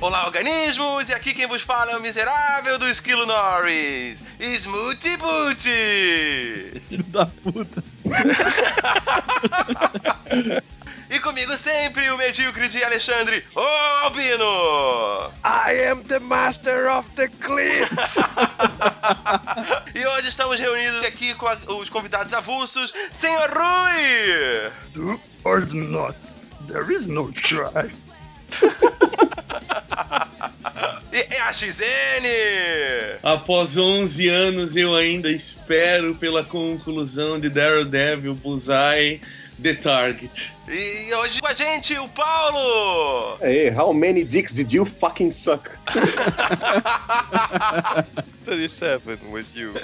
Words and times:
Olá, 0.00 0.26
organismos! 0.26 1.08
E 1.08 1.12
aqui 1.12 1.34
quem 1.34 1.46
vos 1.46 1.62
fala 1.62 1.92
é 1.92 1.96
o 1.96 2.00
miserável 2.00 2.78
do 2.78 2.88
Esquilo 2.88 3.26
Norris, 3.26 4.18
Smoothie! 4.40 5.18
Filho 6.88 7.04
da 7.04 7.26
puta. 7.26 7.84
E 11.10 11.18
comigo 11.20 11.56
sempre 11.56 12.10
o 12.10 12.18
medíocre 12.18 12.68
de 12.68 12.84
Alexandre, 12.84 13.42
o 13.54 13.60
Albino! 14.04 15.30
I 15.42 15.88
am 15.90 16.02
the 16.02 16.18
master 16.18 16.90
of 16.90 17.08
the 17.16 17.28
cliff. 17.40 17.88
E 19.94 20.06
hoje 20.06 20.28
estamos 20.28 20.60
reunidos 20.60 21.02
aqui 21.04 21.34
com 21.34 21.48
a- 21.48 21.56
os 21.80 21.88
convidados 21.88 22.32
avulsos, 22.32 22.92
Senhor 23.10 23.48
Rui! 23.50 24.70
Do 24.92 25.20
or 25.44 25.62
do 25.64 25.76
not. 25.76 26.16
There 26.68 26.92
is 26.94 27.06
no 27.06 27.32
try. 27.32 27.90
E, 31.10 31.26
e 31.34 31.38
a 31.38 31.50
XN! 31.52 32.22
Após 33.22 33.76
11 33.76 34.28
anos, 34.28 34.76
eu 34.76 34.94
ainda 34.94 35.30
espero 35.30 36.14
pela 36.14 36.44
conclusão 36.44 37.40
de 37.40 37.48
Daredevil 37.48 38.34
Bullseye 38.34 39.20
The 39.60 39.74
Target. 39.74 40.52
E 40.70 41.14
hoje 41.14 41.40
com 41.40 41.46
a 41.46 41.54
gente, 41.54 41.96
o 41.98 42.06
Paulo! 42.08 43.38
Hey, 43.40 43.70
how 43.70 43.90
many 43.94 44.22
dicks 44.22 44.52
did 44.52 44.70
you 44.70 44.84
fucking 44.84 45.30
suck? 45.30 45.70
37 48.44 49.18
with 49.30 49.46
you. 49.54 49.74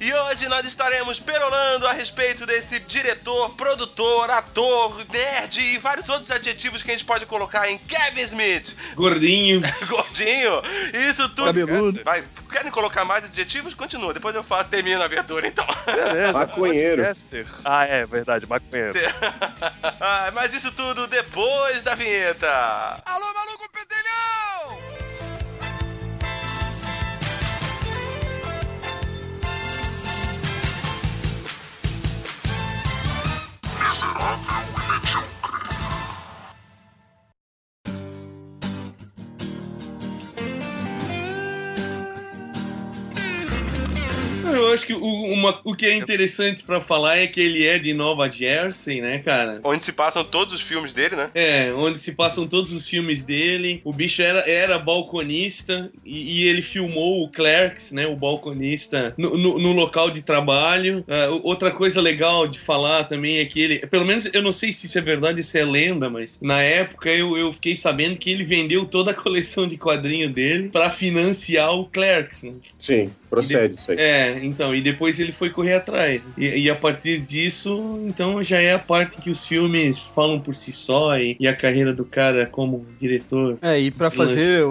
E 0.00 0.12
hoje 0.14 0.48
nós 0.48 0.66
estaremos 0.66 1.20
perolando 1.20 1.86
a 1.86 1.92
respeito 1.92 2.46
desse 2.46 2.78
diretor, 2.80 3.50
produtor, 3.50 4.30
ator, 4.30 4.96
nerd 5.12 5.60
e 5.60 5.78
vários 5.78 6.08
outros 6.08 6.30
adjetivos 6.30 6.82
que 6.82 6.90
a 6.90 6.94
gente 6.94 7.04
pode 7.04 7.26
colocar 7.26 7.68
em 7.68 7.76
Kevin 7.78 8.22
Smith. 8.22 8.74
Gordinho. 8.94 9.60
Gordinho, 9.86 10.62
isso 11.10 11.28
tudo. 11.28 11.44
Cabeludo. 11.44 12.00
Vai, 12.02 12.24
querem 12.50 12.70
colocar 12.70 13.04
mais 13.04 13.24
adjetivos? 13.24 13.74
Continua, 13.74 14.14
depois 14.14 14.34
eu 14.34 14.42
falo, 14.42 14.64
termino 14.68 15.02
a 15.02 15.04
abertura 15.04 15.46
então. 15.46 15.66
Beleza. 15.84 16.32
Maconheiro. 16.32 17.02
Ah, 17.64 17.84
é 17.84 18.06
verdade, 18.06 18.41
maconheiro. 18.46 18.92
Ah, 20.00 20.30
Mas 20.32 20.52
isso 20.52 20.72
tudo 20.72 21.06
depois 21.06 21.82
da 21.82 21.94
vinheta. 21.94 22.48
Alô, 23.04 23.32
maluco 23.34 23.68
pedelhão! 23.70 24.78
Eu 44.54 44.72
acho 44.72 44.86
que 44.86 44.94
o, 44.94 45.02
uma- 45.32 45.60
o 45.64 45.74
que 45.74 45.86
é 45.86 45.94
interessante 45.96 46.62
pra 46.62 46.80
falar 46.80 47.18
é 47.18 47.26
que 47.26 47.40
ele 47.40 47.64
é 47.66 47.78
de 47.78 47.92
Nova 47.94 48.30
Jersey, 48.30 49.00
né, 49.00 49.18
cara? 49.18 49.60
Onde 49.64 49.84
se 49.84 49.92
passam 49.92 50.24
todos 50.24 50.52
os 50.54 50.60
filmes 50.60 50.92
dele, 50.92 51.16
né? 51.16 51.30
É, 51.34 51.72
onde 51.72 51.98
se 51.98 52.12
passam 52.12 52.46
todos 52.46 52.72
os 52.72 52.88
filmes 52.88 53.24
dele. 53.24 53.80
O 53.84 53.92
bicho 53.92 54.22
era, 54.22 54.40
era 54.48 54.78
balconista 54.78 55.90
e, 56.04 56.42
e 56.42 56.48
ele 56.48 56.62
filmou 56.62 57.22
o 57.22 57.28
Clerks, 57.28 57.92
né? 57.92 58.06
O 58.06 58.16
balconista, 58.16 59.14
no, 59.16 59.36
no- 59.36 59.58
no 59.58 59.72
local 59.72 60.10
de 60.10 60.22
trabalho. 60.22 61.04
O- 61.42 61.48
outra 61.48 61.70
coisa 61.70 62.00
legal 62.00 62.46
de 62.46 62.58
falar 62.58 63.04
também 63.04 63.38
é 63.38 63.44
que 63.44 63.60
ele, 63.60 63.78
pelo 63.86 64.04
menos 64.04 64.28
eu 64.32 64.42
não 64.42 64.52
sei 64.52 64.72
se 64.72 64.86
isso 64.86 64.98
é 64.98 65.02
verdade, 65.02 65.40
isso 65.40 65.56
é 65.56 65.64
lenda, 65.64 66.08
mas 66.10 66.38
na 66.42 66.60
época 66.62 67.10
eu, 67.10 67.36
eu 67.36 67.52
fiquei 67.52 67.76
sabendo 67.76 68.16
que 68.16 68.30
ele 68.30 68.44
vendeu 68.44 68.84
toda 68.84 69.10
a 69.10 69.14
coleção 69.14 69.66
de 69.66 69.76
quadrinho 69.76 70.28
dele 70.30 70.68
pra 70.68 70.90
financiar 70.90 71.72
o 71.74 71.86
Clerks, 71.86 72.42
né? 72.44 72.52
Sim, 72.78 73.10
procede 73.32 73.74
isso 73.74 73.90
aí. 73.90 73.98
É, 73.98 74.44
então, 74.44 74.74
e 74.74 74.80
depois 74.82 75.18
ele 75.18 75.32
foi 75.32 75.48
correr 75.48 75.72
atrás. 75.74 76.30
E, 76.36 76.46
e 76.46 76.70
a 76.70 76.76
partir 76.76 77.18
disso, 77.18 77.98
então 78.06 78.42
já 78.42 78.60
é 78.60 78.74
a 78.74 78.78
parte 78.78 79.16
que 79.16 79.30
os 79.30 79.46
filmes 79.46 80.08
falam 80.14 80.38
por 80.38 80.54
si 80.54 80.70
só 80.70 81.18
e, 81.18 81.34
e 81.40 81.48
a 81.48 81.56
carreira 81.56 81.94
do 81.94 82.04
cara 82.04 82.46
como 82.46 82.86
diretor. 82.98 83.56
É, 83.62 83.80
e 83.80 83.90
pra 83.90 84.08
Deslanche. 84.08 84.34
fazer 84.34 84.66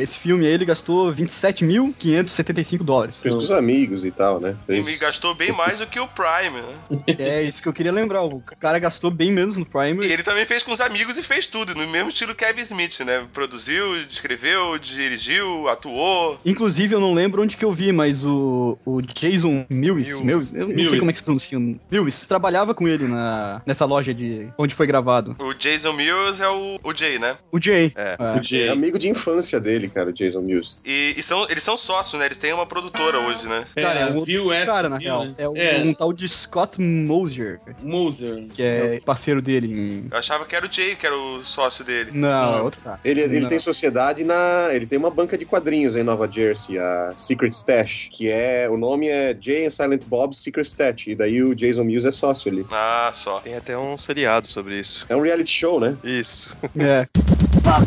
esse 0.00 0.18
filme 0.18 0.46
aí, 0.46 0.52
ele 0.52 0.64
gastou 0.64 1.12
27.575 1.12 2.82
dólares. 2.82 3.16
Fez 3.20 3.34
com 3.34 3.40
os 3.40 3.50
amigos 3.50 4.04
e 4.04 4.10
tal, 4.10 4.40
né? 4.40 4.56
E 4.68 4.74
Fez... 4.74 4.86
me 4.86 4.96
gastou 4.96 5.34
bem 5.34 5.52
mais 5.52 5.78
do 5.78 5.86
que 5.86 5.98
o 6.00 6.06
Prime, 6.08 6.60
né? 6.60 7.04
É 7.18 7.42
isso 7.42 7.62
que 7.62 7.68
eu 7.68 7.72
queria 7.72 7.92
lembrar. 7.92 8.22
O 8.22 8.40
cara 8.58 8.78
gastou 8.78 9.10
bem 9.10 9.30
menos 9.32 9.56
no 9.56 9.62
E 9.62 9.64
Prime. 9.66 10.04
ele 10.06 10.22
também 10.22 10.46
fez 10.46 10.62
com 10.62 10.72
os 10.72 10.80
amigos 10.80 11.16
e 11.16 11.22
fez 11.22 11.46
tudo, 11.46 11.74
no 11.74 11.86
mesmo 11.88 12.08
estilo 12.10 12.34
Kevin 12.34 12.62
Smith, 12.62 13.00
né? 13.00 13.26
Produziu, 13.32 13.96
escreveu, 14.08 14.78
dirigiu, 14.78 15.68
atuou. 15.68 16.38
Inclusive, 16.44 16.94
eu 16.94 17.00
não 17.00 17.14
lembro 17.14 17.42
onde 17.42 17.56
que 17.56 17.64
eu 17.64 17.72
vi, 17.72 17.92
mas 17.92 18.24
o, 18.24 18.78
o 18.84 19.00
Jason 19.02 19.64
Mills, 19.68 20.22
Mills. 20.22 20.24
Mills, 20.24 20.54
eu 20.54 20.60
não 20.68 20.74
Mills. 20.74 20.90
sei 20.90 20.98
como 20.98 21.10
é 21.10 21.12
que 21.12 21.18
se 21.18 21.24
pronuncia. 21.24 21.58
Mills, 21.90 22.26
trabalhava 22.26 22.74
com 22.74 22.86
ele 22.88 23.06
na, 23.06 23.62
nessa 23.66 23.84
loja 23.84 24.12
de 24.14 24.48
onde 24.58 24.74
foi 24.74 24.86
gravado. 24.86 25.36
O 25.38 25.52
Jason 25.54 25.92
Mills 25.92 26.42
é 26.42 26.48
o, 26.48 26.78
o 26.82 26.94
Jay, 26.94 27.18
né? 27.18 27.36
O 27.50 27.60
Jay. 27.60 27.92
É. 27.96 28.16
O 28.38 28.42
Jay. 28.42 28.68
É 28.68 28.70
amigo 28.70 28.98
de 28.98 29.08
infância 29.08 29.60
dele, 29.62 29.88
cara, 29.88 30.10
o 30.10 30.12
Jason 30.12 30.40
Mills. 30.40 30.82
E, 30.86 31.14
e 31.16 31.22
são, 31.22 31.46
eles 31.48 31.62
são 31.62 31.76
sócios, 31.76 32.18
né? 32.18 32.26
Eles 32.26 32.38
têm 32.38 32.52
uma 32.52 32.66
produtora 32.66 33.18
hoje, 33.18 33.46
né? 33.48 33.64
É, 33.76 33.82
Cara, 33.82 33.98
é 34.00 34.10
o 34.12 34.46
West, 34.48 34.66
cara, 34.66 34.88
na 34.88 34.98
real. 34.98 35.24
né? 35.24 35.34
É, 35.38 35.48
o- 35.48 35.54
É. 35.56 35.78
um 35.84 35.94
tal 35.94 36.12
de 36.12 36.28
Scott 36.28 36.80
Moser, 36.80 37.60
Moser. 37.82 38.44
que 38.52 38.62
é 38.62 39.00
parceiro 39.04 39.40
dele 39.40 39.66
em... 39.72 40.06
Eu 40.10 40.18
achava 40.18 40.44
que 40.44 40.54
era 40.54 40.66
o 40.66 40.72
Jay, 40.72 40.96
que 40.96 41.06
era 41.06 41.16
o 41.16 41.44
sócio 41.44 41.84
dele. 41.84 42.10
Não, 42.12 42.28
Não. 42.52 42.58
é 42.58 42.62
outro 42.62 42.80
cara. 42.80 43.00
Ele, 43.04 43.20
ele 43.22 43.40
Não. 43.40 43.48
tem 43.48 43.58
sociedade 43.58 44.24
na. 44.24 44.68
Ele 44.72 44.86
tem 44.86 44.98
uma 44.98 45.10
banca 45.10 45.36
de 45.38 45.44
quadrinhos 45.44 45.96
em 45.96 46.02
Nova 46.02 46.30
Jersey, 46.30 46.78
a 46.78 47.12
Secret 47.16 47.50
Stash, 47.50 48.08
que 48.12 48.28
é. 48.28 48.68
O 48.70 48.76
nome 48.76 49.08
é 49.08 49.36
Jay 49.38 49.66
and 49.66 49.70
Silent 49.70 50.04
Bob's 50.06 50.38
Secret 50.38 50.66
Stash. 50.66 51.06
E 51.08 51.14
daí 51.14 51.42
o 51.42 51.54
Jason 51.54 51.84
Mills 51.84 52.06
é 52.06 52.10
sócio 52.10 52.50
ali. 52.50 52.66
Ah, 52.70 53.10
só. 53.14 53.40
Tem 53.40 53.54
até 53.54 53.76
um 53.76 53.96
seriado 53.98 54.46
sobre 54.48 54.78
isso. 54.80 55.04
É 55.08 55.16
um 55.16 55.20
reality 55.22 55.50
show, 55.50 55.78
né? 55.80 55.96
Isso. 56.04 56.54
É. 56.78 57.06
Mother, 57.72 57.86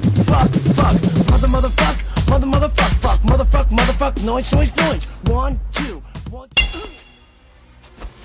motherfuck, 1.47 2.28
mother, 2.28 2.47
motherfuck, 2.47 2.94
fuck, 3.01 3.19
motherfuck, 3.19 3.69
motherfuck, 3.69 4.25
noise, 4.25 4.51
noise, 4.51 4.75
noise. 4.78 5.06
One, 5.25 5.59
two, 5.73 6.01
one, 6.31 6.50
two. 6.56 6.90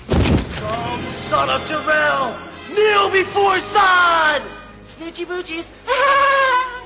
Come, 0.09 1.03
son 1.29 1.51
of 1.51 1.61
Jarrell! 1.69 2.35
Kneel 2.75 3.11
before 3.11 3.59
son! 3.59 4.41
Snoochie 4.85 5.27
boochies. 5.27 5.69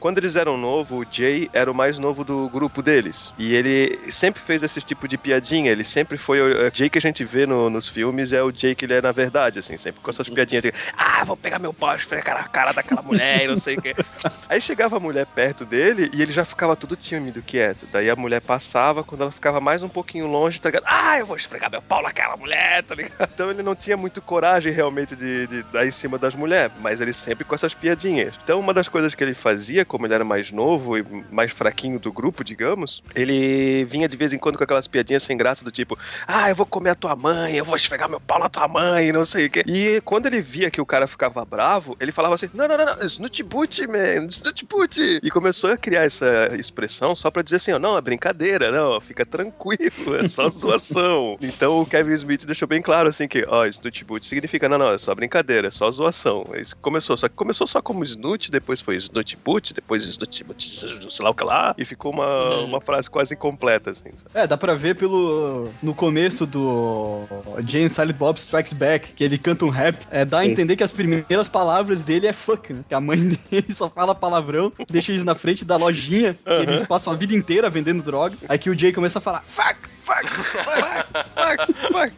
Quando 0.00 0.18
eles 0.18 0.36
eram 0.36 0.56
novos, 0.56 1.06
o 1.06 1.06
Jay 1.10 1.50
era 1.52 1.70
o 1.70 1.74
mais 1.74 1.98
novo 1.98 2.24
do 2.24 2.48
grupo 2.48 2.82
deles. 2.82 3.32
E 3.38 3.54
ele 3.54 3.98
sempre 4.10 4.40
fez 4.40 4.62
esse 4.62 4.80
tipo 4.80 5.08
de 5.08 5.18
piadinha. 5.18 5.70
Ele 5.72 5.84
sempre 5.84 6.16
foi. 6.16 6.40
O 6.40 6.70
Jay 6.72 6.88
que 6.88 6.98
a 6.98 7.00
gente 7.00 7.24
vê 7.24 7.46
no- 7.46 7.68
nos 7.68 7.88
filmes 7.88 8.32
é 8.32 8.42
o 8.42 8.52
Jay 8.54 8.74
que 8.74 8.84
ele 8.84 8.94
é 8.94 9.02
na 9.02 9.12
verdade, 9.12 9.58
assim, 9.58 9.76
sempre 9.76 10.00
com 10.00 10.10
essas 10.10 10.28
piadinhas 10.28 10.62
de 10.62 10.72
ah, 10.96 11.24
vou 11.24 11.36
pegar 11.36 11.58
meu 11.58 11.72
pau, 11.72 11.94
esfregar 11.94 12.36
a 12.38 12.48
cara 12.48 12.72
daquela 12.72 13.02
mulher 13.02 13.44
e 13.44 13.46
não 13.48 13.56
sei 13.56 13.76
o 13.76 13.82
quê. 13.82 13.94
Aí 14.48 14.60
chegava 14.60 14.96
a 14.96 15.00
mulher 15.00 15.26
perto 15.26 15.64
dele 15.64 16.10
e 16.14 16.22
ele 16.22 16.32
já 16.32 16.44
ficava 16.44 16.76
tudo 16.76 16.94
tímido, 16.96 17.42
quieto. 17.42 17.86
Daí 17.92 18.08
a 18.08 18.16
mulher 18.16 18.40
passava, 18.40 19.02
quando 19.04 19.22
ela 19.22 19.32
ficava 19.32 19.60
mais 19.60 19.82
um 19.82 19.88
pouquinho 19.88 20.26
longe, 20.26 20.60
tá 20.60 20.68
ligado? 20.68 20.84
Ah, 20.86 21.18
eu 21.18 21.26
vou 21.26 21.36
esfregar 21.36 21.70
meu 21.70 21.82
pau 21.82 22.02
naquela 22.02 22.36
mulher, 22.36 22.82
tá 22.84 22.94
ligado? 22.94 23.28
Então 23.38 23.50
ele 23.50 23.62
não 23.62 23.74
tinha 23.76 23.96
muito 23.96 24.20
coragem 24.20 24.72
realmente 24.72 25.14
de, 25.14 25.46
de 25.46 25.62
dar 25.64 25.86
em 25.86 25.90
cima 25.92 26.18
das 26.18 26.34
mulheres, 26.34 26.72
mas 26.80 27.00
ele 27.00 27.12
sempre 27.12 27.44
com 27.44 27.54
essas 27.54 27.72
piadinhas. 27.72 28.34
Então 28.42 28.58
uma 28.58 28.74
das 28.74 28.88
coisas 28.88 29.14
que 29.14 29.22
ele 29.22 29.34
fazia, 29.34 29.84
como 29.88 30.06
ele 30.06 30.14
era 30.14 30.24
mais 30.24 30.52
novo 30.52 30.96
e 30.98 31.04
mais 31.30 31.50
fraquinho 31.50 31.98
do 31.98 32.12
grupo, 32.12 32.44
digamos, 32.44 33.02
ele 33.14 33.84
vinha 33.86 34.08
de 34.08 34.16
vez 34.16 34.32
em 34.32 34.38
quando 34.38 34.56
com 34.56 34.64
aquelas 34.64 34.86
piadinhas 34.86 35.22
sem 35.22 35.36
graça 35.36 35.64
do 35.64 35.72
tipo, 35.72 35.98
ah, 36.26 36.48
eu 36.48 36.54
vou 36.54 36.66
comer 36.66 36.90
a 36.90 36.94
tua 36.94 37.16
mãe, 37.16 37.56
eu 37.56 37.64
vou 37.64 37.76
esfregar 37.76 38.08
meu 38.08 38.20
pau 38.20 38.38
na 38.38 38.48
tua 38.48 38.68
mãe, 38.68 39.10
não 39.10 39.24
sei 39.24 39.46
o 39.46 39.50
quê. 39.50 39.64
E 39.66 40.00
quando 40.02 40.26
ele 40.26 40.40
via 40.40 40.70
que 40.70 40.80
o 40.80 40.86
cara 40.86 41.06
ficava 41.06 41.44
bravo, 41.44 41.96
ele 41.98 42.12
falava 42.12 42.34
assim, 42.34 42.48
não, 42.54 42.68
não, 42.68 42.76
não, 42.76 42.96
não, 42.96 43.06
Snoot 43.06 43.42
Boot, 43.42 43.86
man, 43.86 44.26
Snoot 44.28 44.66
Boot. 44.66 45.20
E 45.22 45.30
começou 45.30 45.70
a 45.70 45.76
criar 45.76 46.04
essa 46.04 46.50
expressão 46.58 47.16
só 47.16 47.30
pra 47.30 47.42
dizer 47.42 47.56
assim, 47.56 47.72
ó, 47.72 47.78
não, 47.78 47.96
é 47.96 48.00
brincadeira, 48.00 48.70
não, 48.70 49.00
fica 49.00 49.24
tranquilo, 49.24 50.16
é 50.18 50.28
só 50.28 50.48
zoação. 50.50 51.36
então 51.40 51.80
o 51.80 51.86
Kevin 51.86 52.12
Smith 52.14 52.44
deixou 52.44 52.68
bem 52.68 52.82
claro 52.82 53.08
assim 53.08 53.26
que, 53.26 53.44
ó, 53.48 53.66
Snoot 53.66 54.04
Boot 54.04 54.26
significa, 54.26 54.68
não, 54.68 54.78
não, 54.78 54.92
é 54.92 54.98
só 54.98 55.14
brincadeira, 55.14 55.68
é 55.68 55.70
só 55.70 55.90
zoação. 55.90 56.44
Isso 56.54 56.76
começou, 56.76 57.16
só 57.16 57.28
que 57.28 57.34
começou 57.34 57.66
só 57.66 57.80
como 57.80 58.04
Snoot, 58.04 58.50
depois 58.50 58.80
foi 58.80 58.96
Snoot 58.96 59.36
Boot, 59.36 59.74
depois 59.78 60.04
Snoot 60.04 60.44
Boot, 60.44 61.10
sei 61.10 61.24
lá 61.24 61.30
o 61.30 61.34
que 61.34 61.44
lá, 61.44 61.72
e 61.78 61.84
ficou 61.84 62.12
uma, 62.12 62.56
uma 62.62 62.80
frase 62.80 63.08
quase 63.08 63.34
incompleta, 63.34 63.90
assim. 63.90 64.10
sabe? 64.16 64.30
É, 64.34 64.46
dá 64.46 64.56
pra 64.56 64.74
ver 64.74 64.96
pelo. 64.96 65.68
No 65.80 65.94
começo 65.94 66.46
do 66.46 67.22
Jane 67.66 67.88
Silent 67.88 68.16
Bob 68.16 68.36
Strikes 68.36 68.72
Back, 68.72 69.12
que 69.12 69.22
ele 69.22 69.38
canta 69.38 69.64
um 69.64 69.68
rap. 69.68 69.96
É, 70.10 70.24
dá 70.24 70.40
a 70.40 70.44
Sim. 70.44 70.50
entender 70.50 70.74
que 70.74 70.82
as 70.82 70.90
primeiras 70.90 71.48
palavras 71.48 72.02
dele 72.02 72.26
é 72.26 72.32
fuck, 72.32 72.72
né? 72.72 72.84
Que 72.88 72.94
a 72.94 73.00
mãe 73.00 73.18
dele 73.50 73.72
só 73.72 73.88
fala 73.88 74.14
palavrão, 74.14 74.72
deixa 74.90 75.12
eles 75.12 75.24
na 75.24 75.34
frente 75.36 75.64
da 75.64 75.76
lojinha, 75.76 76.34
que 76.34 76.50
eles 76.50 76.82
passam 76.82 77.12
a 77.12 77.16
vida 77.16 77.34
inteira 77.34 77.70
vendendo 77.70 78.02
droga. 78.02 78.36
Aí 78.48 78.58
que 78.58 78.68
o 78.70 78.76
Jay 78.78 78.92
começa 78.92 79.18
a 79.18 79.22
falar 79.22 79.42
fuck, 79.44 79.78
fuck, 80.00 80.26
fuck. 80.28 80.68
Fuck, 81.38 81.72
fuck. 81.92 82.12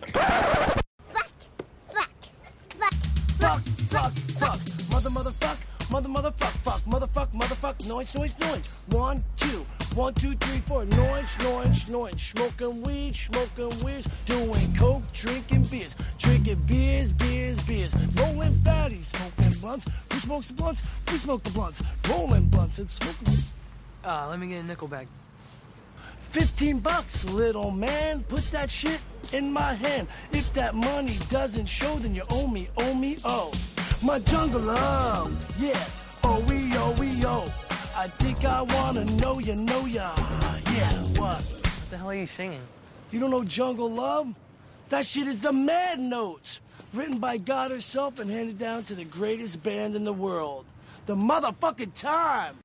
Fuck, 3.38 3.62
fuck, 3.90 4.12
fuck. 4.38 4.90
Mother, 4.90 5.10
motherfuck. 5.10 5.69
Mother, 5.90 6.08
motherfuck, 6.08 6.52
fuck, 6.62 6.80
motherfuck, 6.82 7.32
motherfuck, 7.32 7.88
noise, 7.88 8.14
noise, 8.14 8.38
noise. 8.38 8.62
One, 8.90 9.24
two, 9.36 9.66
one, 9.96 10.14
two, 10.14 10.36
three, 10.36 10.60
four. 10.60 10.84
Noise, 10.84 11.36
noise, 11.42 11.90
noise. 11.90 12.22
Smoking 12.22 12.82
weed, 12.82 13.16
smoking 13.16 13.84
weeds. 13.84 14.08
Doing 14.24 14.74
coke, 14.76 15.02
drinking 15.12 15.64
beers. 15.64 15.96
Drinking 16.18 16.62
beers, 16.66 17.12
beers, 17.12 17.66
beers. 17.66 17.96
Rolling 18.14 18.52
fatties, 18.62 19.06
smoking 19.06 19.60
blunts. 19.60 19.86
Who 20.12 20.18
smokes 20.20 20.48
the 20.48 20.54
blunts? 20.54 20.82
We 21.10 21.18
smoke 21.18 21.42
the 21.42 21.50
blunts. 21.50 21.82
Rolling 22.08 22.46
blunts 22.46 22.78
and 22.78 22.88
smoking. 22.88 23.34
Uh, 24.04 24.28
let 24.30 24.38
me 24.38 24.46
get 24.46 24.60
a 24.60 24.62
nickel 24.62 24.86
bag. 24.86 25.08
15 26.30 26.78
bucks, 26.78 27.24
little 27.32 27.72
man. 27.72 28.22
Put 28.28 28.42
that 28.52 28.70
shit 28.70 29.00
in 29.32 29.52
my 29.52 29.74
hand. 29.74 30.06
If 30.30 30.52
that 30.52 30.76
money 30.76 31.16
doesn't 31.30 31.66
show, 31.66 31.96
then 31.96 32.14
you 32.14 32.22
owe 32.30 32.46
me, 32.46 32.68
owe 32.76 32.94
me, 32.94 33.16
oh. 33.24 33.50
My 34.02 34.18
jungle 34.18 34.62
love, 34.62 35.60
yeah. 35.60 35.84
Oh, 36.24 36.42
we, 36.48 36.70
oh, 36.74 36.96
we, 36.98 37.10
oh. 37.26 37.44
I 37.94 38.08
think 38.08 38.46
I 38.46 38.62
wanna 38.62 39.04
know 39.04 39.38
ya, 39.38 39.54
know 39.54 39.84
ya. 39.84 40.14
Yeah, 40.72 40.90
what? 41.18 41.36
What 41.36 41.90
the 41.90 41.98
hell 41.98 42.08
are 42.08 42.14
you 42.14 42.26
singing? 42.26 42.62
You 43.10 43.20
don't 43.20 43.30
know 43.30 43.44
Jungle 43.44 43.90
Love? 43.90 44.34
That 44.88 45.04
shit 45.04 45.26
is 45.26 45.40
the 45.40 45.52
Mad 45.52 46.00
Notes. 46.00 46.60
Written 46.94 47.18
by 47.18 47.36
God 47.36 47.72
herself 47.72 48.18
and 48.18 48.30
handed 48.30 48.58
down 48.58 48.84
to 48.84 48.94
the 48.94 49.04
greatest 49.04 49.62
band 49.62 49.94
in 49.94 50.04
the 50.04 50.14
world. 50.14 50.64
The 51.04 51.14
motherfucking 51.14 51.92
time! 51.94 52.56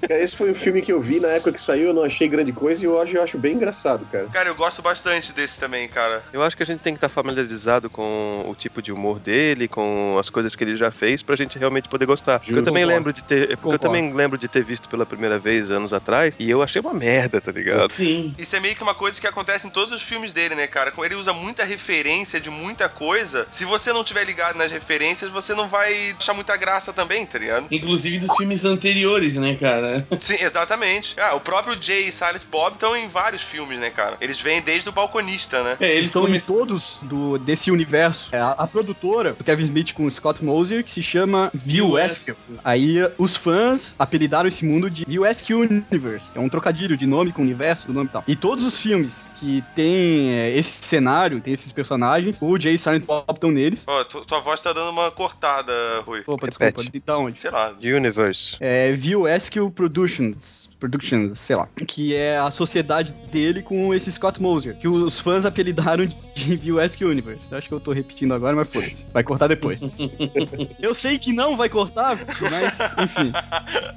Cara, 0.00 0.20
esse 0.20 0.36
foi 0.36 0.50
o 0.50 0.54
filme 0.54 0.82
que 0.82 0.92
eu 0.92 1.00
vi 1.00 1.20
na 1.20 1.28
época 1.28 1.52
que 1.52 1.60
saiu, 1.60 1.86
eu 1.88 1.94
não 1.94 2.02
achei 2.02 2.28
grande 2.28 2.52
coisa 2.52 2.84
e 2.84 2.88
hoje 2.88 3.14
eu 3.14 3.22
acho 3.22 3.38
bem 3.38 3.54
engraçado, 3.54 4.04
cara. 4.10 4.26
Cara, 4.26 4.48
eu 4.48 4.54
gosto 4.54 4.82
bastante 4.82 5.32
desse 5.32 5.58
também, 5.58 5.88
cara. 5.88 6.22
Eu 6.32 6.42
acho 6.42 6.56
que 6.56 6.62
a 6.62 6.66
gente 6.66 6.80
tem 6.80 6.92
que 6.92 6.98
estar 6.98 7.08
familiarizado 7.08 7.88
com 7.88 8.44
o 8.46 8.54
tipo 8.54 8.82
de 8.82 8.92
humor 8.92 9.18
dele, 9.18 9.68
com 9.68 10.16
as 10.18 10.28
coisas 10.28 10.54
que 10.56 10.64
ele 10.64 10.74
já 10.74 10.90
fez, 10.90 11.22
pra 11.22 11.36
gente 11.36 11.58
realmente 11.58 11.88
poder 11.88 12.06
gostar. 12.06 12.38
Porque 12.38 12.52
eu 12.52 12.56
Justo. 12.56 12.68
também 12.70 12.84
lembro 12.84 13.12
de 13.12 13.22
ter. 13.22 13.40
Porque 13.40 13.52
eu 13.52 13.56
Concordo. 13.58 13.78
também 13.78 14.12
lembro 14.12 14.36
de 14.36 14.48
ter 14.48 14.62
visto 14.64 14.88
pela 14.88 15.06
primeira 15.06 15.38
vez 15.38 15.70
anos 15.70 15.92
atrás, 15.92 16.34
e 16.38 16.50
eu 16.50 16.62
achei 16.62 16.80
uma 16.80 16.92
merda, 16.92 17.40
tá 17.40 17.52
ligado? 17.52 17.90
Sim. 17.90 18.34
Isso 18.36 18.54
é 18.56 18.60
meio 18.60 18.74
que 18.76 18.82
uma 18.82 18.94
coisa 18.94 19.20
que 19.20 19.26
acontece 19.26 19.66
em 19.66 19.70
todos 19.70 19.94
os 19.94 20.02
filmes 20.02 20.32
dele, 20.32 20.54
né, 20.54 20.66
cara? 20.66 20.92
Ele 21.04 21.14
usa 21.14 21.32
muita 21.32 21.64
referência 21.64 22.40
de 22.40 22.50
muita 22.50 22.88
coisa. 22.88 23.46
Se 23.50 23.64
você 23.64 23.92
não 23.92 24.02
tiver 24.04 24.24
ligado 24.24 24.56
nas 24.56 24.70
referências, 24.72 25.30
você 25.30 25.54
não 25.54 25.68
vai 25.68 26.14
achar 26.18 26.34
muita 26.34 26.56
graça 26.56 26.92
também, 26.92 27.24
tá 27.24 27.38
ligado? 27.38 27.68
Inclusive 27.70 28.18
dos 28.18 28.36
filmes 28.36 28.64
anteriores, 28.64 29.36
né, 29.36 29.54
cara? 29.54 29.83
Sim, 30.20 30.36
exatamente. 30.40 31.18
Ah, 31.18 31.34
o 31.34 31.40
próprio 31.40 31.80
Jay 31.80 32.08
e 32.08 32.12
Silent 32.12 32.42
Bob 32.50 32.74
estão 32.74 32.96
em 32.96 33.08
vários 33.08 33.42
filmes, 33.42 33.78
né, 33.78 33.90
cara? 33.90 34.16
Eles 34.20 34.40
vêm 34.40 34.60
desde 34.62 34.88
o 34.88 34.92
balconista, 34.92 35.62
né? 35.62 35.76
É, 35.80 35.96
eles 35.96 36.10
São 36.10 36.28
em 36.28 36.38
todos 36.40 36.98
do, 37.02 37.38
desse 37.38 37.70
universo. 37.70 38.34
É 38.34 38.40
a, 38.40 38.50
a 38.52 38.66
produtora 38.66 39.32
do 39.34 39.44
Kevin 39.44 39.64
Smith 39.64 39.92
com 39.92 40.04
o 40.06 40.10
Scott 40.10 40.44
Moser, 40.44 40.84
que 40.84 40.90
se 40.90 41.02
chama 41.02 41.50
View 41.54 41.96
Askew. 41.96 42.36
Aí 42.62 42.96
os 43.18 43.36
fãs 43.36 43.94
apelidaram 43.98 44.48
esse 44.48 44.64
mundo 44.64 44.88
de 44.90 45.04
View 45.04 45.24
Askew 45.24 45.60
Universe. 45.60 46.36
É 46.36 46.40
um 46.40 46.48
trocadilho 46.48 46.96
de 46.96 47.06
nome 47.06 47.32
com 47.32 47.42
universo, 47.42 47.86
do 47.86 47.92
nome 47.92 48.08
e 48.08 48.12
tal. 48.12 48.24
E 48.26 48.36
todos 48.36 48.64
os 48.64 48.78
filmes 48.78 49.30
que 49.36 49.62
tem 49.74 50.30
é, 50.38 50.56
esse 50.56 50.82
cenário, 50.84 51.40
tem 51.40 51.52
esses 51.52 51.72
personagens, 51.72 52.36
o 52.40 52.58
Jay 52.58 52.74
e 52.74 52.78
Silent 52.78 53.04
Bob 53.04 53.24
estão 53.32 53.50
neles. 53.50 53.84
Ó, 53.86 54.04
tu- 54.04 54.24
tua 54.24 54.40
voz 54.40 54.60
tá 54.60 54.72
dando 54.72 54.90
uma 54.90 55.10
cortada, 55.10 55.72
Rui. 56.06 56.22
Opa, 56.26 56.46
Repete. 56.46 56.74
desculpa, 56.76 56.90
de 57.06 57.12
onde? 57.12 57.40
Sei 57.40 57.50
lá. 57.50 57.74
Universe. 57.80 58.56
É 58.60 58.92
View 58.92 59.26
Askew 59.26 59.70
Productions. 59.74 60.63
Productions, 60.88 61.38
sei 61.38 61.56
lá. 61.56 61.66
Que 61.86 62.14
é 62.14 62.36
a 62.38 62.50
sociedade 62.50 63.12
dele 63.32 63.62
com 63.62 63.94
esse 63.94 64.12
Scott 64.12 64.40
Moser. 64.42 64.76
Que 64.76 64.86
os 64.86 65.18
fãs 65.18 65.46
apelidaram 65.46 66.04
de 66.04 66.14
View 66.56 66.78
Askew 66.78 67.08
Universe. 67.08 67.40
Eu 67.50 67.56
acho 67.56 67.68
que 67.68 67.74
eu 67.74 67.80
tô 67.80 67.90
repetindo 67.92 68.34
agora, 68.34 68.54
mas 68.54 68.68
foda-se. 68.68 69.06
Vai 69.12 69.22
cortar 69.22 69.46
depois. 69.48 69.80
eu 70.78 70.92
sei 70.92 71.18
que 71.18 71.32
não 71.32 71.56
vai 71.56 71.70
cortar, 71.70 72.18
mas 72.50 72.78
enfim. 73.02 73.32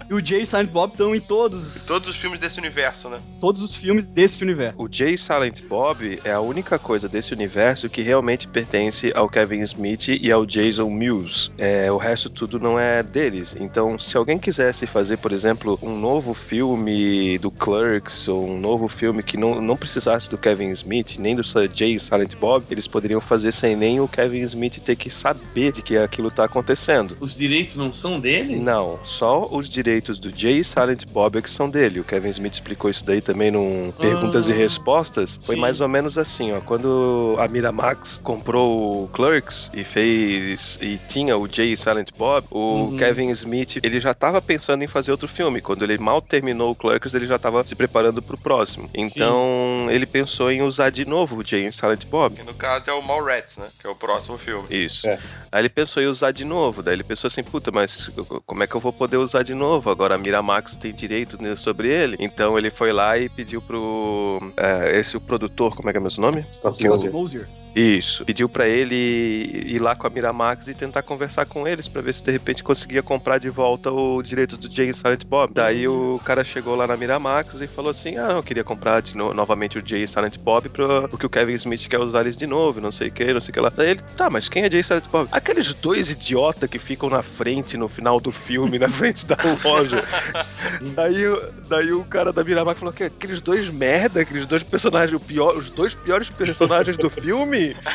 E 0.10 0.14
o 0.14 0.26
Jay 0.26 0.44
e 0.44 0.46
Silent 0.46 0.70
Bob 0.70 0.92
estão 0.92 1.14
em 1.14 1.20
todos, 1.20 1.86
Todos 1.86 2.08
os 2.08 2.16
filmes 2.16 2.40
desse 2.40 2.58
universo, 2.60 3.10
né? 3.10 3.18
todos 3.42 3.62
os 3.62 3.76
filmes 3.76 4.08
desse 4.08 4.42
universo. 4.44 4.82
O 4.82 4.88
Jay 4.90 5.18
Silent 5.18 5.62
Bob 5.68 6.22
é 6.24 6.32
a 6.32 6.40
única 6.40 6.80
coisa 6.80 7.10
desse 7.10 7.34
universo 7.34 7.90
que 7.90 8.02
realmente 8.02 8.48
pertence 8.48 9.12
ao 9.14 9.28
Kevin 9.28 9.62
Smith 9.62 10.08
e 10.08 10.32
ao 10.32 10.46
Jason 10.46 10.90
Mewes. 10.90 11.52
É, 11.58 11.92
o 11.92 11.98
resto 11.98 12.30
tudo 12.30 12.60
não 12.60 12.80
é 12.80 13.04
deles. 13.04 13.58
Então, 13.60 14.00
se 14.00 14.16
alguém 14.16 14.38
quisesse 14.40 14.88
fazer, 14.88 15.18
por 15.18 15.32
exemplo, 15.34 15.78
um 15.82 15.98
novo 15.98 16.34
filme 16.34 16.77
do 17.40 17.50
Clerks 17.52 18.28
ou 18.28 18.48
um 18.50 18.60
novo 18.60 18.88
filme 18.88 19.24
que 19.24 19.38
não, 19.38 19.62
não 19.62 19.76
precisasse 19.76 20.30
do 20.30 20.38
Kevin 20.38 20.70
Smith, 20.72 21.18
nem 21.20 21.36
do 21.36 21.42
Jay 21.74 21.98
Silent 22.00 22.36
Bob, 22.36 22.64
eles 22.70 22.88
poderiam 22.88 23.20
fazer 23.22 23.52
sem 23.52 23.76
nem 23.76 24.00
o 24.00 24.08
Kevin 24.08 24.42
Smith 24.42 24.80
ter 24.80 24.96
que 24.96 25.10
saber 25.10 25.72
de 25.72 25.82
que 25.82 25.98
aquilo 25.98 26.30
tá 26.32 26.44
acontecendo. 26.46 27.18
Os 27.20 27.36
direitos 27.36 27.76
não 27.76 27.92
são 27.92 28.20
dele? 28.20 28.58
Não, 28.58 29.00
só 29.04 29.48
os 29.52 29.68
direitos 29.68 30.20
do 30.20 30.30
Jay 30.36 30.64
Silent 30.64 31.06
Bob 31.06 31.38
é 31.38 31.42
que 31.42 31.50
são 31.50 31.70
dele. 31.70 32.00
O 32.00 32.04
Kevin 32.04 32.30
Smith 32.30 32.54
explicou 32.54 32.90
isso 32.90 33.06
daí 33.06 33.22
também 33.22 33.52
num 33.52 33.92
Perguntas 34.00 34.48
Ah, 34.50 34.52
e 34.52 34.58
Respostas. 34.58 35.40
Foi 35.42 35.56
sim. 35.56 35.62
mais 35.62 35.82
ou 35.82 35.88
menos 35.88 36.18
assim, 36.18 36.52
ó. 36.52 36.60
Quando 36.62 37.36
a 37.40 37.48
Miramax 37.48 38.20
comprou 38.24 39.04
o 39.04 39.08
Clerks 39.10 39.72
e 39.74 39.84
fez 39.84 40.80
e 40.82 41.00
tinha 41.10 41.38
o 41.38 41.48
Jay 41.52 41.76
Silent 41.76 42.10
Bob, 42.18 42.46
o 42.52 42.68
Uhum. 42.68 42.98
Kevin 42.98 43.30
Smith, 43.32 43.78
ele 43.82 44.00
já 44.00 44.14
tava 44.14 44.42
pensando 44.42 44.84
em 44.84 44.88
fazer 44.88 45.12
outro 45.12 45.28
filme. 45.28 45.62
Quando 45.62 45.84
ele 45.84 45.98
mal 45.98 46.22
terminou 46.22 46.67
o 46.72 46.76
Clerks, 46.76 47.14
ele 47.14 47.26
já 47.26 47.38
tava 47.38 47.64
se 47.64 47.76
preparando 47.76 48.22
pro 48.22 48.38
próximo. 48.38 48.90
Então, 48.94 49.88
ele 49.90 50.06
pensou 50.06 50.52
em 50.52 50.62
usar 50.62 50.90
de 50.90 51.06
novo 51.06 51.38
o 51.38 51.44
Jay 51.44 51.72
Silent 51.72 52.06
Bob. 52.06 52.36
Que 52.36 52.44
no 52.44 52.54
caso 52.54 52.90
é 52.90 52.94
o 52.94 53.02
Mallrats, 53.02 53.58
né? 53.58 53.68
Que 53.80 53.88
é 53.88 53.90
o 53.90 53.96
próximo 53.96 54.38
filme. 54.38 54.68
Isso. 54.70 55.08
É. 55.08 55.20
Aí 55.52 55.62
ele 55.62 55.70
pensou 55.70 56.02
em 56.02 56.08
usar 56.08 56.32
de 56.32 56.46
novo. 56.46 56.82
Daí 56.84 56.94
ele 56.94 57.04
pensou 57.04 57.28
assim, 57.28 57.44
puta, 57.44 57.72
mas 57.72 58.10
como 58.46 58.64
é 58.64 58.68
que 58.68 58.76
eu 58.76 58.82
vou 58.82 58.94
poder 58.94 59.18
usar 59.18 59.44
de 59.44 59.54
novo? 59.54 59.90
Agora 59.90 60.16
a 60.16 60.18
Miramax 60.18 60.76
tem 60.76 60.94
direito 60.94 61.38
sobre 61.58 61.88
ele. 61.88 62.18
Então 62.20 62.58
ele 62.58 62.70
foi 62.70 62.92
lá 62.92 63.18
e 63.18 63.30
pediu 63.30 63.62
pro. 63.62 64.40
é, 64.58 65.00
esse 65.00 65.16
o 65.18 65.22
produtor, 65.22 65.76
como 65.76 65.90
é 65.90 65.92
que 65.92 65.98
é 65.98 66.02
o 66.02 66.04
mesmo 66.04 66.22
nome? 66.22 66.46
Moser. 66.64 67.12
Moser. 67.12 67.48
Isso. 67.80 68.26
Pediu 68.26 68.50
pra 68.50 68.68
ele 68.68 68.96
ir 69.66 69.80
lá 69.80 69.96
com 69.96 70.08
a 70.08 70.10
Miramax 70.10 70.68
e 70.68 70.74
tentar 70.74 71.04
conversar 71.04 71.46
com 71.46 71.68
eles 71.68 71.88
pra 71.88 72.02
ver 72.02 72.14
se 72.14 72.24
de 72.24 72.32
repente 72.32 72.64
conseguia 72.64 73.04
comprar 73.04 73.38
de 73.38 73.50
volta 73.50 73.92
o 73.92 74.22
direito 74.24 74.58
do 74.58 74.74
Jay 74.74 74.92
Silent 74.94 75.24
Bob. 75.26 75.54
Daí 75.54 75.88
o 75.88 76.20
cara 76.26 76.44
chegou 76.44 76.76
lá 76.76 76.88
na 76.88 76.98
Miramax 76.98 77.62
e 77.62 77.68
falou 77.68 77.92
assim: 77.92 78.18
Ah, 78.18 78.32
eu 78.32 78.44
queria 78.44 78.64
comprar 78.64 79.04
no- 79.14 79.34
novamente 79.34 79.78
o 79.78 79.84
Jay 79.86 80.08
Silent 80.08 80.38
Bob 80.38 80.70
pra- 80.70 81.08
porque 81.08 81.26
o 81.26 81.30
Kevin 81.30 81.54
Smith 81.54 81.88
quer 81.88 82.00
usar 82.00 82.22
eles 82.22 82.36
de 82.36 82.48
novo, 82.48 82.82
não 82.82 82.92
sei 82.92 83.10
o 83.10 83.12
que, 83.12 83.32
não 83.34 83.42
sei 83.42 83.52
o 83.52 83.54
que 83.54 83.60
lá. 83.60 83.70
Daí 83.70 83.92
ele, 83.92 84.02
tá, 84.18 84.30
mas 84.30 84.50
quem 84.50 84.64
é 84.64 84.72
Jay 84.72 84.82
Silent 84.82 85.06
Bob? 85.12 85.28
Aqueles 85.32 85.74
dois 85.74 86.10
idiotas 86.10 86.70
que 86.70 86.80
ficam 86.80 87.10
na 87.10 87.22
frente 87.22 87.78
no 87.78 87.88
final 87.88 88.20
do 88.20 88.32
filme, 88.32 88.80
na 88.80 88.90
frente 88.90 89.24
da 89.26 89.38
loja. 89.64 90.04
daí, 90.96 91.24
daí 91.70 91.92
o 91.92 92.04
cara 92.06 92.34
da 92.34 92.44
Miramax 92.44 92.80
falou 92.80 92.94
que 92.94 93.04
aqueles 93.04 93.40
dois 93.42 93.70
merda, 93.70 94.22
aqueles 94.22 94.46
dois 94.46 94.64
personagens, 94.64 95.22
pior, 95.24 95.56
os 95.56 95.70
dois 95.70 95.94
piores 95.94 96.30
personagens 96.30 96.98
do 96.98 97.10
filme. 97.10 97.67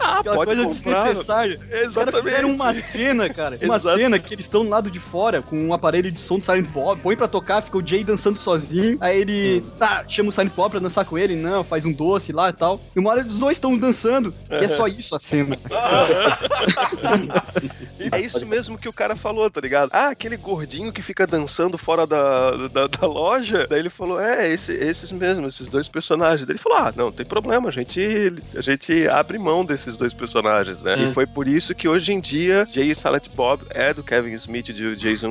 Ah, 0.00 0.18
Aquela 0.20 0.44
coisa 0.44 0.64
comprar. 0.64 1.04
desnecessária. 1.04 1.60
Caras 1.94 2.14
fizeram 2.16 2.50
uma 2.50 2.72
cena, 2.74 3.28
cara. 3.28 3.58
Uma 3.62 3.76
Exato. 3.76 3.98
cena 3.98 4.18
que 4.18 4.34
eles 4.34 4.44
estão 4.46 4.64
do 4.64 4.70
lado 4.70 4.90
de 4.90 4.98
fora 4.98 5.42
com 5.42 5.56
um 5.56 5.72
aparelho 5.74 6.10
de 6.10 6.20
som 6.20 6.38
do 6.38 6.44
Silent 6.44 6.68
Bob. 6.70 7.00
Põe 7.00 7.14
pra 7.16 7.28
tocar, 7.28 7.60
fica 7.62 7.76
o 7.78 7.86
Jay 7.86 8.02
dançando 8.04 8.38
sozinho. 8.38 8.96
Aí 9.00 9.20
ele, 9.20 9.60
tá, 9.78 10.04
chama 10.08 10.30
o 10.30 10.32
Silent 10.32 10.52
Bob 10.54 10.70
pra 10.70 10.80
dançar 10.80 11.04
com 11.04 11.18
ele. 11.18 11.36
Não, 11.36 11.62
faz 11.62 11.84
um 11.84 11.92
doce 11.92 12.32
lá 12.32 12.48
e 12.50 12.52
tal. 12.52 12.80
E 12.96 12.98
uma 13.00 13.10
hora 13.10 13.20
os 13.20 13.38
dois 13.38 13.56
estão 13.56 13.76
dançando. 13.76 14.34
E 14.50 14.64
é 14.64 14.68
só 14.68 14.86
isso 14.86 15.14
a 15.14 15.18
cena. 15.18 15.56
E 18.00 18.08
é 18.14 18.20
isso 18.20 18.46
mesmo 18.46 18.78
que 18.78 18.88
o 18.88 18.92
cara 18.92 19.16
falou, 19.16 19.50
tá 19.50 19.60
ligado? 19.60 19.90
Ah, 19.92 20.08
aquele 20.08 20.36
gordinho 20.36 20.92
que 20.92 21.02
fica 21.02 21.26
dançando 21.26 21.76
fora 21.76 22.06
da, 22.06 22.52
da, 22.68 22.86
da 22.86 23.06
loja. 23.06 23.66
Daí 23.68 23.80
ele 23.80 23.90
falou: 23.90 24.20
É, 24.20 24.48
esse- 24.48 24.72
esses 24.72 25.10
mesmo, 25.10 25.46
esses 25.48 25.66
dois 25.66 25.88
personagens. 25.88 26.46
Daí 26.46 26.52
ele 26.54 26.62
falou: 26.62 26.78
Ah, 26.78 26.92
não, 26.94 27.10
tem 27.10 27.26
problema, 27.26 27.67
a 27.68 27.72
gente, 27.72 28.32
a 28.56 28.60
gente 28.62 29.08
abre 29.08 29.38
mão 29.38 29.64
desses 29.64 29.96
dois 29.96 30.14
personagens, 30.14 30.82
né? 30.82 30.94
É. 30.94 31.02
E 31.04 31.14
foi 31.14 31.26
por 31.26 31.46
isso 31.46 31.74
que 31.74 31.88
hoje 31.88 32.12
em 32.12 32.20
dia 32.20 32.66
Jay 32.70 32.90
e 32.90 32.94
Silent 32.94 33.28
Bob 33.34 33.62
é 33.70 33.92
do 33.92 34.02
Kevin 34.02 34.32
Smith 34.34 34.68
e 34.70 34.72
do 34.72 34.96
Jason 34.96 35.28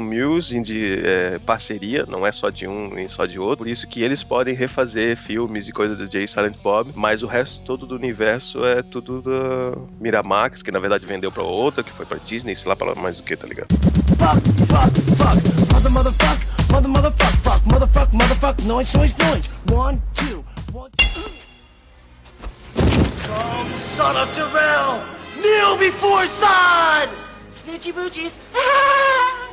em 0.52 0.62
de 0.62 1.02
é, 1.04 1.40
parceria, 1.40 2.06
não 2.08 2.26
é 2.26 2.32
só 2.32 2.50
de 2.50 2.68
um 2.68 2.90
nem 2.94 3.08
só 3.08 3.26
de 3.26 3.40
outro. 3.40 3.58
Por 3.58 3.68
isso 3.68 3.88
que 3.88 4.02
eles 4.02 4.24
podem 4.24 4.54
refazer 4.54 5.18
filmes 5.18 5.68
e 5.68 5.72
coisas 5.72 5.98
do 5.98 6.12
Jay 6.12 6.24
e 6.24 6.28
Silent 6.28 6.56
Bob, 6.64 6.92
mas 6.96 7.24
o 7.24 7.28
resto 7.28 7.64
todo 7.64 7.86
do 7.86 7.96
universo 7.96 8.66
é 8.66 8.82
tudo 8.82 9.22
da 9.22 9.78
Miramax, 10.00 10.62
que 10.62 10.72
na 10.72 10.80
verdade 10.80 11.06
vendeu 11.06 11.32
pra 11.32 11.44
outra, 11.44 11.84
que 11.84 11.92
foi 11.92 12.06
pra 12.06 12.18
Disney, 12.18 12.56
sei 12.56 12.70
lá 12.70 12.76
pra 12.76 12.96
mais 12.96 13.20
o 13.20 13.24
que, 13.24 13.36
tá 13.36 13.48
ligado? 13.48 13.68
Fuck, 14.18 14.42
fuck, 14.68 15.02
fuck. 15.16 15.74
Mother, 15.74 15.92
motherfuck, 15.92 16.72
mother, 16.72 16.90
motherfuck, 16.90 17.38
fuck, 17.44 17.68
motherfuck, 17.68 18.16
motherfuck, 18.16 18.64
noise, 18.66 18.98
noise, 18.98 19.16
noise. 19.20 19.50
One, 19.72 20.02
two, 20.16 20.44
one, 20.74 20.92
two. 20.98 21.37
Come, 23.28 23.74
son 23.74 24.16
of 24.16 24.34
Terrell! 24.34 25.04
Kneel 25.42 25.78
before 25.78 26.26
son! 26.26 27.10
Snitchy 27.52 27.92
boochies. 27.92 28.38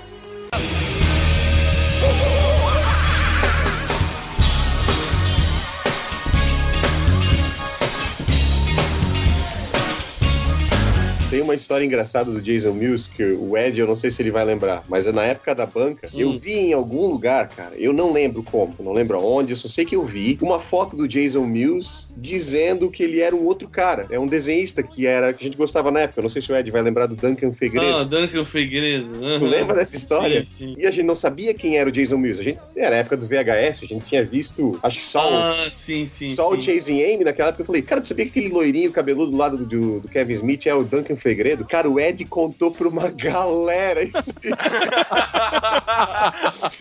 Tem 11.34 11.42
uma 11.42 11.56
história 11.56 11.84
engraçada 11.84 12.30
do 12.30 12.40
Jason 12.40 12.70
Mills, 12.72 13.10
que 13.10 13.20
o 13.24 13.58
Ed, 13.58 13.80
eu 13.80 13.88
não 13.88 13.96
sei 13.96 14.08
se 14.08 14.22
ele 14.22 14.30
vai 14.30 14.44
lembrar, 14.44 14.84
mas 14.88 15.04
é 15.04 15.10
na 15.10 15.24
época 15.24 15.52
da 15.52 15.66
banca, 15.66 16.08
eu 16.14 16.28
Hum. 16.28 16.38
vi 16.38 16.52
em 16.52 16.72
algum 16.72 17.08
lugar, 17.08 17.48
cara, 17.48 17.72
eu 17.76 17.92
não 17.92 18.12
lembro 18.12 18.40
como, 18.44 18.72
não 18.78 18.92
lembro 18.92 19.16
aonde, 19.18 19.50
eu 19.52 19.56
só 19.56 19.66
sei 19.66 19.84
que 19.84 19.96
eu 19.96 20.04
vi 20.06 20.38
uma 20.40 20.60
foto 20.60 20.96
do 20.96 21.08
Jason 21.08 21.44
Mills 21.44 22.14
dizendo 22.16 22.88
que 22.88 23.02
ele 23.02 23.18
era 23.18 23.34
um 23.34 23.44
outro 23.46 23.68
cara. 23.68 24.06
É 24.10 24.16
um 24.20 24.28
desenhista 24.28 24.80
que 24.80 25.08
era, 25.08 25.32
que 25.32 25.42
a 25.42 25.46
gente 25.48 25.56
gostava 25.56 25.90
na 25.90 26.02
época, 26.02 26.20
eu 26.20 26.22
não 26.22 26.30
sei 26.30 26.40
se 26.40 26.52
o 26.52 26.54
Ed 26.54 26.70
vai 26.70 26.82
lembrar 26.82 27.06
do 27.06 27.16
Duncan 27.16 27.52
Fegredo. 27.52 27.96
Ah, 27.96 28.04
Duncan 28.04 28.44
Fegredo. 28.44 29.08
Tu 29.40 29.44
lembra 29.46 29.74
dessa 29.74 29.96
história? 29.96 30.44
Sim, 30.44 30.68
sim. 30.68 30.74
E 30.78 30.86
a 30.86 30.90
gente 30.92 31.04
não 31.04 31.16
sabia 31.16 31.52
quem 31.52 31.76
era 31.76 31.88
o 31.88 31.92
Jason 31.92 32.16
Mills. 32.16 32.40
A 32.40 32.44
gente 32.44 32.60
era 32.76 32.94
a 32.94 32.98
época 33.00 33.16
do 33.16 33.26
VHS, 33.26 33.82
a 33.82 33.86
gente 33.88 34.04
tinha 34.04 34.24
visto, 34.24 34.78
acho 34.80 34.98
que 34.98 35.04
só, 35.04 35.28
o- 35.32 35.36
Ah, 35.36 35.68
sim, 35.68 36.06
sim. 36.06 36.32
só 36.32 36.48
o 36.52 36.54
sim. 36.54 36.62
Chasing 36.62 37.02
Amy 37.02 37.24
naquela 37.24 37.48
época. 37.48 37.62
Eu 37.62 37.66
falei, 37.66 37.82
cara, 37.82 38.00
tu 38.00 38.06
sabia 38.06 38.24
que 38.24 38.30
aquele 38.38 38.54
loirinho 38.54 38.92
cabeludo 38.92 39.32
do 39.32 39.36
lado 39.36 39.56
do, 39.66 39.98
do 39.98 40.06
Kevin 40.08 40.32
Smith 40.34 40.64
é 40.68 40.74
o 40.76 40.84
Duncan 40.84 41.16
Fegredo? 41.24 41.64
Cara, 41.64 41.88
o 41.88 41.98
Ed 41.98 42.22
contou 42.26 42.70
pra 42.70 42.86
uma 42.86 43.08
galera 43.08 44.02
isso. 44.04 44.30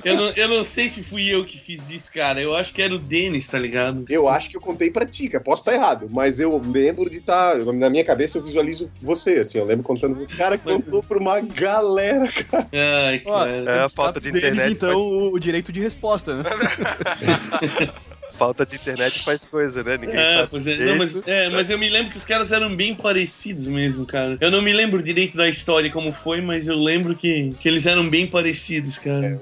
Eu 0.04 0.16
não, 0.18 0.30
eu 0.36 0.48
não 0.50 0.64
sei 0.66 0.90
se 0.90 1.02
fui 1.04 1.28
eu 1.34 1.46
que 1.46 1.58
fiz 1.58 1.90
isso, 1.90 2.12
cara. 2.12 2.42
Eu 2.42 2.54
acho 2.56 2.74
que 2.74 2.82
era 2.82 2.94
o 2.94 3.00
Dennis, 3.00 3.48
tá 3.48 3.58
ligado? 3.58 4.04
Eu 4.10 4.28
acho 4.28 4.50
que 4.50 4.58
eu 4.58 4.62
contei 4.62 4.92
pra 4.92 5.06
ti, 5.06 5.30
cara. 5.30 5.44
Posso 5.44 5.62
estar 5.62 5.74
errado, 5.74 6.08
mas 6.12 6.40
eu 6.40 6.58
lembro 6.64 7.10
de 7.10 7.18
estar. 7.18 7.56
na 7.58 7.90
minha 7.90 8.04
cabeça 8.04 8.38
eu 8.38 8.44
visualizo 8.44 8.90
você, 9.02 9.36
assim. 9.40 9.58
Eu 9.60 9.66
lembro 9.66 9.84
contando. 9.84 10.22
O 10.24 10.38
cara 10.38 10.60
Mas- 10.64 10.84
contou 10.84 11.02
pra 11.04 11.18
uma 11.18 11.40
galera, 11.40 12.28
cara. 12.32 12.68
Ai, 13.08 13.22
Ó, 13.26 13.40
cara. 13.40 13.72
É 13.76 13.80
a 13.84 13.90
falta 13.90 14.20
de 14.20 14.32
Deles, 14.32 14.50
internet. 14.52 14.74
então, 14.74 14.90
faz- 14.90 15.02
o 15.34 15.40
direito 15.40 15.72
de 15.72 15.80
resposta, 15.80 16.36
né? 16.36 16.44
Falta 18.38 18.66
de 18.66 18.76
internet 18.76 19.20
faz 19.24 19.46
coisa, 19.46 19.84
né? 19.84 19.98
Ninguém 19.98 20.20
É, 20.20 20.38
sabe. 20.38 20.48
pois 20.50 20.66
é, 20.68 20.78
não, 20.78 20.96
mas, 20.98 21.24
é, 21.28 21.50
mas 21.50 21.70
eu 21.70 21.78
me 21.78 21.88
lembro 21.90 22.12
que 22.12 22.18
os 22.18 22.26
caras 22.26 22.52
eram 22.52 22.76
bem 22.76 22.96
parecidos 22.96 23.68
mesmo, 23.68 24.06
cara. 24.06 24.38
Eu 24.42 24.50
não 24.50 24.62
me 24.62 24.74
lembro 24.74 25.02
direito 25.04 25.38
da 25.38 25.48
história 25.48 25.90
como 25.92 26.12
foi, 26.12 26.42
mas 26.42 26.68
eu 26.68 26.76
lembro 26.78 27.16
que, 27.16 27.54
que 27.60 27.68
eles 27.68 27.86
eram 27.86 28.10
bem 28.10 28.26
parecidos, 28.26 28.98
cara. 28.98 29.40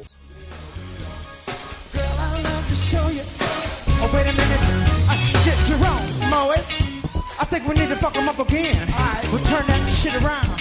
Girl, 1.94 2.04
I 2.04 2.42
love 2.44 2.70
to 2.70 2.76
show 2.76 3.10
you. 3.12 3.24
Wait 4.14 4.28
a 4.28 4.34
minute. 4.34 5.42
J- 5.44 5.66
Jerome, 5.66 6.30
Morris. 6.30 6.68
I 7.40 7.46
think 7.46 7.68
we 7.68 7.74
need 7.76 7.90
to 7.90 7.96
fuck 7.98 8.16
'em 8.18 8.28
up 8.30 8.40
again. 8.42 8.76
All 8.94 9.00
right, 9.00 9.28
we'll 9.32 9.42
turn 9.44 9.66
that 9.68 9.82
shit 9.94 10.14
around. 10.16 10.61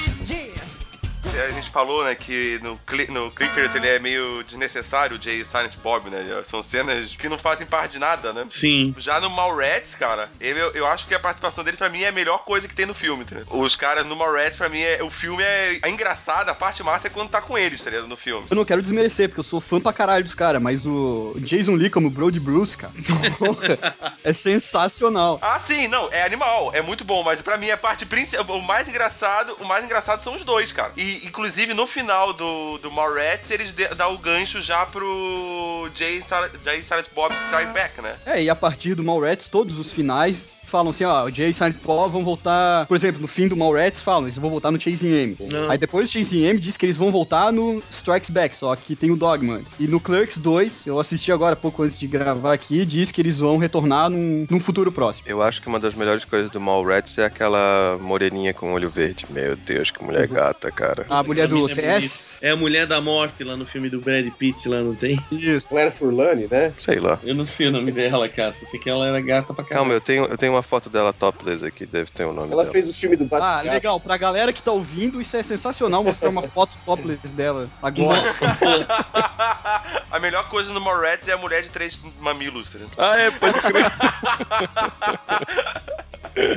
A 1.46 1.50
gente 1.52 1.70
falou, 1.70 2.04
né, 2.04 2.14
que 2.14 2.58
no, 2.62 2.76
Cli- 2.86 3.08
no 3.10 3.30
Clickers 3.30 3.74
ele 3.74 3.88
é 3.88 3.98
meio 3.98 4.42
desnecessário, 4.44 5.16
o 5.16 5.22
Jay 5.22 5.40
e 5.40 5.44
Silent 5.44 5.76
Bob, 5.82 6.10
né? 6.10 6.24
São 6.44 6.62
cenas 6.62 7.14
que 7.14 7.28
não 7.28 7.38
fazem 7.38 7.66
parte 7.66 7.92
de 7.92 7.98
nada, 7.98 8.32
né? 8.32 8.46
Sim. 8.50 8.94
Já 8.98 9.20
no 9.20 9.30
Mallrats, 9.30 9.94
cara, 9.94 10.28
ele, 10.40 10.58
eu, 10.60 10.70
eu 10.72 10.86
acho 10.86 11.06
que 11.06 11.14
a 11.14 11.20
participação 11.20 11.62
dele, 11.64 11.76
pra 11.76 11.88
mim, 11.88 12.02
é 12.02 12.08
a 12.08 12.12
melhor 12.12 12.38
coisa 12.44 12.66
que 12.68 12.74
tem 12.74 12.86
no 12.86 12.94
filme, 12.94 13.24
tá 13.24 13.36
ligado? 13.36 13.58
Os 13.58 13.76
caras 13.76 14.06
no 14.06 14.16
Mallrats, 14.16 14.56
pra 14.56 14.68
mim, 14.68 14.80
é, 14.80 15.02
o 15.02 15.10
filme 15.10 15.42
é, 15.42 15.78
é 15.82 15.88
engraçado, 15.90 16.48
a 16.48 16.54
parte 16.54 16.82
massa 16.82 17.06
é 17.06 17.10
quando 17.10 17.30
tá 17.30 17.40
com 17.40 17.56
eles, 17.56 17.82
tá 17.82 17.90
ligado? 17.90 18.08
No 18.08 18.16
filme. 18.16 18.46
Eu 18.50 18.56
não 18.56 18.64
quero 18.64 18.82
desmerecer, 18.82 19.28
porque 19.28 19.40
eu 19.40 19.44
sou 19.44 19.60
fã 19.60 19.80
pra 19.80 19.92
caralho 19.92 20.24
dos 20.24 20.34
caras, 20.34 20.60
mas 20.60 20.86
o 20.86 21.34
Jason 21.38 21.74
Lee 21.74 21.90
como 21.90 22.10
Brody 22.10 22.40
Bruce, 22.40 22.76
cara, 22.76 22.92
é 24.24 24.32
sensacional. 24.32 25.38
Ah, 25.42 25.58
sim, 25.58 25.88
não, 25.88 26.08
é 26.12 26.22
animal, 26.24 26.70
é 26.74 26.82
muito 26.82 27.04
bom, 27.04 27.22
mas 27.22 27.40
pra 27.42 27.56
mim 27.56 27.70
a 27.70 27.76
parte 27.76 28.04
principal, 28.06 28.56
o 28.56 28.62
mais 28.62 28.88
engraçado, 28.88 29.56
o 29.60 29.64
mais 29.64 29.84
engraçado 29.84 30.22
são 30.22 30.34
os 30.34 30.42
dois, 30.44 30.72
cara. 30.72 30.92
E 30.96 31.26
inclusive 31.30 31.72
no 31.74 31.86
final 31.86 32.32
do, 32.32 32.76
do 32.78 32.90
Mallrats, 32.90 33.50
eles 33.52 33.72
dão 33.96 34.14
o 34.14 34.18
gancho 34.18 34.60
já 34.60 34.84
pro 34.84 35.88
Jay, 35.96 36.18
e 36.18 36.22
Sil- 36.26 36.50
Jay 36.64 36.82
Silent 36.82 37.06
Bob 37.14 37.32
Strike 37.46 37.72
Back, 37.72 38.02
né? 38.02 38.16
É, 38.26 38.42
e 38.42 38.50
a 38.50 38.54
partir 38.56 38.94
do 38.96 39.02
Mallrats, 39.04 39.48
todos 39.48 39.78
os 39.78 39.92
finais 39.92 40.56
falam 40.70 40.90
assim, 40.90 41.04
ó, 41.04 41.24
o 41.24 41.30
Jay 41.30 41.50
e 41.50 41.54
Silent 41.54 41.76
Bob 41.84 42.10
vão 42.10 42.24
voltar... 42.24 42.86
Por 42.86 42.96
exemplo, 42.96 43.20
no 43.20 43.28
fim 43.28 43.48
do 43.48 43.56
Mallrats 43.56 44.00
falam, 44.00 44.24
eles 44.24 44.38
vão 44.38 44.50
voltar 44.50 44.70
no 44.70 44.80
Chasing. 44.80 45.36
Não. 45.50 45.70
Aí 45.70 45.76
depois 45.76 46.08
o 46.08 46.12
Chasing 46.12 46.48
Amy 46.48 46.60
diz 46.60 46.76
que 46.76 46.86
eles 46.86 46.96
vão 46.96 47.10
voltar 47.10 47.52
no 47.52 47.82
Strikes 47.90 48.30
Back, 48.30 48.56
só 48.56 48.74
que 48.76 48.94
tem 48.96 49.10
o 49.10 49.16
Dogma 49.16 49.54
antes. 49.54 49.74
E 49.78 49.86
no 49.86 50.00
Clerks 50.00 50.38
2, 50.38 50.86
eu 50.86 50.98
assisti 50.98 51.32
agora 51.32 51.56
pouco 51.56 51.82
antes 51.82 51.98
de 51.98 52.06
gravar 52.06 52.52
aqui, 52.52 52.84
diz 52.86 53.10
que 53.12 53.20
eles 53.20 53.38
vão 53.38 53.58
retornar 53.58 54.08
num, 54.08 54.46
num 54.48 54.60
futuro 54.60 54.92
próximo. 54.92 55.28
Eu 55.28 55.42
acho 55.42 55.60
que 55.60 55.68
uma 55.68 55.80
das 55.80 55.94
melhores 55.94 56.24
coisas 56.24 56.50
do 56.50 56.60
Mallrats 56.60 57.18
é 57.18 57.24
aquela 57.24 57.98
moreninha 58.00 58.54
com 58.54 58.72
olho 58.72 58.88
verde. 58.88 59.26
Meu 59.30 59.56
Deus, 59.56 59.90
que 59.90 60.02
mulher 60.02 60.28
gata, 60.28 60.70
cara. 60.70 61.06
A 61.08 61.22
mulher 61.22 61.48
do 61.48 61.68
é 61.70 61.74
TS? 61.74 62.24
É 62.42 62.50
a 62.50 62.56
mulher 62.56 62.86
da 62.86 63.00
morte 63.02 63.44
lá 63.44 63.54
no 63.56 63.66
filme 63.66 63.90
do 63.90 64.00
Brad 64.00 64.26
Pitt, 64.38 64.66
lá 64.68 64.80
não 64.80 64.94
tem? 64.94 65.18
Isso. 65.30 65.68
Claire 65.68 65.90
Furlani, 65.90 66.48
né? 66.50 66.72
Sei 66.78 66.98
lá. 66.98 67.18
Eu 67.22 67.34
não 67.34 67.44
sei 67.44 67.68
o 67.68 67.70
nome 67.70 67.92
dela, 67.92 68.26
cara. 68.30 68.50
Só 68.52 68.64
sei 68.64 68.80
que 68.80 68.88
ela 68.88 69.06
era 69.06 69.20
gata 69.20 69.52
pra 69.52 69.62
Calma, 69.62 69.84
caralho. 69.84 69.92
eu 69.96 70.00
tenho, 70.00 70.24
eu 70.24 70.38
tenho 70.38 70.52
uma 70.54 70.62
foto 70.62 70.88
dela 70.88 71.12
topless 71.12 71.62
aqui, 71.66 71.84
deve 71.84 72.10
ter 72.10 72.24
o 72.24 72.32
nome 72.32 72.50
Ela 72.52 72.62
dela. 72.62 72.72
fez 72.72 72.88
o 72.88 72.94
filme 72.94 73.14
do 73.16 73.24
Ah, 73.24 73.28
Basquiat. 73.28 73.68
legal. 73.74 74.00
Pra 74.00 74.16
galera 74.16 74.52
que 74.54 74.62
tá 74.62 74.72
ouvindo, 74.72 75.20
isso 75.20 75.36
é 75.36 75.42
sensacional 75.42 76.02
mostrar 76.02 76.30
uma 76.30 76.42
foto 76.42 76.76
topless 76.86 77.34
dela 77.34 77.68
agora. 77.82 78.20
a 80.10 80.18
melhor 80.18 80.48
coisa 80.48 80.72
no 80.72 80.80
Mallrats 80.80 81.28
é 81.28 81.32
a 81.32 81.36
mulher 81.38 81.62
de 81.62 81.68
três 81.68 82.00
mamilos, 82.20 82.70
tá 82.70 82.78
ligado? 82.78 82.94
Ah, 82.96 83.18
é, 83.18 83.30
pode 83.30 83.60
crer. 83.60 83.84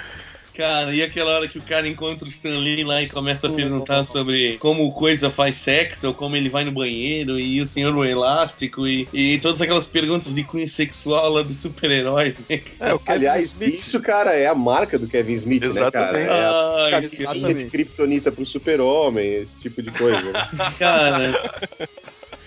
Cara, 0.55 0.93
e 0.93 1.01
aquela 1.01 1.31
hora 1.31 1.47
que 1.47 1.57
o 1.57 1.61
cara 1.61 1.87
encontra 1.87 2.25
o 2.25 2.29
Stan 2.29 2.57
Lee 2.59 2.83
lá 2.83 3.01
e 3.01 3.09
começa 3.09 3.47
a 3.47 3.49
perguntar 3.51 4.05
sobre 4.05 4.57
como 4.57 4.85
o 4.85 4.91
coisa 4.91 5.31
faz 5.31 5.55
sexo, 5.57 6.07
ou 6.09 6.13
como 6.13 6.35
ele 6.35 6.47
vai 6.47 6.63
no 6.63 6.71
banheiro, 6.71 7.39
e 7.39 7.59
o 7.59 7.65
senhor 7.65 7.95
o 7.95 8.05
elástico, 8.05 8.87
e, 8.87 9.07
e 9.11 9.39
todas 9.39 9.61
aquelas 9.61 9.87
perguntas 9.87 10.31
de 10.33 10.43
cunho 10.43 10.67
sexual 10.67 11.31
lá 11.31 11.41
dos 11.41 11.57
super-heróis, 11.57 12.39
né? 12.47 12.57
cara? 12.59 12.99
É, 13.05 13.11
Aliás, 13.11 13.51
Smith. 13.51 13.73
isso, 13.73 13.99
cara, 13.99 14.33
é 14.35 14.45
a 14.45 14.53
marca 14.53 14.99
do 14.99 15.07
Kevin 15.07 15.33
Smith, 15.33 15.65
né, 15.73 15.89
cara? 15.91 16.19
Exatamente. 16.21 16.29
É 16.29 16.43
a 16.43 16.75
Ai, 16.85 16.91
camisinha 16.91 17.21
exatamente. 17.23 17.63
de 17.63 17.69
kryptonita 17.71 18.31
pro 18.31 18.45
super-homem, 18.45 19.33
esse 19.35 19.59
tipo 19.61 19.81
de 19.81 19.89
coisa. 19.91 20.31
né? 20.31 20.49
cara. 20.77 21.49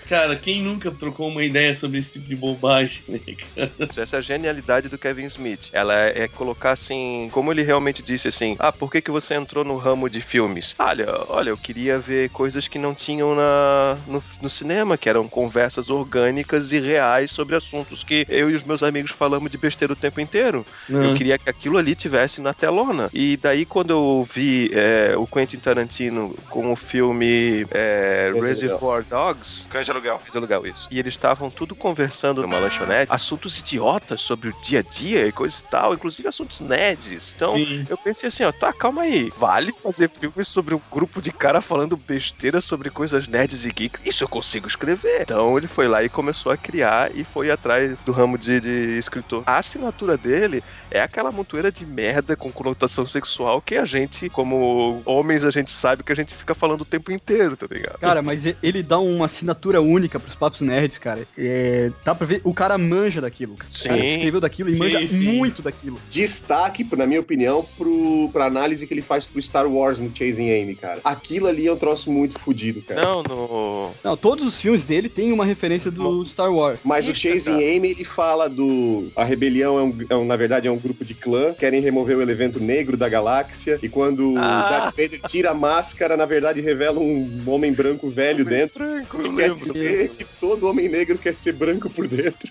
Cara, 0.09 0.37
quem 0.37 0.63
nunca 0.63 0.91
trocou 0.91 1.29
uma 1.29 1.43
ideia 1.43 1.75
sobre 1.75 1.99
esse 1.99 2.15
tipo 2.15 2.29
de 2.29 2.37
bobagem, 2.37 3.03
né, 3.09 3.21
cara? 3.57 3.71
Essa 3.97 4.17
é 4.17 4.19
a 4.19 4.23
genialidade 4.23 4.89
do 4.89 4.97
Kevin 4.97 5.27
Smith. 5.27 5.71
Ela 5.73 5.95
é 5.95 6.29
colocar 6.29 6.73
assim, 6.73 7.29
como 7.33 7.53
ele 7.53 7.63
realmente 7.63 8.03
disse 8.03 8.29
assim: 8.29 8.57
Ah, 8.59 8.73
por 8.73 8.91
que, 8.91 9.01
que 9.01 9.11
você 9.11 9.35
entrou 9.35 9.65
no 9.65 9.77
ramo 9.77 10.09
de 10.09 10.21
filmes? 10.21 10.77
Olha, 10.79 11.07
olha, 11.29 11.51
eu 11.51 11.57
queria 11.57 11.99
ver 11.99 12.31
coisas 12.31 12.69
que 12.69 12.79
não 12.79 12.95
tinham 12.95 13.35
na, 13.35 13.99
no, 14.07 14.23
no 14.43 14.51
cinema, 14.51 14.97
que 14.97 15.09
eram 15.09 15.29
conversas 15.29 15.91
orgânicas 15.91 16.71
e 16.71 16.79
reais 16.79 17.33
sobre 17.33 17.57
assuntos 17.57 18.05
que 18.05 18.27
eu 18.29 18.51
e 18.51 18.55
os 18.55 18.63
meus 18.63 18.83
amigos 18.83 19.11
falamos 19.11 19.51
de 19.51 19.59
besteira 19.59 19.93
o 19.93 19.97
tempo 19.97 20.21
inteiro. 20.21 20.65
Eu 20.89 21.15
queria 21.15 21.39
que 21.39 21.51
aquilo 21.51 21.79
ali 21.79 21.95
tivesse 21.95 22.41
na 22.41 22.55
telona. 22.55 23.11
E 23.13 23.37
daí, 23.37 23.67
quando 23.67 23.91
eu 23.91 24.29
vi 24.33 24.71
é, 24.73 25.15
o 25.17 25.27
Quentin 25.27 25.59
Tarantino 25.59 26.35
com 26.49 26.73
o 26.73 26.77
filme 26.77 27.67
é, 27.71 28.31
de 28.33 28.41
Reservoir 28.41 29.05
Dogs, 29.05 29.67
Cães 29.69 29.87
aluguel. 29.97 30.19
Coisa 30.19 30.41
legal 30.41 30.67
isso. 30.67 30.89
E 30.91 30.99
eles 30.99 31.15
estavam 31.15 31.51
tudo 31.51 31.75
conversando 31.75 32.43
numa 32.43 32.59
lanchonete, 32.59 33.13
assuntos 33.13 33.59
idiotas 33.59 34.21
sobre 34.21 34.51
o 34.51 34.55
dia 34.63 34.81
a 34.81 34.83
dia 34.83 35.27
e 35.27 35.33
coisa 35.33 35.57
e 35.61 35.65
tal, 35.65 35.95
inclusive 35.95 36.29
assuntos 36.29 36.61
nerds. 36.61 37.35
Então, 37.35 37.55
Sim. 37.55 37.85
eu 37.89 37.97
pensei 37.97 38.29
assim, 38.29 38.45
ó, 38.45 38.53
tá, 38.53 38.73
calma 38.73 39.03
aí. 39.03 39.31
Vale 39.37 39.73
fazer 39.73 40.09
filmes 40.11 40.49
sobre 40.49 40.75
um 40.75 40.81
grupo 40.91 41.21
de 41.21 41.33
cara 41.33 41.61
falando 41.61 41.97
besteira 41.97 42.61
sobre 42.61 42.91
coisas 42.91 43.27
nerds 43.27 43.65
e 43.65 43.73
geeks? 43.73 44.01
Isso 44.05 44.25
eu 44.25 44.29
consigo 44.29 44.69
escrever. 44.69 45.23
Então 45.23 45.57
ele 45.57 45.67
foi 45.67 45.89
lá 45.89 46.03
e 46.03 46.09
começou 46.09 46.53
a 46.53 46.57
criar 46.57 47.15
e 47.15 47.25
foi 47.25 47.51
atrás 47.51 47.99
do 48.05 48.13
ramo 48.13 48.39
de, 48.39 48.61
de 48.61 48.99
escritor. 48.99 49.43
A 49.47 49.59
assinatura 49.59 50.17
dele 50.17 50.63
é 50.91 51.01
aquela 51.01 51.31
montoeira 51.31 51.73
de 51.73 51.85
merda 51.85 52.37
com 52.37 52.51
conotação 52.53 53.07
sexual 53.07 53.61
que 53.61 53.77
a 53.77 53.85
gente, 53.85 54.29
como 54.29 55.03
homens, 55.05 55.45
a 55.45 55.51
gente 55.51 55.71
sabe 55.71 56.03
que 56.03 56.13
a 56.13 56.17
gente 56.17 56.35
fica 56.35 56.55
falando 56.55 56.83
o 56.83 56.85
tempo 56.85 57.11
inteiro, 57.13 57.57
tá 57.57 57.67
ligado? 57.71 57.99
Cara, 57.99 58.23
mas 58.23 58.47
ele 58.63 58.83
dá 58.83 58.99
uma 58.99 59.27
assinatura 59.27 59.81
única 59.87 60.19
pros 60.21 60.35
papos 60.35 60.61
nerds, 60.61 60.99
cara. 60.99 61.27
É, 61.39 61.91
dá 62.05 62.15
pra 62.15 62.27
ver, 62.27 62.41
o 62.45 62.53
cara 62.55 62.77
manja 62.79 63.21
daquilo. 63.21 63.55
cara. 63.57 63.71
O 63.75 63.89
cara 63.89 64.01
Sim. 64.01 64.09
escreveu 64.09 64.41
daquilo 64.41 64.69
e 64.69 64.73
Sim, 64.73 64.79
manja 64.79 65.07
sim. 65.07 65.19
muito 65.37 65.63
daquilo. 65.63 65.99
Destaque, 66.11 66.87
na 66.97 67.07
minha 67.07 67.21
opinião, 67.21 67.65
pro, 67.77 68.29
pra 68.33 68.47
análise 68.47 68.87
que 68.87 68.95
ele 68.95 69.03
faz 69.03 69.27
pro 69.27 69.41
Star 69.41 69.67
Wars 69.71 69.99
no 69.99 70.11
Chasing 70.15 70.51
Amy, 70.51 70.75
cara. 70.75 71.01
Aquilo 71.05 71.47
ali 71.47 71.67
é 71.67 71.73
um 71.73 71.77
troço 71.77 72.11
muito 72.11 72.39
fodido, 72.39 72.83
cara. 72.83 73.01
Não, 73.03 73.23
no. 73.23 73.91
Não, 74.03 74.17
todos 74.17 74.45
os 74.45 74.61
filmes 74.61 74.85
dele 74.85 75.09
têm 75.09 75.33
uma 75.33 75.45
referência 75.45 75.91
do 75.91 76.25
Star 76.25 76.53
Wars. 76.53 76.81
Mas 76.85 77.09
o 77.09 77.15
Chasing 77.15 77.53
cara. 77.59 77.77
Amy, 77.77 77.91
ele 77.91 78.05
fala 78.05 78.49
do. 78.49 79.09
A 79.15 79.25
rebelião 79.25 79.79
é, 79.79 79.83
um, 79.83 79.97
é 80.11 80.17
um- 80.17 80.25
na 80.27 80.37
verdade, 80.37 80.67
é 80.67 80.71
um 80.71 80.79
grupo 80.79 81.05
de 81.05 81.15
clã, 81.15 81.53
querem 81.55 81.81
remover 81.81 82.17
o 82.17 82.23
elemento 82.23 82.59
negro 82.61 82.97
da 82.97 83.09
galáxia. 83.09 83.79
E 83.83 83.89
quando 83.89 84.33
o 84.33 84.39
Ah. 84.39 84.69
Darth 84.93 84.97
Vader 84.97 85.21
tira 85.29 85.51
a 85.51 85.55
máscara, 85.55 86.17
na 86.17 86.25
verdade, 86.27 86.61
revela 86.61 86.99
um 86.99 87.43
homem 87.47 87.73
branco 87.73 88.09
velho 88.11 88.45
dentro. 88.45 88.85
Tranquilo, 88.85 89.31
Que 89.31 89.37
quer 89.37 89.51
dizer 89.77 90.09
que 90.11 90.25
todo 90.25 90.69
homem 90.69 90.89
negro 90.89 91.19
quer 91.19 91.35
ser 91.35 91.53
branco 91.53 91.89
por 91.91 92.07
dentro. 92.09 92.49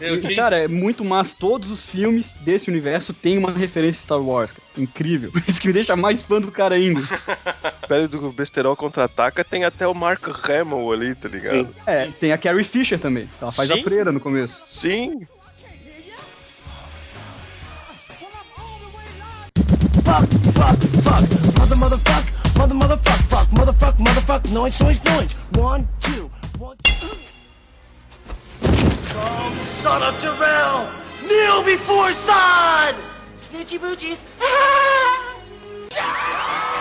Eu 0.00 0.16
E, 0.16 0.20
tinha- 0.20 0.36
cara, 0.36 0.58
é 0.58 0.66
muito 0.68 1.04
massa. 1.04 1.36
Todos 1.38 1.70
os 1.70 1.88
filmes 1.88 2.40
desse 2.40 2.68
universo 2.68 3.12
têm 3.12 3.38
uma 3.38 3.52
referência 3.52 4.00
a 4.00 4.02
Star 4.02 4.20
Wars, 4.20 4.50
cara. 4.50 4.62
Incrível. 4.76 5.30
Isso 5.46 5.60
que 5.60 5.68
me 5.68 5.72
deixa 5.72 5.94
mais 5.94 6.22
fã 6.22 6.40
do 6.40 6.50
cara 6.50 6.74
ainda. 6.74 7.00
Pele 7.86 8.08
do 8.08 8.32
Besterol 8.32 8.74
contra-ataca 8.74 9.44
tem 9.44 9.64
até 9.64 9.86
o 9.86 9.94
Mark 9.94 10.22
Hamill 10.48 10.90
ali, 10.92 11.14
tá 11.14 11.28
ligado? 11.28 11.66
Sim. 11.66 11.68
É, 11.86 12.06
tem 12.06 12.32
a 12.32 12.38
Carrie 12.38 12.64
Fisher 12.64 12.98
também. 12.98 13.28
Ela 13.40 13.52
faz 13.52 13.68
Sim. 13.68 13.78
a 13.80 13.82
freira 13.82 14.10
no 14.10 14.18
começo. 14.18 14.56
Sim. 14.58 15.20
Fuck, 20.04 20.26
fuck, 20.54 20.76
fuck. 21.06 21.22
Mother, 21.58 21.76
motherfuck, 21.76 22.56
mother, 22.58 22.74
motherfuck, 22.74 23.20
fuck, 23.28 23.48
motherfuck, 23.48 23.96
motherfuck, 23.98 24.52
noise, 24.52 24.80
noise, 24.80 25.04
noise. 25.04 25.32
One, 25.52 25.88
two, 26.00 26.30
one. 26.58 26.76
Oh, 29.14 29.58
son 29.80 30.02
of 30.02 30.14
Jarrell! 30.20 30.88
Kneel 31.28 31.62
before 31.64 32.12
son! 32.12 32.94
Snitchy 33.36 33.78
boochies. 33.78 34.22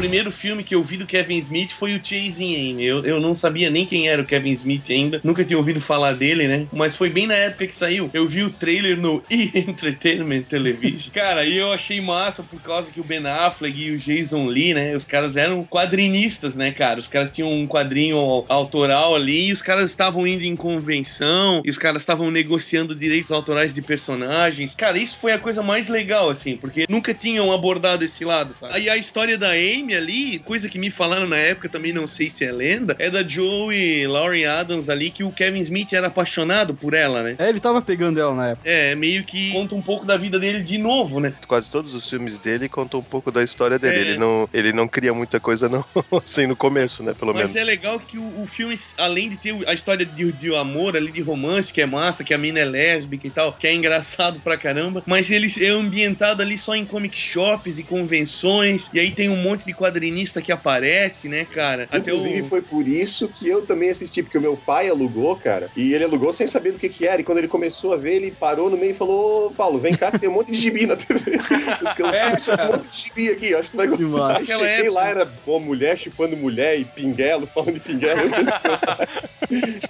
primeiro 0.00 0.32
filme 0.32 0.64
que 0.64 0.74
eu 0.74 0.82
vi 0.82 0.96
do 0.96 1.04
Kevin 1.04 1.36
Smith 1.36 1.72
foi 1.72 1.94
o 1.94 2.00
Chasing 2.02 2.54
Amy. 2.54 2.84
Eu, 2.86 3.04
eu 3.04 3.20
não 3.20 3.34
sabia 3.34 3.68
nem 3.68 3.84
quem 3.84 4.08
era 4.08 4.22
o 4.22 4.24
Kevin 4.24 4.50
Smith 4.52 4.88
ainda, 4.88 5.20
nunca 5.22 5.44
tinha 5.44 5.58
ouvido 5.58 5.78
falar 5.78 6.14
dele, 6.14 6.48
né? 6.48 6.66
Mas 6.72 6.96
foi 6.96 7.10
bem 7.10 7.26
na 7.26 7.34
época 7.34 7.66
que 7.66 7.74
saiu. 7.74 8.08
Eu 8.14 8.26
vi 8.26 8.42
o 8.42 8.48
trailer 8.48 8.96
no 8.96 9.22
E! 9.30 9.50
Entertainment 9.54 10.44
Television. 10.44 11.12
Cara, 11.12 11.44
e 11.44 11.54
eu 11.58 11.70
achei 11.70 12.00
massa 12.00 12.42
por 12.42 12.58
causa 12.62 12.90
que 12.90 12.98
o 12.98 13.04
Ben 13.04 13.26
Affleck 13.26 13.78
e 13.78 13.90
o 13.90 13.98
Jason 13.98 14.46
Lee, 14.46 14.72
né? 14.72 14.96
Os 14.96 15.04
caras 15.04 15.36
eram 15.36 15.64
quadrinistas, 15.64 16.56
né, 16.56 16.70
cara? 16.72 16.98
Os 16.98 17.06
caras 17.06 17.30
tinham 17.30 17.52
um 17.52 17.66
quadrinho 17.66 18.16
autoral 18.48 19.14
ali 19.14 19.48
e 19.48 19.52
os 19.52 19.60
caras 19.60 19.90
estavam 19.90 20.26
indo 20.26 20.44
em 20.44 20.56
convenção 20.56 21.60
e 21.62 21.68
os 21.68 21.76
caras 21.76 22.00
estavam 22.00 22.30
negociando 22.30 22.94
direitos 22.94 23.30
autorais 23.30 23.74
de 23.74 23.82
personagens. 23.82 24.74
Cara, 24.74 24.96
isso 24.96 25.18
foi 25.18 25.32
a 25.32 25.38
coisa 25.38 25.62
mais 25.62 25.88
legal, 25.88 26.30
assim, 26.30 26.56
porque 26.56 26.86
nunca 26.88 27.12
tinham 27.12 27.52
abordado 27.52 28.02
esse 28.02 28.24
lado, 28.24 28.54
sabe? 28.54 28.74
Aí 28.74 28.88
a 28.88 28.96
história 28.96 29.36
da 29.36 29.50
Amy 29.50 29.89
ali, 29.94 30.38
coisa 30.38 30.68
que 30.68 30.78
me 30.78 30.90
falaram 30.90 31.26
na 31.26 31.36
época, 31.36 31.68
também 31.68 31.92
não 31.92 32.06
sei 32.06 32.28
se 32.28 32.44
é 32.44 32.52
lenda, 32.52 32.96
é 32.98 33.10
da 33.10 33.26
Joey 33.26 34.06
Laurie 34.06 34.46
Adams 34.46 34.88
ali, 34.88 35.10
que 35.10 35.24
o 35.24 35.30
Kevin 35.30 35.60
Smith 35.60 35.92
era 35.92 36.08
apaixonado 36.08 36.74
por 36.74 36.94
ela, 36.94 37.22
né? 37.22 37.36
É, 37.38 37.48
ele 37.48 37.60
tava 37.60 37.80
pegando 37.82 38.20
ela 38.20 38.34
na 38.34 38.48
época. 38.50 38.68
É, 38.68 38.94
meio 38.94 39.24
que 39.24 39.52
conta 39.52 39.74
um 39.74 39.82
pouco 39.82 40.04
da 40.04 40.16
vida 40.16 40.38
dele 40.38 40.62
de 40.62 40.78
novo, 40.78 41.20
né? 41.20 41.32
Quase 41.46 41.70
todos 41.70 41.94
os 41.94 42.08
filmes 42.08 42.38
dele 42.38 42.68
contam 42.68 43.00
um 43.00 43.04
pouco 43.04 43.30
da 43.30 43.42
história 43.42 43.78
dele. 43.78 43.96
É. 43.96 44.00
Ele, 44.00 44.18
não, 44.18 44.48
ele 44.52 44.72
não 44.72 44.88
cria 44.88 45.12
muita 45.12 45.38
coisa, 45.38 45.68
não, 45.68 45.84
assim, 46.24 46.46
no 46.46 46.56
começo, 46.56 47.02
né? 47.02 47.14
Pelo 47.18 47.32
Mas 47.32 47.50
menos. 47.50 47.56
é 47.56 47.64
legal 47.64 47.98
que 48.00 48.18
o, 48.18 48.42
o 48.42 48.46
filme, 48.46 48.74
além 48.98 49.30
de 49.30 49.36
ter 49.36 49.56
a 49.68 49.72
história 49.72 50.04
de, 50.04 50.32
de 50.32 50.54
amor 50.54 50.96
ali, 50.96 51.10
de 51.10 51.20
romance, 51.20 51.72
que 51.72 51.80
é 51.80 51.86
massa, 51.86 52.24
que 52.24 52.34
a 52.34 52.38
mina 52.38 52.60
é 52.60 52.64
lésbica 52.64 53.26
e 53.26 53.30
tal, 53.30 53.52
que 53.52 53.66
é 53.66 53.74
engraçado 53.74 54.40
pra 54.40 54.56
caramba, 54.56 55.02
mas 55.06 55.30
ele 55.30 55.48
é 55.60 55.68
ambientado 55.68 56.42
ali 56.42 56.56
só 56.56 56.74
em 56.74 56.84
comic 56.84 57.18
shops 57.18 57.78
e 57.78 57.84
convenções, 57.84 58.90
e 58.92 59.00
aí 59.00 59.10
tem 59.10 59.28
um 59.28 59.36
monte 59.36 59.64
de 59.64 59.69
quadrinista 59.74 60.40
que 60.42 60.52
aparece, 60.52 61.28
né, 61.28 61.44
cara? 61.44 61.88
Inclusive, 61.92 62.42
foi 62.42 62.62
por 62.62 62.86
isso 62.86 63.28
que 63.28 63.48
eu 63.48 63.64
também 63.66 63.90
assisti, 63.90 64.22
porque 64.22 64.38
o 64.38 64.40
meu 64.40 64.56
pai 64.56 64.88
alugou, 64.88 65.36
cara, 65.36 65.70
e 65.76 65.92
ele 65.94 66.04
alugou 66.04 66.32
sem 66.32 66.46
saber 66.46 66.72
do 66.72 66.78
que 66.78 66.88
que 66.88 67.06
era. 67.06 67.20
E 67.20 67.24
quando 67.24 67.38
ele 67.38 67.48
começou 67.48 67.92
a 67.92 67.96
ver, 67.96 68.14
ele 68.16 68.30
parou 68.30 68.70
no 68.70 68.76
meio 68.76 68.92
e 68.92 68.94
falou: 68.94 69.46
"Ô, 69.46 69.50
Paulo, 69.50 69.78
vem 69.78 69.94
cá 69.96 70.10
que 70.10 70.18
tem 70.18 70.28
um 70.28 70.32
monte 70.32 70.52
de 70.52 70.58
gibi 70.58 70.86
na 70.86 70.96
TV. 70.96 71.38
Os 71.82 71.92
que 71.94 72.02
eu 72.02 72.08
É, 72.08 72.30
vi, 72.36 72.42
tem 72.42 72.54
um 72.54 72.66
monte 72.72 72.88
de 72.88 72.96
gibi 72.96 73.30
aqui, 73.30 73.54
acho 73.54 73.64
que 73.64 73.70
tu 73.72 73.76
vai 73.76 73.88
Que 73.88 73.96
gostar. 73.96 74.30
Aquela 74.32 74.44
cheguei 74.44 74.66
época. 74.86 74.92
lá, 74.92 75.08
era 75.08 75.26
pô, 75.26 75.58
mulher 75.60 75.98
chupando 75.98 76.36
mulher 76.36 76.78
e 76.78 76.84
pinguelo, 76.84 77.46
falando 77.46 77.74
de 77.74 77.80
pinguelo. 77.80 78.20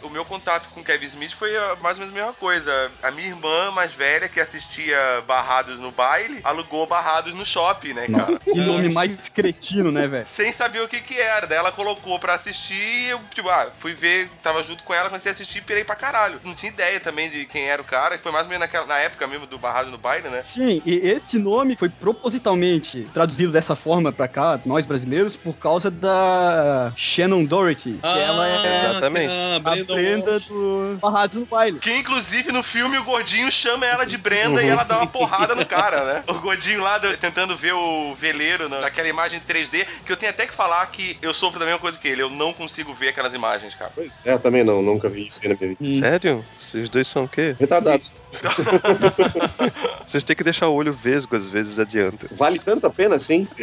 O 0.02 0.08
meu 0.08 0.24
contato 0.24 0.68
com 0.70 0.80
o 0.80 0.84
Kevin 0.84 1.06
Smith 1.06 1.32
foi 1.32 1.54
ah, 1.56 1.76
mais 1.82 1.98
ou 1.98 2.04
menos 2.04 2.16
a 2.16 2.18
mesma 2.18 2.32
coisa. 2.32 2.90
A 3.02 3.10
minha 3.10 3.28
irmã 3.28 3.70
mais 3.70 3.92
velha, 3.92 4.28
que 4.28 4.40
assistia 4.40 4.96
Barrados 5.26 5.78
no 5.78 5.90
baile, 5.90 6.40
alugou 6.42 6.86
Barrados 6.86 7.34
no 7.34 7.44
shopping, 7.44 7.92
né, 7.92 8.06
cara? 8.06 8.38
Que 8.38 8.54
nome 8.54 8.88
mais 8.88 9.28
cretino, 9.28 9.69
né, 9.92 10.06
velho? 10.06 10.26
Sem 10.26 10.52
saber 10.52 10.80
o 10.82 10.88
que 10.88 11.00
que 11.00 11.18
era. 11.18 11.46
Daí 11.46 11.58
ela 11.58 11.72
colocou 11.72 12.18
pra 12.18 12.34
assistir 12.34 12.74
e 12.74 13.08
eu, 13.10 13.20
tipo, 13.34 13.48
ah, 13.48 13.66
fui 13.78 13.94
ver, 13.94 14.28
tava 14.42 14.62
junto 14.62 14.82
com 14.82 14.92
ela, 14.94 15.08
comecei 15.08 15.30
a 15.30 15.32
assistir 15.32 15.58
e 15.58 15.62
pirei 15.62 15.84
pra 15.84 15.94
caralho. 15.96 16.38
Não 16.44 16.54
tinha 16.54 16.70
ideia 16.72 16.98
também 17.00 17.30
de 17.30 17.46
quem 17.46 17.68
era 17.68 17.80
o 17.80 17.84
cara, 17.84 18.16
que 18.16 18.22
foi 18.22 18.32
mais 18.32 18.44
ou 18.44 18.50
menos 18.50 18.60
naquela, 18.60 18.86
na 18.86 18.98
época 18.98 19.26
mesmo 19.26 19.46
do 19.46 19.58
Barrado 19.58 19.90
no 19.90 19.98
baile, 19.98 20.28
né? 20.28 20.42
Sim, 20.44 20.82
e 20.84 20.96
esse 20.96 21.38
nome 21.38 21.76
foi 21.76 21.88
propositalmente 21.88 23.08
traduzido 23.12 23.52
dessa 23.52 23.74
forma 23.76 24.12
pra 24.12 24.28
cá, 24.28 24.58
nós 24.64 24.86
brasileiros, 24.86 25.36
por 25.36 25.54
causa 25.56 25.90
da 25.90 26.92
Shannon 26.96 27.44
Doherty. 27.44 27.92
que 28.00 28.06
ela 28.06 28.48
é 28.48 28.80
Exatamente. 28.90 29.32
Ah, 29.32 29.60
a 29.64 29.70
Walsh. 29.70 30.46
do 30.46 30.98
Barrados 31.00 31.36
no 31.36 31.46
Baile. 31.46 31.78
Que 31.78 31.92
inclusive 31.92 32.52
no 32.52 32.62
filme 32.62 32.98
o 32.98 33.04
gordinho 33.04 33.50
chama 33.50 33.86
ela 33.86 34.04
de 34.04 34.16
Brenda 34.16 34.62
e 34.64 34.68
ela 34.68 34.84
dá 34.84 34.96
uma 34.98 35.06
porrada 35.06 35.54
no 35.54 35.64
cara, 35.66 36.04
né? 36.04 36.22
O 36.26 36.34
gordinho 36.34 36.82
lá 36.82 36.98
do- 36.98 37.16
tentando 37.16 37.56
ver 37.56 37.72
o 37.72 38.14
veleiro 38.14 38.68
na- 38.68 38.80
naquela 38.80 39.08
imagem 39.08 39.40
3D, 39.60 39.86
que 40.04 40.12
eu 40.12 40.16
tenho 40.16 40.30
até 40.30 40.46
que 40.46 40.52
falar 40.52 40.86
que 40.86 41.16
eu 41.20 41.34
sofro 41.34 41.58
da 41.58 41.64
mesma 41.64 41.80
coisa 41.80 41.98
que 41.98 42.08
ele, 42.08 42.22
eu 42.22 42.30
não 42.30 42.52
consigo 42.52 42.94
ver 42.94 43.08
aquelas 43.08 43.34
imagens, 43.34 43.74
cara. 43.74 43.90
pois 43.94 44.20
é, 44.24 44.32
eu 44.32 44.38
também 44.38 44.64
não, 44.64 44.82
nunca 44.82 45.08
vi 45.08 45.26
isso 45.28 45.40
aí 45.42 45.48
na 45.48 45.56
minha 45.60 45.76
vida. 45.78 46.06
Sério? 46.06 46.44
Vocês 46.60 46.88
dois 46.88 47.08
são 47.08 47.24
o 47.24 47.28
quê? 47.28 47.56
Retardados. 47.58 48.22
Vocês 50.06 50.24
têm 50.24 50.36
que 50.36 50.44
deixar 50.44 50.68
o 50.68 50.74
olho 50.74 50.92
vesgo, 50.92 51.36
às 51.36 51.48
vezes 51.48 51.78
adianta. 51.78 52.28
Vale 52.30 52.58
tanto 52.58 52.86
a 52.86 52.90
pena 52.90 53.16
assim? 53.16 53.46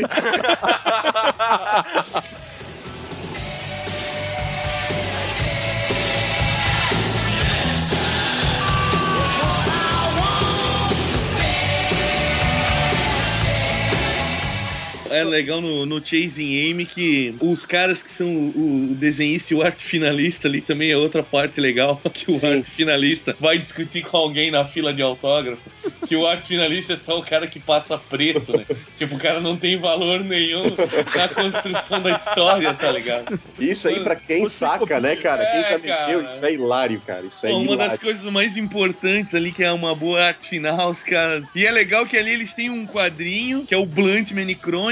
É 15.12 15.24
legal 15.24 15.62
no, 15.62 15.86
no 15.86 16.00
Chasing 16.06 16.72
Amy 16.72 16.86
que 16.86 17.36
os 17.40 17.66
caras 17.66 18.02
que 18.02 18.12
são 18.12 18.28
o, 18.28 18.92
o 18.92 18.96
desenhista 18.96 19.54
e 19.54 19.58
o 19.58 19.62
arte 19.62 19.84
finalista 19.84 20.48
ali 20.48 20.62
também 20.62 20.92
é 20.92 20.98
outra 20.98 21.24
parte 21.24 21.60
legal. 21.62 22.02
Que 22.18 22.32
o 22.32 22.34
Sim. 22.34 22.48
arte 22.58 22.72
finalista 22.72 23.36
vai 23.40 23.58
discutir 23.60 24.02
com 24.04 24.18
alguém 24.18 24.50
na 24.50 24.66
fila 24.66 24.92
de 24.94 25.02
autógrafo. 25.02 25.70
Que 26.08 26.16
o 26.16 26.26
arte 26.26 26.48
finalista 26.48 26.94
é 26.94 26.98
só 26.98 27.20
o 27.20 27.24
cara 27.24 27.46
que 27.48 27.60
passa 27.60 27.98
preto, 27.98 28.58
né? 28.58 28.66
Tipo, 28.96 29.16
o 29.16 29.20
cara 29.20 29.40
não 29.40 29.56
tem 29.56 29.78
valor 29.78 30.24
nenhum 30.24 30.64
na 31.16 31.28
construção 31.28 32.02
da 32.02 32.16
história, 32.16 32.74
tá 32.74 32.92
ligado? 32.92 33.40
Isso 33.60 33.88
aí, 33.88 34.00
pra 34.00 34.16
quem 34.16 34.44
Você 34.44 34.56
saca, 34.58 35.00
né, 35.00 35.16
cara? 35.16 35.46
Quem 35.46 35.60
É, 35.60 35.64
já 35.72 35.78
mexeu, 35.78 36.20
cara. 36.20 36.24
isso 36.26 36.46
é 36.46 36.54
hilário, 36.54 37.02
cara. 37.06 37.26
Isso 37.26 37.46
é 37.46 37.50
Pô, 37.50 37.58
uma 37.58 37.78
das 37.78 37.86
hilário. 37.88 38.02
coisas 38.02 38.26
mais 38.32 38.58
importantes 38.58 39.36
ali, 39.36 39.52
que 39.52 39.64
é 39.64 39.72
uma 39.72 39.94
boa 39.94 40.24
arte 40.24 40.50
final, 40.50 40.90
os 40.90 41.04
caras. 41.04 41.52
E 41.56 41.66
é 41.66 41.72
legal 41.72 42.06
que 42.06 42.18
ali 42.18 42.32
eles 42.32 42.54
têm 42.54 42.70
um 42.70 42.86
quadrinho, 42.88 43.64
que 43.66 43.74
é 43.74 43.78
o 43.78 43.86
Blunt 43.86 44.32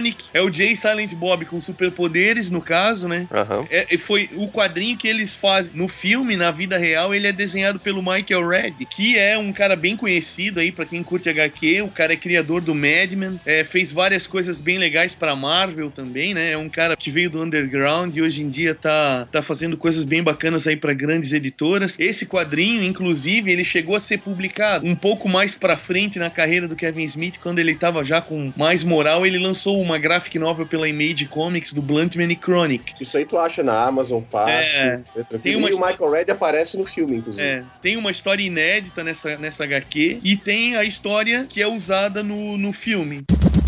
Chronic. 0.05 0.25
É 0.33 0.41
o 0.41 0.51
Jay 0.51 0.75
Silent 0.75 1.13
Bob 1.13 1.45
com 1.45 1.59
superpoderes, 1.59 2.49
no 2.49 2.61
caso, 2.61 3.07
né? 3.07 3.27
Aham. 3.31 3.65
É, 3.69 3.97
foi 3.97 4.29
o 4.35 4.47
quadrinho 4.47 4.97
que 4.97 5.07
eles 5.07 5.33
fazem 5.33 5.71
no 5.75 5.87
filme, 5.87 6.35
na 6.35 6.51
vida 6.51 6.77
real, 6.77 7.15
ele 7.15 7.27
é 7.27 7.31
desenhado 7.31 7.79
pelo 7.79 8.01
Michael 8.01 8.47
Red, 8.47 8.85
que 8.89 9.17
é 9.17 9.37
um 9.37 9.51
cara 9.51 9.75
bem 9.75 9.95
conhecido 9.95 10.59
aí 10.59 10.71
pra 10.71 10.85
quem 10.85 11.01
curte 11.01 11.29
HQ. 11.29 11.81
O 11.81 11.87
cara 11.87 12.13
é 12.13 12.15
criador 12.15 12.61
do 12.61 12.75
Mad 12.75 13.13
Men, 13.13 13.39
é, 13.45 13.63
fez 13.63 13.91
várias 13.91 14.27
coisas 14.27 14.59
bem 14.59 14.77
legais 14.77 15.15
pra 15.15 15.35
Marvel 15.35 15.89
também, 15.89 16.33
né? 16.33 16.51
É 16.51 16.57
um 16.57 16.69
cara 16.69 16.95
que 16.95 17.09
veio 17.09 17.29
do 17.29 17.41
underground 17.41 18.15
e 18.15 18.21
hoje 18.21 18.41
em 18.41 18.49
dia 18.49 18.75
tá, 18.75 19.27
tá 19.31 19.41
fazendo 19.41 19.77
coisas 19.77 20.03
bem 20.03 20.21
bacanas 20.21 20.67
aí 20.67 20.75
pra 20.75 20.93
grandes 20.93 21.33
editoras. 21.33 21.95
Esse 21.97 22.25
quadrinho, 22.25 22.83
inclusive, 22.83 23.51
ele 23.51 23.63
chegou 23.63 23.95
a 23.95 23.99
ser 23.99 24.19
publicado 24.19 24.85
um 24.85 24.95
pouco 24.95 25.27
mais 25.29 25.55
pra 25.55 25.77
frente 25.77 26.19
na 26.19 26.29
carreira 26.29 26.67
do 26.67 26.75
Kevin 26.75 27.03
Smith, 27.03 27.39
quando 27.41 27.59
ele 27.59 27.75
tava 27.75 28.03
já 28.03 28.21
com 28.21 28.51
mais 28.55 28.83
moral, 28.83 29.25
ele 29.25 29.37
lançou 29.37 29.81
uma 29.81 29.94
graphic 29.97 30.37
novel 30.39 30.65
pela 30.65 30.87
Image 30.87 31.25
Comics 31.25 31.73
do 31.73 31.81
Bluntman 31.81 32.35
Chronic. 32.35 32.93
Isso 32.99 33.17
aí 33.17 33.25
tu 33.25 33.37
acha 33.37 33.63
na 33.63 33.83
Amazon 33.83 34.21
fácil. 34.21 34.79
É. 34.79 35.01
é 35.15 35.23
tranquilo. 35.23 35.41
Tem 35.41 35.55
uma 35.55 35.69
E 35.69 35.73
o 35.73 35.77
Michael 35.77 36.11
Red 36.11 36.31
aparece 36.31 36.77
no 36.77 36.85
filme, 36.85 37.17
inclusive. 37.17 37.43
É, 37.43 37.63
tem 37.81 37.97
uma 37.97 38.11
história 38.11 38.43
inédita 38.43 39.03
nessa, 39.03 39.37
nessa 39.37 39.63
HQ 39.63 40.19
e 40.23 40.37
tem 40.37 40.75
a 40.75 40.83
história 40.83 41.45
que 41.47 41.61
é 41.61 41.67
usada 41.67 42.23
no, 42.23 42.57
no 42.57 42.73
filme. 42.73 43.23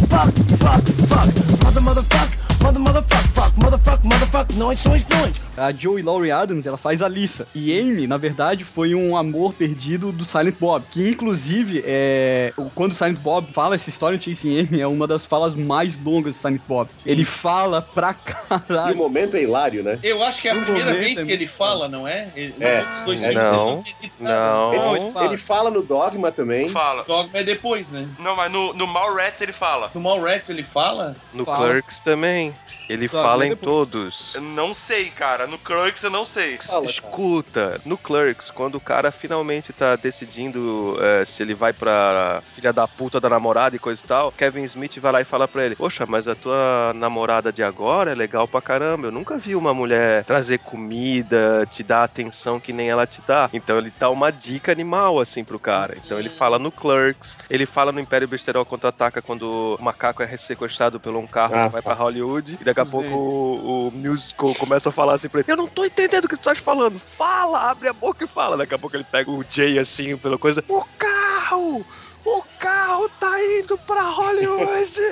Fuck, 0.10 0.32
fuck, 0.58 0.92
fuck. 1.08 1.63
Mother, 1.63 1.82
motherfuck, 1.82 2.38
mother, 2.62 2.80
motherfuck, 2.80 3.28
fuck, 3.34 3.54
motherfuck, 3.58 4.06
motherfuck, 4.06 4.54
noise, 4.56 4.88
noise, 4.88 5.08
noise. 5.10 5.39
A 5.58 5.72
Joey 5.72 6.02
Laurie 6.04 6.32
Adams, 6.32 6.65
ela 6.67 6.78
faz 6.78 7.02
a 7.02 7.08
Lisa. 7.08 7.48
E 7.56 7.78
Amy, 7.80 8.06
na 8.08 8.17
verdade, 8.17 8.63
foi 8.63 8.93
um 8.93 9.17
amor 9.17 9.54
perdido 9.54 10.12
do 10.12 10.24
Silent 10.24 10.56
Bob. 10.60 10.84
Que, 10.91 11.10
inclusive, 11.10 11.84
é... 11.86 12.54
quando 12.76 12.91
o 12.91 12.96
Silent 12.96 13.20
Bob 13.20 13.52
fala 13.54 13.76
essa 13.76 13.89
história, 13.89 14.17
o 14.17 14.22
Chasing 14.22 14.60
Amy 14.60 14.82
é 14.82 14.88
uma 14.88 15.08
das 15.08 15.26
falas 15.26 15.56
mais 15.56 15.98
longas 16.04 16.36
do 16.36 16.39
Silent 16.39 16.62
Bob. 16.67 16.89
Ele 17.06 17.26
fala 17.26 17.82
pra 17.82 18.12
E 18.12 18.54
o 18.54 18.60
caralho. 18.60 18.96
momento 18.96 19.36
é 19.36 19.41
hilário, 19.43 19.84
né? 19.84 19.98
Eu 20.04 20.24
acho 20.24 20.41
que 20.41 20.48
é 20.48 20.52
a 20.52 20.56
No 20.56 20.63
primeira 20.63 20.93
vez 20.93 21.17
é 21.20 21.26
que 21.26 21.32
ele 21.32 21.48
fala, 21.48 21.88
não 21.88 22.08
é? 22.08 22.30
Ele, 22.36 22.54
É, 22.60 22.86
dois 23.04 23.24
é, 23.24 23.32
não, 23.34 23.80
ele 23.80 24.12
não. 24.20 24.74
Ele, 24.74 25.02
ele 25.02 25.12
fala. 25.12 25.26
ele 25.26 25.38
fala 25.38 25.72
no 25.72 25.82
Dogma 25.82 26.32
também. 26.32 26.70
Fala. 26.70 27.04
Dogma 27.08 27.32
é 27.39 27.43
depois, 27.43 27.89
né? 27.89 28.08
Não, 28.20 28.36
mas 28.36 28.52
no, 28.52 28.74
no 28.74 28.86
Mallrats 28.88 29.41
ele 29.41 29.54
fala. 29.54 29.89
No 29.93 30.02
Mallrats 30.02 30.50
ele 30.50 30.63
fala? 30.63 31.15
No 31.34 31.43
Fala. 31.46 31.67
Clerks 31.70 32.00
também. 32.00 32.47
Yeah. 32.48 32.77
Ele 32.89 33.08
Tá, 33.10 33.21
fala 33.21 33.45
em 33.45 33.50
depois. 33.50 33.65
todos. 33.89 34.36
Eu 34.36 34.41
não 34.41 34.73
sei, 34.73 35.10
cara. 35.10 35.45
No 35.47 35.58
Clerks 35.58 36.04
eu 36.04 36.10
não 36.10 36.26
sei. 36.26 36.58
Fala. 36.58 36.86
Escuta, 36.86 37.80
no 37.86 37.97
Clerks, 37.97 38.50
quando 38.52 38.76
o 38.76 38.80
cara 38.80 39.12
finalmente 39.12 39.73
tá 39.73 39.95
decidindo 39.95 40.97
é, 41.02 41.26
se 41.26 41.41
ele 41.41 41.54
vai 41.54 41.73
pra 41.73 42.41
filha 42.56 42.71
da 42.73 42.88
puta 42.88 43.19
da 43.19 43.30
namorada 43.30 43.76
e 43.76 43.80
coisa 43.80 44.02
e 44.04 44.08
tal, 44.08 44.32
Kevin 44.32 44.63
Smith 44.63 44.97
vai 45.00 45.12
lá 45.12 45.21
e 45.21 45.26
fala 45.26 45.47
pra 45.47 45.63
ele: 45.65 45.76
Poxa, 45.76 46.06
mas 46.06 46.28
a 46.28 46.36
tua 46.36 46.93
namorada 46.95 47.52
de 47.52 47.63
agora 47.63 48.12
é 48.12 48.15
legal 48.15 48.47
pra 48.47 48.62
caramba. 48.62 49.08
Eu 49.08 49.12
nunca 49.12 49.38
vi 49.38 49.56
uma 49.56 49.73
mulher 49.73 50.23
trazer 50.26 50.60
comida, 50.60 51.67
te 51.69 51.84
dar 51.84 52.04
atenção 52.04 52.60
que 52.60 52.73
nem 52.73 52.89
ela 52.89 53.06
te 53.06 53.21
dá. 53.28 53.50
Então 53.54 53.78
ele 53.78 53.91
dá 54.00 54.10
uma 54.10 54.32
dica 54.32 54.71
animal 54.71 55.19
assim 55.19 55.43
pro 55.43 55.60
cara. 55.60 55.95
Então 56.04 56.17
ele 56.19 56.30
fala 56.30 56.58
no 56.60 56.71
Clerks, 56.71 57.38
ele 57.50 57.65
fala 57.65 57.91
no 57.91 58.00
Império 58.00 58.28
Besterol 58.28 58.65
contra-ataca 58.65 59.21
quando 59.21 59.76
o 59.80 59.84
macaco 59.84 60.23
é 60.23 60.38
sequestrado 60.38 61.00
pelo 61.00 61.19
um 61.19 61.28
carro 61.28 61.56
Ah, 61.56 61.65
que 61.67 61.73
vai 61.73 61.82
tá. 61.82 61.93
pra 61.93 62.04
Hollywood. 62.04 62.58
E 62.60 62.63
daqui 62.63 62.77
a 62.82 62.84
Isso 62.84 62.92
pouco 62.92 63.10
o, 63.10 63.88
o 63.88 63.92
musical 63.92 64.56
começa 64.56 64.90
a 64.90 64.92
falar 64.92 65.16
assim 65.16 65.30
pra 65.30 65.42
ele: 65.42 65.52
Eu 65.52 65.58
não 65.58 65.68
tô 65.68 65.86
entendendo 65.86 66.26
o 66.26 66.28
que 66.28 66.36
tu 66.36 66.40
estás 66.40 66.58
falando. 66.58 67.00
Fala, 67.00 67.70
abre 67.70 67.88
a 67.88 67.94
boca 67.94 68.24
e 68.24 68.28
fala. 68.28 68.58
Daqui 68.58 68.74
a 68.74 68.80
pouco 68.80 68.96
ele 68.96 69.04
pega 69.04 69.30
o 69.30 69.44
Jay 69.50 69.80
assim, 69.80 70.18
pela 70.18 70.38
coisa: 70.38 70.63
O 70.68 70.84
carro! 70.98 71.86
O 72.26 72.44
carro 72.60 73.10
tá 73.20 73.41
indo 73.43 73.78
pra 73.80 74.02
Hollywood! 74.02 74.91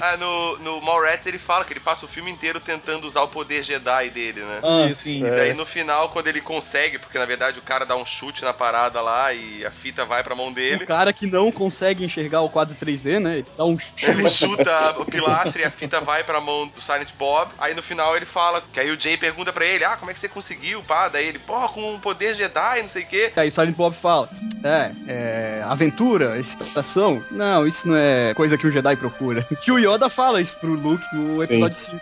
Ah, 0.00 0.16
no, 0.16 0.58
no 0.58 0.80
Mallrats 0.80 1.26
ele 1.26 1.38
fala 1.38 1.64
que 1.64 1.72
ele 1.72 1.80
passa 1.80 2.04
o 2.04 2.08
filme 2.08 2.30
inteiro 2.30 2.60
tentando 2.60 3.06
usar 3.06 3.22
o 3.22 3.28
poder 3.28 3.62
Jedi 3.62 4.10
dele, 4.10 4.40
né? 4.40 4.60
ah, 4.62 4.90
sim. 4.92 5.24
E 5.24 5.30
daí 5.30 5.54
no 5.54 5.64
final, 5.66 6.08
quando 6.10 6.26
ele 6.28 6.40
consegue, 6.40 6.98
porque 6.98 7.18
na 7.18 7.24
verdade 7.24 7.58
o 7.58 7.62
cara 7.62 7.84
dá 7.84 7.96
um 7.96 8.04
chute 8.04 8.44
na 8.44 8.52
parada 8.52 9.00
lá 9.00 9.32
e 9.32 9.64
a 9.64 9.70
fita 9.70 10.04
vai 10.04 10.22
pra 10.22 10.34
mão 10.34 10.48
O 10.48 10.54
dele. 10.54 10.86
cara 10.86 11.12
que 11.12 11.26
não 11.26 11.50
consegue 11.50 12.04
enxergar 12.04 12.40
o 12.40 12.48
quadro 12.48 12.74
3D, 12.76 13.18
né? 13.20 13.38
Ele 13.38 13.46
dá 13.56 13.64
um 13.64 13.76
Ele 14.02 14.28
chute. 14.28 14.56
chuta 14.56 15.00
o 15.00 15.04
pilastre 15.04 15.62
e 15.62 15.64
a 15.64 15.70
fita 15.70 16.00
vai 16.00 16.22
pra 16.24 16.40
mão 16.40 16.66
do 16.68 16.80
Silent 16.80 17.08
Bob. 17.18 17.50
Aí 17.58 17.74
no 17.74 17.82
final 17.82 18.16
ele 18.16 18.26
fala, 18.26 18.62
que 18.72 18.80
aí 18.80 18.90
o 18.90 19.00
Jay 19.00 19.16
pergunta 19.16 19.52
pra 19.52 19.64
ele, 19.64 19.84
ah, 19.84 19.96
como 19.96 20.10
é 20.10 20.14
que 20.14 20.20
você 20.20 20.28
conseguiu, 20.28 20.82
pá? 20.82 21.08
Daí 21.08 21.26
ele, 21.26 21.38
pô, 21.38 21.68
com 21.68 21.94
um 21.94 22.00
poder 22.00 22.34
Jedi, 22.34 22.82
não 22.82 22.88
sei 22.88 23.02
o 23.02 23.06
quê. 23.06 23.32
Aí 23.36 23.48
o 23.48 23.52
Silent 23.52 23.76
Bob 23.76 23.94
fala: 23.94 24.28
É, 24.62 24.90
é. 25.08 25.64
Aventura, 25.66 26.03
excitação. 26.38 27.22
Não, 27.30 27.66
isso 27.66 27.88
não 27.88 27.96
é 27.96 28.34
coisa 28.34 28.58
que 28.58 28.66
um 28.66 28.70
Jedi 28.70 28.96
procura. 28.96 29.46
Que 29.62 29.72
o 29.72 29.78
Yoda 29.78 30.08
fala 30.08 30.40
isso 30.40 30.56
pro 30.58 30.74
Luke 30.74 31.04
no 31.12 31.42
episódio 31.42 31.76
5. 31.76 32.00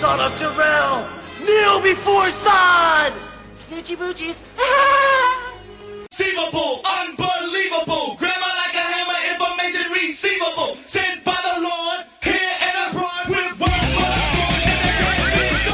Son 0.00 0.20
of 0.20 0.38
Terrell! 0.38 1.06
Kneel 1.44 1.80
before 1.80 2.30
Sod! 2.30 3.12
Snoochie 3.56 3.96
boochies. 3.96 4.42
Conceivable, 6.10 6.82
unbelievable. 6.84 8.25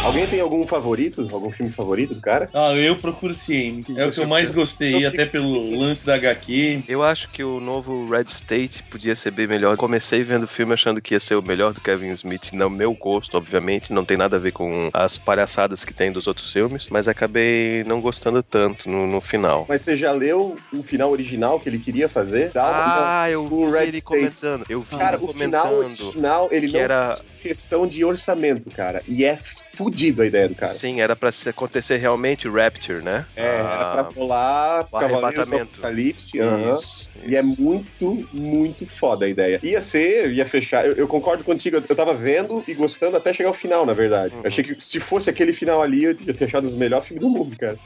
Alguém 0.05 0.27
tem 0.27 0.41
algum 0.41 0.67
favorito? 0.67 1.29
Algum 1.33 1.53
filme 1.53 1.71
favorito 1.71 2.13
do 2.13 2.21
cara? 2.21 2.51
Ah, 2.53 2.75
eu 2.75 2.97
procuro 2.97 3.33
CM. 3.35 3.85
É 3.97 4.05
o 4.05 4.11
que 4.11 4.19
eu 4.19 4.27
mais 4.27 4.51
gostei, 4.51 5.07
até 5.07 5.25
pelo 5.25 5.79
lance 5.79 6.05
da 6.05 6.17
HQ. 6.17 6.83
Eu 6.89 7.05
acho 7.05 7.29
que 7.31 7.45
o 7.45 7.61
novo 7.61 8.05
Red 8.11 8.25
State 8.27 8.83
podia 8.85 9.15
ser 9.15 9.31
bem 9.31 9.47
melhor. 9.47 9.77
Comecei 9.77 10.25
vendo 10.25 10.43
o 10.43 10.49
filme 10.49 10.73
achando 10.75 11.01
que 11.01 11.15
ia 11.15 11.21
ser 11.21 11.37
o 11.37 11.43
melhor 11.43 11.73
do 11.73 11.81
Kevin 11.81 12.11
Smith, 12.11 12.51
no 12.53 12.69
meu 12.69 12.93
gosto, 12.95 13.37
obviamente. 13.37 13.93
Não 13.93 14.05
tem 14.05 14.17
nada 14.17 14.37
a 14.37 14.41
ver 14.41 14.51
com 14.51 14.91
as 14.93 15.19
palhaçadas 15.19 15.85
que 15.85 15.95
tem 15.95 16.11
dos 16.11 16.27
outros 16.27 16.53
filmes, 16.53 16.89
mas 16.91 17.07
acabei 17.07 17.85
não 17.85 18.01
gostando 18.01 18.43
tanto 18.43 18.91
no, 18.91 19.07
no 19.07 19.21
final. 19.21 19.67
Mas 19.69 19.83
você 19.83 19.97
já 19.97 20.11
leu 20.11 20.57
o 20.73 20.83
final 20.83 21.13
original 21.13 21.61
que 21.61 21.69
ele 21.69 21.79
queria 21.79 22.09
fazer? 22.09 22.51
Uma- 22.57 23.21
Ah, 23.23 23.31
eu 23.31 23.45
o 23.45 23.67
vi 23.67 23.73
Red 23.73 23.83
ele 23.87 23.99
State. 23.99 24.05
comentando. 24.05 24.65
Eu 24.69 24.83
vi 24.83 24.97
Cara, 24.99 25.17
ele 25.17 25.25
o 25.25 25.29
final 25.29 25.63
comentando. 25.69 25.85
original, 26.07 26.49
ele 26.51 26.67
que 26.67 26.73
não 26.75 26.81
era- 26.81 27.13
questão 27.41 27.87
de 27.87 28.05
orçamento, 28.05 28.69
cara. 28.71 29.01
E 29.07 29.25
é 29.25 29.37
fudido 29.37 29.92
a 30.23 30.27
ideia 30.27 30.49
do 30.49 30.55
cara. 30.55 30.73
Sim, 30.73 31.01
era 31.01 31.15
pra 31.15 31.31
se 31.31 31.49
acontecer 31.49 31.97
realmente 31.97 32.49
o 32.49 32.53
Rapture, 32.53 33.03
né? 33.03 33.25
É, 33.37 33.43
era 33.43 33.63
Ah, 33.65 33.93
pra 33.93 34.03
rolar 34.21 34.87
o 34.91 34.99
Cavaleiros 34.99 35.49
do. 35.49 35.57
Apocalipse. 35.57 36.41
aham. 36.41 36.73
Isso, 36.79 37.09
E 37.25 37.37
é 37.37 37.41
isso. 37.41 37.61
muito, 37.61 38.29
muito 38.33 38.87
foda 38.87 39.27
a 39.27 39.29
ideia. 39.29 39.61
Ia 39.63 39.81
ser, 39.81 40.33
ia 40.33 40.47
fechar. 40.47 40.87
Eu, 40.87 40.95
eu 40.95 41.07
concordo 41.07 41.45
contigo, 41.45 41.77
eu, 41.77 41.85
eu 41.89 41.97
tava 41.97 42.15
vendo 42.15 42.65
e 42.67 42.75
gostando 42.75 43.17
até 43.17 43.33
chegar 43.33 43.49
ao 43.51 43.55
final, 43.55 43.85
na 43.87 43.93
verdade. 43.93 44.35
Uhum. 44.35 44.43
Achei 44.45 44.65
que 44.65 44.77
se 44.83 44.99
fosse 44.99 45.29
aquele 45.31 45.53
final 45.53 45.83
ali, 45.83 46.05
eu 46.05 46.17
ia 46.27 46.35
ter 46.35 46.47
achado 46.47 46.65
os 46.65 46.75
melhores 46.75 47.07
filmes 47.07 47.23
do 47.25 47.31
mundo, 47.31 47.57
cara. 47.59 47.79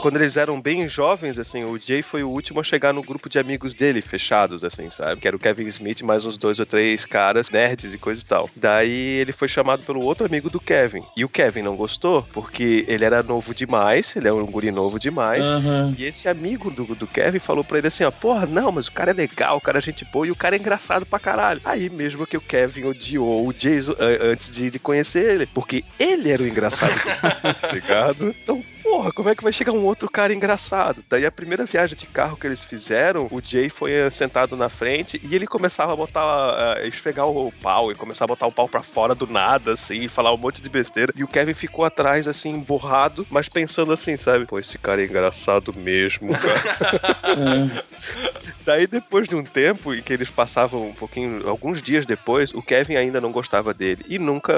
Quando 0.00 0.16
eles 0.16 0.36
eram 0.36 0.60
bem 0.60 0.88
jovens, 0.88 1.38
assim, 1.38 1.64
o 1.64 1.76
Jay 1.76 2.02
foi 2.02 2.22
o 2.22 2.28
último 2.28 2.60
a 2.60 2.64
chegar 2.64 2.92
no 2.92 3.02
grupo 3.02 3.28
de 3.28 3.38
amigos 3.38 3.74
dele, 3.74 4.00
fechados, 4.00 4.62
assim, 4.62 4.90
sabe? 4.90 5.20
Que 5.20 5.26
era 5.26 5.36
o 5.36 5.40
Kevin 5.40 5.66
Smith, 5.66 6.02
mais 6.02 6.24
uns 6.24 6.36
dois 6.36 6.60
ou 6.60 6.66
três 6.66 7.04
caras, 7.04 7.50
nerds 7.50 7.92
e 7.92 7.98
coisa 7.98 8.22
e 8.22 8.24
tal. 8.24 8.48
Daí 8.54 8.90
ele 8.90 9.32
foi 9.32 9.48
chamado 9.48 9.84
pelo 9.84 10.00
outro 10.00 10.26
amigo 10.26 10.48
do 10.48 10.60
Kevin. 10.60 11.02
E 11.16 11.24
o 11.24 11.28
Kevin 11.28 11.62
não 11.62 11.74
gostou, 11.74 12.22
porque 12.32 12.84
ele 12.86 13.04
era 13.04 13.22
novo 13.22 13.52
demais, 13.54 14.14
ele 14.14 14.28
é 14.28 14.32
um 14.32 14.46
guri 14.46 14.70
novo 14.70 14.98
demais. 14.98 15.42
Aham. 15.42 15.94
E 15.98 16.04
esse 16.04 16.28
amigo 16.28 16.70
do, 16.70 16.94
do 16.94 17.06
Kevin 17.06 17.40
falou 17.40 17.64
pra 17.64 17.78
ele 17.78 17.88
assim, 17.88 18.04
ó, 18.04 18.10
porra, 18.10 18.46
não, 18.46 18.70
mas 18.70 18.86
o 18.86 18.92
cara 18.92 19.10
é 19.10 19.14
legal, 19.14 19.56
o 19.56 19.60
cara 19.60 19.78
é 19.78 19.82
gente 19.82 20.04
boa 20.04 20.26
e 20.26 20.30
o 20.30 20.36
cara 20.36 20.54
é 20.56 20.58
engraçado 20.58 21.04
pra 21.04 21.18
caralho. 21.18 21.60
Aí 21.64 21.90
mesmo 21.90 22.26
que 22.26 22.36
o 22.36 22.40
Kevin 22.40 22.84
odiou 22.84 23.46
o 23.46 23.52
Jason 23.52 23.94
eh, 23.98 24.18
antes 24.22 24.50
de, 24.50 24.70
de 24.70 24.78
conhecer 24.78 25.34
ele, 25.34 25.46
porque 25.46 25.84
ele 25.98 26.30
era 26.30 26.42
o 26.42 26.46
engraçado, 26.46 26.94
tá 27.60 27.72
ligado? 27.72 28.34
Então, 28.42 28.62
porra, 28.88 29.12
como 29.12 29.28
é 29.28 29.34
que 29.34 29.42
vai 29.42 29.52
chegar 29.52 29.72
um 29.72 29.84
outro 29.84 30.10
cara 30.10 30.32
engraçado? 30.32 31.04
Daí 31.10 31.26
a 31.26 31.30
primeira 31.30 31.66
viagem 31.66 31.96
de 31.96 32.06
carro 32.06 32.38
que 32.38 32.46
eles 32.46 32.64
fizeram, 32.64 33.28
o 33.30 33.38
Jay 33.40 33.68
foi 33.68 33.92
eh, 33.92 34.10
sentado 34.10 34.56
na 34.56 34.70
frente 34.70 35.20
e 35.22 35.34
ele 35.34 35.46
começava 35.46 35.92
a 35.92 35.96
botar, 35.96 36.78
eh, 36.78 36.88
esfregar 36.88 37.26
o 37.26 37.52
pau 37.60 37.92
e 37.92 37.94
começar 37.94 38.24
a 38.24 38.28
botar 38.28 38.46
o 38.46 38.52
pau 38.52 38.66
pra 38.66 38.80
fora 38.80 39.14
do 39.14 39.26
nada, 39.26 39.74
assim, 39.74 40.04
e 40.04 40.08
falar 40.08 40.32
um 40.32 40.38
monte 40.38 40.62
de 40.62 40.70
besteira. 40.70 41.12
E 41.14 41.22
o 41.22 41.28
Kevin 41.28 41.52
ficou 41.52 41.84
atrás, 41.84 42.26
assim, 42.26 42.58
borrado, 42.60 43.26
mas 43.30 43.48
pensando 43.48 43.92
assim, 43.92 44.16
sabe? 44.16 44.46
Pô, 44.46 44.58
esse 44.58 44.78
cara 44.78 45.02
é 45.02 45.04
engraçado 45.04 45.74
mesmo, 45.76 46.32
cara. 46.32 47.84
Daí, 48.64 48.86
depois 48.86 49.28
de 49.28 49.34
um 49.34 49.42
tempo 49.42 49.94
em 49.94 50.02
que 50.02 50.12
eles 50.12 50.30
passavam 50.30 50.88
um 50.88 50.92
pouquinho, 50.92 51.48
alguns 51.48 51.80
dias 51.80 52.04
depois, 52.04 52.52
o 52.52 52.62
Kevin 52.62 52.96
ainda 52.96 53.20
não 53.20 53.32
gostava 53.32 53.72
dele 53.72 54.04
e 54.08 54.18
nunca 54.18 54.54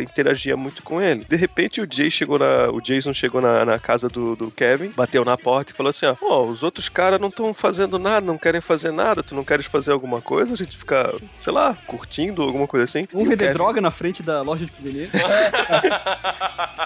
interagia 0.00 0.56
muito 0.56 0.82
com 0.82 1.00
ele. 1.00 1.24
De 1.24 1.36
repente, 1.36 1.80
o 1.80 1.88
Jay 1.90 2.10
chegou 2.10 2.38
na, 2.38 2.70
o 2.70 2.80
Jason 2.80 3.12
chegou 3.12 3.40
na, 3.40 3.59
na 3.64 3.78
casa 3.78 4.08
do, 4.08 4.34
do 4.36 4.50
Kevin, 4.50 4.88
bateu 4.96 5.24
na 5.24 5.36
porta 5.36 5.72
e 5.72 5.74
falou 5.74 5.90
assim: 5.90 6.06
ó, 6.06 6.16
"Ó, 6.22 6.44
os 6.44 6.62
outros 6.62 6.88
caras 6.88 7.20
não 7.20 7.28
estão 7.28 7.52
fazendo 7.54 7.98
nada, 7.98 8.24
não 8.26 8.38
querem 8.38 8.60
fazer 8.60 8.90
nada, 8.92 9.22
tu 9.22 9.34
não 9.34 9.44
queres 9.44 9.66
fazer 9.66 9.92
alguma 9.92 10.20
coisa? 10.20 10.54
A 10.54 10.56
gente 10.56 10.76
fica, 10.76 11.14
sei 11.42 11.52
lá, 11.52 11.76
curtindo, 11.86 12.42
alguma 12.42 12.66
coisa 12.66 12.84
assim. 12.84 13.06
Vamos 13.12 13.26
o 13.26 13.30
vender 13.30 13.44
Kevin- 13.44 13.54
droga 13.54 13.80
na 13.80 13.90
frente 13.90 14.22
da 14.22 14.42
loja 14.42 14.66
de 14.66 14.72
souvenir. 14.74 15.10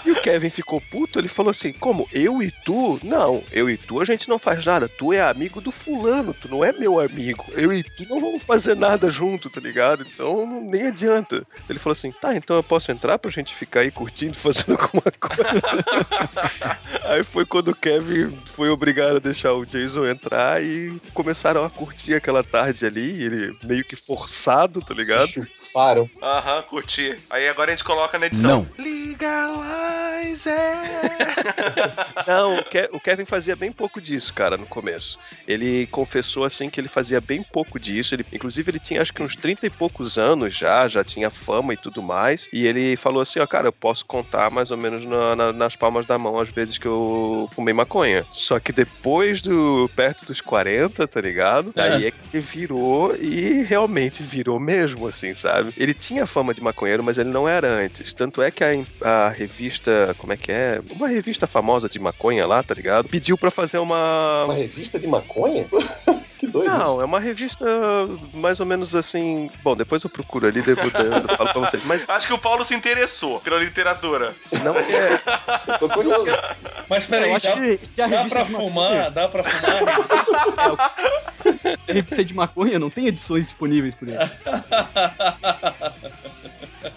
E 0.04 0.10
o 0.10 0.20
Kevin 0.20 0.50
ficou 0.50 0.82
puto, 0.90 1.18
ele 1.18 1.28
falou 1.28 1.50
assim: 1.50 1.72
Como? 1.72 2.06
Eu 2.12 2.42
e 2.42 2.50
tu? 2.64 3.00
Não, 3.02 3.42
eu 3.50 3.70
e 3.70 3.76
tu 3.78 4.02
a 4.02 4.04
gente 4.04 4.28
não 4.28 4.38
faz 4.38 4.62
nada. 4.64 4.86
Tu 4.86 5.14
é 5.14 5.22
amigo 5.22 5.62
do 5.62 5.72
fulano, 5.72 6.34
tu 6.34 6.46
não 6.46 6.62
é 6.62 6.72
meu 6.72 7.00
amigo. 7.00 7.46
Eu 7.52 7.72
e 7.72 7.82
tu 7.82 8.04
não 8.10 8.20
vamos 8.20 8.42
fazer 8.42 8.76
nada 8.76 9.08
junto, 9.08 9.48
tá 9.48 9.60
ligado? 9.60 10.02
Então 10.06 10.46
não- 10.46 10.60
nem 10.60 10.88
adianta. 10.88 11.42
Ele 11.70 11.78
falou 11.78 11.92
assim: 11.94 12.12
Tá, 12.12 12.34
então 12.36 12.54
eu 12.54 12.62
posso 12.62 12.92
entrar 12.92 13.18
pra 13.18 13.30
gente 13.30 13.54
ficar 13.54 13.80
aí 13.80 13.90
curtindo, 13.90 14.34
fazendo 14.34 14.72
alguma 14.78 15.02
coisa. 15.18 15.44
aí 17.04 17.24
foi 17.24 17.44
quando 17.44 17.68
o 17.68 17.76
Kevin 17.76 18.36
foi 18.46 18.68
obrigado 18.68 19.16
a 19.16 19.20
deixar 19.20 19.52
o 19.52 19.64
Jason 19.64 20.06
entrar 20.06 20.62
e 20.62 20.98
começaram 21.12 21.64
a 21.64 21.70
curtir 21.70 22.14
aquela 22.14 22.42
tarde 22.42 22.86
ali, 22.86 23.22
ele 23.22 23.56
meio 23.64 23.84
que 23.84 23.96
forçado, 23.96 24.80
tá 24.80 24.94
ligado? 24.94 25.46
Param. 25.72 26.08
Aham, 26.22 26.62
curti. 26.62 27.16
Aí 27.30 27.48
agora 27.48 27.70
a 27.70 27.74
gente 27.74 27.84
coloca 27.84 28.18
na 28.18 28.26
edição. 28.26 28.66
Não. 28.78 28.84
Legalize 28.84 30.48
it. 30.48 31.13
Não, 32.26 32.56
o, 32.58 32.64
Ke- 32.64 32.88
o 32.92 33.00
Kevin 33.00 33.24
fazia 33.24 33.54
bem 33.56 33.70
pouco 33.72 34.00
disso, 34.00 34.32
cara, 34.32 34.56
no 34.56 34.66
começo. 34.66 35.18
Ele 35.46 35.86
confessou 35.88 36.44
assim 36.44 36.68
que 36.68 36.80
ele 36.80 36.88
fazia 36.88 37.20
bem 37.20 37.42
pouco 37.42 37.78
disso. 37.78 38.14
Ele, 38.14 38.24
inclusive, 38.32 38.70
ele 38.70 38.78
tinha 38.78 39.00
acho 39.02 39.12
que 39.12 39.22
uns 39.22 39.36
30 39.36 39.66
e 39.66 39.70
poucos 39.70 40.18
anos 40.18 40.54
já, 40.54 40.86
já 40.88 41.04
tinha 41.04 41.30
fama 41.30 41.72
e 41.74 41.76
tudo 41.76 42.02
mais. 42.02 42.48
E 42.52 42.66
ele 42.66 42.96
falou 42.96 43.20
assim: 43.22 43.40
ó, 43.40 43.46
cara, 43.46 43.68
eu 43.68 43.72
posso 43.72 44.04
contar 44.06 44.50
mais 44.50 44.70
ou 44.70 44.76
menos 44.76 45.04
na- 45.04 45.36
na- 45.36 45.52
nas 45.52 45.76
palmas 45.76 46.06
da 46.06 46.16
mão 46.18 46.38
as 46.38 46.48
vezes 46.48 46.78
que 46.78 46.86
eu 46.86 47.48
fumei 47.54 47.74
maconha. 47.74 48.24
Só 48.30 48.58
que 48.58 48.72
depois 48.72 49.42
do. 49.42 49.90
perto 49.94 50.24
dos 50.24 50.40
40, 50.40 51.06
tá 51.06 51.20
ligado? 51.20 51.72
Daí 51.74 52.06
é 52.06 52.10
que 52.10 52.16
ele 52.32 52.40
virou 52.42 53.14
e 53.16 53.62
realmente 53.62 54.22
virou 54.22 54.58
mesmo, 54.58 55.06
assim, 55.08 55.34
sabe? 55.34 55.72
Ele 55.76 55.94
tinha 55.94 56.26
fama 56.26 56.54
de 56.54 56.62
maconheiro, 56.62 57.02
mas 57.02 57.18
ele 57.18 57.30
não 57.30 57.48
era 57.48 57.68
antes. 57.68 58.12
Tanto 58.12 58.40
é 58.42 58.50
que 58.50 58.64
a, 58.64 58.70
a 59.02 59.28
revista. 59.28 60.14
Como 60.18 60.32
é 60.32 60.36
que 60.36 60.50
é? 60.52 60.80
Uma 60.92 61.03
revista 61.08 61.46
famosa 61.46 61.88
de 61.88 61.98
maconha 61.98 62.46
lá, 62.46 62.62
tá 62.62 62.74
ligado? 62.74 63.08
Pediu 63.08 63.38
pra 63.38 63.50
fazer 63.50 63.78
uma. 63.78 64.44
Uma 64.44 64.54
revista 64.54 64.98
de 64.98 65.06
maconha? 65.06 65.66
Que 66.36 66.48
doido. 66.48 66.76
Não, 66.76 67.00
é 67.00 67.04
uma 67.04 67.20
revista 67.20 67.64
mais 68.34 68.58
ou 68.60 68.66
menos 68.66 68.92
assim. 68.94 69.48
Bom, 69.62 69.74
depois 69.76 70.02
eu 70.02 70.10
procuro 70.10 70.46
ali, 70.48 70.60
depois 70.62 70.92
eu 70.92 71.22
falo 71.36 71.52
pra 71.52 71.60
vocês. 71.60 71.82
Mas 71.86 72.04
Acho 72.08 72.26
que 72.26 72.32
o 72.34 72.38
Paulo 72.38 72.64
se 72.64 72.74
interessou 72.74 73.38
pela 73.40 73.56
literatura. 73.58 74.34
não 74.62 74.74
é. 74.76 75.20
Tô 75.78 75.88
curioso. 75.88 76.26
Mas 76.90 77.06
peraí, 77.06 77.30
Eu 77.30 77.36
acho 77.36 77.46
dá, 77.46 77.52
que 77.54 77.78
se 77.86 78.02
a 78.02 78.08
dá 78.08 78.16
revista 78.16 78.38
pra 78.40 78.44
de 78.46 78.52
fumar? 78.52 78.90
maconha- 78.90 79.10
Dá 79.10 79.28
pra 79.28 79.44
fumar? 79.44 80.94
Se 81.80 81.90
a 81.90 81.94
revista 81.94 82.20
é 82.20 82.24
de 82.24 82.34
maconha, 82.34 82.78
não 82.80 82.90
tem 82.90 83.06
edições 83.06 83.44
disponíveis 83.46 83.94
por 83.94 84.08
aí. 84.08 84.16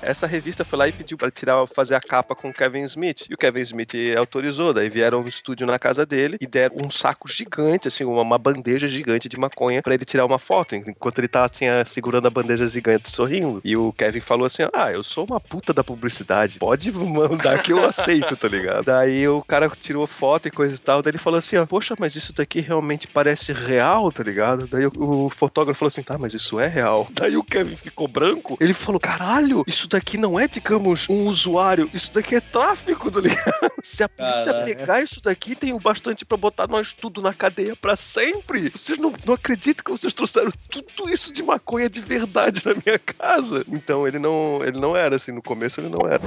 Essa 0.02 0.28
revista 0.28 0.64
foi 0.66 0.80
lá 0.80 0.88
e 0.88 0.92
pediu 0.92 1.18
pra 1.18 1.32
tirar, 1.32 1.66
fazer 1.68 1.96
a 1.96 2.00
capa 2.00 2.36
com 2.36 2.50
o 2.50 2.54
Kevin 2.54 2.84
Smith. 2.84 3.26
E 3.30 3.34
o 3.34 3.38
Kevin 3.38 3.62
Smith 3.62 3.94
autorizou. 4.18 4.74
Daí 4.74 4.90
vieram 4.90 5.22
no 5.22 5.30
estúdio 5.30 5.68
na 5.68 5.80
casa 5.80 6.06
dele 6.06 6.38
e 6.40 6.48
deram 6.48 6.78
um 6.78 6.92
saco 6.92 7.28
gigante, 7.28 7.88
assim, 7.88 8.04
uma, 8.04 8.22
uma 8.22 8.38
bandeja 8.38 8.88
gigante 8.88 9.30
de 9.30 9.38
maconha 9.38 9.82
pra 9.82 9.94
ele 9.94 10.06
tirar 10.06 10.26
uma 10.26 10.40
foto. 10.40 10.76
Enquanto 10.76 11.20
ele 11.20 11.28
tava 11.28 11.46
assim, 11.46 11.68
ah, 11.68 11.84
segurando 11.86 12.28
a 12.28 12.32
bandeja 12.32 12.66
gigante, 12.66 13.10
sorrindo. 13.10 13.62
E 13.64 13.76
o 13.76 13.94
Kevin 13.94 14.22
falou 14.22 14.46
assim: 14.46 14.64
Ah, 14.74 14.92
eu 14.92 15.04
sou 15.04 15.26
uma 15.26 15.40
puta 15.40 15.74
da 15.74 15.84
publicidade. 15.84 16.60
Pode 16.60 16.92
mandar 16.92 17.62
que 17.62 17.74
eu 17.74 17.84
aceito, 17.84 18.36
tá 18.36 18.48
ligado? 18.48 18.86
Daí 18.86 19.28
o 19.28 19.44
cara 19.44 19.70
tirou 19.70 20.08
foto 20.08 20.48
e 20.48 20.52
coisa 20.52 20.76
e 20.76 20.80
tal. 20.80 21.02
Daí 21.02 21.12
ele 21.12 21.18
falou 21.18 21.38
assim: 21.38 21.58
ó, 21.58 21.66
Poxa, 21.66 21.96
mas 22.00 22.16
isso 22.16 22.34
daqui 22.34 22.60
realmente 22.60 23.08
parece 23.08 23.54
real, 23.54 24.12
tá 24.12 24.24
ligado? 24.24 24.68
Daí 24.68 24.86
o, 24.86 24.92
o 24.98 25.30
fotógrafo 25.30 25.80
falou 25.80 25.90
assim: 25.90 26.04
Tá, 26.04 26.18
mas 26.18 26.34
isso 26.34 26.60
é 26.60 26.68
real. 26.68 27.08
Daí 27.12 27.38
o 27.38 27.44
Kevin 27.44 27.76
ficou 27.76 28.08
branco. 28.08 28.58
Ele 28.60 28.74
falou: 28.74 29.00
Caralho, 29.00 29.64
isso 29.68 29.77
daqui 29.86 30.18
não 30.18 30.40
é, 30.40 30.48
digamos, 30.48 31.10
um 31.10 31.28
usuário. 31.28 31.90
Isso 31.94 32.14
daqui 32.14 32.36
é 32.36 32.40
tráfico, 32.40 33.12
tá 33.12 33.20
ligado? 33.20 33.74
Se 33.84 34.02
a 34.02 34.08
polícia 34.08 34.54
Caraca. 34.54 34.66
pegar 34.66 35.02
isso 35.02 35.22
daqui, 35.22 35.56
tem 35.56 35.74
o 35.74 35.80
bastante 35.80 36.24
pra 36.24 36.38
botar 36.38 36.70
nós 36.70 36.94
tudo 36.94 37.22
na 37.22 37.34
cadeia 37.34 37.76
pra 37.76 37.98
sempre. 37.98 38.70
Vocês 38.70 38.98
não, 38.98 39.14
não 39.26 39.34
acreditam 39.34 39.84
que 39.84 39.92
vocês 39.92 40.14
trouxeram 40.14 40.52
tudo 40.70 41.10
isso 41.10 41.34
de 41.34 41.44
maconha 41.44 41.90
de 41.90 42.00
verdade 42.00 42.62
na 42.66 42.74
minha 42.74 42.98
casa. 42.98 43.66
Então 43.68 44.08
ele 44.08 44.20
não, 44.20 44.62
ele 44.64 44.80
não 44.80 44.96
era 44.96 45.18
assim. 45.18 45.34
No 45.34 45.42
começo 45.42 45.82
ele 45.82 45.90
não 45.90 46.10
era. 46.10 46.24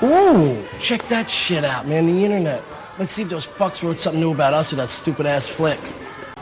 Ooh, 0.00 0.64
check 0.78 1.02
that 1.08 1.28
shit 1.28 1.64
out, 1.64 1.88
man. 1.88 2.06
The 2.06 2.24
internet. 2.24 2.62
Let's 2.98 3.10
see 3.10 3.22
if 3.22 3.30
those 3.30 3.48
fucks 3.48 3.82
wrote 3.82 4.00
something 4.00 4.20
new 4.20 4.32
about 4.32 4.54
us 4.54 4.72
or 4.72 4.76
that 4.76 4.90
stupid 4.90 5.26
ass 5.26 5.48
flick. 5.48 5.80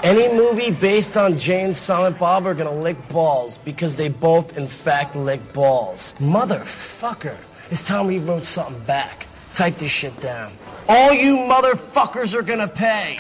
Any 0.03 0.29
movie 0.37 0.71
based 0.71 1.17
on 1.17 1.39
and 1.39 1.75
Silent 1.75 2.19
Bob 2.19 2.47
are 2.47 2.53
gonna 2.53 2.71
lick 2.71 3.09
balls 3.09 3.57
because 3.59 3.97
they 3.97 4.11
both, 4.11 4.59
in 4.59 4.69
fact, 4.69 5.17
lick 5.17 5.55
balls. 5.55 6.13
Motherfucker. 6.19 7.37
It's 7.71 7.83
time 7.83 8.09
we 8.09 8.19
wrote 8.19 8.45
something 8.45 8.79
back. 8.85 9.27
Type 9.55 9.77
this 9.77 9.91
shit 9.91 10.21
down. 10.21 10.53
All 10.87 11.15
you 11.15 11.39
motherfuckers 11.39 12.35
are 12.35 12.43
gonna 12.43 12.69
pay. 12.69 13.19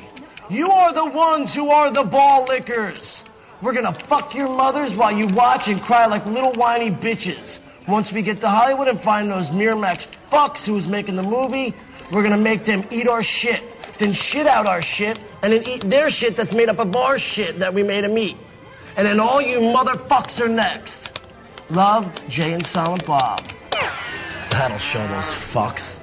You 0.51 0.70
are 0.70 0.92
the 0.92 1.07
ones 1.07 1.55
who 1.55 1.70
are 1.70 1.90
the 1.90 2.05
ball 2.05 2.44
lickers. 2.44 3.25
We're 3.62 3.72
gonna 3.72 3.94
fuck 3.94 4.35
your 4.35 4.51
mothers 4.51 4.96
while 4.96 5.16
you 5.16 5.29
watch 5.29 5.68
and 5.68 5.81
cry 5.81 6.05
like 6.05 6.27
little 6.27 6.53
whiny 6.53 6.90
bitches. 6.90 7.61
Once 7.87 8.12
we 8.12 8.20
get 8.20 8.40
to 8.40 8.49
Hollywood 8.49 8.88
and 8.88 9.01
find 9.01 9.31
those 9.31 9.51
Miramax 9.51 10.09
fucks 10.31 10.66
who's 10.66 10.88
making 10.88 11.14
the 11.14 11.22
movie, 11.22 11.72
we're 12.11 12.22
gonna 12.22 12.37
make 12.37 12.64
them 12.64 12.85
eat 12.90 13.07
our 13.09 13.22
shit, 13.22 13.62
then 13.99 14.12
shit 14.12 14.46
out 14.46 14.66
our 14.66 14.83
shit, 14.83 15.18
and 15.42 15.53
then 15.53 15.66
eat 15.68 15.83
their 15.83 16.11
shit 16.11 16.37
that's 16.37 16.53
made 16.53 16.68
up 16.68 16.79
of 16.79 16.94
our 16.96 17.16
shit 17.18 17.61
that 17.61 17.72
we 17.72 17.83
made 17.85 18.03
them 18.03 18.18
eat. 18.18 18.37
And 18.96 19.07
then 19.07 19.20
all 19.20 19.40
you 19.40 19.61
motherfucks 19.61 20.44
are 20.44 20.49
next. 20.49 21.20
Love, 21.70 22.29
Jay 22.29 22.53
and 22.53 22.64
Silent 22.64 23.07
Bob. 23.07 23.40
That'll 24.51 24.79
show 24.79 25.07
those 25.09 25.27
fucks. 25.27 25.99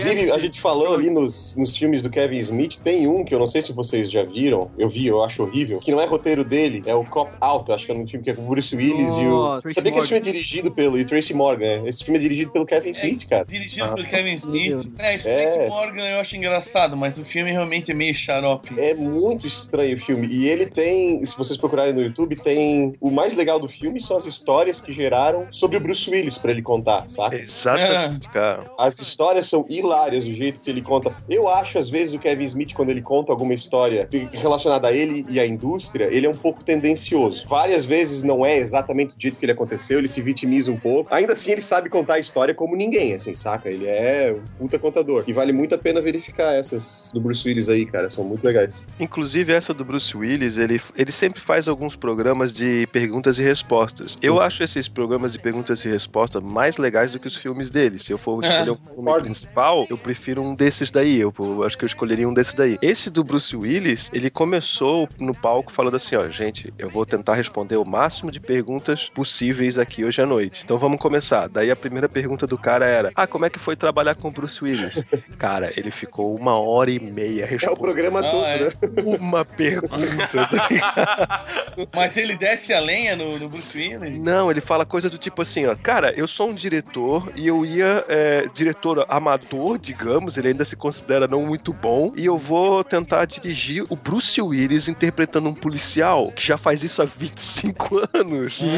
Inclusive, 0.00 0.30
a 0.32 0.38
gente 0.38 0.60
falou 0.60 0.94
ali 0.94 1.10
nos, 1.10 1.56
nos 1.56 1.76
filmes 1.76 2.02
do 2.02 2.10
Kevin 2.10 2.38
Smith, 2.38 2.76
tem 2.82 3.06
um 3.06 3.24
que 3.24 3.34
eu 3.34 3.38
não 3.38 3.46
sei 3.46 3.62
se 3.62 3.72
vocês 3.72 4.10
já 4.10 4.22
viram, 4.22 4.70
eu 4.78 4.88
vi, 4.88 5.06
eu 5.06 5.22
acho 5.22 5.42
horrível, 5.42 5.78
que 5.78 5.90
não 5.90 6.00
é 6.00 6.06
roteiro 6.06 6.44
dele, 6.44 6.82
é 6.86 6.94
o 6.94 7.04
Cop 7.04 7.30
Out, 7.40 7.70
acho 7.72 7.86
que 7.86 7.92
é 7.92 7.94
um 7.94 8.06
filme 8.06 8.24
que 8.24 8.30
é 8.30 8.34
com 8.34 8.42
o 8.42 8.46
Bruce 8.46 8.74
Willis 8.74 9.10
e 9.16 9.26
o... 9.26 9.60
Tracy 9.60 9.74
Sabia 9.74 9.92
que 9.92 9.98
esse 9.98 10.06
Morgan. 10.10 10.16
filme 10.16 10.18
é 10.18 10.32
dirigido 10.32 10.72
pelo... 10.72 10.98
e 10.98 11.04
Tracy 11.04 11.34
Morgan, 11.34 11.82
né? 11.82 11.88
Esse 11.88 12.04
filme 12.04 12.18
é 12.18 12.22
dirigido 12.22 12.50
pelo 12.50 12.66
Kevin 12.66 12.90
Smith, 12.90 13.28
cara. 13.28 13.44
Dirigido 13.44 13.84
Ah. 13.86 13.94
por 13.94 14.04
Kevin 14.06 14.34
Smith. 14.34 14.92
É, 14.98 15.14
esse 15.14 15.28
É. 15.28 15.46
Tracy 15.46 15.68
Morgan 15.68 16.02
eu 16.08 16.20
acho 16.20 16.36
engraçado, 16.36 16.96
mas 16.96 17.18
o 17.18 17.24
filme 17.24 17.50
realmente 17.50 17.90
é 17.90 17.94
meio 17.94 18.14
xarope. 18.14 18.78
É 18.78 18.94
muito 18.94 19.46
estranho 19.46 19.96
o 19.96 20.00
filme. 20.00 20.26
E 20.28 20.48
ele 20.48 20.66
tem, 20.66 21.24
se 21.24 21.36
vocês 21.36 21.56
procurarem 21.58 21.92
no 21.92 22.02
YouTube, 22.02 22.36
tem. 22.36 22.94
O 23.00 23.10
mais 23.10 23.34
legal 23.34 23.58
do 23.60 23.68
filme 23.68 24.00
são 24.00 24.16
as 24.16 24.26
histórias 24.26 24.80
que 24.80 24.90
geraram 24.92 25.46
sobre 25.50 25.76
o 25.76 25.80
Bruce 25.80 26.08
Willis 26.10 26.38
pra 26.38 26.50
ele 26.50 26.62
contar, 26.62 27.04
saca? 27.08 27.36
Exatamente, 27.36 28.28
cara. 28.28 28.70
As 28.78 28.98
histórias 28.98 29.46
são 29.46 29.64
hilárias 29.82 30.24
do 30.24 30.34
jeito 30.34 30.60
que 30.60 30.70
ele 30.70 30.82
conta. 30.82 31.12
Eu 31.28 31.48
acho, 31.48 31.78
às 31.78 31.90
vezes, 31.90 32.14
o 32.14 32.18
Kevin 32.18 32.44
Smith, 32.44 32.72
quando 32.74 32.90
ele 32.90 33.02
conta 33.02 33.32
alguma 33.32 33.54
história 33.54 34.08
relacionada 34.32 34.88
a 34.88 34.92
ele 34.92 35.26
e 35.28 35.38
à 35.38 35.46
indústria, 35.46 36.08
ele 36.10 36.26
é 36.26 36.30
um 36.30 36.34
pouco 36.34 36.64
tendencioso. 36.64 37.46
Várias 37.48 37.84
vezes 37.84 38.22
não 38.22 38.44
é 38.44 38.56
exatamente 38.56 39.14
do 39.14 39.20
jeito 39.20 39.38
que 39.38 39.44
ele 39.44 39.52
aconteceu, 39.52 39.98
ele 39.98 40.08
se 40.08 40.20
vitimiza 40.20 40.70
um 40.70 40.76
pouco. 40.76 41.12
Ainda 41.14 41.32
assim, 41.32 41.52
ele 41.52 41.60
sabe 41.60 41.88
contar 41.88 42.14
a 42.14 42.18
história 42.18 42.54
como 42.54 42.76
ninguém, 42.76 43.14
assim, 43.14 43.34
saca? 43.34 43.68
Ele 43.68 43.86
é 43.86 44.34
um 44.60 44.66
puta 44.66 44.78
contador. 44.78 45.24
E 45.26 45.32
vale 45.32 45.52
muito 45.52 45.74
a 45.74 45.78
pena 45.78 46.00
verificar 46.00 46.54
essas 46.54 47.10
do 47.12 47.20
Bruce 47.20 47.46
Willis 47.46 47.68
aí, 47.68 47.86
cara. 47.86 48.08
São 48.08 48.24
muito 48.24 48.44
legais. 48.44 48.84
Inclusive, 48.98 49.52
essa 49.52 49.74
do 49.74 49.84
Bruce 49.84 50.16
Willis, 50.16 50.56
ele, 50.56 50.80
ele 50.96 51.12
sempre 51.12 51.40
faz 51.40 51.68
alguns 51.68 51.96
programas 51.96 52.52
de 52.52 52.86
perguntas 52.92 53.38
e 53.38 53.42
respostas. 53.42 54.18
Eu 54.22 54.40
acho 54.40 54.62
esses 54.62 54.88
programas 54.88 55.32
de 55.32 55.38
perguntas 55.38 55.84
e 55.84 55.88
respostas 55.88 56.42
mais 56.42 56.76
legais 56.76 57.12
do 57.12 57.18
que 57.18 57.28
os 57.28 57.36
filmes 57.36 57.70
dele. 57.70 57.98
Se 57.98 58.12
eu 58.12 58.18
for 58.18 58.42
escolher 58.42 58.70
o 58.70 58.76
filme 58.76 58.96
concordo. 58.96 59.24
principal, 59.24 59.71
eu 59.88 59.98
prefiro 59.98 60.42
um 60.42 60.54
desses 60.54 60.90
daí. 60.90 61.20
Eu, 61.20 61.32
eu 61.38 61.64
acho 61.64 61.76
que 61.76 61.84
eu 61.84 61.86
escolheria 61.86 62.28
um 62.28 62.34
desses 62.34 62.54
daí. 62.54 62.78
Esse 62.82 63.10
do 63.10 63.22
Bruce 63.24 63.54
Willis, 63.56 64.10
ele 64.12 64.30
começou 64.30 65.08
no 65.18 65.34
palco 65.34 65.72
falando 65.72 65.96
assim: 65.96 66.16
ó, 66.16 66.28
gente, 66.28 66.72
eu 66.78 66.88
vou 66.88 67.04
tentar 67.06 67.34
responder 67.34 67.76
o 67.76 67.84
máximo 67.84 68.30
de 68.30 68.40
perguntas 68.40 69.08
possíveis 69.14 69.78
aqui 69.78 70.04
hoje 70.04 70.20
à 70.22 70.26
noite. 70.26 70.62
Então 70.64 70.76
vamos 70.76 70.98
começar. 70.98 71.48
Daí 71.48 71.70
a 71.70 71.76
primeira 71.76 72.08
pergunta 72.08 72.46
do 72.46 72.58
cara 72.58 72.84
era: 72.86 73.10
Ah, 73.14 73.26
como 73.26 73.44
é 73.44 73.50
que 73.50 73.58
foi 73.58 73.76
trabalhar 73.76 74.14
com 74.14 74.28
o 74.28 74.30
Bruce 74.32 74.62
Willis? 74.62 75.04
cara, 75.38 75.72
ele 75.76 75.90
ficou 75.90 76.34
uma 76.34 76.58
hora 76.58 76.90
e 76.90 76.98
meia 77.00 77.42
É 77.42 77.46
o 77.46 77.48
respondendo 77.48 77.78
programa 77.78 78.20
Ah, 78.20 78.30
todo, 78.30 78.44
é. 78.44 78.58
né? 78.58 78.72
uma 79.18 79.44
pergunta. 79.44 80.46
tá? 80.48 81.46
Mas 81.94 82.16
ele 82.16 82.36
desce 82.36 82.72
a 82.72 82.80
lenha 82.80 83.16
no, 83.16 83.38
no 83.38 83.48
Bruce 83.48 83.76
Willis? 83.76 84.18
Não, 84.18 84.50
ele 84.50 84.60
fala 84.60 84.84
coisa 84.84 85.08
do 85.08 85.18
tipo 85.18 85.42
assim, 85.42 85.66
ó. 85.66 85.74
Cara, 85.74 86.12
eu 86.16 86.26
sou 86.26 86.48
um 86.48 86.54
diretor 86.54 87.30
e 87.34 87.46
eu 87.46 87.64
ia. 87.64 88.04
é, 88.08 88.46
diretor 88.54 89.04
amador, 89.52 89.78
digamos, 89.78 90.36
ele 90.36 90.48
ainda 90.48 90.64
se 90.64 90.74
considera 90.76 91.26
não 91.28 91.44
muito 91.46 91.72
bom. 91.72 92.12
E 92.16 92.24
eu 92.24 92.38
vou 92.38 92.82
tentar 92.82 93.24
dirigir 93.26 93.84
o 93.88 93.96
Bruce 93.96 94.40
Willis 94.40 94.88
interpretando 94.88 95.48
um 95.48 95.54
policial 95.54 96.32
que 96.32 96.46
já 96.46 96.56
faz 96.56 96.82
isso 96.82 97.02
há 97.02 97.04
25 97.04 98.00
anos. 98.14 98.56
Sim. 98.56 98.70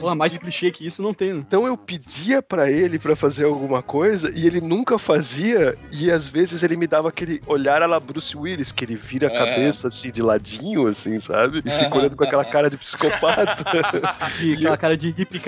Porra, 0.00 0.14
mais 0.14 0.36
clichê 0.36 0.70
que 0.70 0.86
isso 0.86 1.02
não 1.02 1.12
tem. 1.14 1.34
né? 1.34 1.44
Então 1.46 1.66
eu 1.66 1.76
pedia 1.76 2.42
pra 2.42 2.70
ele 2.70 2.98
pra 2.98 3.14
fazer 3.14 3.44
alguma 3.44 3.82
coisa 3.82 4.30
e 4.34 4.46
ele 4.46 4.60
nunca 4.60 4.98
fazia. 4.98 5.76
E 5.92 6.10
às 6.10 6.28
vezes 6.28 6.62
ele 6.62 6.76
me 6.76 6.86
dava 6.86 7.08
aquele 7.08 7.42
olhar 7.46 7.82
a 7.82 7.86
la 7.86 8.00
Bruce 8.00 8.36
Willis, 8.36 8.72
que 8.72 8.84
ele 8.84 8.96
vira 8.96 9.28
a 9.28 9.32
É. 9.32 9.38
cabeça 9.38 9.88
assim 9.88 10.10
de 10.10 10.22
ladinho, 10.22 10.86
assim, 10.86 11.18
sabe? 11.20 11.62
E 11.64 11.70
fica 11.70 11.96
olhando 11.98 12.16
com 12.16 12.24
aquela 12.24 12.44
cara 12.44 12.70
de 12.70 12.76
psicopata. 12.76 13.62
De 14.38 14.54
aquela 14.54 14.76
cara 14.76 14.96
de 14.96 15.08
yippee 15.08 15.40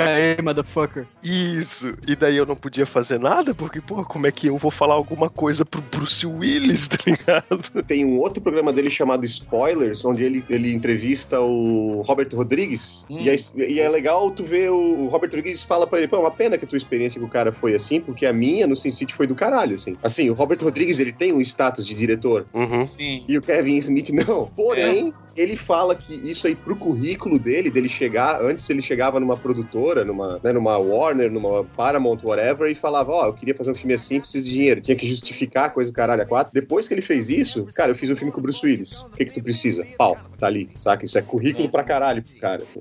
motherfucker. 0.42 1.06
Isso. 1.22 1.94
E 2.06 2.14
daí 2.16 2.36
eu 2.36 2.46
não 2.46 2.56
podia 2.56 2.84
fazer 2.86 3.18
nada, 3.18 3.54
porque, 3.54 3.80
pô, 3.80 4.04
como 4.04 4.26
é 4.26 4.32
que 4.32 4.46
eu 4.48 4.56
vou 4.58 4.70
falar 4.74 4.94
alguma 4.94 5.30
coisa 5.30 5.64
pro 5.64 5.80
Bruce 5.82 6.26
Willis, 6.26 6.88
tá 6.88 6.98
ligado? 7.06 7.82
Tem 7.86 8.04
um 8.04 8.18
outro 8.18 8.42
programa 8.42 8.72
dele 8.72 8.90
chamado 8.90 9.24
Spoilers, 9.24 10.04
onde 10.04 10.24
ele, 10.24 10.44
ele 10.50 10.72
entrevista 10.72 11.40
o 11.40 12.02
Robert 12.02 12.28
Rodrigues. 12.34 13.04
Hum. 13.08 13.20
E, 13.20 13.30
é, 13.30 13.36
e 13.68 13.80
é 13.80 13.88
legal 13.88 14.30
tu 14.30 14.44
ver 14.44 14.70
o, 14.70 15.04
o 15.04 15.08
Robert 15.08 15.30
Rodrigues 15.30 15.62
fala 15.62 15.86
pra 15.86 15.98
ele, 15.98 16.08
pô, 16.08 16.16
é 16.16 16.20
uma 16.20 16.30
pena 16.30 16.58
que 16.58 16.64
a 16.64 16.68
tua 16.68 16.76
experiência 16.78 17.20
com 17.20 17.26
o 17.26 17.30
cara 17.30 17.52
foi 17.52 17.74
assim, 17.74 18.00
porque 18.00 18.26
a 18.26 18.32
minha 18.32 18.66
no 18.66 18.76
Sin 18.76 18.90
City 18.90 19.14
foi 19.14 19.26
do 19.26 19.34
caralho, 19.34 19.76
assim. 19.76 19.96
Assim, 20.02 20.28
o 20.30 20.34
Robert 20.34 20.58
Rodrigues, 20.62 20.98
ele 20.98 21.12
tem 21.12 21.32
um 21.32 21.40
status 21.40 21.86
de 21.86 21.94
diretor, 21.94 22.46
Uhum. 22.52 22.84
Sim. 22.84 23.24
e 23.28 23.38
o 23.38 23.42
Kevin 23.42 23.76
Smith 23.78 24.10
não. 24.10 24.46
Porém, 24.56 25.12
ele 25.36 25.56
fala 25.56 25.94
que 25.94 26.14
isso 26.14 26.46
aí 26.46 26.54
pro 26.54 26.76
currículo 26.76 27.38
dele, 27.38 27.70
dele 27.70 27.88
chegar, 27.88 28.42
antes 28.42 28.68
ele 28.68 28.82
chegava 28.82 29.18
numa 29.20 29.36
produtora, 29.36 30.04
numa, 30.04 30.40
né, 30.42 30.52
numa 30.52 30.76
Warner, 30.78 31.30
numa 31.30 31.64
Paramount, 31.64 32.18
whatever, 32.22 32.70
e 32.70 32.74
falava, 32.74 33.12
ó, 33.12 33.26
eu 33.26 33.32
queria 33.32 33.54
fazer 33.54 33.70
um 33.70 33.74
filme 33.74 33.94
assim, 33.94 34.20
preciso 34.20 34.44
de 34.44 34.52
dinheiro. 34.52 34.80
Tinha 34.80 34.96
que 34.96 35.06
justificar 35.06 35.66
a 35.66 35.70
coisa 35.70 35.90
do 35.90 35.94
caralho 35.94 36.22
a 36.22 36.26
quatro. 36.26 36.52
Depois 36.52 36.88
que 36.88 36.94
ele 36.94 37.02
fez 37.02 37.28
isso, 37.28 37.66
cara, 37.74 37.90
eu 37.90 37.96
fiz 37.96 38.10
um 38.10 38.16
filme 38.16 38.32
com 38.32 38.40
o 38.40 38.42
Bruce 38.42 38.64
Willis. 38.64 39.02
O 39.02 39.10
que 39.10 39.24
que 39.24 39.32
tu 39.32 39.42
precisa? 39.42 39.86
Pau, 39.96 40.16
tá 40.38 40.46
ali, 40.46 40.68
saca? 40.76 41.04
Isso 41.04 41.18
é 41.18 41.22
currículo 41.22 41.68
pra 41.70 41.82
caralho 41.82 42.24
cara, 42.40 42.64
assim. 42.64 42.80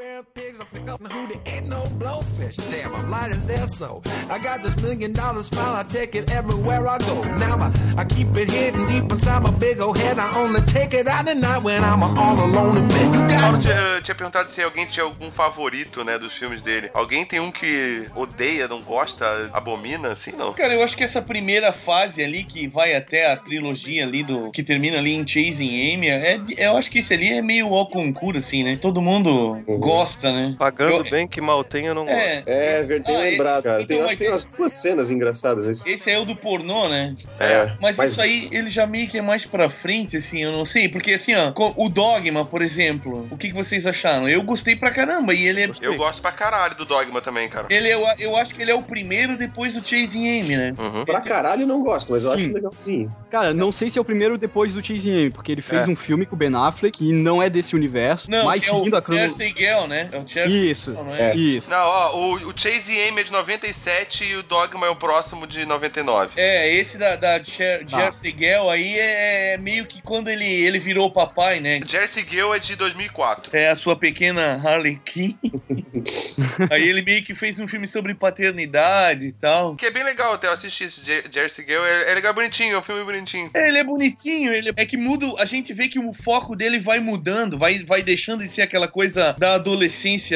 Brown 0.00 0.24
pigs 0.32 0.58
who 0.58 1.28
there 1.28 1.40
ain't 1.44 1.68
no 1.68 1.82
blowfish. 2.00 2.56
Damn, 2.70 2.94
I'm 2.94 3.10
light 3.10 3.32
as 3.32 3.50
air, 3.50 3.68
so 3.68 4.02
I 4.30 4.38
got 4.38 4.62
this 4.62 4.74
million 4.80 5.12
dollar 5.12 5.42
smile. 5.42 5.76
I 5.76 5.82
take 5.82 6.14
it 6.14 6.30
everywhere 6.30 6.88
I 6.88 6.96
go. 6.98 7.22
Now 7.36 7.58
I, 7.58 7.70
I 7.98 8.04
keep 8.06 8.34
it 8.34 8.50
hidden 8.50 8.86
deep 8.86 9.12
inside 9.12 9.42
my 9.42 9.50
big 9.50 9.78
old 9.78 9.98
head. 9.98 10.18
I 10.18 10.34
only 10.38 10.62
take 10.62 10.94
it 10.94 11.06
out 11.06 11.28
at 11.28 11.36
night 11.36 11.62
when 11.62 11.84
I'm 11.84 12.02
all 12.02 12.38
alone 12.42 12.78
in 12.78 12.88
bed. 12.88 13.40
Paulo 13.40 13.58
tinha, 13.58 14.00
tinha 14.02 14.14
perguntado 14.14 14.50
se 14.50 14.62
alguém 14.62 14.86
tinha 14.86 15.04
algum 15.04 15.30
favorito, 15.30 16.02
né, 16.02 16.18
dos 16.18 16.32
filmes 16.32 16.62
dele. 16.62 16.90
Alguém 16.94 17.26
tem 17.26 17.40
um 17.40 17.50
que 17.50 18.06
odeia, 18.14 18.68
não 18.68 18.80
gosta, 18.80 19.50
abomina, 19.52 20.12
assim, 20.12 20.32
não? 20.32 20.54
Cara, 20.54 20.74
eu 20.74 20.82
acho 20.82 20.96
que 20.96 21.04
essa 21.04 21.20
primeira 21.20 21.72
fase 21.72 22.22
ali, 22.22 22.44
que 22.44 22.66
vai 22.68 22.94
até 22.94 23.30
a 23.30 23.36
trilogia 23.36 24.04
ali, 24.04 24.22
do 24.22 24.50
que 24.50 24.62
termina 24.62 24.98
ali 24.98 25.12
em 25.14 25.26
Chasing 25.26 25.94
Amy, 25.94 26.08
é, 26.08 26.40
eu 26.58 26.76
acho 26.76 26.90
que 26.90 26.98
esse 27.00 27.12
ali 27.12 27.32
é 27.32 27.42
meio 27.42 27.74
ao 27.74 27.86
concurso, 27.86 28.38
assim, 28.38 28.62
né? 28.62 28.78
Todo 28.80 29.02
mundo 29.02 29.62
gosta, 29.90 30.32
né? 30.32 30.54
Pagando 30.58 31.04
Eu- 31.04 31.10
bem 31.10 31.26
que 31.26 31.40
mal 31.40 31.62
tem, 31.64 31.86
eu 31.86 31.94
não 31.94 32.04
gosto. 32.04 32.16
É, 32.18 32.42
É, 32.46 32.78
esse- 32.80 32.88
verdade, 32.88 33.16
ah, 33.16 33.20
lembrado, 33.20 33.62
cara. 33.64 33.86
Tem, 33.86 33.96
então, 33.98 34.08
tem 34.08 34.28
mas 34.28 34.44
umas 34.44 34.44
duas 34.56 34.72
cenas 34.72 35.10
engraçadas. 35.10 35.80
Esse 35.84 36.10
é 36.10 36.18
o 36.18 36.24
do 36.24 36.34
pornô, 36.36 36.88
né? 36.88 37.14
É, 37.38 37.72
Mas, 37.80 37.98
isso 37.98 38.20
aí, 38.20 38.48
ele 38.52 38.68
já 38.70 38.86
meio 38.86 39.08
que 39.08 39.18
é 39.18 39.22
mais 39.22 39.44
pra 39.44 39.68
frente, 39.70 40.16
assim, 40.16 40.42
eu 40.42 40.52
não 40.52 40.64
sei. 40.64 40.88
Porque, 40.88 41.12
assim, 41.12 41.34
ó, 41.34 41.52
o 41.76 41.88
Dogma, 41.88 42.44
por 42.44 42.62
exemplo, 42.62 43.26
o 43.30 43.36
que, 43.36 43.48
que 43.48 43.54
vocês 43.54 43.86
acharam? 43.86 44.28
Eu 44.28 44.42
gostei 44.42 44.76
pra 44.76 44.90
caramba. 44.90 45.34
E 45.34 45.46
ele 45.46 45.62
é. 45.64 45.70
Eu 45.80 45.96
gosto 45.96 46.20
pra 46.22 46.32
caralho 46.32 46.74
do 46.76 46.84
Dogma 46.84 47.20
também, 47.20 47.48
cara. 47.48 47.66
Ele 47.70 47.88
é, 47.88 47.96
o- 47.96 48.14
eu 48.18 48.36
acho 48.36 48.54
que 48.54 48.62
ele 48.62 48.70
é 48.70 48.74
o 48.74 48.82
primeiro 48.82 49.36
depois 49.36 49.74
do 49.74 49.86
Chasing 49.86 50.40
Amy, 50.40 50.56
né? 50.56 50.74
Uhum. 50.78 51.04
Pra 51.04 51.20
caralho 51.20 51.62
eu 51.62 51.66
não 51.66 51.82
gosto, 51.82 52.10
mas 52.12 52.24
eu 52.24 52.36
Sim. 52.36 52.44
acho 52.46 52.54
legalzinho. 52.54 53.16
Cara, 53.30 53.52
não 53.54 53.70
sei 53.72 53.88
se 53.90 53.98
é 53.98 54.00
o 54.00 54.04
primeiro 54.04 54.36
depois 54.38 54.74
do 54.74 54.84
Chasing 54.84 55.12
Amy, 55.12 55.30
porque 55.30 55.52
ele 55.52 55.62
fez 55.62 55.86
É. 55.86 55.90
um 55.90 55.96
filme 55.96 56.26
com 56.26 56.34
o 56.34 56.38
Ben 56.38 56.54
Affleck 56.54 57.04
e 57.08 57.12
não 57.12 57.42
é 57.42 57.48
desse 57.48 57.74
universo, 57.76 58.30
Não, 58.30 58.44
mas 58.46 58.64
é 58.66 58.70
seguindo 58.70 58.94
a 58.94 58.98
o 58.98 59.02
cronologia. 59.02 59.36
Né? 59.86 60.08
É 60.12 60.18
o 60.18 60.26
Jersey 60.26 60.70
Isso, 60.70 60.90
não 60.92 61.14
é? 61.14 61.34
isso. 61.34 61.70
Não, 61.70 61.78
ó, 61.86 62.16
o, 62.16 62.34
o 62.50 62.52
Chase 62.56 63.00
Amy 63.08 63.20
é 63.20 63.24
de 63.24 63.32
97 63.32 64.24
e 64.24 64.36
o 64.36 64.42
Dogma 64.42 64.86
é 64.86 64.90
o 64.90 64.96
próximo 64.96 65.46
de 65.46 65.64
99. 65.64 66.32
É, 66.36 66.72
esse 66.74 66.98
da, 66.98 67.16
da 67.16 67.42
Jer- 67.42 67.84
Tá. 67.86 67.98
Jersey 67.98 68.34
Girl 68.36 68.68
aí 68.68 68.98
é 68.98 69.56
meio 69.58 69.86
que 69.86 70.00
quando 70.02 70.28
ele, 70.28 70.44
ele 70.44 70.78
virou 70.78 71.10
papai, 71.10 71.60
né? 71.60 71.80
Jersey 71.86 72.24
Girl 72.28 72.52
é 72.54 72.58
de 72.58 72.76
2004. 72.76 73.56
É 73.56 73.68
a 73.68 73.76
sua 73.76 73.96
pequena 73.96 74.60
Harley 74.62 75.00
Quinn. 75.04 75.34
aí 76.70 76.88
ele 76.88 77.02
meio 77.02 77.22
que 77.24 77.34
fez 77.34 77.58
um 77.58 77.66
filme 77.68 77.86
sobre 77.86 78.14
paternidade 78.14 79.26
e 79.26 79.32
tal. 79.32 79.74
Que 79.76 79.86
é 79.86 79.90
bem 79.90 80.04
legal 80.04 80.34
até, 80.34 80.46
eu 80.48 80.52
assisti 80.52 80.84
esse 80.84 81.04
Jer- 81.04 81.24
Jersey 81.30 81.64
Girl, 81.66 81.84
é, 81.84 82.10
é 82.10 82.14
legal, 82.14 82.32
bonitinho, 82.34 82.74
é 82.74 82.78
um 82.78 82.82
filme 82.82 83.04
bonitinho. 83.04 83.50
É, 83.54 83.68
ele 83.68 83.78
é 83.78 83.84
bonitinho, 83.84 84.52
ele 84.52 84.70
é 84.76 84.84
que 84.86 84.96
muda, 84.96 85.26
a 85.38 85.44
gente 85.44 85.72
vê 85.72 85.88
que 85.88 85.98
o 85.98 86.12
foco 86.12 86.54
dele 86.56 86.78
vai 86.78 86.98
mudando, 86.98 87.58
vai, 87.58 87.78
vai 87.84 88.02
deixando 88.02 88.42
de 88.42 88.48
ser 88.48 88.62
aquela 88.62 88.88
coisa 88.88 89.34
da 89.38 89.54
adolescência, 89.54 89.69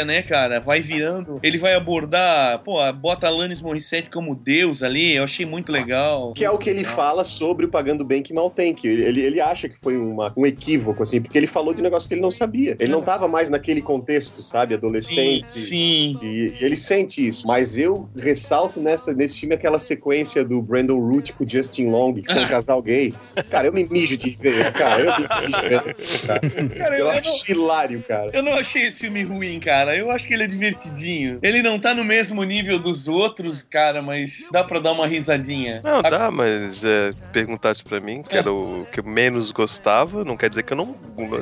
né, 0.05 0.23
cara? 0.23 0.61
Vai 0.61 0.81
virando, 0.81 1.39
ele 1.43 1.59
vai 1.59 1.75
abordar, 1.75 2.59
pô, 2.63 2.79
bota 2.93 3.27
Alanis 3.27 3.61
Morissette 3.61 4.11
como 4.11 4.35
Deus 4.35 4.83
ali, 4.83 5.15
eu 5.17 5.25
achei 5.25 5.45
muito 5.47 5.71
legal. 5.73 6.33
Que 6.35 6.45
é 6.45 6.51
o 6.51 6.59
que 6.59 6.69
ele 6.71 6.85
fala 6.85 7.25
sobre 7.25 7.67
o 7.67 7.69
Pagando 7.69 8.05
Bem 8.05 8.23
que 8.23 8.33
Mal 8.33 8.51
Tem, 8.51 8.75
que 8.75 8.87
ele, 8.87 9.21
ele 9.21 9.41
acha 9.41 9.69
que 9.69 9.79
foi 9.79 9.97
uma- 9.97 10.33
um 10.37 10.47
equívoco, 10.47 11.03
assim, 11.03 11.21
porque 11.21 11.37
ele 11.39 11.47
falou 11.47 11.73
de 11.75 11.81
um 11.81 11.85
negócio 11.85 12.09
que 12.09 12.15
ele 12.15 12.21
não 12.23 12.31
sabia. 12.31 12.77
Ele 12.79 12.91
não 12.93 13.03
tava 13.03 13.27
mais 13.29 13.49
naquele 13.51 13.81
contexto, 13.83 14.43
sabe, 14.43 14.75
Sim, 14.75 14.79
adolescente. 14.79 15.53
sim. 15.53 16.19
E, 16.23 16.53
e 16.61 16.65
ele 16.65 16.77
sente 16.77 17.27
isso. 17.27 17.47
Mas 17.47 17.77
eu 17.77 18.09
ressalto 18.17 18.81
nessa, 18.81 19.13
nesse 19.13 19.39
filme 19.41 19.55
aquela 19.55 19.79
sequência 19.79 20.45
do 20.45 20.61
Brandon 20.63 20.99
Root 20.99 21.33
com 21.33 21.45
o 21.45 21.49
Justin 21.49 21.89
Long, 21.89 22.15
que 22.15 22.33
são 22.33 22.43
um 22.43 22.49
casal 22.49 22.83
gay. 22.83 23.13
Cara, 23.51 23.69
eu 23.69 23.73
me 23.73 23.85
mijo 23.85 24.17
de 24.17 24.31
ver, 24.41 24.73
cara. 24.73 25.01
Eu 25.01 25.13
me 25.13 25.47
mijo 25.47 25.61
de 25.63 25.69
ver, 25.69 26.21
cara. 26.27 26.41
Cara, 26.79 26.99
eu, 26.99 27.05
Eu 27.05 27.05
eu 27.07 27.11
acho 27.11 27.45
não, 27.49 27.57
hilário, 27.57 28.05
cara. 28.07 28.31
eu 28.33 28.43
não 28.43 28.55
achei 28.55 28.83
esse 28.87 29.01
filme 29.01 29.24
ruim, 29.25 29.59
cara. 29.61 29.97
Eu 29.97 30.11
acho 30.11 30.27
que 30.27 30.35
ele 30.35 30.45
é 30.45 30.47
divertidinho. 30.47 31.39
Ele 31.43 31.63
não 31.63 31.79
tá 31.79 31.95
no 31.95 32.05
mesmo 32.05 32.43
nível 32.45 32.79
dos 32.79 33.09
outros, 33.09 33.63
cara, 33.63 34.01
mas 34.03 34.49
dá 34.53 34.63
pra 34.63 34.79
dar 34.79 34.93
uma 34.93 35.07
risadinha. 35.07 35.81
Não, 35.83 35.99
A- 35.99 36.03
dá, 36.11 36.31
mas 36.31 36.85
é, 36.85 37.11
perguntasse 37.33 37.83
pra 37.83 38.01
mim, 38.01 38.23
que 38.23 38.37
era 38.37 38.53
o 38.53 38.87
que 38.93 39.01
eu 39.01 39.05
menos 39.05 39.51
gostava, 39.51 40.25
não 40.25 40.37
quer 40.37 40.49
dizer 40.49 40.63
que 40.63 40.73
eu 40.73 40.77
não. 40.77 40.95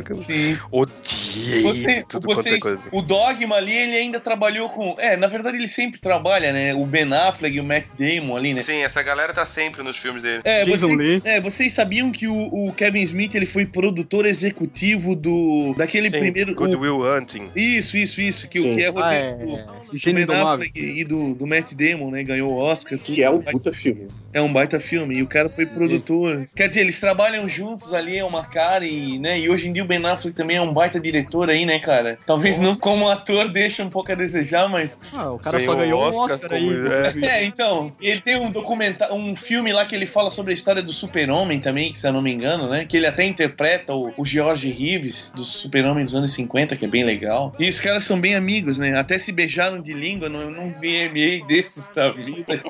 que 0.05 0.13
eu 0.13 0.17
Sim. 0.17 0.57
Odiei 0.73 1.63
Você, 1.63 2.05
tudo 2.09 2.27
quanto 2.27 2.41
é 2.41 2.43
vocês, 2.43 2.61
coisa. 2.63 2.81
o 2.91 3.03
Dogma 3.03 3.57
ali, 3.57 3.73
ele 3.75 3.97
ainda 3.97 4.21
trabalhou 4.21 4.69
com. 4.69 4.95
É, 4.99 5.17
na 5.17 5.27
verdade, 5.27 5.57
ele 5.57 5.69
sempre 5.69 6.01
trabalha, 6.01 6.53
né? 6.53 6.75
O 6.75 6.85
Ben 6.87 7.13
Affleck 7.13 7.57
e 7.57 7.61
o 7.61 7.65
Matt 7.65 7.89
Damon 7.99 8.37
ali, 8.37 8.55
né? 8.55 8.63
Sim, 8.63 8.83
essa 8.83 9.03
galera 9.03 9.33
tá 9.33 9.45
sempre 9.47 9.83
nos 9.83 9.97
filmes 9.97 10.23
dele. 10.23 10.43
É 10.45 10.65
vocês, 10.65 11.21
é, 11.25 11.41
vocês 11.41 11.73
sabiam 11.73 12.11
que 12.11 12.27
o, 12.29 12.35
o 12.69 12.73
Kevin 12.73 13.01
Smith 13.03 13.35
ele 13.35 13.47
foi 13.47 13.67
produtor 13.67 14.27
executivo 14.27 15.15
do 15.15 15.75
daquele 15.77 16.11
Sim, 16.11 16.19
primeiro. 16.19 16.55
Good 16.55 16.77
o- 16.77 16.81
Will 16.81 17.01
Hunting. 17.03 17.49
Isso, 17.79 17.97
isso, 17.97 18.21
isso, 18.21 18.49
que, 18.49 18.59
o 18.59 18.63
Sim. 18.63 18.77
que 18.77 18.83
é 18.83 18.87
Ah, 18.87 18.91
roteiro 18.91 19.27
é, 19.27 19.35
do, 19.35 19.57
é. 19.57 19.65
do 19.65 20.05
Ben 20.05 20.23
Indomável. 20.23 20.55
Affleck 20.55 20.81
e 20.81 21.05
do, 21.05 21.35
do 21.35 21.47
Matt 21.47 21.73
Damon, 21.75 22.11
né? 22.11 22.23
Ganhou 22.23 22.53
o 22.53 22.57
Oscar. 22.59 22.99
tudo. 22.99 23.15
Que 23.15 23.23
é 23.23 23.31
um 23.31 23.41
puta 23.43 23.73
filme. 23.73 24.09
É 24.33 24.41
um 24.41 24.51
baita 24.51 24.81
filme. 24.81 25.17
E 25.17 25.23
o 25.23 25.27
cara 25.27 25.49
foi 25.51 25.67
produtor. 25.67 26.49
Quer 26.55 26.69
dizer, 26.69 26.81
eles 26.81 26.99
trabalham 26.99 27.47
juntos 27.49 27.93
ali, 27.93 28.17
é 28.17 28.25
uma 28.25 28.45
cara 28.45 28.87
e, 28.87 29.19
né? 29.19 29.39
E 29.39 29.51
hoje 29.51 29.69
em 29.69 29.73
dia 29.73 29.83
o 29.83 29.87
Ben 29.87 30.05
Affleck 30.07 30.35
também 30.35 30.57
é 30.57 30.63
um 30.63 30.73
baita 30.73 30.99
diretor 30.99 31.51
aí, 31.51 31.67
né, 31.67 31.79
cara? 31.79 32.19
Talvez 32.25 32.59
não 32.59 32.75
como 32.75 33.09
ator 33.11 33.51
deixa 33.51 33.85
um 33.85 33.91
pouco 33.91 34.11
a 34.11 34.15
desejar, 34.15 34.69
mas. 34.69 35.01
Ah, 35.13 35.33
o 35.33 35.39
cara 35.39 35.61
só 35.61 35.73
o 35.73 35.77
ganhou 35.77 36.01
um 36.01 36.17
Oscar 36.17 36.23
Oscar 36.37 36.53
aí. 36.55 37.23
É, 37.23 37.45
então, 37.45 37.93
ele 38.01 38.21
tem 38.21 38.37
um 38.37 38.51
documentário, 38.51 39.15
um 39.15 39.37
filme 39.37 39.73
lá 39.73 39.85
que 39.85 39.95
ele 39.95 40.07
fala 40.07 40.31
sobre 40.31 40.53
a 40.53 40.55
história 40.55 40.83
do 40.83 40.93
Super-Homem 40.93 41.61
também, 41.61 41.93
se 41.93 42.07
eu 42.07 42.13
não 42.13 42.23
me 42.23 42.33
engano, 42.33 42.69
né? 42.69 42.85
Que 42.85 42.97
ele 42.97 43.07
até 43.07 43.25
interpreta 43.25 43.95
o, 43.95 44.13
o 44.17 44.25
George 44.27 44.71
Reeves 44.71 45.33
do 45.35 45.45
Super-Homem 45.45 46.05
dos 46.05 46.15
anos 46.15 46.33
50, 46.33 46.77
que 46.77 46.85
é 46.85 46.89
bem 46.89 47.05
legal. 47.05 47.55
E 47.63 47.69
os 47.69 47.79
caras 47.79 48.03
são 48.03 48.21
bem 48.21 48.35
amigos, 48.35 48.77
né? 48.77 48.99
Até 48.99 49.17
se 49.19 49.31
beijaram 49.31 49.81
de 49.81 49.93
língua 49.93 50.29
num, 50.29 50.51
num 50.51 50.73
VMA 50.73 51.47
desses 51.47 51.93
da 51.93 52.11
vida. 52.11 52.61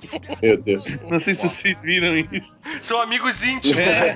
Meu 0.43 0.59
Deus. 0.59 0.85
Não 1.09 1.19
sei 1.19 1.33
se 1.33 1.49
vocês 1.49 1.81
viram 1.81 2.15
isso. 2.15 2.61
São 2.83 3.01
amigos 3.01 3.43
íntimos. 3.43 3.79
É. 3.79 4.13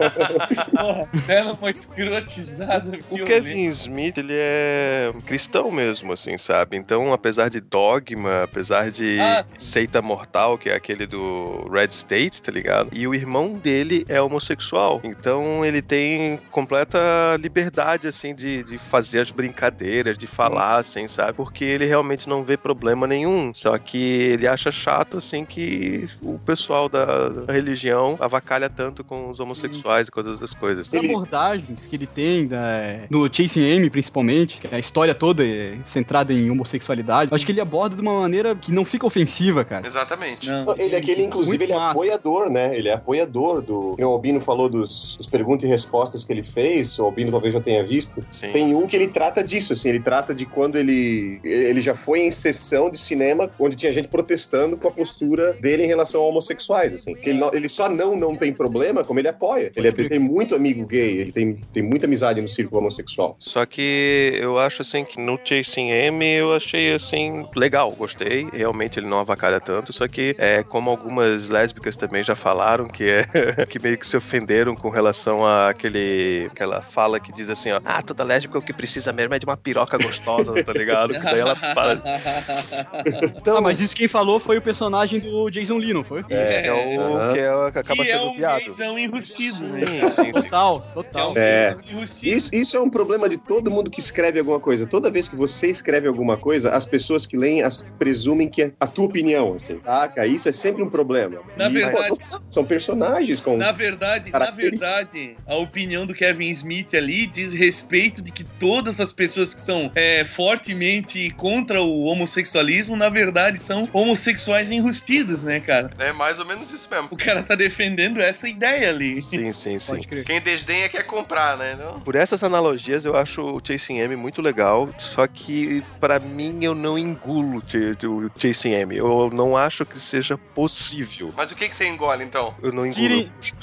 Porra, 0.76 1.08
Ela 1.28 1.54
uma 1.54 1.70
escrotizada. 1.70 2.98
O. 3.10 3.24
Kevin 3.24 3.68
Smith, 3.70 4.18
ele 4.18 4.34
é 4.34 5.14
cristão 5.26 5.70
mesmo, 5.70 6.12
assim, 6.12 6.36
sabe? 6.36 6.76
Então, 6.76 7.10
apesar 7.10 7.48
de 7.48 7.58
Dogma, 7.58 8.42
apesar 8.42 8.90
de 8.90 9.18
Ah. 9.18 9.42
Seita 9.42 10.02
Mortal, 10.02 10.58
que 10.58 10.68
é 10.68 10.74
aquele 10.74 11.06
do 11.06 11.66
Red 11.72 11.88
State, 11.88 12.42
tá 12.42 12.52
ligado? 12.52 12.90
E 12.92 13.06
o 13.08 13.14
irmão 13.14 13.54
dele 13.54 14.04
é 14.10 14.20
homossexual. 14.20 15.00
Então, 15.04 15.64
ele 15.64 15.80
tem 15.80 16.38
completa 16.50 16.98
liberdade, 17.40 18.06
assim, 18.08 18.34
de, 18.34 18.62
de 18.64 18.76
fazer 18.76 19.20
as 19.20 19.30
brincadeiras, 19.30 20.18
de 20.18 20.26
falar, 20.26 20.65
assim, 20.74 21.08
sabe? 21.08 21.32
Porque 21.32 21.64
ele 21.64 21.86
realmente 21.86 22.28
não 22.28 22.42
vê 22.42 22.56
problema 22.56 23.06
nenhum. 23.06 23.52
Só 23.54 23.76
que 23.78 23.98
ele 23.98 24.46
acha 24.46 24.70
chato, 24.70 25.18
assim, 25.18 25.44
que 25.44 26.08
o 26.22 26.38
pessoal 26.38 26.88
da 26.88 27.44
religião 27.48 28.16
avacalha 28.20 28.68
tanto 28.68 29.04
com 29.04 29.30
os 29.30 29.40
homossexuais 29.40 30.08
e 30.08 30.10
com 30.10 30.22
todas 30.22 30.42
as 30.42 30.54
coisas. 30.54 30.88
As 30.88 31.04
abordagens 31.04 31.86
que 31.86 31.96
ele 31.96 32.06
tem 32.06 32.46
né, 32.46 33.06
no 33.10 33.32
Chasing 33.32 33.76
Amy, 33.76 33.90
principalmente, 33.90 34.60
que 34.60 34.74
a 34.74 34.78
história 34.78 35.14
toda 35.14 35.46
é 35.46 35.78
centrada 35.84 36.32
em 36.32 36.50
homossexualidade, 36.50 37.34
acho 37.34 37.46
que 37.46 37.52
ele 37.52 37.60
aborda 37.60 37.94
de 37.94 38.02
uma 38.02 38.20
maneira 38.20 38.54
que 38.54 38.72
não 38.72 38.84
fica 38.84 39.06
ofensiva, 39.06 39.64
cara. 39.64 39.86
Exatamente. 39.86 40.48
Não. 40.48 40.74
Ele 40.76 40.94
é 40.94 40.98
aquele, 40.98 41.22
inclusive, 41.22 41.64
ele 41.64 41.72
é 41.72 41.76
massa. 41.76 41.90
apoiador, 41.90 42.50
né? 42.50 42.76
Ele 42.76 42.88
é 42.88 42.92
apoiador 42.92 43.60
do. 43.62 43.94
que 43.96 44.04
O 44.04 44.08
Albino 44.08 44.40
falou 44.40 44.68
dos, 44.68 45.16
dos 45.16 45.26
perguntas 45.26 45.64
e 45.64 45.66
respostas 45.66 46.24
que 46.24 46.32
ele 46.32 46.42
fez, 46.42 46.98
o 46.98 47.04
Albino 47.04 47.30
talvez 47.30 47.52
já 47.52 47.60
tenha 47.60 47.84
visto. 47.84 48.24
Sim. 48.30 48.52
Tem 48.52 48.74
um 48.74 48.86
que 48.86 48.96
ele 48.96 49.08
trata 49.08 49.42
disso, 49.42 49.72
assim, 49.72 49.88
ele 49.88 50.00
trata 50.00 50.34
de 50.34 50.45
quando 50.46 50.76
ele. 50.76 51.40
Ele 51.44 51.80
já 51.80 51.94
foi 51.94 52.20
em 52.20 52.30
sessão 52.30 52.90
de 52.90 52.98
cinema 52.98 53.50
onde 53.58 53.76
tinha 53.76 53.92
gente 53.92 54.08
protestando 54.08 54.76
com 54.76 54.88
a 54.88 54.90
postura 54.90 55.52
dele 55.54 55.84
em 55.84 55.86
relação 55.86 56.20
a 56.22 56.26
homossexuais, 56.26 56.94
assim. 56.94 57.14
Que 57.14 57.30
ele, 57.30 57.40
ele 57.52 57.68
só 57.68 57.88
não, 57.88 58.16
não 58.16 58.36
tem 58.36 58.52
problema, 58.52 59.04
como 59.04 59.18
ele 59.20 59.28
apoia. 59.28 59.72
Ele, 59.76 59.88
é- 59.88 59.94
ele 59.96 60.08
tem 60.08 60.18
muito 60.18 60.54
amigo 60.54 60.86
gay, 60.86 61.18
ele 61.18 61.32
tem, 61.32 61.54
tem 61.72 61.82
muita 61.82 62.06
amizade 62.06 62.40
no 62.40 62.48
círculo 62.48 62.80
homossexual. 62.80 63.36
Só 63.38 63.64
que 63.66 64.38
eu 64.40 64.58
acho 64.58 64.82
assim 64.82 65.04
que 65.04 65.20
no 65.20 65.38
Chasing 65.42 65.92
Amy 65.92 66.34
eu 66.34 66.54
achei 66.54 66.92
assim 66.92 67.46
legal, 67.54 67.90
gostei. 67.92 68.48
Realmente 68.52 68.98
ele 68.98 69.06
não 69.06 69.18
avacalha 69.18 69.60
tanto, 69.60 69.92
só 69.92 70.06
que 70.08 70.34
é 70.38 70.62
como 70.62 70.90
algumas 70.90 71.48
lésbicas 71.48 71.96
também 71.96 72.22
já 72.22 72.34
falaram 72.34 72.86
que 72.86 73.04
é 73.04 73.26
que 73.66 73.78
meio 73.78 73.98
que 73.98 74.06
se 74.06 74.16
ofenderam 74.16 74.74
com 74.74 74.88
relação 74.88 75.44
a 75.44 75.70
aquele 75.70 76.48
aquela 76.50 76.82
fala 76.82 77.18
que 77.20 77.32
diz 77.32 77.50
assim, 77.50 77.70
ó, 77.72 77.80
ah, 77.84 78.02
toda 78.02 78.22
lésbica 78.24 78.58
o 78.58 78.62
que 78.62 78.72
precisa 78.72 79.12
mesmo 79.12 79.34
é 79.34 79.38
de 79.38 79.46
uma 79.46 79.56
piroca 79.56 79.96
gostosa, 79.98 80.35
tá 80.44 80.72
ligado? 80.72 81.12
Que 81.14 81.20
daí 81.20 81.40
ela 81.40 81.54
fala, 81.56 82.02
Ah, 83.56 83.60
mas 83.60 83.80
isso 83.80 83.94
quem 83.96 84.08
falou 84.08 84.38
foi 84.38 84.58
o 84.58 84.62
personagem 84.62 85.20
do 85.20 85.48
Jason 85.50 85.76
Lee, 85.78 85.94
não 85.94 86.04
foi? 86.04 86.24
é, 86.30 86.66
é 86.66 86.72
o 86.72 87.16
Aham. 87.16 87.32
que, 87.32 87.38
é, 87.38 87.70
que 87.72 87.78
acaba 87.78 88.04
que 88.04 88.10
é 88.10 88.18
sendo 88.18 88.30
um 88.30 88.36
viado. 88.36 88.58
gaysão 88.60 88.98
enrustido, 88.98 89.62
né? 89.64 90.10
Sim. 90.10 90.32
Total, 90.32 90.84
É 90.90 90.94
total. 90.94 91.30
um 91.32 91.38
É. 91.38 91.76
Isso, 92.22 92.54
isso 92.54 92.76
é 92.76 92.80
um 92.80 92.90
problema 92.90 93.28
de 93.28 93.36
todo 93.36 93.70
mundo 93.70 93.90
que 93.90 94.00
escreve 94.00 94.38
alguma 94.38 94.60
coisa. 94.60 94.86
Toda 94.86 95.10
vez 95.10 95.28
que 95.28 95.36
você 95.36 95.68
escreve 95.68 96.06
alguma 96.08 96.36
coisa, 96.36 96.70
as 96.70 96.84
pessoas 96.84 97.24
que 97.26 97.36
leem 97.36 97.62
as, 97.62 97.82
presumem 97.98 98.48
que 98.48 98.62
é 98.62 98.72
a 98.78 98.86
tua 98.86 99.04
opinião, 99.06 99.54
assim, 99.54 99.80
saca? 99.84 100.26
Isso 100.26 100.48
é 100.48 100.52
sempre 100.52 100.82
um 100.82 100.90
problema. 100.90 101.40
Na 101.56 101.68
E, 101.68 101.72
verdade- 101.72 102.08
pô, 102.08 102.40
são 102.48 102.64
personagens 102.64 103.40
com... 103.40 103.56
Na 103.56 103.72
verdade, 103.72 104.30
na 104.32 104.50
verdade, 104.50 105.36
a 105.46 105.56
opinião 105.56 106.04
do 106.06 106.14
Kevin 106.14 106.50
Smith 106.50 106.94
ali 106.94 107.26
diz 107.26 107.52
respeito 107.52 108.20
de 108.22 108.30
que 108.30 108.44
todas 108.44 109.00
as 109.00 109.12
pessoas 109.12 109.54
que 109.54 109.60
são 109.62 109.90
é, 109.94 110.24
fortemente 110.26 111.30
contra 111.36 111.80
o 111.82 112.04
homossexualismo, 112.04 112.96
na 112.96 113.08
verdade, 113.08 113.58
são 113.58 113.88
homossexuais 113.92 114.70
enrustidos, 114.70 115.44
né, 115.44 115.60
cara? 115.60 115.90
É 115.98 116.12
mais 116.12 116.38
ou 116.38 116.44
menos 116.44 116.70
isso 116.72 116.88
mesmo. 116.90 117.08
O 117.10 117.16
cara 117.16 117.42
tá 117.42 117.54
defendendo 117.54 118.20
essa 118.20 118.48
ideia 118.48 118.90
ali. 118.90 119.20
Sim, 119.22 119.52
sim, 119.52 119.78
sim. 119.78 119.92
Pode 119.94 120.06
crer. 120.06 120.24
Quem 120.24 120.40
desdenha 120.40 120.88
quer 120.88 121.04
comprar, 121.04 121.56
né? 121.56 121.76
Não? 121.78 122.00
Por 122.00 122.14
essas 122.14 122.42
analogias, 122.42 123.04
eu 123.04 123.16
acho 123.16 123.42
o 123.42 123.60
Chasing 123.64 123.98
M 123.98 124.16
muito 124.16 124.42
legal, 124.42 124.88
só 124.98 125.26
que 125.26 125.82
pra 126.00 126.18
mim 126.18 126.58
eu 126.64 126.74
não 126.74 126.98
engulo 126.98 127.58
o- 127.58 128.30
Chasing 128.40 128.72
M. 128.72 128.96
Eu 128.96 129.30
não 129.32 129.56
acho 129.56 129.84
que 129.86 129.98
seja 129.98 130.36
possível. 130.36 131.32
Mas 131.36 131.50
o 131.50 131.54
que, 131.56 131.68
que 131.68 131.76
você 131.76 131.86
engole, 131.86 132.24
então? 132.24 132.54
Eu 132.62 132.72
não 132.72 132.84
engulo. 132.86 132.94
Tire- 133.08 133.30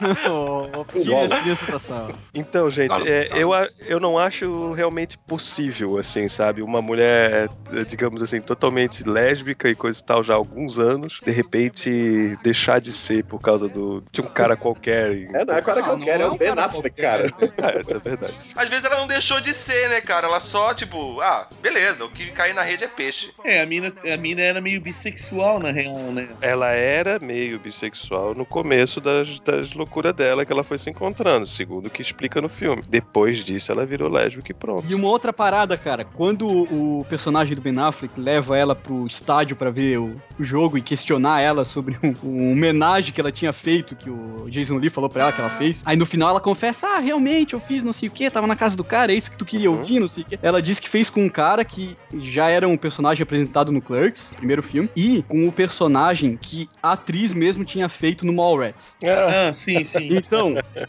Oh, 0.28 0.84
Tire 0.98 1.14
as 1.14 1.32
crianças 1.40 1.68
da 1.68 1.78
sala. 1.78 2.14
Então, 2.34 2.70
gente, 2.70 2.94
é, 3.08 3.30
eu, 3.34 3.50
eu 3.86 4.00
não 4.00 4.09
acho 4.18 4.72
realmente 4.72 5.16
possível, 5.18 5.98
assim, 5.98 6.28
sabe? 6.28 6.62
Uma 6.62 6.80
mulher, 6.82 7.48
eh, 7.72 7.84
digamos 7.84 8.22
assim, 8.22 8.40
totalmente 8.40 9.02
lésbica 9.08 9.68
e 9.68 9.74
coisa 9.74 10.00
e 10.00 10.04
tal 10.04 10.22
já 10.22 10.34
há 10.34 10.36
alguns 10.36 10.78
anos, 10.78 11.18
de 11.24 11.30
repente 11.30 12.38
deixar 12.42 12.80
de 12.80 12.92
ser 12.92 13.24
por 13.24 13.40
causa 13.40 13.68
do, 13.68 14.02
de 14.12 14.20
um 14.20 14.24
cara 14.24 14.56
qualquer. 14.56 15.12
em- 15.12 15.34
É, 15.34 15.44
não 15.44 15.54
é 15.54 15.58
o 15.58 15.62
cara 15.62 15.80
Não, 15.80 15.96
não 15.98 16.04
quero, 16.04 16.22
é 16.22 16.26
é 16.26 16.28
o 16.28 16.32
um 16.32 16.36
Ben 16.38 16.48
cara 16.48 16.64
Affleck, 16.64 17.02
qualquer. 17.02 17.32
cara. 17.32 17.52
Ah, 17.76 17.80
isso 17.80 17.94
é 17.96 17.98
verdade. 17.98 18.34
Às 18.56 18.68
vezes 18.68 18.84
ela 18.84 18.96
não 18.96 19.06
deixou 19.06 19.40
de 19.40 19.52
ser, 19.52 19.88
né, 19.88 20.00
cara? 20.00 20.26
Ela 20.26 20.40
só, 20.40 20.72
tipo, 20.74 21.20
ah, 21.20 21.48
beleza, 21.60 22.04
o 22.04 22.10
que 22.10 22.30
cair 22.30 22.54
na 22.54 22.62
rede 22.62 22.84
é 22.84 22.88
peixe. 22.88 23.32
É, 23.44 23.60
a 23.60 23.66
mina, 23.66 23.92
a 24.12 24.16
mina 24.16 24.40
era 24.42 24.60
meio 24.60 24.80
bissexual, 24.80 25.58
na 25.60 25.70
real, 25.70 25.96
né? 26.12 26.28
Ela 26.40 26.68
era 26.70 27.18
meio 27.18 27.58
bissexual 27.58 28.34
no 28.34 28.46
começo 28.46 29.00
das, 29.00 29.38
das 29.40 29.72
loucuras 29.74 30.14
dela 30.14 30.44
que 30.44 30.52
ela 30.52 30.64
foi 30.64 30.78
se 30.78 30.88
encontrando, 30.88 31.46
segundo 31.46 31.86
o 31.86 31.90
que 31.90 32.00
explica 32.00 32.40
no 32.40 32.48
filme. 32.48 32.82
Depois 32.88 33.38
disso, 33.44 33.70
ela 33.72 33.84
virou 33.84 33.99
lésbica 34.08 34.50
e 34.50 34.54
pronto. 34.54 34.84
E 34.88 34.94
uma 34.94 35.08
outra 35.08 35.32
parada, 35.32 35.76
cara, 35.76 36.04
quando 36.04 36.48
o 36.48 37.04
personagem 37.08 37.54
do 37.54 37.60
Ben 37.60 37.78
Affleck 37.78 38.18
leva 38.18 38.56
ela 38.56 38.74
pro 38.74 39.06
estádio 39.06 39.56
pra 39.56 39.70
ver 39.70 39.98
o, 39.98 40.20
o 40.38 40.44
jogo 40.44 40.78
e 40.78 40.82
questionar 40.82 41.40
ela 41.40 41.64
sobre 41.64 41.96
um, 42.02 42.14
um 42.28 42.52
homenagem 42.52 43.12
que 43.12 43.20
ela 43.20 43.32
tinha 43.32 43.52
feito, 43.52 43.96
que 43.96 44.10
o 44.10 44.46
Jason 44.48 44.76
Lee 44.76 44.90
falou 44.90 45.08
pra 45.08 45.24
ela 45.24 45.32
que 45.32 45.40
ela 45.40 45.50
fez. 45.50 45.82
Aí 45.84 45.96
no 45.96 46.06
final 46.06 46.30
ela 46.30 46.40
confessa: 46.40 46.86
Ah, 46.86 46.98
realmente, 46.98 47.54
eu 47.54 47.60
fiz 47.60 47.84
não 47.84 47.92
sei 47.92 48.08
o 48.08 48.12
que, 48.12 48.30
tava 48.30 48.46
na 48.46 48.56
casa 48.56 48.76
do 48.76 48.84
cara, 48.84 49.12
é 49.12 49.14
isso 49.14 49.30
que 49.30 49.38
tu 49.38 49.44
queria 49.44 49.70
ouvir, 49.70 50.00
não 50.00 50.08
sei 50.08 50.22
o 50.22 50.26
que. 50.26 50.38
Ela 50.42 50.60
disse 50.60 50.80
que 50.80 50.88
fez 50.88 51.10
com 51.10 51.24
um 51.24 51.28
cara 51.28 51.64
que 51.64 51.96
já 52.18 52.48
era 52.48 52.66
um 52.66 52.76
personagem 52.76 53.22
apresentado 53.22 53.72
no 53.72 53.80
Clerks, 53.80 54.32
primeiro 54.36 54.62
filme, 54.62 54.90
e 54.96 55.22
com 55.22 55.46
o 55.46 55.52
personagem 55.52 56.36
que 56.40 56.68
a 56.82 56.92
atriz 56.92 57.32
mesmo 57.32 57.64
tinha 57.64 57.88
feito 57.88 58.24
no 58.24 58.32
Mallrats. 58.32 58.96
Ah, 59.04 59.52
sim, 59.52 59.84
sim. 59.84 60.08
Então, 60.10 60.54
é, 60.74 60.86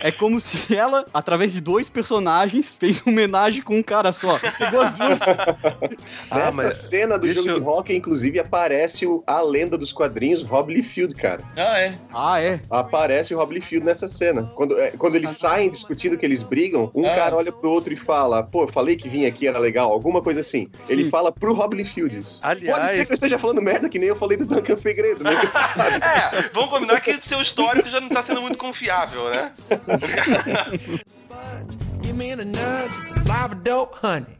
é 0.08 0.12
como 0.12 0.40
se 0.40 0.74
ela, 0.74 1.06
através 1.12 1.52
de 1.52 1.60
dois 1.60 1.88
personagens, 1.88 2.15
fez 2.78 3.00
uma 3.02 3.12
homenagem 3.12 3.62
com 3.62 3.74
um 3.76 3.82
cara 3.82 4.12
só. 4.12 4.38
Pegou 4.58 4.80
as 4.80 4.94
duas. 4.94 5.18
Ah, 6.30 6.36
Nessa 6.46 6.52
mas 6.52 6.74
cena 6.74 7.18
do 7.18 7.26
deixa 7.26 7.40
jogo 7.42 7.50
eu- 7.50 7.60
de 7.60 7.66
hockey, 7.66 7.96
inclusive, 7.96 8.38
aparece 8.38 9.06
o- 9.06 9.22
a 9.26 9.40
lenda 9.40 9.76
dos 9.78 9.92
quadrinhos, 9.92 10.42
Rob 10.42 10.72
Liefeld, 10.72 11.14
cara. 11.14 11.42
Ah, 11.56 11.78
é. 11.80 11.94
Ah, 12.12 12.40
é. 12.40 12.60
Aparece 12.70 13.34
o 13.34 13.38
Rob 13.38 13.54
Liefeld 13.54 13.84
nessa 13.84 14.08
cena. 14.08 14.50
Quando, 14.54 14.78
é, 14.78 14.90
quando 14.92 15.16
eles 15.16 15.30
saem 15.32 15.70
discutindo 15.70 16.16
que 16.16 16.24
eles 16.26 16.42
brigam, 16.42 16.90
um 16.94 17.06
Ah. 17.06 17.14
cara 17.14 17.36
olha 17.36 17.52
pro 17.52 17.70
outro 17.70 17.92
e 17.92 17.96
fala, 17.96 18.42
pô, 18.42 18.64
eu 18.64 18.68
falei 18.68 18.96
que 18.96 19.08
vinha 19.08 19.28
aqui, 19.28 19.46
era 19.46 19.58
legal, 19.58 19.92
alguma 19.92 20.22
coisa 20.22 20.40
assim. 20.40 20.68
Ele 20.88 21.04
Sim. 21.04 21.10
fala 21.10 21.32
pro 21.32 21.54
Rob 21.54 21.74
Liefeld 21.76 22.18
isso. 22.18 22.38
Aliás- 22.42 22.76
Pode 22.76 22.88
ser 22.90 23.04
que 23.06 23.12
eu 23.12 23.14
esteja 23.14 23.38
falando 23.38 23.62
merda 23.62 23.88
que 23.88 23.98
nem 23.98 24.08
eu 24.08 24.16
falei 24.16 24.36
do 24.36 24.44
Duncan 24.46 24.76
Fegredo, 24.76 25.22
né? 25.24 25.36
Você 25.40 25.58
sabe. 25.74 26.04
É, 26.04 26.50
vamos 26.52 26.70
combinar 26.70 27.00
que 27.00 27.12
o 27.12 27.22
seu 27.28 27.40
histórico 27.40 27.88
já 27.88 28.00
não 28.00 28.08
tá 28.08 28.22
sendo 28.22 28.42
muito 28.42 28.58
confiável, 28.58 29.30
né? 29.30 29.52
Give 32.06 32.16
me 32.16 32.30
a 32.30 32.36
nudge, 32.36 32.92
it's 33.02 33.10
a 33.10 33.28
live 33.28 33.64
dope 33.64 33.96
honey. 33.96 34.38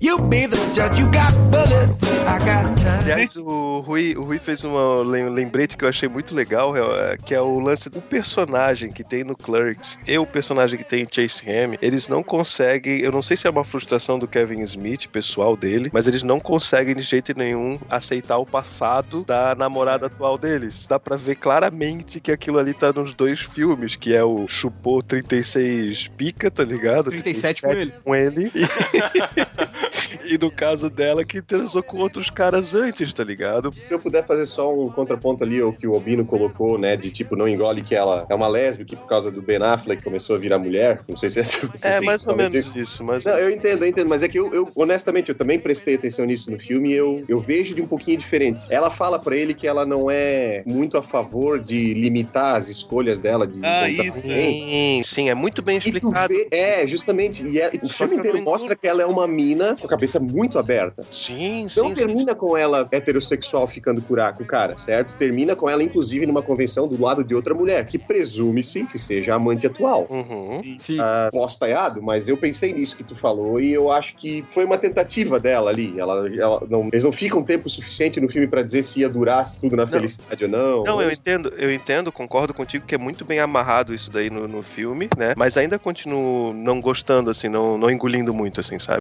You 0.00 0.18
be 0.18 0.46
the 0.46 0.56
judge, 0.74 1.00
you 1.00 1.06
got 1.10 1.32
bullets, 1.50 1.98
I 2.02 2.38
got 2.38 2.76
time. 2.78 3.02
Aliás, 3.02 3.36
o 3.36 3.80
Rui, 3.80 4.14
o 4.16 4.22
Rui 4.22 4.38
fez 4.38 4.62
uma 4.62 5.02
lem- 5.02 5.28
lembrete 5.28 5.76
que 5.76 5.84
eu 5.84 5.88
achei 5.88 6.08
muito 6.08 6.34
legal, 6.34 6.76
é, 6.76 7.16
que 7.16 7.34
é 7.34 7.40
o 7.40 7.58
lance 7.58 7.90
do 7.90 8.00
personagem 8.00 8.92
que 8.92 9.02
tem 9.02 9.24
no 9.24 9.34
Clerks 9.36 9.98
e 10.06 10.16
o 10.18 10.24
personagem 10.26 10.78
que 10.78 10.84
tem 10.84 11.02
em 11.02 11.08
Chase 11.10 11.42
Ham. 11.50 11.76
Eles 11.82 12.06
não 12.06 12.22
conseguem, 12.22 13.00
eu 13.00 13.10
não 13.10 13.22
sei 13.22 13.36
se 13.36 13.46
é 13.46 13.50
uma 13.50 13.64
frustração 13.64 14.18
do 14.18 14.28
Kevin 14.28 14.60
Smith, 14.62 15.08
pessoal 15.08 15.56
dele, 15.56 15.90
mas 15.92 16.06
eles 16.06 16.22
não 16.22 16.38
conseguem 16.38 16.94
de 16.94 17.02
jeito 17.02 17.36
nenhum 17.36 17.78
aceitar 17.90 18.38
o 18.38 18.46
passado 18.46 19.24
da 19.24 19.54
namorada 19.56 20.06
atual 20.06 20.38
deles. 20.38 20.86
Dá 20.88 20.98
pra 21.00 21.16
ver 21.16 21.36
claramente 21.36 22.20
que 22.20 22.30
aquilo 22.30 22.58
ali 22.58 22.72
tá 22.72 22.92
nos 22.92 23.14
dois 23.14 23.40
filmes, 23.40 23.96
que 23.96 24.14
é 24.14 24.22
o 24.22 24.46
Chupô 24.46 25.02
36 25.02 26.08
Pica, 26.08 26.50
tá 26.50 26.62
ligado? 26.62 27.10
37 27.10 27.62
com 27.62 27.72
ele. 27.72 27.92
com 28.04 28.14
ele. 28.14 28.52
E, 28.54 28.62
e 30.24 30.38
no 30.38 30.50
caso 30.50 30.88
dela, 30.90 31.24
que 31.24 31.40
transou 31.42 31.82
com 31.82 31.98
outros 31.98 32.30
caras 32.30 32.74
antes, 32.74 33.12
tá 33.12 33.24
ligado? 33.24 33.72
Se 33.76 33.92
eu 33.92 33.98
puder 33.98 34.24
fazer 34.26 34.46
só 34.46 34.72
um 34.74 34.90
contraponto 34.90 35.44
ali, 35.44 35.62
o 35.62 35.72
que 35.72 35.86
o 35.86 35.94
Albino 35.94 36.24
colocou, 36.24 36.78
né, 36.78 36.96
de 36.96 37.10
tipo, 37.10 37.36
não 37.36 37.48
engole 37.48 37.82
que 37.82 37.94
ela 37.94 38.26
é 38.28 38.34
uma 38.34 38.48
lésbica 38.48 38.96
por 38.96 39.06
causa 39.06 39.30
do 39.30 39.40
Ben 39.42 39.62
Affleck 39.62 40.02
começou 40.02 40.36
a 40.36 40.38
virar 40.38 40.58
mulher. 40.58 41.00
Não 41.08 41.16
sei 41.16 41.30
se 41.30 41.38
é 41.38 41.42
assim. 41.42 41.68
É 41.82 42.00
mais 42.00 42.26
ou 42.26 42.34
menos 42.36 42.74
isso, 42.74 43.04
mas. 43.04 43.24
Não, 43.24 43.32
eu 43.38 43.50
entendo, 43.50 43.82
eu 43.84 43.88
entendo, 43.88 44.08
mas 44.08 44.22
é 44.22 44.28
que 44.28 44.38
eu, 44.38 44.52
eu, 44.52 44.68
honestamente, 44.76 45.28
eu 45.28 45.34
também 45.34 45.58
prestei 45.58 45.94
atenção 45.94 46.24
nisso 46.24 46.50
no 46.50 46.58
filme 46.58 46.90
e 46.90 46.94
eu, 46.94 47.24
eu 47.28 47.38
vejo 47.40 47.74
de 47.74 47.82
um 47.82 47.86
pouquinho 47.86 48.18
diferente. 48.18 48.64
Ela 48.70 48.90
fala 48.90 49.18
pra 49.18 49.36
ele 49.36 49.54
que 49.54 49.66
ela 49.66 49.84
não 49.86 50.10
é 50.10 50.62
muito 50.66 50.96
a 50.98 51.02
favor 51.02 51.58
de 51.60 51.94
limitar 51.94 52.56
as 52.56 52.68
escolhas 52.68 53.20
dela 53.20 53.46
de 53.46 53.60
Ah, 53.62 53.88
isso. 53.88 54.22
Sim, 54.22 55.02
sim, 55.04 55.28
é 55.30 55.34
muito 55.34 55.62
bem 55.62 55.76
E 55.78 55.80
tu 55.80 55.86
explicado. 55.96 56.28
vê, 56.32 56.48
é, 56.50 56.86
justamente, 56.86 57.46
e, 57.46 57.60
é- 57.60 57.70
e 57.72 57.78
o 57.84 57.88
filme 57.88 58.16
inteiro 58.16 58.40
mostra 58.42 58.74
que 58.76 58.86
ela 58.86 59.02
é 59.02 59.06
uma 59.06 59.26
mina 59.26 59.51
com 59.56 59.86
a 59.86 59.88
cabeça 59.88 60.18
muito 60.18 60.58
aberta. 60.58 61.04
Sim, 61.10 61.68
sim. 61.68 61.80
Não 61.80 61.88
sim. 61.88 61.94
termina 61.94 62.34
com 62.34 62.56
ela 62.56 62.86
heterossexual 62.90 63.66
ficando 63.66 64.02
curar 64.02 64.34
com 64.34 64.42
o 64.42 64.46
cara, 64.46 64.76
certo? 64.76 65.16
Termina 65.16 65.54
com 65.54 65.68
ela, 65.68 65.82
inclusive, 65.82 66.26
numa 66.26 66.42
convenção 66.42 66.88
do 66.88 67.00
lado 67.00 67.24
de 67.24 67.34
outra 67.34 67.54
mulher, 67.54 67.86
que 67.86 67.98
presume-se 67.98 68.84
que 68.84 68.98
seja 68.98 69.32
a 69.32 69.36
amante 69.36 69.66
atual. 69.66 70.06
Uhum. 70.08 70.76
Sim. 70.78 70.98
Ah, 71.00 71.28
posso 71.32 71.54
estar 71.54 71.68
errado, 71.68 72.02
mas 72.02 72.28
eu 72.28 72.36
pensei 72.36 72.72
nisso 72.72 72.96
que 72.96 73.04
tu 73.04 73.14
falou 73.14 73.60
e 73.60 73.72
eu 73.72 73.90
acho 73.90 74.16
que 74.16 74.44
foi 74.46 74.64
uma 74.64 74.78
tentativa 74.78 75.38
dela 75.38 75.70
ali. 75.70 75.94
Ela, 75.98 76.26
ela 76.36 76.66
não, 76.68 76.88
eles 76.92 77.04
não 77.04 77.12
ficam 77.12 77.42
tempo 77.42 77.68
suficiente 77.68 78.20
no 78.20 78.28
filme 78.28 78.46
pra 78.46 78.62
dizer 78.62 78.82
se 78.82 79.00
ia 79.00 79.08
durar 79.08 79.44
tudo 79.60 79.76
na 79.76 79.86
felicidade 79.86 80.44
ou 80.44 80.50
não. 80.50 80.82
Não, 80.84 81.02
eu 81.02 81.10
entendo, 81.10 81.52
eu 81.56 81.72
entendo, 81.72 82.12
concordo 82.12 82.54
contigo 82.54 82.86
que 82.86 82.94
é 82.94 82.98
muito 82.98 83.24
bem 83.24 83.38
amarrado 83.38 83.94
isso 83.94 84.10
daí 84.10 84.30
no, 84.30 84.46
no 84.46 84.62
filme, 84.62 85.08
né? 85.16 85.34
Mas 85.36 85.56
ainda 85.56 85.78
continuo 85.78 86.52
não 86.52 86.80
gostando, 86.80 87.30
assim, 87.30 87.48
não, 87.48 87.76
não 87.76 87.90
engolindo 87.90 88.32
muito, 88.32 88.60
assim, 88.60 88.78
sabe? 88.78 89.00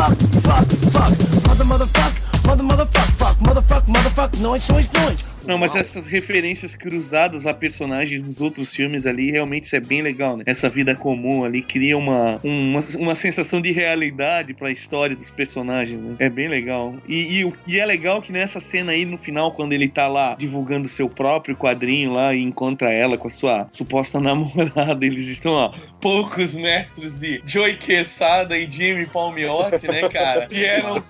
Fuck, 0.00 0.16
fuck, 0.16 0.66
fuck. 0.94 1.49
Mother, 1.60 1.86
motherfuck, 1.86 2.46
mother, 2.46 2.64
motherfuck, 2.64 3.12
fuck, 3.18 3.42
motherfuck, 3.42 3.86
motherfuck, 3.86 4.38
noise, 4.40 4.72
noise, 4.72 4.90
noise. 4.94 5.30
Não, 5.44 5.58
mas 5.58 5.74
essas 5.74 6.06
referências 6.06 6.74
cruzadas 6.74 7.46
a 7.46 7.54
personagens 7.54 8.22
dos 8.22 8.40
outros 8.40 8.74
filmes 8.74 9.06
ali, 9.06 9.30
realmente 9.30 9.64
isso 9.64 9.76
é 9.76 9.80
bem 9.80 10.02
legal, 10.02 10.36
né? 10.36 10.44
Essa 10.46 10.68
vida 10.68 10.94
comum 10.94 11.44
ali 11.44 11.62
cria 11.62 11.96
uma, 11.96 12.38
uma, 12.42 12.80
uma 12.98 13.14
sensação 13.14 13.60
de 13.60 13.72
realidade 13.72 14.54
pra 14.54 14.70
história 14.70 15.16
dos 15.16 15.30
personagens, 15.30 15.98
né? 15.98 16.16
É 16.18 16.28
bem 16.28 16.48
legal. 16.48 16.94
E, 17.08 17.42
e, 17.42 17.52
e 17.66 17.78
é 17.78 17.86
legal 17.86 18.20
que 18.20 18.32
nessa 18.32 18.60
cena 18.60 18.92
aí, 18.92 19.04
no 19.04 19.16
final, 19.16 19.52
quando 19.52 19.72
ele 19.72 19.88
tá 19.88 20.06
lá 20.06 20.34
divulgando 20.38 20.88
seu 20.88 21.08
próprio 21.08 21.56
quadrinho 21.56 22.12
lá 22.12 22.34
e 22.34 22.42
encontra 22.42 22.90
ela 22.90 23.16
com 23.16 23.28
a 23.28 23.30
sua 23.30 23.66
suposta 23.70 24.20
namorada, 24.20 25.04
eles 25.04 25.28
estão 25.28 25.58
a 25.58 25.70
poucos 26.00 26.54
metros 26.54 27.18
de 27.18 27.42
Joey 27.44 27.76
Quesada 27.76 28.56
e 28.56 28.70
Jimmy 28.70 29.06
Palmiotti, 29.06 29.86
né, 29.86 30.08
cara? 30.08 30.46
Que 30.50 30.64
eram 30.64 31.00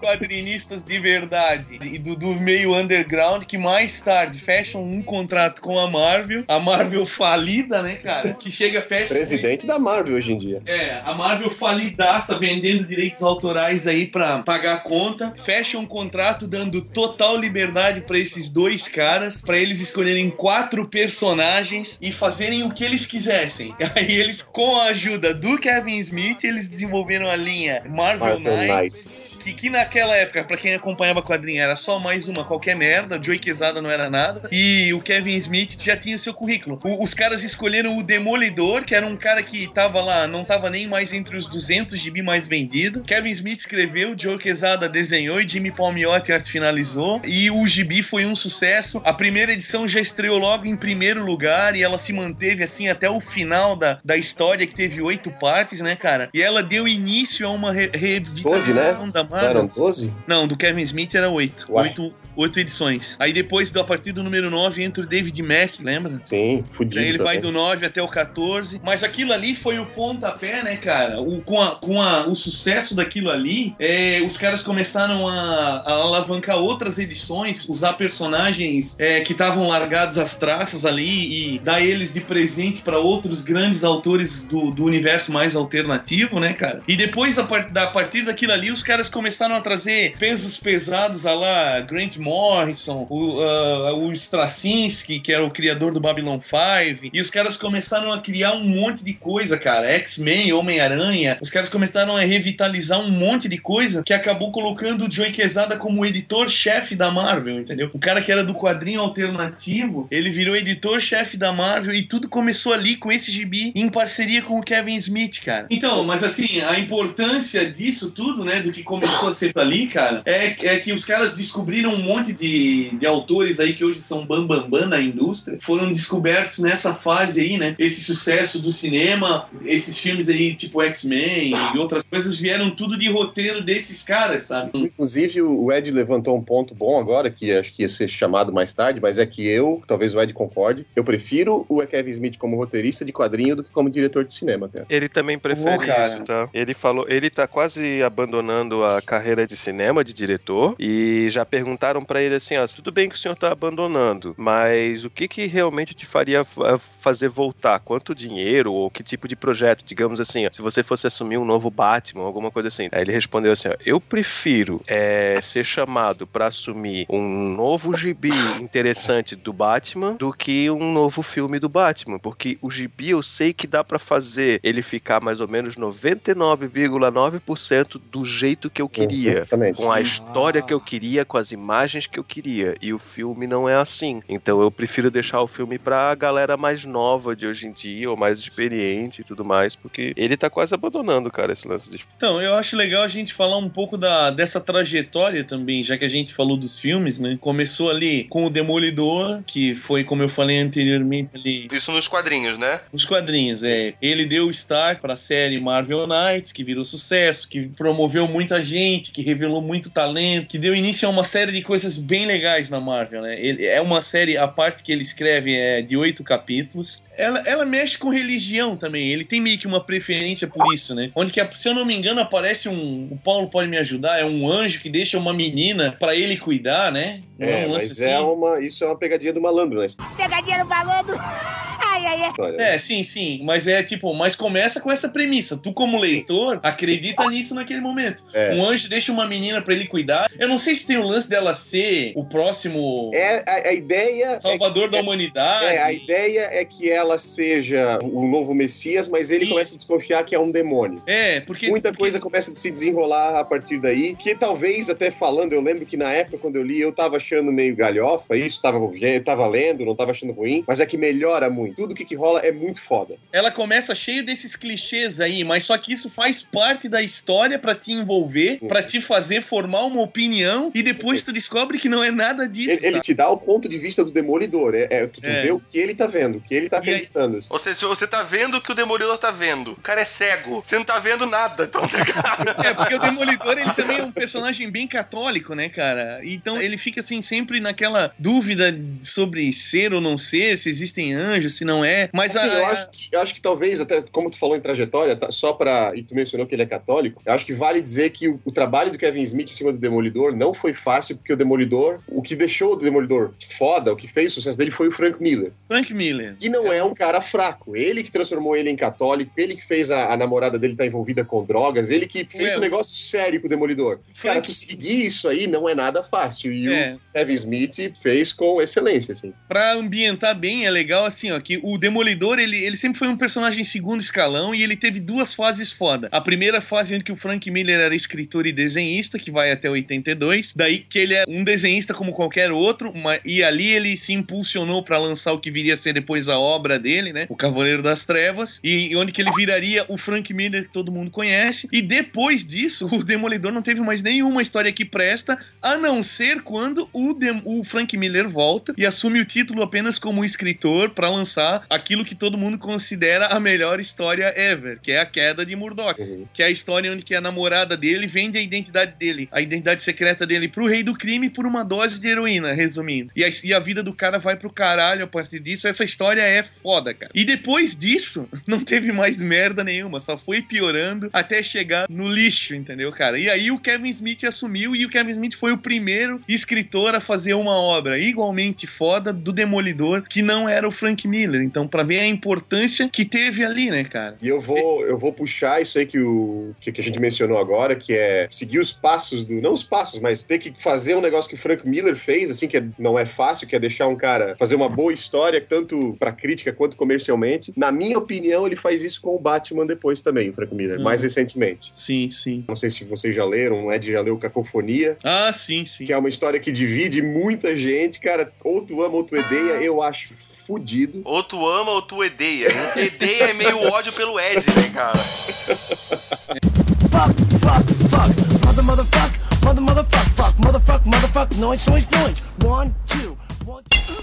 quadrinistas 0.40 0.84
de 0.84 0.98
verdade. 0.98 1.78
E 1.82 1.98
do, 1.98 2.16
do 2.16 2.34
meio 2.34 2.74
underground 2.74 3.44
que 3.44 3.58
mais 3.58 4.00
tarde 4.00 4.38
fecham 4.38 4.82
um 4.82 5.02
contrato 5.02 5.60
com 5.60 5.78
a 5.78 5.88
Marvel. 5.88 6.44
A 6.48 6.58
Marvel 6.58 7.06
falida, 7.06 7.82
né, 7.82 7.96
cara? 7.96 8.34
Que 8.34 8.50
chega, 8.50 8.82
fecha. 8.82 9.14
Presidente 9.14 9.66
da 9.66 9.78
Marvel 9.78 10.16
hoje 10.16 10.32
em 10.32 10.38
dia. 10.38 10.62
É, 10.66 11.00
a 11.04 11.14
Marvel 11.14 11.50
falidaça 11.50 12.38
vendendo 12.38 12.86
direitos 12.86 13.22
autorais 13.22 13.86
aí 13.86 14.06
pra 14.06 14.38
pagar 14.40 14.76
a 14.76 14.78
conta. 14.78 15.34
Fecha 15.36 15.78
um 15.78 15.86
contrato 15.86 16.46
dando 16.46 16.80
total 16.80 17.36
liberdade 17.36 18.00
pra 18.02 18.18
esses 18.18 18.48
dois 18.48 18.88
caras, 18.88 19.42
pra 19.42 19.58
eles 19.58 19.80
escolherem 19.80 20.30
quatro 20.30 20.88
personagens 20.88 21.98
e 22.00 22.10
fazerem 22.10 22.62
o 22.62 22.70
que 22.70 22.84
eles 22.84 23.04
quisessem. 23.06 23.74
Aí 23.94 24.18
eles, 24.18 24.40
com 24.40 24.76
a 24.80 24.84
ajuda 24.84 25.34
do 25.34 25.58
Kevin 25.58 25.96
Smith, 25.96 26.44
eles 26.44 26.68
desenvolveram 26.68 27.28
a 27.28 27.34
linha 27.34 27.82
Marvel, 27.88 28.40
Marvel 28.40 28.56
Knights. 28.56 28.70
Knights. 28.70 29.38
Que, 29.42 29.52
que 29.52 29.70
naquela 29.70 30.16
época, 30.16 30.29
pra 30.30 30.56
quem 30.56 30.74
acompanhava 30.74 31.22
quadrinho, 31.22 31.60
era 31.60 31.76
só 31.76 31.98
mais 31.98 32.28
uma 32.28 32.44
qualquer 32.44 32.76
merda, 32.76 33.20
Joey 33.22 33.38
Quesada 33.38 33.80
não 33.82 33.90
era 33.90 34.08
nada, 34.10 34.48
e 34.52 34.92
o 34.94 35.00
Kevin 35.00 35.34
Smith 35.34 35.76
já 35.82 35.96
tinha 35.96 36.16
o 36.16 36.18
seu 36.18 36.32
currículo. 36.34 36.78
O- 36.84 37.02
os 37.04 37.14
caras 37.14 37.42
escolheram 37.44 37.96
o 37.98 38.02
Demolidor, 38.02 38.84
que 38.84 38.94
era 38.94 39.06
um 39.06 39.16
cara 39.16 39.42
que 39.42 39.66
tava 39.72 40.00
lá, 40.00 40.26
não 40.26 40.44
tava 40.44 40.70
nem 40.70 40.86
mais 40.86 41.12
entre 41.12 41.36
os 41.36 41.46
200 41.46 41.98
gibi 41.98 42.22
mais 42.22 42.46
vendidos. 42.46 43.02
Kevin 43.06 43.30
Smith 43.30 43.60
escreveu, 43.60 44.14
Joe 44.16 44.38
Quesada 44.38 44.88
desenhou 44.88 45.40
e 45.40 45.48
Jimmy 45.48 45.70
Palmiotti 45.70 46.32
arte 46.32 46.50
finalizou. 46.50 47.20
E 47.24 47.50
o 47.50 47.66
gibi 47.66 48.02
foi 48.02 48.24
um 48.26 48.34
sucesso. 48.34 49.00
A 49.04 49.12
primeira 49.12 49.52
edição 49.52 49.86
já 49.88 50.00
estreou 50.00 50.38
logo 50.38 50.66
em 50.66 50.76
primeiro 50.76 51.24
lugar 51.24 51.74
e 51.76 51.82
ela 51.82 51.98
se 51.98 52.12
manteve 52.12 52.62
assim 52.62 52.88
até 52.88 53.08
o 53.08 53.20
final 53.20 53.74
da, 53.76 53.98
da 54.04 54.16
história, 54.16 54.66
que 54.66 54.74
teve 54.74 55.00
oito 55.02 55.30
partes, 55.30 55.80
né, 55.80 55.96
cara? 55.96 56.28
E 56.34 56.40
ela 56.42 56.62
deu 56.62 56.86
início 56.86 57.46
a 57.46 57.50
uma 57.50 57.72
re 57.72 57.88
12, 57.88 57.92
né? 57.94 58.08
revitalização 58.08 59.10
da 59.10 59.24
Marvel. 59.24 59.50
eram 59.50 59.66
12? 59.66 60.09
Não, 60.26 60.46
do 60.46 60.56
Kevin 60.56 60.82
Smith 60.82 61.14
era 61.14 61.28
oito. 61.30 61.66
Ué. 61.72 61.82
Oito, 61.82 62.12
oito 62.36 62.58
edições. 62.58 63.16
Aí 63.18 63.32
depois, 63.32 63.74
a 63.76 63.84
partir 63.84 64.12
do 64.12 64.22
número 64.22 64.50
9, 64.50 64.82
entra 64.82 65.02
o 65.02 65.06
David 65.06 65.42
Mack, 65.42 65.82
lembra? 65.82 66.18
Sim, 66.22 66.64
fudido. 66.68 66.96
Daí 66.96 67.08
ele 67.08 67.18
vai 67.18 67.38
do 67.38 67.50
9 67.50 67.86
até 67.86 68.02
o 68.02 68.08
14. 68.08 68.80
Mas 68.84 69.02
aquilo 69.02 69.32
ali 69.32 69.54
foi 69.54 69.78
o 69.78 69.86
pontapé, 69.86 70.62
né, 70.62 70.76
cara? 70.76 71.20
O, 71.20 71.40
com 71.40 71.60
a, 71.60 71.76
com 71.76 72.00
a, 72.00 72.26
o 72.26 72.34
sucesso 72.34 72.94
daquilo 72.94 73.30
ali, 73.30 73.74
é, 73.78 74.20
os 74.24 74.36
caras 74.36 74.62
começaram 74.62 75.28
a, 75.28 75.34
a 75.34 75.90
alavancar 75.92 76.56
outras 76.56 76.98
edições, 76.98 77.68
usar 77.68 77.94
personagens 77.94 78.96
é, 78.98 79.20
que 79.20 79.32
estavam 79.32 79.66
largados 79.68 80.18
às 80.18 80.36
traças 80.36 80.84
ali 80.86 81.54
e 81.54 81.58
dar 81.58 81.80
eles 81.80 82.12
de 82.12 82.20
presente 82.20 82.82
para 82.82 82.98
outros 82.98 83.42
grandes 83.42 83.84
autores 83.84 84.44
do, 84.44 84.70
do 84.70 84.84
universo 84.84 85.32
mais 85.32 85.56
alternativo, 85.56 86.38
né, 86.40 86.52
cara? 86.52 86.80
E 86.86 86.96
depois, 86.96 87.38
a, 87.38 87.44
par- 87.44 87.70
da, 87.70 87.84
a 87.84 87.86
partir 87.90 88.22
daquilo 88.22 88.52
ali, 88.52 88.70
os 88.70 88.82
caras 88.82 89.08
começaram 89.08 89.54
a 89.56 89.60
trazer 89.60 90.16
pesos 90.18 90.56
pesados 90.56 91.26
a 91.26 91.34
lá 91.34 91.80
Grant 91.80 92.16
Morrison, 92.20 93.06
o, 93.08 93.40
ah, 93.40 93.94
o 93.94 94.12
Straczynski, 94.12 95.20
que 95.20 95.32
era 95.32 95.44
o 95.44 95.50
criador 95.50 95.92
do 95.92 96.00
Babylon 96.00 96.38
5, 96.40 97.10
e 97.12 97.20
os 97.20 97.30
caras 97.30 97.56
começaram 97.56 98.12
a 98.12 98.20
criar 98.20 98.52
um 98.52 98.64
monte 98.64 99.04
de 99.04 99.12
coisa, 99.12 99.58
cara. 99.58 99.86
X-Men, 99.86 100.52
Homem-Aranha. 100.52 101.38
Os 101.40 101.50
caras 101.50 101.68
começaram 101.68 102.16
a 102.16 102.20
revitalizar 102.20 103.00
um 103.00 103.10
monte 103.10 103.48
de 103.48 103.58
coisa 103.58 104.02
que 104.04 104.12
acabou 104.12 104.52
colocando 104.52 105.06
o 105.06 105.10
Joey 105.10 105.32
Quesada 105.32 105.76
como 105.76 106.04
editor-chefe 106.04 106.94
da 106.94 107.10
Marvel, 107.10 107.60
entendeu? 107.60 107.90
O 107.92 107.98
cara 107.98 108.22
que 108.22 108.30
era 108.30 108.44
do 108.44 108.54
quadrinho 108.54 109.00
alternativo, 109.00 110.06
ele 110.10 110.30
virou 110.30 110.56
editor-chefe 110.56 111.36
da 111.36 111.52
Marvel 111.52 111.94
e 111.94 112.02
tudo 112.02 112.28
começou 112.28 112.72
ali 112.72 112.96
com 112.96 113.10
esse 113.10 113.30
gibi 113.30 113.72
em 113.74 113.88
parceria 113.88 114.42
com 114.42 114.58
o 114.58 114.62
Kevin 114.62 114.94
Smith, 114.94 115.40
cara. 115.44 115.66
Então, 115.70 116.04
mas 116.04 116.22
assim, 116.22 116.60
a 116.60 116.78
importância 116.78 117.70
disso 117.70 118.10
tudo, 118.10 118.44
né, 118.44 118.60
do 118.60 118.70
que 118.70 118.82
começou 118.82 119.28
a 119.28 119.32
ser 119.32 119.52
ali, 119.56 119.86
cara, 119.86 120.22
é, 120.24 120.46
é 120.46 120.78
que 120.78 120.92
os 120.92 121.04
caras 121.04 121.34
descobriram 121.34 121.94
um 121.94 122.09
monte 122.10 122.32
de, 122.32 122.90
de 122.96 123.06
autores 123.06 123.60
aí 123.60 123.72
que 123.72 123.84
hoje 123.84 124.00
são 124.00 124.24
bambambam 124.24 124.68
bam, 124.68 124.80
bam 124.80 124.86
na 124.86 125.00
indústria, 125.00 125.58
foram 125.60 125.86
descobertos 125.88 126.58
nessa 126.58 126.94
fase 126.94 127.40
aí, 127.40 127.58
né? 127.58 127.76
Esse 127.78 128.02
sucesso 128.02 128.60
do 128.60 128.70
cinema, 128.70 129.48
esses 129.64 129.98
filmes 129.98 130.28
aí, 130.28 130.54
tipo 130.54 130.82
X-Men 130.82 131.52
e 131.74 131.78
outras 131.78 132.02
coisas, 132.04 132.38
vieram 132.38 132.70
tudo 132.70 132.98
de 132.98 133.08
roteiro 133.08 133.62
desses 133.62 134.02
caras, 134.02 134.44
sabe? 134.44 134.70
Inclusive, 134.74 135.42
o 135.42 135.72
Ed 135.72 135.90
levantou 135.90 136.36
um 136.36 136.42
ponto 136.42 136.74
bom 136.74 136.98
agora, 136.98 137.30
que 137.30 137.52
acho 137.52 137.72
que 137.72 137.82
ia 137.82 137.88
ser 137.88 138.08
chamado 138.08 138.52
mais 138.52 138.74
tarde, 138.74 139.00
mas 139.00 139.18
é 139.18 139.26
que 139.26 139.46
eu, 139.46 139.82
talvez 139.86 140.14
o 140.14 140.20
Ed 140.20 140.32
concorde, 140.32 140.86
eu 140.96 141.04
prefiro 141.04 141.64
o 141.68 141.80
Kevin 141.86 142.10
Smith 142.10 142.38
como 142.38 142.56
roteirista 142.56 143.04
de 143.04 143.12
quadrinho 143.12 143.56
do 143.56 143.64
que 143.64 143.70
como 143.70 143.88
diretor 143.88 144.24
de 144.24 144.32
cinema, 144.32 144.68
cara. 144.68 144.86
Ele 144.88 145.08
também 145.08 145.38
prefere 145.38 145.86
cara. 145.86 146.14
isso, 146.14 146.24
tá? 146.24 146.48
Ele 146.52 146.74
falou, 146.74 147.06
ele 147.08 147.30
tá 147.30 147.46
quase 147.46 148.02
abandonando 148.02 148.84
a 148.84 149.00
carreira 149.00 149.46
de 149.46 149.56
cinema 149.56 150.04
de 150.04 150.12
diretor 150.12 150.74
e 150.78 151.26
já 151.30 151.44
perguntaram 151.44 151.99
pra 152.04 152.22
ele 152.22 152.34
assim, 152.34 152.56
ó, 152.56 152.66
tudo 152.66 152.90
bem 152.92 153.08
que 153.08 153.14
o 153.14 153.18
senhor 153.18 153.36
tá 153.36 153.50
abandonando, 153.52 154.34
mas 154.36 155.04
o 155.04 155.10
que 155.10 155.28
que 155.28 155.46
realmente 155.46 155.94
te 155.94 156.06
faria 156.06 156.44
fa- 156.44 156.78
fazer 157.00 157.28
voltar? 157.28 157.78
Quanto 157.80 158.14
dinheiro 158.14 158.72
ou 158.72 158.90
que 158.90 159.02
tipo 159.02 159.26
de 159.28 159.36
projeto? 159.36 159.84
Digamos 159.84 160.20
assim, 160.20 160.46
ó, 160.46 160.50
se 160.52 160.62
você 160.62 160.82
fosse 160.82 161.06
assumir 161.06 161.36
um 161.38 161.44
novo 161.44 161.70
Batman, 161.70 162.24
alguma 162.24 162.50
coisa 162.50 162.68
assim. 162.68 162.88
Aí 162.92 163.02
ele 163.02 163.12
respondeu 163.12 163.52
assim, 163.52 163.68
ó, 163.68 163.74
eu 163.84 164.00
prefiro 164.00 164.82
é, 164.86 165.38
ser 165.42 165.64
chamado 165.64 166.26
pra 166.26 166.46
assumir 166.46 167.06
um 167.08 167.54
novo 167.54 167.94
gibi 167.94 168.30
interessante 168.60 169.34
do 169.36 169.52
Batman 169.52 170.14
do 170.14 170.32
que 170.32 170.70
um 170.70 170.92
novo 170.92 171.22
filme 171.22 171.58
do 171.58 171.68
Batman, 171.68 172.18
porque 172.18 172.58
o 172.60 172.70
gibi 172.70 173.10
eu 173.10 173.22
sei 173.22 173.52
que 173.52 173.66
dá 173.66 173.82
pra 173.84 173.98
fazer 173.98 174.60
ele 174.62 174.82
ficar 174.82 175.20
mais 175.20 175.40
ou 175.40 175.48
menos 175.48 175.76
99,9% 175.76 178.00
do 178.10 178.24
jeito 178.24 178.70
que 178.70 178.80
eu 178.82 178.88
queria. 178.88 179.38
Exatamente. 179.40 179.76
Com 179.76 179.90
a 179.92 180.00
história 180.00 180.62
que 180.62 180.72
eu 180.72 180.80
queria, 180.80 181.24
com 181.24 181.36
as 181.38 181.52
imagens 181.52 181.89
que 182.08 182.18
eu 182.18 182.24
queria. 182.24 182.74
E 182.80 182.92
o 182.92 182.98
filme 182.98 183.46
não 183.46 183.68
é 183.68 183.74
assim. 183.74 184.22
Então 184.28 184.60
eu 184.60 184.70
prefiro 184.70 185.10
deixar 185.10 185.40
o 185.40 185.46
filme 185.46 185.78
pra 185.78 186.14
galera 186.14 186.56
mais 186.56 186.84
nova 186.84 187.34
de 187.34 187.46
hoje 187.46 187.66
em 187.66 187.72
dia, 187.72 188.10
ou 188.10 188.16
mais 188.16 188.38
experiente 188.38 189.20
e 189.20 189.24
tudo 189.24 189.44
mais, 189.44 189.74
porque 189.74 190.12
ele 190.16 190.36
tá 190.36 190.48
quase 190.48 190.74
abandonando, 190.74 191.30
cara, 191.30 191.52
esse 191.52 191.66
lance 191.66 191.90
de. 191.90 192.00
Então, 192.16 192.40
eu 192.40 192.54
acho 192.54 192.76
legal 192.76 193.02
a 193.02 193.08
gente 193.08 193.32
falar 193.32 193.56
um 193.58 193.68
pouco 193.68 193.96
da, 193.96 194.30
dessa 194.30 194.60
trajetória 194.60 195.44
também, 195.44 195.82
já 195.82 195.96
que 195.96 196.04
a 196.04 196.08
gente 196.08 196.34
falou 196.34 196.56
dos 196.56 196.78
filmes, 196.78 197.18
né? 197.18 197.36
Começou 197.40 197.90
ali 197.90 198.24
com 198.24 198.46
o 198.46 198.50
Demolidor, 198.50 199.42
que 199.46 199.74
foi, 199.74 200.04
como 200.04 200.22
eu 200.22 200.28
falei 200.28 200.58
anteriormente, 200.58 201.36
ali 201.36 201.68
Isso 201.72 201.92
nos 201.92 202.08
quadrinhos, 202.08 202.58
né? 202.58 202.80
os 202.92 203.04
quadrinhos. 203.04 203.64
É, 203.64 203.94
ele 204.00 204.26
deu 204.26 204.46
o 204.46 204.50
start 204.50 205.00
para 205.00 205.14
a 205.14 205.16
série 205.16 205.60
Marvel 205.60 206.06
Knights, 206.06 206.52
que 206.52 206.62
virou 206.62 206.84
sucesso, 206.84 207.48
que 207.48 207.68
promoveu 207.68 208.26
muita 208.28 208.60
gente, 208.60 209.10
que 209.10 209.22
revelou 209.22 209.62
muito 209.62 209.90
talento, 209.90 210.48
que 210.48 210.58
deu 210.58 210.74
início 210.74 211.08
a 211.08 211.10
uma 211.10 211.24
série 211.24 211.52
de 211.52 211.62
coisas 211.62 211.79
bem 211.96 212.26
legais 212.26 212.70
na 212.70 212.80
Marvel, 212.80 213.22
né? 213.22 213.36
Ele, 213.38 213.66
é 213.66 213.80
uma 213.80 214.00
série, 214.02 214.36
a 214.36 214.48
parte 214.48 214.82
que 214.82 214.92
ele 214.92 215.02
escreve 215.02 215.54
é 215.54 215.82
de 215.82 215.96
oito 215.96 216.22
capítulos. 216.22 217.02
Ela, 217.16 217.42
ela 217.46 217.66
mexe 217.66 217.98
com 217.98 218.08
religião 218.08 218.76
também. 218.76 219.08
Ele 219.08 219.24
tem 219.24 219.40
meio 219.40 219.58
que 219.58 219.66
uma 219.66 219.82
preferência 219.82 220.48
por 220.48 220.72
isso, 220.72 220.94
né? 220.94 221.10
Onde 221.14 221.32
que, 221.32 221.46
se 221.56 221.68
eu 221.68 221.74
não 221.74 221.84
me 221.84 221.94
engano, 221.94 222.20
aparece 222.20 222.68
um. 222.68 223.08
O 223.10 223.16
Paulo 223.16 223.48
pode 223.48 223.68
me 223.68 223.78
ajudar, 223.78 224.20
é 224.20 224.24
um 224.24 224.50
anjo 224.50 224.80
que 224.80 224.88
deixa 224.88 225.18
uma 225.18 225.32
menina 225.32 225.96
para 225.98 226.14
ele 226.14 226.36
cuidar, 226.36 226.92
né? 226.92 227.22
Não 227.38 227.48
É, 227.48 227.66
um 227.66 227.70
lance 227.70 227.88
mas 227.88 228.00
é 228.00 228.20
uma, 228.20 228.60
isso 228.60 228.84
é 228.84 228.86
uma 228.86 228.96
pegadinha 228.96 229.32
do 229.32 229.40
malandro 229.40 229.80
na 229.80 229.86
Pegadinha 230.16 230.58
no 230.58 230.66
balão 230.66 231.04
Ai, 232.00 232.06
ai, 232.06 232.22
ai. 232.22 232.30
história. 232.30 232.56
É, 232.62 232.78
sim, 232.78 233.02
sim. 233.02 233.40
Mas 233.42 233.66
é 233.66 233.82
tipo, 233.82 234.12
mas 234.14 234.34
começa 234.36 234.80
com 234.80 234.90
essa 234.90 235.08
premissa. 235.08 235.56
Tu, 235.56 235.72
como 235.72 235.98
leitor, 235.98 236.58
acredita 236.62 237.24
nisso 237.28 237.54
naquele 237.54 237.80
momento. 237.80 238.24
É. 238.32 238.54
Um 238.54 238.64
anjo 238.64 238.88
deixa 238.88 239.12
uma 239.12 239.26
menina 239.26 239.60
pra 239.62 239.74
ele 239.74 239.86
cuidar. 239.86 240.30
Eu 240.38 240.48
não 240.48 240.58
sei 240.58 240.76
se 240.76 240.86
tem 240.86 240.96
o 240.98 241.06
lance 241.06 241.28
dela 241.28 241.54
ser 241.54 242.12
o 242.14 242.24
próximo 242.24 243.10
É, 243.14 243.42
a, 243.46 243.68
a 243.68 243.72
ideia. 243.72 244.40
salvador 244.40 244.84
é 244.84 244.86
que, 244.88 244.92
da 244.92 245.00
humanidade. 245.00 245.64
É, 245.66 245.82
a 245.82 245.92
ideia 245.92 246.48
é 246.52 246.64
que 246.64 246.90
ela 246.90 247.18
seja 247.18 247.98
o 248.02 248.26
novo 248.26 248.54
Messias, 248.54 249.08
mas 249.08 249.30
ele 249.30 249.44
Isso. 249.44 249.52
começa 249.54 249.74
a 249.74 249.76
desconfiar 249.76 250.24
que 250.24 250.34
é 250.34 250.38
um 250.40 250.50
demônio. 250.50 251.02
É, 251.06 251.40
porque. 251.40 251.68
Muita 251.68 251.90
porque- 251.90 252.00
coisa 252.00 252.18
começa 252.20 252.50
a 252.50 252.54
se 252.54 252.70
desenrolar 252.70 253.38
a 253.38 253.44
partir 253.44 253.78
daí, 253.78 254.14
que 254.14 254.34
talvez 254.34 254.88
até 254.90 255.10
falando, 255.10 255.52
eu 255.52 255.60
lembro 255.60 255.84
que 255.86 255.96
na 255.96 256.10
época 256.12 256.38
quando 256.38 256.56
eu 256.56 256.62
li, 256.62 256.80
eu 256.80 256.92
tava 256.92 257.16
achando 257.16 257.52
meio 257.52 257.74
galhofa, 257.76 258.36
isso, 258.36 258.60
tava, 258.60 258.78
eu 258.78 259.24
tava 259.24 259.46
lendo, 259.46 259.84
não 259.84 259.94
tava 259.94 260.10
achando 260.12 260.32
ruim, 260.32 260.64
mas 260.66 260.80
é 260.80 260.86
que 260.86 260.96
melhora 260.96 261.48
muito. 261.50 261.76
Tudo 261.76 261.89
que, 261.94 262.04
que 262.04 262.14
rola 262.14 262.40
é 262.40 262.52
muito 262.52 262.80
foda. 262.80 263.16
Ela 263.32 263.50
começa 263.50 263.94
cheio 263.94 264.24
desses 264.24 264.56
clichês 264.56 265.20
aí, 265.20 265.44
mas 265.44 265.64
só 265.64 265.76
que 265.78 265.92
isso 265.92 266.08
faz 266.10 266.42
parte 266.42 266.88
da 266.88 267.02
história 267.02 267.58
pra 267.58 267.74
te 267.74 267.92
envolver, 267.92 268.58
Uhum. 268.62 268.68
pra 268.68 268.82
te 268.82 269.00
fazer 269.00 269.42
formar 269.42 269.84
uma 269.84 270.00
opinião 270.02 270.70
e 270.74 270.82
depois 270.82 271.22
tu 271.22 271.32
descobre 271.32 271.78
que 271.78 271.88
não 271.88 272.02
é 272.02 272.10
nada 272.10 272.48
disso. 272.48 272.76
Ele, 272.76 272.86
ele 272.86 273.00
te 273.00 273.14
dá 273.14 273.28
o 273.28 273.36
ponto 273.36 273.68
de 273.68 273.78
vista 273.78 274.04
do 274.04 274.10
demolidor, 274.10 274.74
é, 274.74 274.86
é 274.90 275.06
tu, 275.06 275.20
tu 275.20 275.26
É. 275.28 275.42
vê 275.42 275.52
o 275.52 275.60
que 275.60 275.78
ele 275.78 275.94
tá 275.94 276.06
vendo, 276.06 276.38
o 276.38 276.40
que 276.40 276.54
ele 276.54 276.68
tá 276.68 276.76
aí- 276.78 276.82
acreditando. 276.82 277.38
Ou 277.48 277.58
seja, 277.58 277.74
se 277.74 277.84
você 277.84 278.06
tá 278.06 278.22
vendo 278.22 278.56
o 278.56 278.60
que 278.60 278.72
o 278.72 278.74
Demolidor 278.74 279.18
tá 279.18 279.30
vendo. 279.30 279.72
O 279.72 279.76
cara 279.76 280.00
é 280.00 280.04
cego. 280.04 280.62
Você 280.64 280.76
não 280.76 280.84
tá 280.84 280.98
vendo 280.98 281.26
nada, 281.26 281.64
então, 281.64 281.86
tá 281.86 281.98
ligado? 281.98 282.20
É, 282.66 282.74
porque 282.74 282.94
o 282.94 282.98
Demolidor, 282.98 283.58
ele 283.58 283.72
também 283.74 283.98
é 283.98 284.02
um 284.04 284.12
personagem 284.12 284.70
bem 284.70 284.86
católico, 284.86 285.54
né, 285.54 285.68
cara? 285.68 286.20
Então 286.24 286.60
ele 286.60 286.76
fica, 286.78 287.00
assim, 287.00 287.20
sempre 287.22 287.60
naquela 287.60 288.12
dúvida 288.18 288.74
sobre 289.00 289.52
ser 289.52 289.92
ou 289.94 290.00
não 290.00 290.16
ser, 290.18 290.58
se 290.58 290.68
existem 290.68 291.12
anjos, 291.14 291.56
se 291.56 291.64
não 291.64 291.79
é. 291.84 292.08
Mas 292.12 292.36
Assim, 292.36 292.48
a, 292.48 292.54
eu, 292.58 292.66
acho 292.66 292.90
que, 292.90 293.08
eu 293.12 293.20
acho 293.20 293.34
que 293.34 293.40
talvez, 293.40 293.80
até 293.80 294.02
como 294.10 294.30
tu 294.30 294.38
falou 294.38 294.56
em 294.56 294.60
trajetória, 294.60 295.14
tá, 295.16 295.30
só 295.30 295.52
pra. 295.52 295.92
E 295.94 296.02
tu 296.02 296.14
mencionou 296.14 296.46
que 296.46 296.54
ele 296.54 296.62
é 296.62 296.66
católico, 296.66 297.20
eu 297.24 297.32
acho 297.32 297.44
que 297.44 297.52
vale 297.52 297.80
dizer 297.80 298.10
que 298.10 298.28
o, 298.28 298.40
o 298.44 298.52
trabalho 298.52 298.90
do 298.90 298.98
Kevin 298.98 299.22
Smith 299.22 299.50
em 299.50 299.54
cima 299.54 299.72
do 299.72 299.78
Demolidor 299.78 300.34
não 300.36 300.52
foi 300.54 300.72
fácil, 300.72 301.16
porque 301.16 301.32
o 301.32 301.36
Demolidor, 301.36 302.00
o 302.08 302.22
que 302.22 302.34
deixou 302.36 302.72
o 302.72 302.76
Demolidor 302.76 303.32
foda, 303.48 303.92
o 303.92 303.96
que 303.96 304.06
fez 304.08 304.32
o 304.32 304.34
sucesso 304.36 304.56
dele 304.58 304.70
foi 304.70 304.88
o 304.88 304.92
Frank 304.92 305.22
Miller. 305.22 305.52
Frank 305.66 305.92
Miller. 305.92 306.36
Que 306.38 306.48
não 306.48 306.72
é 306.72 306.82
um 306.82 306.94
cara 306.94 307.20
fraco. 307.20 307.76
Ele 307.76 308.02
que 308.02 308.10
transformou 308.10 308.56
ele 308.56 308.70
em 308.70 308.76
católico, 308.76 309.32
ele 309.36 309.54
que 309.56 309.64
fez 309.64 309.90
a, 309.90 310.12
a 310.12 310.16
namorada 310.16 310.58
dele 310.58 310.74
estar 310.74 310.86
envolvida 310.86 311.24
com 311.24 311.44
drogas, 311.44 311.90
ele 311.90 312.06
que 312.06 312.24
fez 312.28 312.56
um 312.56 312.60
negócio 312.60 312.94
sério 312.96 313.40
com 313.40 313.46
o 313.46 313.50
Demolidor. 313.50 313.96
Cara, 313.96 314.34
Frank- 314.34 314.46
tu 314.48 314.54
seguir 314.54 315.04
isso 315.06 315.28
aí 315.28 315.46
não 315.46 315.68
é 315.68 315.74
nada 315.74 316.02
fácil. 316.02 316.52
E 316.52 316.72
É. 316.72 316.94
o 316.94 317.12
Kevin 317.12 317.34
Smith 317.34 317.94
fez 318.02 318.32
com 318.32 318.60
excelência, 318.60 319.12
assim. 319.12 319.32
Pra 319.48 319.72
ambientar 319.74 320.38
bem, 320.38 320.66
é 320.66 320.70
legal 320.70 321.04
assim, 321.04 321.30
ó, 321.30 321.40
que 321.40 321.58
o, 321.62 321.69
o 321.74 321.78
Demolidor, 321.78 322.38
ele, 322.38 322.56
ele 322.56 322.76
sempre 322.76 322.98
foi 322.98 323.08
um 323.08 323.16
personagem 323.16 323.60
em 323.62 323.64
segundo 323.64 324.00
escalão 324.00 324.54
e 324.54 324.62
ele 324.62 324.76
teve 324.76 325.00
duas 325.00 325.34
fases 325.34 325.72
foda. 325.72 326.08
A 326.12 326.20
primeira 326.20 326.60
fase 326.60 326.94
em 326.94 327.00
que 327.00 327.12
o 327.12 327.16
Frank 327.16 327.50
Miller 327.50 327.78
era 327.80 327.94
escritor 327.94 328.46
e 328.46 328.52
desenhista, 328.52 329.18
que 329.18 329.30
vai 329.30 329.50
até 329.50 329.68
82. 329.68 330.52
Daí 330.54 330.78
que 330.80 330.98
ele 330.98 331.14
é 331.14 331.24
um 331.28 331.44
desenhista 331.44 331.94
como 331.94 332.12
qualquer 332.12 332.50
outro, 332.52 332.92
mas, 332.94 333.20
e 333.24 333.42
ali 333.42 333.68
ele 333.68 333.96
se 333.96 334.12
impulsionou 334.12 334.82
pra 334.82 334.98
lançar 334.98 335.32
o 335.32 335.38
que 335.38 335.50
viria 335.50 335.74
a 335.74 335.76
ser 335.76 335.92
depois 335.92 336.28
a 336.28 336.38
obra 336.38 336.78
dele, 336.78 337.12
né? 337.12 337.26
O 337.28 337.36
Cavaleiro 337.36 337.82
das 337.82 338.06
Trevas. 338.06 338.60
E, 338.62 338.88
e 338.92 338.96
onde 338.96 339.12
que 339.12 339.20
ele 339.20 339.32
viraria 339.32 339.84
o 339.88 339.96
Frank 339.98 340.32
Miller 340.32 340.64
que 340.64 340.72
todo 340.72 340.92
mundo 340.92 341.10
conhece. 341.10 341.68
E 341.72 341.80
depois 341.82 342.44
disso, 342.46 342.88
o 342.92 343.02
Demolidor 343.04 343.52
não 343.52 343.62
teve 343.62 343.80
mais 343.80 344.02
nenhuma 344.02 344.42
história 344.42 344.72
que 344.72 344.84
presta, 344.84 345.38
a 345.62 345.76
não 345.76 346.02
ser 346.02 346.42
quando 346.42 346.88
o, 346.92 347.14
Dem- 347.14 347.42
o 347.44 347.62
Frank 347.64 347.96
Miller 347.96 348.28
volta 348.28 348.72
e 348.76 348.86
assume 348.86 349.20
o 349.20 349.24
título 349.24 349.62
apenas 349.62 349.98
como 349.98 350.24
escritor 350.24 350.90
pra 350.90 351.10
lançar 351.10 351.49
aquilo 351.68 352.04
que 352.04 352.14
todo 352.14 352.38
mundo 352.38 352.58
considera 352.58 353.26
a 353.26 353.40
melhor 353.40 353.80
história 353.80 354.32
ever, 354.36 354.78
que 354.80 354.92
é 354.92 355.00
a 355.00 355.06
queda 355.06 355.44
de 355.44 355.56
Murdoch. 355.56 356.00
Uhum. 356.00 356.26
Que 356.32 356.42
é 356.42 356.46
a 356.46 356.50
história 356.50 356.92
onde 356.92 357.02
que 357.02 357.14
a 357.14 357.20
namorada 357.20 357.76
dele 357.76 358.06
vende 358.06 358.38
a 358.38 358.42
identidade 358.42 358.94
dele, 358.98 359.28
a 359.32 359.40
identidade 359.40 359.82
secreta 359.82 360.26
dele 360.26 360.48
pro 360.48 360.66
rei 360.66 360.82
do 360.82 360.94
crime 360.94 361.30
por 361.30 361.46
uma 361.46 361.64
dose 361.64 362.00
de 362.00 362.08
heroína, 362.08 362.52
resumindo. 362.52 363.10
E 363.14 363.24
a, 363.24 363.30
e 363.44 363.54
a 363.54 363.58
vida 363.58 363.82
do 363.82 363.92
cara 363.92 364.18
vai 364.18 364.36
pro 364.36 364.50
caralho 364.50 365.04
a 365.04 365.06
partir 365.06 365.40
disso. 365.40 365.66
Essa 365.66 365.84
história 365.84 366.22
é 366.22 366.42
foda, 366.42 366.92
cara. 366.94 367.10
E 367.14 367.24
depois 367.24 367.76
disso, 367.76 368.28
não 368.46 368.60
teve 368.60 368.92
mais 368.92 369.20
merda 369.20 369.64
nenhuma, 369.64 370.00
só 370.00 370.16
foi 370.18 370.42
piorando 370.42 371.08
até 371.12 371.42
chegar 371.42 371.86
no 371.88 372.08
lixo, 372.08 372.54
entendeu, 372.54 372.92
cara? 372.92 373.18
E 373.18 373.28
aí 373.28 373.50
o 373.50 373.58
Kevin 373.58 373.90
Smith 373.90 374.24
assumiu 374.24 374.74
e 374.74 374.84
o 374.84 374.90
Kevin 374.90 375.10
Smith 375.10 375.34
foi 375.34 375.52
o 375.52 375.58
primeiro 375.58 376.22
escritor 376.28 376.94
a 376.94 377.00
fazer 377.00 377.34
uma 377.34 377.56
obra 377.56 377.98
igualmente 377.98 378.66
foda 378.66 379.12
do 379.12 379.32
Demolidor, 379.32 380.02
que 380.02 380.22
não 380.22 380.48
era 380.48 380.68
o 380.68 380.72
Frank 380.72 381.06
Miller. 381.06 381.39
Então, 381.42 381.66
pra 381.66 381.82
ver 381.82 382.00
a 382.00 382.06
importância 382.06 382.88
que 382.88 383.04
teve 383.04 383.44
ali, 383.44 383.70
né, 383.70 383.84
cara? 383.84 384.16
E 384.22 384.28
eu 384.28 384.40
vou, 384.40 384.84
eu 384.86 384.96
vou 384.98 385.12
puxar 385.12 385.60
isso 385.60 385.78
aí 385.78 385.86
que, 385.86 385.98
o, 385.98 386.54
que, 386.60 386.70
que 386.72 386.80
a 386.80 386.84
gente 386.84 387.00
mencionou 387.00 387.38
agora, 387.38 387.74
que 387.74 387.92
é 387.92 388.26
seguir 388.30 388.58
os 388.58 388.72
passos 388.72 389.24
do. 389.24 389.34
Não 389.40 389.52
os 389.52 389.64
passos, 389.64 390.00
mas 390.00 390.22
ter 390.22 390.38
que 390.38 390.52
fazer 390.62 390.94
um 390.96 391.00
negócio 391.00 391.28
que 391.28 391.34
o 391.34 391.38
Frank 391.38 391.66
Miller 391.68 391.96
fez, 391.96 392.30
assim, 392.30 392.46
que 392.48 392.56
é- 392.56 392.64
não 392.78 392.98
é 392.98 393.04
fácil, 393.06 393.46
que 393.46 393.56
é 393.56 393.58
deixar 393.58 393.86
um 393.88 393.96
cara 393.96 394.36
fazer 394.38 394.54
uma 394.54 394.68
boa 394.68 394.92
história, 394.92 395.40
tanto 395.40 395.96
pra 395.98 396.12
crítica 396.12 396.52
quanto 396.52 396.76
comercialmente. 396.76 397.52
Na 397.56 397.70
minha 397.72 397.98
opinião, 397.98 398.46
ele 398.46 398.56
faz 398.56 398.82
isso 398.84 399.00
com 399.00 399.14
o 399.14 399.18
Batman 399.18 399.66
depois 399.66 400.00
também, 400.02 400.30
o 400.30 400.32
Frank 400.32 400.54
Miller, 400.54 400.78
Uhum. 400.78 400.84
mais 400.84 401.02
recentemente. 401.02 401.70
Sim, 401.74 402.10
sim. 402.10 402.44
Não 402.48 402.54
sei 402.56 402.70
se 402.70 402.84
vocês 402.84 403.14
já 403.14 403.24
leram, 403.24 403.66
o 403.66 403.72
Ed 403.72 403.90
já 403.90 404.00
leu 404.00 404.16
Cacofonia, 404.18 404.96
Ah, 405.02 405.32
sim, 405.32 405.64
sim. 405.64 405.84
que 405.84 405.92
é 405.92 405.96
uma 405.98 406.08
história 406.08 406.38
que 406.40 406.50
divide 406.52 407.02
muita 407.02 407.56
gente, 407.56 407.98
cara. 408.00 408.32
Ou 408.44 408.62
tu 408.62 408.82
ama 408.82 408.94
ou 408.96 409.04
tu 409.04 409.16
odeia, 409.18 409.62
eu 409.62 409.82
acho 409.82 410.14
fudido. 410.14 411.00
Ou 411.04 411.22
tu 411.30 411.48
ama 411.48 411.70
ou 411.70 411.80
tu 411.80 412.02
odeia. 412.02 412.48
Odeia 412.72 413.30
é 413.30 413.32
meio 413.32 413.62
ódio 413.70 413.92
pelo 413.92 414.18
Ed, 414.18 414.44
né, 414.50 414.68
cara? 414.74 414.98
Fuck, 414.98 417.14
fuck, 417.38 417.62
fuck. 417.88 418.10
Mother, 418.44 418.64
motherfuck, 418.64 419.12
mother, 419.44 419.62
motherfuck, 419.62 420.10
fuck, 420.16 420.36
motherfuck, 420.40 420.84
motherfuck, 420.84 421.32
noise, 421.38 421.70
noise, 421.70 421.88
noise. 421.92 422.20
One, 422.42 422.74
two, 422.88 423.16
one, 423.46 423.62
two. 423.70 424.02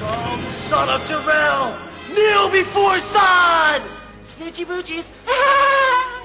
Come, 0.00 0.42
son 0.68 0.88
of 0.88 1.00
Jarrell! 1.06 1.76
Kneel 2.12 2.48
before 2.50 2.98
son! 2.98 3.80
Snoochie 4.24 4.66
boochies. 4.66 5.10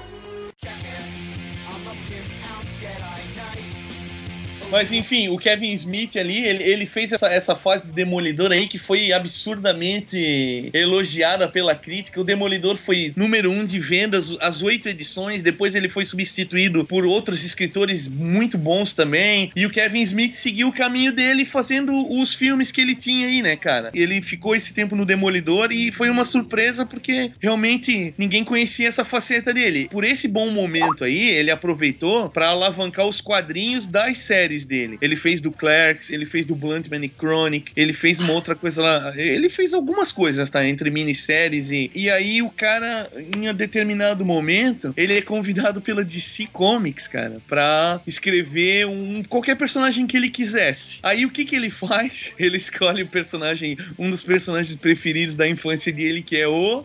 Mas 4.72 4.91
enfim, 4.91 5.30
o 5.30 5.38
Kevin 5.38 5.72
Smith 5.74 6.16
ali, 6.18 6.43
ele, 6.43 6.63
ele 6.63 6.86
fez 6.86 7.11
essa, 7.11 7.28
essa 7.28 7.55
fase 7.55 7.88
de 7.88 7.93
Demolidor 7.93 8.51
aí 8.51 8.68
que 8.68 8.78
foi 8.78 9.11
absurdamente 9.11 10.70
elogiada 10.74 11.47
pela 11.47 11.76
crítica. 11.76 12.20
O 12.20 12.24
Demolidor 12.24 12.76
foi 12.76 13.11
número 13.16 13.51
um 13.51 13.66
de 13.66 13.80
vendas, 13.80 14.36
as 14.41 14.61
oito 14.61 14.89
edições. 14.89 15.43
Depois 15.43 15.76
ele 15.76 15.88
foi 15.88 16.05
substituído 16.05 16.84
por 16.86 17.05
outros 17.05 17.43
escritores 17.43 18.07
muito 18.07 18.57
bons 18.57 18.93
também. 18.93 19.51
E 19.55 19.66
o 19.66 19.70
Kevin 19.70 20.01
Smith 20.01 20.34
seguiu 20.34 20.70
o 20.70 20.74
caminho 20.74 21.11
dele 21.11 21.45
fazendo 21.45 21.93
os 22.20 22.34
filmes 22.34 22.72
que 22.72 22.82
ele 22.82 22.95
tinha 22.95 23.28
aí, 23.28 23.41
né, 23.41 23.55
cara? 23.55 23.91
Ele 23.93 24.22
ficou 24.22 24.55
esse 24.55 24.74
tempo 24.74 24.95
no 24.95 25.05
Demolidor 25.05 25.72
e 25.72 25.91
foi 25.91 26.09
uma 26.09 26.24
surpresa 26.24 26.86
porque 26.86 27.32
realmente 27.39 28.13
ninguém 28.18 28.43
conhecia 28.43 28.88
essa 28.88 29.05
faceta 29.05 29.53
dele. 29.53 29.88
Por 29.89 30.03
esse 30.03 30.28
bom 30.28 30.49
momento 30.49 31.03
aí, 31.03 31.30
ele 31.30 31.51
aproveitou 31.51 32.30
pra 32.30 32.49
alavancar 32.49 33.05
os 33.05 33.22
quadrinhos 33.22 33.88
das 33.88 34.18
séries 34.20 34.54
dele. 34.63 34.99
Ele 35.01 35.15
fez 35.15 35.41
do 35.41 35.51
Clerks, 35.51 36.11
ele 36.11 36.25
fez 36.27 36.45
do 36.45 36.55
Bluntman 36.55 37.03
e 37.03 37.09
Chronic, 37.09 37.71
ele 37.75 37.93
fez 37.93 38.19
uma 38.19 38.31
outra 38.31 38.55
coisa 38.55 38.83
lá. 38.83 39.13
Ele 39.17 39.49
fez 39.49 39.73
algumas 39.73 40.11
coisas, 40.11 40.47
tá? 40.51 40.63
Entre 40.65 40.91
minisséries 40.91 41.71
e. 41.71 41.89
E 41.95 42.11
aí 42.11 42.43
o 42.43 42.49
cara, 42.51 43.09
em 43.35 43.49
um 43.49 43.53
determinado 43.53 44.23
momento, 44.23 44.93
ele 44.95 45.17
é 45.17 45.21
convidado 45.21 45.81
pela 45.81 46.05
DC 46.05 46.47
Comics, 46.53 47.07
cara, 47.07 47.41
pra 47.47 47.99
escrever 48.05 48.85
um 48.85 49.23
qualquer 49.23 49.55
personagem 49.55 50.05
que 50.05 50.15
ele 50.15 50.29
quisesse. 50.29 50.99
Aí 51.01 51.25
o 51.25 51.31
que 51.31 51.45
que 51.45 51.55
ele 51.55 51.69
faz? 51.69 52.33
Ele 52.37 52.57
escolhe 52.57 53.01
o 53.01 53.07
personagem, 53.07 53.77
um 53.97 54.09
dos 54.09 54.21
personagens 54.21 54.75
preferidos 54.75 55.35
da 55.35 55.47
infância 55.47 55.91
dele, 55.91 56.21
que 56.21 56.35
é 56.35 56.47
o. 56.47 56.83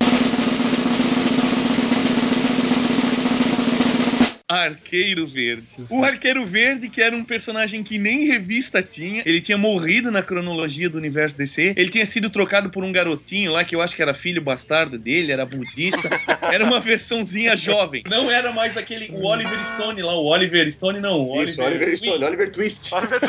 Arqueiro 4.50 5.26
Verde. 5.26 5.76
O 5.88 6.04
Arqueiro 6.04 6.44
Verde, 6.44 6.88
que 6.88 7.00
era 7.00 7.14
um 7.14 7.24
personagem 7.24 7.82
que 7.82 7.98
nem 7.98 8.26
revista 8.26 8.82
tinha, 8.82 9.22
ele 9.24 9.40
tinha 9.40 9.56
morrido 9.56 10.10
na 10.10 10.22
cronologia 10.22 10.90
do 10.90 10.98
universo 10.98 11.36
DC, 11.36 11.74
ele 11.76 11.88
tinha 11.88 12.04
sido 12.04 12.28
trocado 12.28 12.68
por 12.68 12.82
um 12.82 12.90
garotinho 12.90 13.52
lá, 13.52 13.62
que 13.64 13.76
eu 13.76 13.80
acho 13.80 13.94
que 13.94 14.02
era 14.02 14.12
filho 14.12 14.42
bastardo 14.42 14.98
dele, 14.98 15.30
era 15.30 15.46
budista, 15.46 16.10
era 16.52 16.64
uma 16.64 16.80
versãozinha 16.80 17.56
jovem. 17.56 18.02
Não 18.08 18.30
era 18.30 18.52
mais 18.52 18.76
aquele, 18.76 19.10
o 19.12 19.24
Oliver 19.24 19.64
Stone 19.64 20.02
lá, 20.02 20.14
o 20.14 20.26
Oliver 20.26 20.70
Stone 20.72 21.00
não, 21.00 21.28
o 21.28 21.42
Isso, 21.42 21.62
Oliver 21.62 21.96
Stone, 21.96 22.24
Oliver 22.24 22.50
Twist. 22.50 22.90
Oliver 22.94 23.20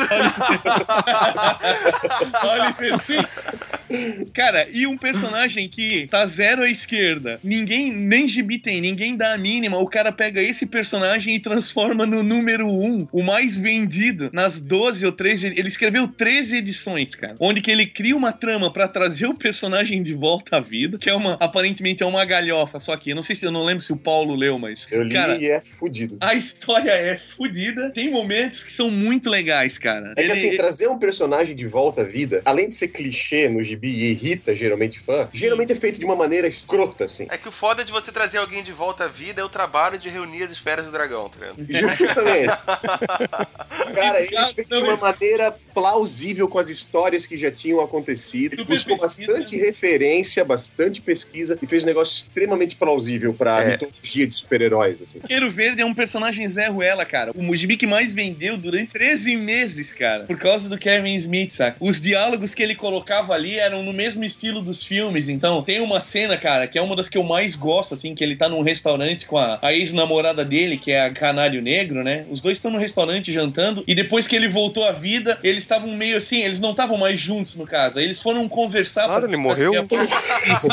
Twist. 2.98 3.22
Cara, 4.32 4.66
e 4.72 4.86
um 4.86 4.96
personagem 4.96 5.68
que 5.68 6.06
tá 6.08 6.24
zero 6.26 6.62
à 6.62 6.68
esquerda. 6.70 7.38
Ninguém, 7.42 7.92
nem 7.92 8.28
gibi 8.28 8.58
tem, 8.58 8.80
ninguém 8.80 9.16
dá 9.16 9.32
a 9.34 9.38
mínima. 9.38 9.78
O 9.78 9.86
cara 9.88 10.10
pega 10.12 10.40
esse 10.42 10.66
personagem 10.66 11.34
e 11.34 11.40
transforma 11.40 12.06
no 12.06 12.22
número 12.22 12.66
1, 12.68 13.08
o 13.12 13.22
mais 13.22 13.56
vendido, 13.56 14.30
nas 14.32 14.60
12 14.60 15.04
ou 15.06 15.12
13. 15.12 15.48
Ele 15.48 15.68
escreveu 15.68 16.06
13 16.08 16.58
edições, 16.58 17.14
cara. 17.14 17.34
Onde 17.40 17.60
que 17.60 17.70
ele 17.70 17.86
cria 17.86 18.16
uma 18.16 18.32
trama 18.32 18.72
pra 18.72 18.88
trazer 18.88 19.26
o 19.26 19.34
personagem 19.34 20.02
de 20.02 20.14
volta 20.14 20.56
à 20.56 20.60
vida, 20.60 20.98
que 20.98 21.10
é 21.10 21.14
uma, 21.14 21.34
aparentemente 21.34 22.02
é 22.02 22.06
uma 22.06 22.24
galhofa, 22.24 22.78
só 22.78 22.96
que 22.96 23.10
eu 23.10 23.14
não 23.14 23.22
sei 23.22 23.36
se 23.36 23.44
eu 23.44 23.50
não 23.50 23.64
lembro 23.64 23.82
se 23.82 23.92
o 23.92 23.96
Paulo 23.96 24.34
leu, 24.34 24.58
mas. 24.58 24.86
Eu 24.90 25.02
li 25.02 25.12
cara, 25.14 25.36
e 25.36 25.46
é 25.46 25.60
fudido. 25.60 26.16
a 26.20 26.34
história 26.34 26.90
é 26.90 27.16
fodida. 27.16 27.90
Tem 27.90 28.10
momentos 28.10 28.62
que 28.62 28.72
são 28.72 28.90
muito 28.90 29.28
legais, 29.28 29.78
cara. 29.78 30.12
É 30.12 30.14
que 30.14 30.20
Ele- 30.22 30.32
assim, 30.32 30.56
trazer 30.56 30.88
um 30.88 30.98
personagem 30.98 31.54
de 31.54 31.66
volta 31.66 32.02
à 32.02 32.04
vida, 32.04 32.42
além 32.44 32.68
de 32.68 32.74
ser 32.74 32.88
clichê 32.88 33.48
no 33.48 33.62
gibi 33.62 33.81
e 33.82 34.10
irrita 34.10 34.54
geralmente 34.54 35.00
fã, 35.00 35.28
geralmente 35.32 35.72
é 35.72 35.76
feito 35.76 35.98
de 35.98 36.04
uma 36.04 36.14
maneira 36.14 36.46
escrota, 36.46 37.04
assim. 37.04 37.26
É 37.28 37.36
que 37.36 37.48
o 37.48 37.52
foda 37.52 37.84
de 37.84 37.90
você 37.90 38.12
trazer 38.12 38.38
alguém 38.38 38.62
de 38.62 38.72
volta 38.72 39.04
à 39.04 39.08
vida 39.08 39.40
é 39.40 39.44
o 39.44 39.48
trabalho 39.48 39.98
de 39.98 40.08
reunir 40.08 40.44
as 40.44 40.50
esferas 40.52 40.86
do 40.86 40.92
dragão, 40.92 41.28
tá 41.28 41.36
vendo? 41.40 41.66
Justamente. 41.96 42.52
Cara, 43.94 44.20
ele 44.20 44.34
Exato, 44.34 44.54
fez 44.54 44.68
de 44.68 44.74
uma 44.76 44.96
maneira 44.96 45.52
plausível 45.74 46.48
com 46.48 46.58
as 46.58 46.68
histórias 46.68 47.26
que 47.26 47.36
já 47.36 47.50
tinham 47.50 47.80
acontecido. 47.80 48.56
Super 48.56 48.64
buscou 48.72 48.98
pesquisa. 48.98 49.32
bastante 49.32 49.56
referência, 49.56 50.44
bastante 50.44 51.00
pesquisa 51.00 51.58
e 51.60 51.66
fez 51.66 51.82
um 51.82 51.86
negócio 51.86 52.14
extremamente 52.16 52.76
plausível 52.76 53.34
pra 53.34 53.62
É. 53.62 53.70
mitologia 53.72 54.26
de 54.26 54.34
super-heróis, 54.34 55.02
assim. 55.02 55.18
Arqueiro 55.22 55.50
Verde 55.50 55.82
é 55.82 55.84
um 55.84 55.94
personagem 55.94 56.48
Zé 56.48 56.68
Ruela, 56.68 57.04
cara. 57.04 57.32
O 57.34 57.56
gibi 57.56 57.76
que 57.76 57.86
mais 57.86 58.12
vendeu 58.14 58.56
durante 58.56 58.92
13 58.92 59.36
meses, 59.36 59.92
cara. 59.92 60.24
Por 60.24 60.38
causa 60.38 60.68
do 60.68 60.78
Kevin 60.78 61.14
Smith, 61.14 61.50
saca? 61.52 61.76
Os 61.80 62.00
diálogos 62.00 62.54
que 62.54 62.62
ele 62.62 62.74
colocava 62.74 63.34
ali 63.34 63.58
eram 63.58 63.71
no 63.80 63.92
mesmo 63.92 64.24
estilo 64.24 64.60
dos 64.60 64.82
filmes. 64.82 65.28
Então, 65.28 65.62
tem 65.62 65.80
uma 65.80 66.00
cena, 66.00 66.36
cara, 66.36 66.66
que 66.66 66.76
é 66.76 66.82
uma 66.82 66.96
das 66.96 67.08
que 67.08 67.16
eu 67.16 67.22
mais 67.22 67.54
gosto, 67.54 67.94
assim, 67.94 68.12
que 68.12 68.24
ele 68.24 68.34
tá 68.34 68.48
num 68.48 68.60
restaurante 68.62 69.24
com 69.24 69.38
a, 69.38 69.60
a 69.62 69.72
ex-namorada 69.72 70.44
dele, 70.44 70.76
que 70.76 70.90
é 70.90 71.02
a 71.02 71.10
Canário 71.12 71.62
Negro, 71.62 72.02
né? 72.02 72.26
Os 72.28 72.40
dois 72.40 72.58
estão 72.58 72.72
no 72.72 72.78
restaurante 72.78 73.32
jantando. 73.32 73.84
E 73.86 73.94
depois 73.94 74.26
que 74.26 74.34
ele 74.34 74.48
voltou 74.48 74.84
à 74.84 74.90
vida, 74.90 75.38
eles 75.44 75.62
estavam 75.62 75.92
meio 75.92 76.16
assim, 76.16 76.42
eles 76.42 76.58
não 76.58 76.72
estavam 76.72 76.96
mais 76.96 77.20
juntos, 77.20 77.54
no 77.54 77.64
caso. 77.66 77.98
Aí 78.00 78.04
Eles 78.04 78.20
foram 78.20 78.48
conversar 78.48 79.04
Claro, 79.04 79.26
ele 79.26 79.36
morreu. 79.36 79.72
se, 79.72 80.68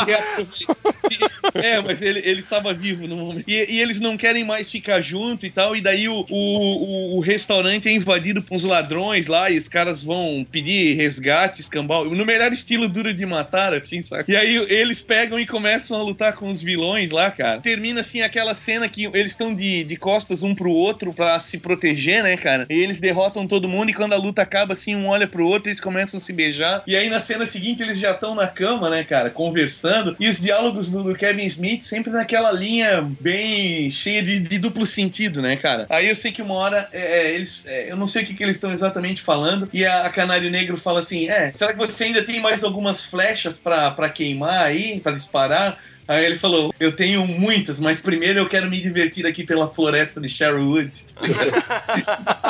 É, 1.54 1.82
mas 1.82 2.02
ele, 2.02 2.20
ele 2.24 2.42
estava 2.42 2.74
vivo 2.74 3.08
no 3.08 3.16
momento. 3.16 3.46
E, 3.48 3.74
e 3.74 3.82
eles 3.82 4.00
não 4.00 4.16
querem 4.16 4.44
mais 4.44 4.70
ficar 4.72 5.02
junto 5.02 5.46
e 5.46 5.50
tal. 5.50 5.76
E 5.76 5.82
daí 5.82 6.08
o, 6.08 6.26
o, 6.30 7.18
o, 7.18 7.20
restaurante 7.22 7.88
é 7.88 7.92
invadido 7.92 8.42
por 8.42 8.54
uns 8.54 8.64
ladrões 8.64 9.28
lá. 9.28 9.50
E 9.50 9.58
os 9.58 9.68
caras 9.68 10.04
vão 10.04 10.46
pedir 10.50 10.96
resgate, 10.96 11.62
escambau. 11.62 12.06
No 12.06 12.26
melhor 12.26 12.54
estilo 12.54 12.88
duro 12.88 13.14
de 13.14 13.26
matar, 13.26 13.74
assim, 13.74 14.02
sabe? 14.02 14.26
E 14.32 14.36
aí 14.36 14.56
eles 14.70 15.02
pegam 15.02 15.40
e 15.40 15.46
começam 15.46 16.00
a 16.00 16.04
lutar 16.04 16.34
com 16.34 16.48
os 16.48 16.62
vilões 16.62 17.12
lá, 17.12 17.32
cara. 17.32 17.62
Termina 17.62 18.02
assim 18.02 18.22
aquela 18.22 18.54
cena 18.54 18.88
que 18.88 19.06
eles 19.06 19.32
estão 19.32 19.54
de, 19.54 19.84
de 19.84 19.96
costas 19.96 20.44
um 20.44 20.54
pro 20.54 20.72
outro 20.72 21.14
pra 21.14 21.40
se 21.40 21.58
proteger, 21.58 22.24
né, 22.24 22.38
cara? 22.38 22.68
E 22.70 22.74
eles 22.74 23.00
derrotam 23.00 23.48
todo 23.48 23.70
mundo. 23.70 23.90
E 23.90 23.94
quando 23.94 24.14
a 24.14 24.18
luta 24.18 24.42
acaba, 24.42 24.74
assim, 24.74 24.96
um 24.96 25.08
olha 25.08 25.28
pro 25.28 25.48
outro, 25.48 25.70
eles 25.70 25.80
começam 25.80 26.18
a 26.20 26.22
se 26.22 26.32
beijar. 26.32 26.84
E 26.86 26.96
aí 26.96 27.10
na 27.10 27.20
cena 27.20 27.46
seguinte 27.46 27.82
eles 27.82 28.00
já 28.00 28.12
estão 28.12 28.36
na 28.36 28.48
cama, 28.48 28.90
né, 28.90 29.04
cara, 29.04 29.30
conversando. 29.30 30.16
E 30.20 30.28
os 30.28 30.40
diálogos 30.40 30.90
do, 30.90 30.99
do 31.04 31.16
Kevin 31.16 31.46
Smith 31.46 31.82
sempre 31.84 32.12
naquela 32.12 32.52
linha 32.52 33.02
bem 33.20 33.90
cheia 33.90 34.22
de, 34.22 34.40
de 34.40 34.60
duplo 34.60 34.86
sentido, 34.86 35.42
né, 35.42 35.56
cara? 35.56 35.86
Aí 35.90 36.08
eu 36.08 36.16
sei 36.16 36.32
que 36.32 36.42
uma 36.42 36.54
hora 36.54 36.88
é, 36.92 37.00
é, 37.00 37.34
eles. 37.34 37.66
é, 37.66 37.92
eu 37.92 37.98
não 37.98 38.08
sei 38.08 38.24
o 38.24 38.26
que, 38.26 38.34
que 38.34 38.44
eles 38.44 38.56
estão 38.56 38.72
exatamente 38.72 39.22
falando. 39.22 39.70
E 39.74 39.86
a, 39.86 40.06
a 40.06 40.10
Canário 40.10 40.50
Negro 40.50 40.78
fala 40.78 41.00
assim: 41.00 41.30
É, 41.30 41.52
será 41.54 41.74
que 41.74 41.80
você 41.80 42.06
ainda 42.06 42.24
tem 42.24 42.40
mais 42.40 42.64
algumas 42.64 43.06
flechas 43.06 43.60
pra 43.60 44.10
queimar 44.10 44.66
aí, 44.66 45.00
pra 45.00 45.12
disparar? 45.12 45.78
Aí 46.10 46.26
ele 46.26 46.36
falou: 46.36 46.74
Eu 46.80 46.92
tenho 46.92 47.26
muitas, 47.28 47.80
mas 47.80 48.02
primeiro 48.02 48.40
eu 48.40 48.50
quero 48.50 48.68
me 48.70 48.82
divertir 48.82 49.28
aqui 49.28 49.44
pela 49.44 49.68
floresta 49.68 50.20
de 50.20 50.28
Sherwood. 50.28 50.92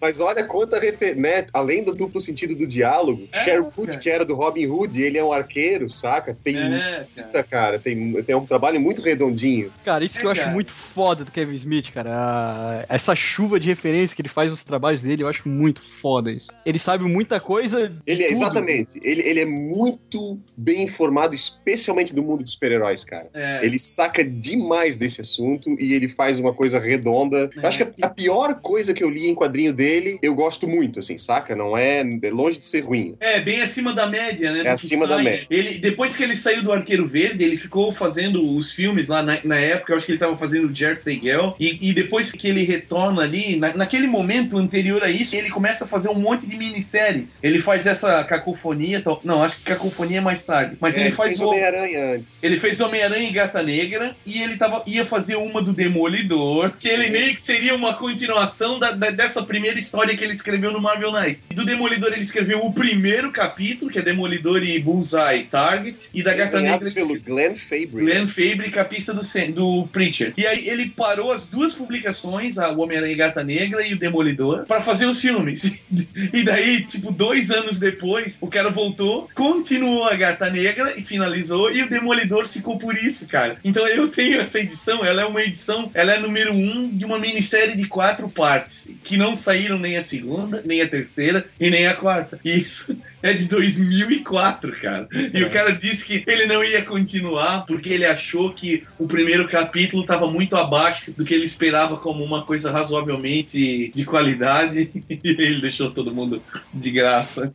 Mas 0.00 0.20
olha 0.20 0.42
quanta 0.44 0.78
referência, 0.80 1.20
né? 1.20 1.46
Além 1.52 1.84
do 1.84 1.94
duplo 1.94 2.20
sentido 2.20 2.54
do 2.56 2.66
diálogo, 2.66 3.28
É, 3.32 3.44
Sherwood, 3.44 3.86
cara. 3.88 3.98
que 3.98 4.10
era 4.10 4.24
do 4.24 4.34
Robin 4.34 4.66
Hood, 4.66 5.00
ele 5.00 5.16
é 5.18 5.24
um 5.24 5.32
arqueiro, 5.32 5.88
saca? 5.88 6.34
Tem 6.34 6.56
É, 6.56 7.06
muita, 7.16 7.42
cara. 7.44 7.78
Tem, 7.78 8.12
tem 8.24 8.34
um 8.34 8.44
trabalho 8.46 8.80
muito 8.80 9.00
redondinho. 9.02 9.72
Cara, 9.84 10.04
isso 10.04 10.18
que 10.18 10.24
eu 10.26 10.30
É, 10.30 10.32
acho 10.32 10.40
cara. 10.42 10.52
muito 10.52 10.72
foda 10.72 11.24
do 11.24 11.30
Kevin 11.30 11.54
Smith, 11.54 11.92
cara. 11.92 12.84
Essa 12.88 13.14
chuva 13.14 13.60
de 13.60 13.68
referência 13.68 14.14
que 14.16 14.22
ele 14.22 14.28
faz 14.28 14.50
nos 14.50 14.64
trabalhos 14.64 15.02
dele, 15.02 15.22
eu 15.22 15.28
acho 15.28 15.48
muito 15.48 15.80
foda 15.80 16.30
isso. 16.32 16.48
Ele 16.66 16.78
sabe 16.78 17.04
muita 17.04 17.38
coisa. 17.38 17.88
de 17.88 17.96
Ele 18.06 18.24
é, 18.24 18.28
tudo. 18.28 18.36
exatamente. 18.36 19.00
Ele, 19.02 19.22
ele 19.22 19.40
é 19.40 19.46
muito 19.46 20.40
bem 20.56 20.82
informado, 20.82 21.34
especialmente 21.34 22.12
do 22.14 22.22
mundo 22.22 22.42
dos 22.42 22.56
super-heróis, 22.62 23.04
cara. 23.04 23.26
É. 23.34 23.60
Ele 23.64 23.78
saca 23.78 24.22
demais 24.24 24.96
desse 24.96 25.20
assunto 25.20 25.74
e 25.80 25.92
ele 25.94 26.08
faz 26.08 26.38
uma 26.38 26.54
coisa 26.54 26.78
redonda. 26.78 27.50
Eu 27.56 27.66
acho 27.68 27.78
que 27.78 27.82
a, 28.02 28.06
a 28.06 28.08
pior 28.08 28.54
coisa 28.60 28.94
que 28.94 29.02
eu 29.02 29.10
li 29.10 29.26
em 29.28 29.34
quadrinho 29.34 29.72
dele, 29.72 30.18
eu 30.22 30.34
gosto 30.34 30.68
muito, 30.68 31.00
assim, 31.00 31.18
saca? 31.18 31.56
Não 31.56 31.76
é, 31.76 32.00
é 32.22 32.30
longe 32.30 32.58
de 32.58 32.64
ser 32.66 32.80
ruim. 32.80 33.16
É, 33.20 33.40
bem 33.40 33.60
acima 33.62 33.92
da 33.92 34.06
média, 34.06 34.52
né? 34.52 34.62
É 34.64 34.70
acima 34.70 35.06
da 35.06 35.16
sai. 35.16 35.24
média. 35.24 35.46
Ele, 35.50 35.78
depois 35.78 36.14
que 36.16 36.22
ele 36.22 36.36
saiu 36.36 36.62
do 36.62 36.72
Arqueiro 36.72 37.06
Verde, 37.08 37.42
ele 37.44 37.56
ficou 37.56 37.92
fazendo 37.92 38.56
os 38.56 38.72
filmes 38.72 39.08
lá 39.08 39.22
na, 39.22 39.38
na 39.42 39.56
época, 39.58 39.92
eu 39.92 39.96
acho 39.96 40.06
que 40.06 40.12
ele 40.12 40.18
tava 40.18 40.36
fazendo 40.36 40.72
Jersey 40.74 41.18
Girl. 41.20 41.50
E, 41.58 41.90
e 41.90 41.92
depois 41.92 42.32
que 42.32 42.46
ele 42.48 42.62
retorna 42.64 43.22
ali, 43.22 43.56
na- 43.56 43.74
naquele 43.74 44.06
momento 44.06 44.56
anterior 44.56 45.02
a 45.02 45.10
isso, 45.10 45.34
ele 45.34 45.50
começa 45.50 45.84
a 45.84 45.88
fazer 45.88 46.08
um 46.10 46.14
monte 46.18 46.46
de 46.46 46.56
minisséries. 46.56 47.40
Ele 47.42 47.58
faz 47.58 47.86
essa 47.86 48.22
cacofonia. 48.24 49.00
tal- 49.00 49.20
Não, 49.24 49.42
acho 49.42 49.56
que 49.58 49.64
cacofonia 49.64 50.18
é 50.18 50.20
mais 50.20 50.44
tarde. 50.44 50.76
Mas 50.80 50.96
É, 50.96 51.00
ele 51.02 51.10
faz 51.10 51.40
o. 51.40 51.48
Homem-Aranha 51.48 52.14
antes. 52.16 52.42
Ele 52.44 52.51
fez 52.58 52.80
Homem-Aranha 52.80 53.28
e 53.28 53.32
Gata 53.32 53.62
Negra 53.62 54.14
e 54.26 54.42
ele 54.42 54.56
tava, 54.56 54.82
ia 54.86 55.04
fazer 55.04 55.36
uma 55.36 55.62
do 55.62 55.72
Demolidor, 55.72 56.72
que 56.78 56.88
ele 56.88 57.10
meio 57.10 57.34
que 57.34 57.42
seria 57.42 57.74
uma 57.74 57.94
continuação 57.94 58.78
da- 58.78 58.92
da- 58.92 59.10
dessa 59.10 59.42
primeira 59.42 59.78
história 59.78 60.16
que 60.16 60.22
ele 60.24 60.32
escreveu 60.32 60.72
no 60.72 60.80
Marvel 60.80 61.12
Knights. 61.12 61.48
Do 61.48 61.64
Demolidor 61.64 62.12
ele 62.12 62.22
escreveu 62.22 62.64
o 62.64 62.72
primeiro 62.72 63.30
capítulo, 63.32 63.90
que 63.90 63.98
é 63.98 64.02
Demolidor 64.02 64.62
e 64.62 64.78
Bullseye 64.78 65.44
Target, 65.50 66.08
e 66.14 66.22
da 66.22 66.34
Gata 66.34 66.60
Negra 66.60 66.86
ele 66.88 66.94
pelo 66.94 67.20
Glenn 67.20 67.54
Fabry. 67.56 67.86
Glenn 67.86 68.26
Fabry, 68.26 68.72
a 68.78 68.84
pista 68.84 69.12
do, 69.14 69.22
do 69.52 69.88
Preacher. 69.92 70.32
E 70.36 70.46
aí 70.46 70.68
ele 70.68 70.86
parou 70.88 71.32
as 71.32 71.46
duas 71.46 71.74
publicações, 71.74 72.58
a 72.58 72.70
Homem-Aranha 72.70 73.12
e 73.12 73.16
Gata 73.16 73.42
Negra 73.44 73.86
e 73.86 73.94
o 73.94 73.98
Demolidor, 73.98 74.64
pra 74.66 74.80
fazer 74.80 75.06
os 75.06 75.20
filmes. 75.20 75.72
E 76.32 76.42
daí, 76.42 76.84
tipo, 76.84 77.10
dois 77.12 77.50
anos 77.50 77.78
depois, 77.78 78.38
o 78.40 78.46
cara 78.46 78.70
voltou, 78.70 79.28
continuou 79.34 80.04
a 80.08 80.14
Gata 80.16 80.48
Negra 80.50 80.94
e 80.96 81.02
finalizou, 81.02 81.70
e 81.70 81.82
o 81.82 81.88
Demolidor 81.88 82.41
ficou 82.46 82.78
por 82.78 82.96
isso, 82.96 83.26
cara. 83.28 83.56
Então 83.64 83.86
eu 83.88 84.08
tenho 84.08 84.40
essa 84.40 84.58
edição, 84.58 85.04
ela 85.04 85.22
é 85.22 85.24
uma 85.24 85.42
edição, 85.42 85.90
ela 85.94 86.12
é 86.12 86.18
número 86.18 86.52
um 86.52 86.88
de 86.88 87.04
uma 87.04 87.18
minissérie 87.18 87.76
de 87.76 87.86
quatro 87.86 88.28
partes, 88.28 88.90
que 89.04 89.16
não 89.16 89.34
saíram 89.34 89.78
nem 89.78 89.96
a 89.96 90.02
segunda, 90.02 90.62
nem 90.64 90.80
a 90.80 90.88
terceira 90.88 91.46
e 91.58 91.70
nem 91.70 91.86
a 91.86 91.94
quarta. 91.94 92.38
Isso 92.44 92.96
é 93.22 93.32
de 93.32 93.46
2004, 93.46 94.72
cara. 94.80 95.08
E 95.32 95.42
o 95.42 95.50
cara 95.50 95.72
disse 95.72 96.04
que 96.04 96.24
ele 96.26 96.46
não 96.46 96.64
ia 96.64 96.82
continuar 96.82 97.64
porque 97.66 97.90
ele 97.90 98.04
achou 98.04 98.52
que 98.52 98.84
o 98.98 99.06
primeiro 99.06 99.48
capítulo 99.48 100.02
estava 100.02 100.30
muito 100.30 100.56
abaixo 100.56 101.12
do 101.12 101.24
que 101.24 101.34
ele 101.34 101.44
esperava 101.44 101.96
como 101.96 102.24
uma 102.24 102.44
coisa 102.44 102.70
razoavelmente 102.70 103.92
de 103.94 104.04
qualidade 104.04 104.90
e 105.08 105.20
ele 105.22 105.60
deixou 105.60 105.90
todo 105.90 106.14
mundo 106.14 106.42
de 106.72 106.90
graça. 106.90 107.54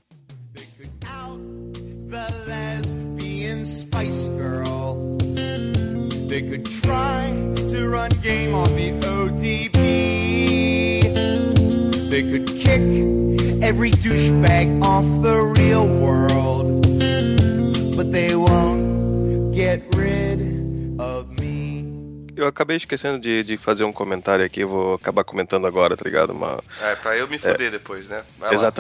They 6.38 6.48
could 6.48 6.66
try 6.84 7.34
to 7.72 7.90
run 7.90 8.12
game 8.22 8.54
on 8.54 8.70
the 8.76 8.92
ODB. 9.08 9.74
They 12.12 12.22
could 12.22 12.46
kick 12.46 12.84
every 13.64 13.90
douchebag 13.90 14.84
off 14.86 15.04
the 15.24 15.42
real 15.58 15.88
world. 15.88 16.86
But 17.98 18.12
they 18.12 18.36
won't 18.36 19.56
get 19.56 19.82
rid 19.96 20.40
of 21.00 21.28
me. 21.42 21.84
Eu 22.36 22.46
acabei 22.46 22.78
esquecendo 22.78 23.18
de, 23.20 23.42
de 23.42 23.58
fazer 23.58 23.84
um 23.84 23.92
comentário 23.92 24.46
aqui, 24.46 24.64
vou 24.64 24.94
acabar 24.94 25.24
comentando 25.24 25.66
agora, 25.66 25.98
tá 25.98 26.04
ligado? 26.06 26.34
Uma, 26.34 26.64
É, 26.80 26.94
pra 26.94 27.18
eu 27.18 27.28
me 27.28 27.40
fuder 27.40 27.72
depois, 27.72 28.08
né? 28.08 28.22
Vai 28.38 28.50
lá. 28.50 28.72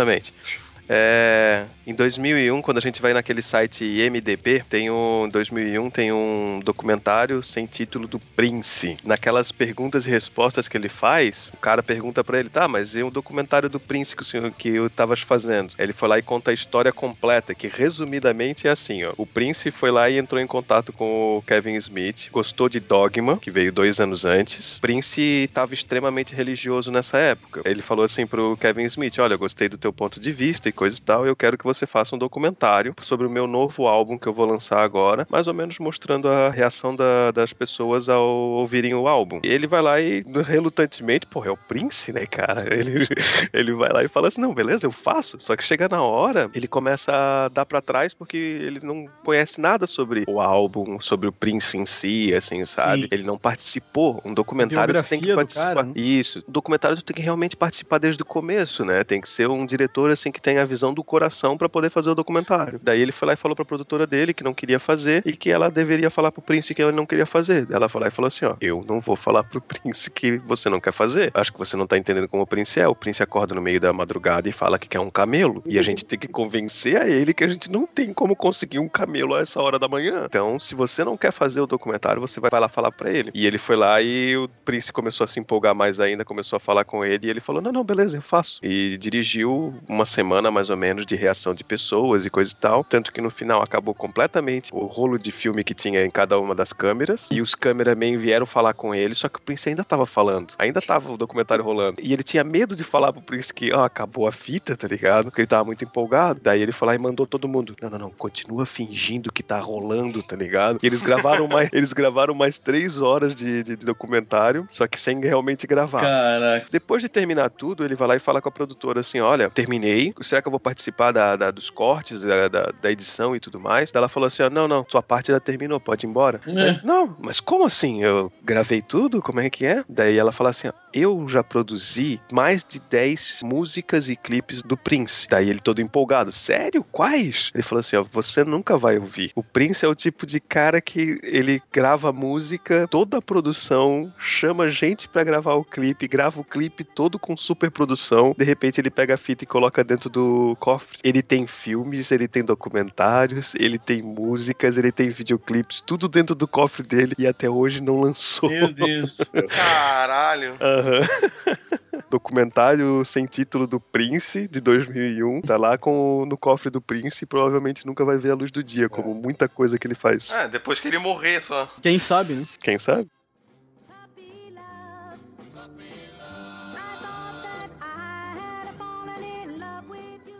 É, 0.89 1.65
em 1.85 1.93
2001, 1.93 2.61
quando 2.61 2.77
a 2.77 2.81
gente 2.81 3.01
vai 3.01 3.13
naquele 3.13 3.41
site 3.41 3.83
MDB, 4.09 4.63
tem 4.69 4.89
um, 4.89 5.25
em 5.25 5.29
2001 5.29 5.89
tem 5.89 6.11
um 6.11 6.59
documentário 6.63 7.43
sem 7.43 7.65
título 7.65 8.07
do 8.07 8.19
Prince. 8.19 8.97
Naquelas 9.03 9.51
perguntas 9.51 10.05
e 10.05 10.09
respostas 10.09 10.67
que 10.67 10.77
ele 10.77 10.89
faz, 10.89 11.51
o 11.53 11.57
cara 11.57 11.83
pergunta 11.83 12.23
pra 12.23 12.39
ele, 12.39 12.49
tá, 12.49 12.67
mas 12.67 12.95
e 12.95 13.03
o 13.03 13.11
documentário 13.11 13.69
do 13.69 13.79
Prince 13.79 14.15
que 14.15 14.21
o 14.21 14.25
senhor 14.25 14.51
que 14.51 14.69
eu 14.69 14.89
tava 14.89 15.15
fazendo? 15.15 15.73
Ele 15.77 15.93
foi 15.93 16.07
lá 16.07 16.19
e 16.19 16.21
conta 16.21 16.51
a 16.51 16.53
história 16.53 16.91
completa, 16.91 17.53
que 17.53 17.67
resumidamente 17.67 18.67
é 18.67 18.71
assim, 18.71 19.03
ó. 19.03 19.13
O 19.17 19.25
Prince 19.25 19.71
foi 19.71 19.91
lá 19.91 20.09
e 20.09 20.17
entrou 20.17 20.39
em 20.39 20.47
contato 20.47 20.93
com 20.93 21.37
o 21.37 21.41
Kevin 21.41 21.75
Smith, 21.75 22.29
gostou 22.31 22.69
de 22.69 22.79
Dogma, 22.79 23.37
que 23.37 23.51
veio 23.51 23.71
dois 23.71 23.99
anos 23.99 24.25
antes. 24.25 24.77
Prince 24.79 25.21
estava 25.21 25.73
extremamente 25.73 26.33
religioso 26.33 26.91
nessa 26.91 27.17
época. 27.17 27.61
Ele 27.65 27.81
falou 27.81 28.05
assim 28.05 28.25
pro 28.25 28.57
Kevin 28.57 28.85
Smith, 28.85 29.17
olha, 29.19 29.33
eu 29.33 29.39
gostei 29.39 29.67
do 29.67 29.77
teu 29.77 29.91
ponto 29.91 30.19
de 30.19 30.31
vista 30.31 30.69
e 30.69 30.71
coisa 30.77 30.97
e 30.97 31.01
tal, 31.01 31.25
eu 31.27 31.35
quero 31.35 31.57
que 31.57 31.63
você 31.65 31.85
faça 31.85 32.15
um 32.15 32.19
documentário 32.19 32.93
sobre 33.01 33.25
o 33.27 33.29
meu 33.29 33.47
novo 33.47 33.87
álbum 33.87 34.17
que 34.17 34.27
eu 34.27 34.33
vou 34.33 34.45
lançar 34.45 34.79
agora, 34.81 35.27
mais 35.29 35.47
ou 35.47 35.53
menos 35.53 35.77
mostrando 35.79 36.29
a 36.29 36.49
reação 36.49 36.95
da- 36.95 37.31
das 37.31 37.51
pessoas 37.51 38.07
ao 38.07 38.25
ouvirem 38.27 38.93
o 38.93 39.07
álbum. 39.07 39.39
E 39.43 39.47
ele 39.47 39.67
vai 39.67 39.81
lá 39.81 39.99
e, 39.99 40.23
relutantemente, 40.45 41.25
porra, 41.25 41.47
é 41.47 41.51
o 41.51 41.57
Prince, 41.57 42.11
né, 42.13 42.25
cara? 42.25 42.65
Ele, 42.77 43.07
ele 43.53 43.73
vai 43.73 43.89
lá 43.91 44.03
e 44.03 44.07
fala 44.07 44.27
assim, 44.27 44.39
não, 44.39 44.53
beleza, 44.53 44.85
eu 44.85 44.91
faço. 44.91 45.37
Só 45.39 45.55
que 45.55 45.63
chega 45.63 45.87
na 45.89 46.01
hora, 46.03 46.49
ele 46.53 46.67
começa 46.67 47.11
a 47.11 47.47
dar 47.49 47.65
pra 47.65 47.81
trás 47.81 48.13
porque 48.13 48.37
ele 48.37 48.79
não 48.83 49.07
conhece 49.23 49.59
nada 49.59 49.87
sobre 49.87 50.23
o 50.27 50.39
álbum, 50.39 50.99
sobre 51.01 51.27
o 51.27 51.31
Prince 51.31 51.77
em 51.77 51.85
si, 51.85 52.33
assim, 52.35 52.63
sabe? 52.65 53.03
Sim. 53.03 53.07
Ele 53.11 53.23
não 53.23 53.37
participou. 53.37 54.21
Um 54.23 54.33
documentário 54.33 54.93
tu 55.03 55.09
tem 55.09 55.19
que 55.19 55.33
participar. 55.33 55.73
cara, 55.75 55.83
né? 55.87 55.93
Isso. 55.95 56.43
Um 56.47 56.51
documentário 56.51 56.97
tu 56.97 57.03
tem 57.03 57.15
que 57.15 57.21
realmente 57.21 57.55
participar 57.57 57.97
desde 57.97 58.21
o 58.21 58.25
começo, 58.25 58.85
né? 58.85 59.03
Tem 59.03 59.19
que 59.19 59.29
ser 59.29 59.49
um 59.49 59.65
diretor, 59.65 60.11
assim, 60.11 60.31
que 60.31 60.41
tenha 60.41 60.61
a 60.61 60.65
visão 60.67 60.93
do 60.93 61.03
coração 61.03 61.57
pra 61.57 61.69
poder 61.69 61.89
fazer 61.89 62.09
o 62.09 62.15
documentário. 62.15 62.79
Daí 62.81 63.01
ele 63.01 63.11
foi 63.11 63.27
lá 63.27 63.33
e 63.33 63.37
falou 63.37 63.55
pra 63.55 63.65
produtora 63.65 64.05
dele 64.05 64.33
que 64.33 64.43
não 64.43 64.53
queria 64.53 64.79
fazer 64.79 65.23
e 65.25 65.35
que 65.35 65.49
ela 65.49 65.69
deveria 65.69 66.09
falar 66.09 66.31
pro 66.31 66.41
Prince 66.41 66.73
que 66.73 66.81
ela 66.81 66.91
não 66.91 67.05
queria 67.05 67.25
fazer. 67.25 67.67
Ela 67.71 67.87
lá 67.93 68.07
e 68.07 68.11
falou 68.11 68.27
assim, 68.27 68.45
ó, 68.45 68.55
eu 68.61 68.83
não 68.87 68.99
vou 68.99 69.15
falar 69.15 69.43
pro 69.43 69.61
Prince 69.61 70.09
que 70.11 70.37
você 70.37 70.69
não 70.69 70.79
quer 70.79 70.93
fazer. 70.93 71.31
Acho 71.33 71.51
que 71.51 71.59
você 71.59 71.75
não 71.75 71.87
tá 71.87 71.97
entendendo 71.97 72.27
como 72.27 72.43
o 72.43 72.47
Prince 72.47 72.79
é. 72.79 72.87
O 72.87 72.95
Prince 72.95 73.23
acorda 73.23 73.55
no 73.55 73.61
meio 73.61 73.79
da 73.79 73.91
madrugada 73.91 74.47
e 74.47 74.51
fala 74.51 74.77
que 74.77 74.87
quer 74.87 74.99
um 74.99 75.09
camelo. 75.09 75.63
E 75.65 75.79
a 75.79 75.81
gente 75.81 76.05
tem 76.05 76.17
que 76.17 76.27
convencer 76.27 77.01
a 77.01 77.07
ele 77.07 77.33
que 77.33 77.43
a 77.43 77.47
gente 77.47 77.71
não 77.71 77.85
tem 77.85 78.13
como 78.13 78.35
conseguir 78.35 78.79
um 78.79 78.87
camelo 78.87 79.35
a 79.35 79.41
essa 79.41 79.61
hora 79.61 79.79
da 79.79 79.87
manhã. 79.87 80.25
Então, 80.25 80.59
se 80.59 80.75
você 80.75 81.03
não 81.03 81.17
quer 81.17 81.31
fazer 81.31 81.61
o 81.61 81.67
documentário, 81.67 82.21
você 82.21 82.39
vai 82.39 82.51
lá 82.51 82.67
falar 82.67 82.91
pra 82.91 83.11
ele. 83.11 83.31
E 83.33 83.45
ele 83.45 83.57
foi 83.57 83.75
lá 83.75 84.01
e 84.01 84.37
o 84.37 84.47
Prince 84.65 84.91
começou 84.91 85.25
a 85.25 85.27
se 85.27 85.39
empolgar 85.39 85.73
mais 85.73 85.99
ainda, 85.99 86.25
começou 86.25 86.57
a 86.57 86.59
falar 86.59 86.83
com 86.83 87.03
ele 87.03 87.27
e 87.27 87.29
ele 87.29 87.39
falou: 87.39 87.61
"Não, 87.61 87.71
não, 87.71 87.83
beleza, 87.83 88.17
eu 88.17 88.21
faço". 88.21 88.59
E 88.63 88.97
dirigiu 88.97 89.73
uma 89.87 90.05
semana 90.05 90.51
mais 90.57 90.69
ou 90.71 90.75
menos, 90.77 91.05
de 91.05 91.15
reação 91.15 91.53
de 91.53 91.63
pessoas 91.63 92.25
e 92.25 92.29
coisa 92.29 92.51
e 92.51 92.55
tal. 92.55 92.83
Tanto 92.83 93.11
que 93.11 93.21
no 93.21 93.29
final 93.29 93.61
acabou 93.61 93.93
completamente 93.93 94.71
o 94.73 94.85
rolo 94.85 95.17
de 95.19 95.31
filme 95.31 95.63
que 95.63 95.73
tinha 95.73 96.03
em 96.03 96.09
cada 96.09 96.39
uma 96.39 96.55
das 96.55 96.73
câmeras. 96.73 97.27
E 97.31 97.41
os 97.41 97.53
cameramen 97.53 98.17
vieram 98.17 98.45
falar 98.45 98.73
com 98.73 98.93
ele, 98.95 99.13
só 99.13 99.29
que 99.29 99.37
o 99.37 99.41
Prince 99.41 99.69
ainda 99.69 99.83
tava 99.83 100.05
falando. 100.05 100.53
Ainda 100.57 100.81
tava 100.81 101.11
o 101.11 101.17
documentário 101.17 101.63
rolando. 101.63 101.99
E 102.01 102.11
ele 102.11 102.23
tinha 102.23 102.43
medo 102.43 102.75
de 102.75 102.83
falar 102.83 103.13
pro 103.13 103.21
Prince 103.21 103.53
que, 103.53 103.71
ó, 103.71 103.83
acabou 103.83 104.27
a 104.27 104.31
fita, 104.31 104.75
tá 104.75 104.87
ligado? 104.87 105.25
Porque 105.25 105.41
ele 105.41 105.47
tava 105.47 105.63
muito 105.65 105.83
empolgado. 105.83 106.39
Daí 106.41 106.61
ele 106.61 106.71
foi 106.71 106.87
lá 106.87 106.95
e 106.95 106.97
mandou 106.97 107.27
todo 107.27 107.47
mundo. 107.47 107.75
Não, 107.81 107.89
não, 107.89 107.99
não, 107.99 108.09
continua 108.09 108.65
fingindo 108.65 109.31
que 109.31 109.43
tá 109.43 109.59
rolando, 109.59 110.23
tá 110.23 110.35
ligado? 110.35 110.79
E 110.81 110.87
eles 110.87 111.01
gravaram 111.01 111.47
mais, 111.47 111.69
eles 111.71 111.93
gravaram 111.93 112.33
mais 112.33 112.57
três 112.57 112.97
horas 112.99 113.35
de, 113.35 113.61
de- 113.63 113.75
de 113.75 113.85
documentário, 113.85 114.65
só 114.69 114.87
que 114.87 114.99
sem 114.99 115.19
realmente 115.21 115.67
gravar. 115.67 116.01
Caraca. 116.01 116.65
Depois 116.71 117.01
de 117.01 117.09
terminar 117.09 117.49
tudo, 117.49 117.83
ele 117.85 117.93
vai 117.95 118.07
lá 118.07 118.15
e 118.15 118.19
fala 118.19 118.41
com 118.41 118.49
a 118.49 118.51
produtora 118.51 119.01
assim: 119.01 119.19
olha, 119.19 119.49
terminei. 119.49 120.13
Será 120.21 120.41
que 120.41 120.46
eu 120.47 120.51
vou 120.51 120.59
participar 120.59 121.11
da, 121.11 121.35
da- 121.35 121.51
dos 121.51 121.69
cortes, 121.69 122.21
da, 122.21 122.47
da- 122.47 122.71
da 122.81 122.91
edição 122.91 123.35
e 123.35 123.39
tudo 123.39 123.59
mais? 123.59 123.91
Daí 123.91 123.99
ela 123.99 124.09
falou 124.09 124.27
assim: 124.27 124.43
ó, 124.43 124.49
não, 124.49 124.67
não, 124.67 124.85
sua 124.89 125.01
parte 125.03 125.27
já 125.31 125.39
terminou, 125.39 125.79
pode 125.79 126.05
ir 126.05 126.09
embora. 126.09 126.39
É. 126.47 126.79
Não, 126.85 127.15
mas 127.19 127.39
como 127.39 127.65
assim? 127.65 128.03
Eu 128.03 128.31
gravei 128.43 128.81
tudo? 128.81 129.21
Como 129.21 129.39
é 129.39 129.49
que 129.49 129.65
é? 129.65 129.83
Daí 129.87 130.17
ela 130.17 130.31
fala 130.31 130.49
assim: 130.51 130.67
ó, 130.69 130.73
eu 130.93 131.27
já 131.27 131.43
produzi 131.43 132.19
mais 132.31 132.63
de 132.67 132.79
10 132.79 133.41
músicas 133.43 134.09
e 134.09 134.15
clipes 134.15 134.61
do 134.61 134.77
Prince. 134.77 135.27
Daí 135.29 135.49
ele 135.49 135.59
todo 135.59 135.81
empolgado: 135.81 136.31
sério? 136.31 136.83
Quais? 136.91 137.51
Ele 137.53 137.63
falou 137.63 137.79
assim: 137.79 137.95
ó, 137.97 138.03
você 138.09 138.43
nunca 138.43 138.77
vai 138.77 138.97
ouvir. 138.97 139.31
O 139.35 139.43
Prince 139.43 139.85
é 139.85 139.87
o 139.87 139.95
tipo 139.95 140.25
de 140.25 140.39
cara 140.39 140.79
que 140.81 141.19
ele 141.23 141.61
grava 141.71 142.11
música, 142.11 142.87
toda 142.89 143.17
a 143.17 143.21
produção, 143.21 144.11
chama 144.19 144.67
gente 144.69 145.07
pra 145.07 145.23
gravar 145.23 145.53
o 145.55 145.63
clipe, 145.63 146.07
grava 146.07 146.39
o 146.41 146.43
clipe 146.43 146.83
todo 146.83 147.17
com 147.19 147.35
super 147.37 147.69
produção. 147.71 148.35
De 148.37 148.43
repente 148.45 148.79
ele 148.79 148.89
pega 148.89 149.13
a 149.13 149.17
fita 149.17 149.43
e 149.43 149.47
coloca 149.47 149.83
dentro 149.83 150.09
do 150.09 150.26
cofre. 150.59 150.99
Ele 151.03 151.21
tem 151.21 151.47
filmes, 151.47 152.11
ele 152.11 152.27
tem 152.27 152.43
documentários, 152.43 153.55
ele 153.55 153.77
tem 153.77 154.01
músicas, 154.01 154.77
ele 154.77 154.91
tem 154.91 155.09
videoclipes, 155.09 155.81
tudo 155.81 156.07
dentro 156.07 156.35
do 156.35 156.47
cofre 156.47 156.83
dele 156.83 157.13
e 157.17 157.27
até 157.27 157.49
hoje 157.49 157.81
não 157.81 157.99
lançou. 157.99 158.49
Meu 158.49 158.71
Deus. 158.71 159.17
Caralho. 159.49 160.55
Aham. 160.61 161.01
Documentário 162.09 163.03
sem 163.03 163.25
título 163.25 163.67
do 163.67 163.79
Prince, 163.79 164.47
de 164.47 164.61
2001. 164.61 165.41
Tá 165.41 165.57
lá 165.57 165.77
com, 165.77 166.25
no 166.25 166.37
cofre 166.37 166.69
do 166.69 166.79
Prince 166.81 167.23
e 167.23 167.27
provavelmente 167.27 167.85
nunca 167.85 168.05
vai 168.05 168.17
ver 168.17 168.31
a 168.31 168.35
luz 168.35 168.49
do 168.49 168.63
dia, 168.63 168.87
como 168.87 169.13
muita 169.13 169.49
coisa 169.49 169.77
que 169.77 169.87
ele 169.87 169.95
faz. 169.95 170.31
É, 170.31 170.47
depois 170.47 170.79
que 170.79 170.87
ele 170.87 170.99
morrer 170.99 171.41
só. 171.41 171.69
Quem 171.81 171.99
sabe, 171.99 172.33
né? 172.33 172.45
Quem 172.61 172.79
sabe? 172.79 173.09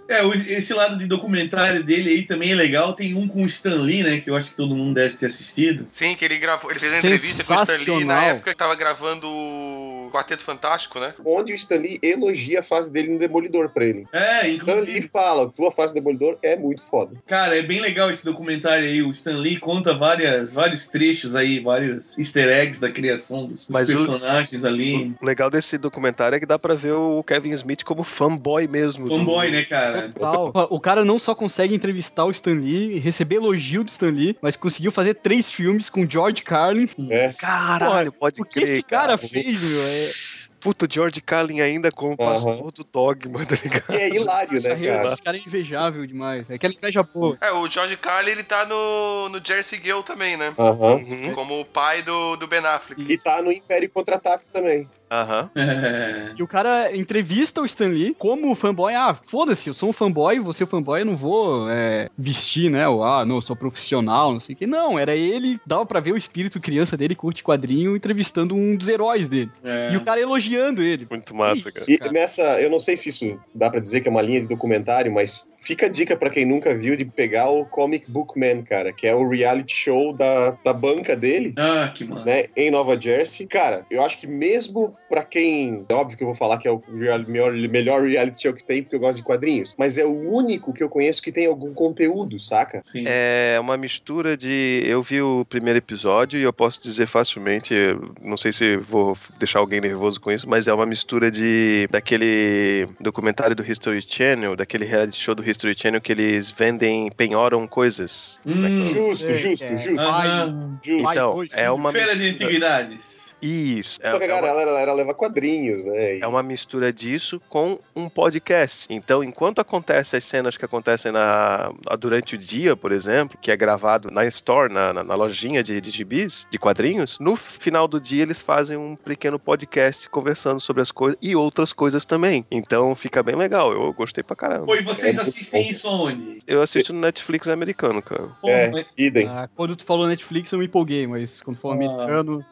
É, 0.07 0.23
o- 0.23 0.33
esse 0.33 0.73
lado 0.73 0.97
de 0.97 1.05
documentário 1.05 1.83
dele 1.83 2.09
aí 2.09 2.23
também 2.23 2.51
é 2.51 2.55
legal. 2.55 2.93
Tem 2.93 3.13
um 3.15 3.27
com 3.27 3.43
o 3.43 3.45
Stan 3.45 3.75
Lee, 3.81 4.03
né? 4.03 4.19
Que 4.19 4.29
eu 4.29 4.35
acho 4.35 4.51
que 4.51 4.55
todo 4.55 4.75
mundo 4.75 4.95
deve 4.95 5.15
ter 5.15 5.25
assistido. 5.25 5.87
Sim, 5.91 6.15
que 6.15 6.23
ele 6.25 6.37
gravou. 6.37 6.69
Ele 6.71 6.79
fez 6.79 6.93
a 6.93 6.97
entrevista 6.97 7.43
com 7.43 7.53
o 7.53 7.61
Stan 7.61 7.77
Lee 7.95 8.03
na 8.05 8.23
época 8.25 8.51
que 8.51 8.57
tava 8.57 8.75
gravando 8.75 9.27
o 9.27 10.09
Quarteto 10.11 10.43
Fantástico, 10.43 10.99
né? 10.99 11.13
Onde 11.25 11.51
o 11.51 11.55
Stan 11.55 11.75
Lee 11.75 11.99
elogia 12.01 12.61
a 12.61 12.63
fase 12.63 12.91
dele 12.91 13.09
no 13.09 13.19
Demolidor 13.19 13.69
pra 13.69 13.85
ele. 13.85 14.05
É, 14.13 14.47
Stan 14.49 14.75
Lee 14.75 15.01
fala, 15.01 15.49
tua 15.51 15.71
fase 15.71 15.93
do 15.93 15.95
Demolidor 15.95 16.37
é 16.41 16.55
muito 16.55 16.81
foda. 16.83 17.15
Cara, 17.27 17.57
é 17.57 17.61
bem 17.61 17.79
legal 17.81 18.09
esse 18.09 18.23
documentário 18.23 18.85
aí. 18.85 19.01
O 19.01 19.11
Stan 19.11 19.37
Lee 19.37 19.59
conta 19.59 19.93
várias, 19.93 20.53
vários 20.53 20.87
trechos 20.87 21.35
aí, 21.35 21.59
vários 21.59 22.17
easter 22.17 22.47
eggs 22.49 22.79
da 22.79 22.89
criação 22.89 23.45
dos, 23.47 23.67
Mas 23.69 23.89
o- 23.89 23.93
personagens 23.93 24.63
ali. 24.63 25.13
O 25.21 25.25
legal 25.25 25.49
desse 25.49 25.77
documentário 25.77 26.35
é 26.35 26.39
que 26.39 26.45
dá 26.45 26.57
pra 26.57 26.73
ver 26.73 26.93
o 26.93 27.23
Kevin 27.23 27.51
Smith 27.51 27.83
como 27.83 28.03
fanboy 28.03 28.67
mesmo. 28.67 29.03
do- 29.03 29.09
Fanboy, 29.17 29.51
né, 29.51 29.63
cara? 29.65 29.96
Total. 30.13 30.67
O 30.69 30.79
cara 30.79 31.03
não 31.05 31.19
só 31.19 31.33
consegue 31.35 31.73
entrevistar 31.75 32.25
o 32.25 32.31
Stan 32.31 32.53
Lee, 32.59 32.99
receber 32.99 33.35
elogio 33.35 33.83
do 33.83 33.89
Stan 33.89 34.09
Lee, 34.11 34.37
mas 34.41 34.55
conseguiu 34.55 34.91
fazer 34.91 35.15
três 35.15 35.51
filmes 35.51 35.89
com 35.89 36.09
George 36.09 36.41
Carlin. 36.43 36.87
É. 37.09 37.33
Caralho, 37.33 38.11
pode 38.13 38.41
O 38.41 38.45
que 38.45 38.59
crer. 38.59 38.69
esse 38.69 38.83
cara 38.83 39.17
fez, 39.17 39.61
meu? 39.61 39.81
É... 39.81 40.11
Puta, 40.59 40.85
o 40.85 40.87
George 40.91 41.21
Carlin 41.21 41.61
ainda 41.61 41.91
como 41.91 42.15
Aham. 42.19 42.33
pastor 42.33 42.71
do 42.71 42.83
Dogma, 42.83 43.45
tá 43.45 43.55
ligado? 43.61 43.93
E 43.93 43.95
é 43.95 44.09
hilário, 44.09 44.59
né, 44.61 44.75
cara? 44.75 45.13
Esse 45.13 45.21
cara 45.21 45.37
é 45.37 45.39
invejável 45.39 46.05
demais. 46.07 46.49
É 46.49 46.55
aquela 46.55 46.73
inveja 46.73 47.03
boa. 47.03 47.37
É, 47.39 47.51
o 47.51 47.69
George 47.69 47.95
Carlin, 47.95 48.31
ele 48.31 48.43
tá 48.43 48.65
no, 48.65 49.29
no 49.29 49.39
Jersey 49.41 49.79
Girl 49.81 50.01
também, 50.01 50.35
né? 50.35 50.53
Uhum. 50.57 51.31
Como 51.33 51.59
o 51.61 51.63
pai 51.63 52.01
do, 52.01 52.35
do 52.37 52.47
Ben 52.47 52.65
Affleck. 52.65 52.99
E 53.07 53.17
tá 53.19 53.39
no 53.41 53.51
Império 53.51 53.87
Contra-Ataque 53.89 54.45
também. 54.51 54.89
Aham. 55.09 55.49
É. 55.55 56.33
E 56.37 56.43
o 56.43 56.47
cara 56.47 56.95
entrevista 56.95 57.61
o 57.61 57.65
Stan 57.65 57.87
Lee 57.87 58.15
como 58.17 58.53
fanboy. 58.55 58.93
Ah, 58.93 59.15
foda-se, 59.15 59.69
eu 59.69 59.73
sou 59.73 59.89
um 59.89 59.93
fanboy, 59.93 60.39
você 60.39 60.63
é 60.63 60.65
um 60.65 60.69
fanboy, 60.69 61.01
eu 61.01 61.05
não 61.05 61.15
vou 61.15 61.69
é, 61.69 62.09
vestir, 62.17 62.69
né? 62.69 62.87
Ou, 62.87 63.03
ah, 63.03 63.25
não, 63.25 63.35
eu 63.35 63.41
sou 63.41 63.55
profissional, 63.55 64.33
não 64.33 64.39
sei 64.39 64.53
o 64.53 64.57
que. 64.57 64.67
Não, 64.67 64.99
era 64.99 65.15
ele, 65.15 65.59
dava 65.65 65.85
pra 65.85 65.99
ver 65.99 66.11
o 66.11 66.17
espírito 66.17 66.59
criança 66.59 66.97
dele, 66.97 67.15
curte 67.15 67.43
quadrinho, 67.43 67.95
entrevistando 67.95 68.55
um 68.55 68.75
dos 68.75 68.87
heróis 68.87 69.27
dele. 69.27 69.51
É. 69.63 69.93
E 69.93 69.97
o 69.97 70.01
cara 70.01 70.19
elogiando 70.19 70.81
ele. 70.81 71.07
Muito 71.09 71.33
massa, 71.35 71.71
cara. 71.71 71.85
E 71.87 71.97
Cara. 71.97 72.11
nessa, 72.11 72.43
eu 72.61 72.69
não 72.69 72.79
sei 72.79 72.97
se 72.97 73.09
isso 73.09 73.39
dá 73.53 73.69
pra 73.69 73.79
dizer 73.79 74.01
que 74.01 74.07
é 74.07 74.11
uma 74.11 74.21
linha 74.21 74.41
de 74.41 74.47
documentário, 74.47 75.11
mas 75.11 75.47
fica 75.57 75.85
a 75.85 75.89
dica 75.89 76.15
pra 76.15 76.29
quem 76.29 76.45
nunca 76.45 76.75
viu 76.75 76.95
de 76.95 77.05
pegar 77.05 77.49
o 77.49 77.65
Comic 77.65 78.09
Book 78.09 78.37
Man, 78.37 78.63
cara, 78.63 78.91
que 78.91 79.07
é 79.07 79.15
o 79.15 79.27
reality 79.27 79.73
show 79.73 80.13
da, 80.13 80.51
da 80.63 80.73
banca 80.73 81.15
dele. 81.15 81.53
Ah, 81.57 81.91
que 81.93 82.05
massa. 82.05 82.25
Né, 82.25 82.45
em 82.55 82.69
Nova 82.69 82.99
Jersey. 82.99 83.47
Cara, 83.47 83.85
eu 83.89 84.03
acho 84.03 84.17
que 84.17 84.27
mesmo 84.27 84.96
pra 85.09 85.23
quem. 85.23 85.85
É 85.87 85.93
óbvio 85.93 86.17
que 86.17 86.23
eu 86.23 86.27
vou 86.27 86.35
falar 86.35 86.57
que 86.57 86.67
é 86.67 86.71
o 86.71 86.81
melhor, 86.89 87.53
melhor 87.53 88.03
reality 88.03 88.41
show 88.41 88.53
que 88.53 88.65
tem, 88.65 88.83
porque 88.83 88.95
eu 88.95 88.99
gosto 88.99 89.17
de 89.17 89.23
quadrinhos. 89.23 89.73
Mas 89.77 89.97
é 89.97 90.03
o 90.05 90.11
único 90.31 90.73
que 90.73 90.83
eu 90.83 90.89
conheço 90.89 91.21
que 91.21 91.31
tem 91.31 91.45
algum 91.45 91.73
conteúdo, 91.73 92.37
saca? 92.39 92.81
Sim. 92.83 93.03
É 93.07 93.57
uma 93.61 93.77
mistura 93.77 94.35
de. 94.35 94.83
Eu 94.85 95.01
vi 95.01 95.21
o 95.21 95.45
primeiro 95.45 95.77
episódio 95.77 96.39
e 96.39 96.43
eu 96.43 96.51
posso 96.51 96.81
dizer 96.81 97.07
facilmente, 97.07 97.73
não 98.21 98.35
sei 98.35 98.51
se 98.51 98.75
vou 98.77 99.17
deixar 99.39 99.59
alguém 99.59 99.79
nervoso 99.79 100.19
com 100.19 100.29
isso, 100.31 100.47
mas 100.49 100.67
é 100.67 100.73
uma 100.73 100.85
mistura 100.85 101.31
de 101.31 101.87
daquele 101.89 102.87
documentário 102.99 103.55
do 103.55 103.63
History 103.63 104.01
Channel, 104.01 104.55
daquele 104.55 104.83
reality 104.85 105.17
show 105.17 105.33
do 105.33 105.47
History 105.49 105.73
Channel 105.77 106.01
que 106.01 106.11
eles 106.11 106.51
vendem, 106.51 107.09
penhoram 107.15 107.65
coisas. 107.65 108.39
Hum, 108.45 108.83
Justo, 108.83 109.27
É, 109.27 109.33
justo, 109.33 109.65
é. 109.65 109.77
justo. 109.77 109.99
aham. 110.01 110.79
justo. 110.83 111.03
Vai, 111.03 111.15
Então, 111.15 111.43
é 111.53 111.71
uma 111.71 111.91
Feira 111.91 112.15
de 112.15 112.27
Antiguidades. 112.29 113.26
Isso. 113.41 113.99
É, 114.01 114.11
Só 114.11 114.17
que 114.17 114.23
a 114.25 114.27
é 114.27 114.33
uma- 114.33 114.41
galera 114.47 114.71
ela 114.81 114.93
leva 114.93 115.13
quadrinhos, 115.13 115.85
né? 115.85 116.17
E- 116.17 116.21
É 116.21 116.27
uma 116.27 116.41
mistura 116.41 116.91
disso 116.91 117.41
com 117.49 117.77
um 117.95 118.09
podcast. 118.09 118.87
Então, 118.89 119.23
enquanto 119.23 119.59
acontecem 119.59 120.17
as 120.17 120.25
cenas 120.25 120.57
que 120.57 120.65
acontecem 120.65 121.11
na, 121.11 121.71
durante 121.99 122.35
o 122.35 122.37
dia, 122.37 122.75
por 122.75 122.91
exemplo, 122.91 123.37
que 123.39 123.51
é 123.51 123.55
gravado 123.57 124.09
na 124.09 124.25
store, 124.25 124.73
na, 124.73 124.91
na- 124.93 125.03
na 125.03 125.15
lojinha 125.15 125.63
de, 125.63 125.79
de 125.79 125.91
gibis, 125.91 126.47
de 126.49 126.57
quadrinhos, 126.57 127.17
no 127.19 127.35
final 127.35 127.87
do 127.87 127.99
dia 128.01 128.23
eles 128.23 128.41
fazem 128.41 128.75
um 128.77 128.95
pequeno 128.95 129.37
podcast 129.37 130.09
conversando 130.09 130.59
sobre 130.59 130.81
as 130.81 130.91
coisas 130.91 131.17
e 131.21 131.35
outras 131.35 131.71
coisas 131.73 132.05
também. 132.05 132.45
Então 132.49 132.95
fica 132.95 133.21
bem 133.21 133.35
legal. 133.35 133.71
Eu 133.71 133.93
gostei 133.93 134.23
pra 134.23 134.35
caramba. 134.35 134.65
Pô, 134.65 134.75
e 134.75 134.81
vocês 134.81 135.17
É 135.17 135.21
assistem 135.21 135.69
isso 135.69 135.87
onde? 135.89 136.39
Eu 136.47 136.61
assisto 136.61 136.91
no 136.93 136.99
Netflix 137.01 137.47
americano, 137.47 138.01
cara. 138.01 138.29
Pô, 138.41 138.49
É, 138.49 138.85
idem. 138.97 139.27
Ah, 139.27 139.49
quando 139.55 139.75
tu 139.75 139.85
falou 139.85 140.07
Netflix, 140.07 140.51
eu 140.51 140.59
me 140.59 140.65
empolguei, 140.65 141.05
mas 141.07 141.41
quando 141.41 141.57
for 141.57 141.69
Ah. 141.71 141.73
americano. 141.75 142.45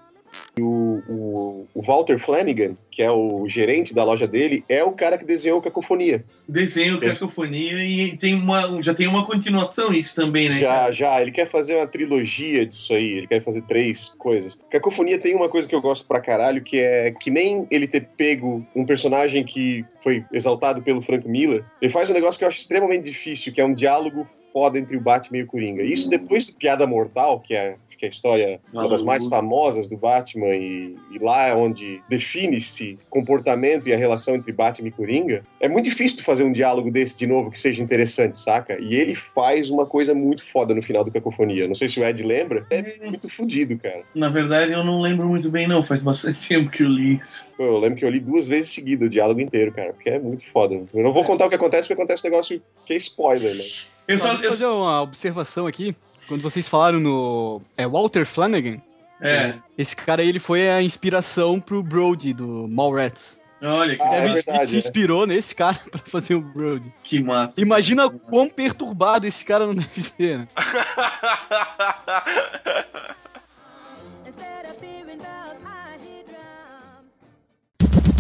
O, 0.60 1.02
o, 1.10 1.68
o 1.74 1.82
Walter 1.82 2.18
Flanagan, 2.18 2.76
que 2.90 3.02
é 3.02 3.12
o 3.12 3.46
gerente 3.48 3.94
da 3.94 4.04
loja 4.04 4.26
dele, 4.26 4.64
é 4.70 4.84
o 4.84 4.94
cara 4.94 5.18
que 5.18 5.26
desenhou 5.26 5.62
Cacofonia. 5.62 6.24
desenho, 6.48 7.00
cacofonia 7.00 7.84
e 7.84 8.16
tem 8.16 8.34
uma, 8.34 8.82
já 8.82 8.94
tem 8.94 9.08
uma 9.08 9.26
continuação 9.26 9.94
isso 9.94 10.16
também, 10.16 10.48
né? 10.48 10.60
Já, 10.60 10.68
cara? 10.68 10.92
já, 10.92 11.22
ele 11.22 11.32
quer 11.32 11.46
fazer 11.46 11.76
uma 11.76 11.88
trilogia 11.88 12.66
disso 12.66 12.94
aí, 12.94 13.18
ele 13.18 13.28
quer 13.28 13.42
fazer 13.42 13.62
três 13.64 14.14
coisas. 14.18 14.62
Cacofonia 14.70 15.20
tem 15.20 15.36
uma 15.36 15.50
coisa 15.50 15.68
que 15.68 15.76
eu 15.76 15.82
gosto 15.82 16.08
pra 16.08 16.22
caralho, 16.22 16.64
que 16.64 16.80
é 16.80 17.12
que 17.12 17.30
nem 17.30 17.68
ele 17.70 17.88
ter 17.88 18.08
pego 18.16 18.66
um 18.76 18.86
personagem 18.86 19.44
que 19.44 19.84
foi 19.98 20.24
exaltado 20.32 20.82
pelo 20.82 21.02
Frank 21.02 21.28
Miller, 21.28 21.66
ele 21.82 21.92
faz 21.92 22.10
um 22.10 22.14
negócio 22.14 22.38
que 22.38 22.44
eu 22.44 22.48
acho 22.48 22.58
extremamente 22.58 23.04
difícil, 23.04 23.52
que 23.52 23.60
é 23.60 23.66
um 23.66 23.74
diálogo 23.74 24.24
foda 24.54 24.80
entre 24.80 24.96
o 24.96 25.02
Batman 25.02 25.40
e 25.40 25.44
o 25.44 25.48
Coringa. 25.48 25.84
Isso 25.84 26.10
depois 26.10 26.46
do 26.46 26.54
Piada 26.54 26.88
Mortal, 26.88 27.40
que 27.40 27.54
é, 27.54 27.76
acho 27.88 27.98
que 27.98 28.06
é 28.06 28.08
a 28.08 28.12
história, 28.12 28.60
uma 28.72 28.88
das 28.88 29.02
mais 29.02 29.26
famosas 29.28 29.90
do 29.90 29.98
Batman, 29.98 30.25
e, 30.34 30.96
e 31.12 31.20
lá 31.20 31.48
é 31.48 31.54
onde 31.54 32.02
define-se 32.10 32.98
comportamento 33.10 33.88
e 33.88 33.94
a 33.94 33.98
relação 33.98 34.36
entre 34.36 34.52
Batman 34.52 34.88
e 34.88 34.92
Coringa, 34.92 35.44
é 35.60 35.68
muito 35.68 35.86
difícil 35.86 36.18
tu 36.18 36.24
fazer 36.24 36.44
um 36.44 36.52
diálogo 36.52 36.90
desse 36.90 37.18
de 37.18 37.28
novo 37.28 37.52
que 37.52 37.60
seja 37.60 37.84
interessante, 37.84 38.38
saca? 38.38 38.78
E 38.80 38.96
ele 38.96 39.16
faz 39.16 39.70
uma 39.70 39.86
coisa 39.86 40.14
muito 40.14 40.44
foda 40.44 40.74
no 40.74 40.82
final 40.82 41.04
do 41.04 41.12
Cacofonia. 41.12 41.68
Não 41.68 41.76
sei 41.76 41.88
se 41.88 42.00
o 42.00 42.06
Ed 42.06 42.24
lembra. 42.24 42.66
É 42.70 43.06
muito 43.06 43.30
fodido, 43.30 43.78
cara. 43.78 44.02
Na 44.14 44.30
verdade, 44.30 44.72
eu 44.72 44.84
não 44.84 45.02
lembro 45.02 45.28
muito 45.28 45.50
bem, 45.50 45.68
não. 45.68 45.84
Faz 45.84 46.02
bastante 46.02 46.40
tempo 46.48 46.70
que 46.70 46.84
eu 46.84 46.88
li 46.88 47.18
isso. 47.18 47.50
Pô, 47.58 47.64
Eu 47.64 47.80
lembro 47.80 47.98
que 47.98 48.06
eu 48.06 48.10
li 48.10 48.20
duas 48.20 48.48
vezes 48.48 48.72
seguida 48.72 49.06
o 49.06 49.10
diálogo 49.10 49.40
inteiro, 49.40 49.72
cara, 49.72 49.94
porque 49.94 50.10
é 50.10 50.20
muito 50.20 50.46
foda. 50.46 50.76
Eu 50.94 51.04
não 51.04 51.14
vou 51.14 51.24
contar 51.24 51.46
o 51.46 51.50
que 51.50 51.56
acontece, 51.56 51.88
porque 51.88 52.02
acontece 52.02 52.26
um 52.26 52.30
negócio 52.30 52.62
que 52.86 52.94
é 52.94 52.98
spoiler, 52.98 53.54
né? 53.56 53.64
Eu 54.08 54.20
Só, 54.20 54.34
Eu, 54.34 54.50
fazer 54.50 54.68
uma 54.68 55.02
observação 55.02 55.66
aqui. 55.66 55.96
Quando 56.28 56.42
vocês 56.42 56.68
falaram 56.68 57.00
no. 57.00 57.62
É 57.78 57.88
Walter 57.88 58.26
Flanagan? 58.26 58.82
É. 59.22 59.56
Esse 59.78 59.96
cara 59.96 60.22
aí, 60.22 60.30
ele 60.30 60.40
foi 60.40 60.70
a 60.70 60.82
inspiração 60.82 61.60
pro 61.60 61.82
Brody 61.84 62.34
do 62.34 62.68
Mallrats. 62.68 63.40
Olha, 63.62 63.96
que, 63.96 64.04
Ah, 64.04 64.06
é 64.08 64.22
Kevin 64.22 64.28
Smith 64.34 64.46
verdade, 64.46 64.68
se 64.70 64.76
é. 64.76 64.80
inspirou 64.80 65.26
nesse 65.26 65.56
cara 65.56 65.80
pra 65.90 66.02
fazer 66.06 66.36
o 66.36 66.42
Brody. 66.42 66.94
que 67.02 67.20
massa. 67.20 67.60
Imagina 67.62 68.10
quão 68.10 68.48
perturbado 68.50 69.26
esse 69.26 69.44
cara 69.44 69.66
não 69.66 69.74
deve 69.76 70.02
ser, 70.04 70.40
né? 70.40 70.48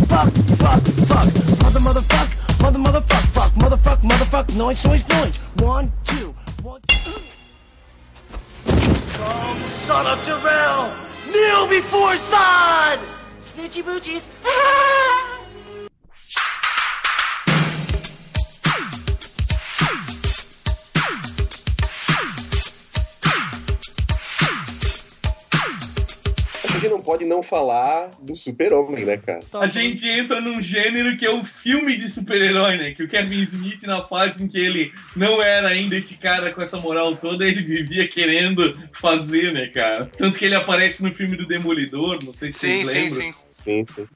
Fuck, 0.07 0.31
fuck, 0.57 0.83
fuck. 1.07 1.27
Mother, 1.63 1.81
motherfuck, 1.81 2.61
mother, 2.61 2.79
motherfuck, 2.79 3.27
fuck, 3.33 3.51
motherfuck, 3.57 4.03
motherfuck, 4.03 4.53
noise, 4.57 4.83
noise, 4.87 5.05
noise. 5.09 5.39
One, 5.61 5.91
two, 6.05 6.33
one. 6.63 6.81
Oh, 9.17 9.55
son 9.85 10.05
of 10.07 10.19
Jarrell! 10.25 10.91
Kneel 11.31 11.67
before 11.67 12.17
sod! 12.17 12.99
Snitchy 13.41 13.83
boochies. 13.83 14.27
gente 26.85 26.91
não 26.91 27.01
pode 27.01 27.25
não 27.25 27.43
falar 27.43 28.11
do 28.21 28.35
super-homem, 28.35 29.05
né, 29.05 29.17
cara? 29.17 29.39
A 29.59 29.67
gente 29.67 30.07
entra 30.07 30.39
num 30.39 30.61
gênero 30.61 31.17
que 31.17 31.25
é 31.25 31.29
o 31.31 31.43
filme 31.43 31.97
de 31.97 32.07
super-herói, 32.07 32.77
né? 32.77 32.91
Que 32.91 33.03
o 33.03 33.07
Kevin 33.07 33.39
Smith, 33.41 33.83
na 33.83 34.01
fase 34.01 34.43
em 34.43 34.47
que 34.47 34.57
ele 34.57 34.91
não 35.15 35.41
era 35.41 35.69
ainda 35.69 35.95
esse 35.95 36.17
cara 36.17 36.51
com 36.51 36.61
essa 36.61 36.77
moral 36.77 37.15
toda, 37.15 37.45
ele 37.45 37.61
vivia 37.61 38.07
querendo 38.07 38.73
fazer, 38.93 39.51
né, 39.53 39.67
cara? 39.67 40.09
Tanto 40.17 40.37
que 40.37 40.45
ele 40.45 40.55
aparece 40.55 41.03
no 41.03 41.13
filme 41.13 41.35
do 41.35 41.47
Demolidor, 41.47 42.23
não 42.23 42.33
sei 42.33 42.51
se 42.51 42.59
Sim, 42.59 42.83
vocês 42.83 43.13
sim, 43.13 43.19
lembram. 43.19 43.33
sim. 43.33 43.45
Sim, 43.63 43.85
sim. 43.85 44.07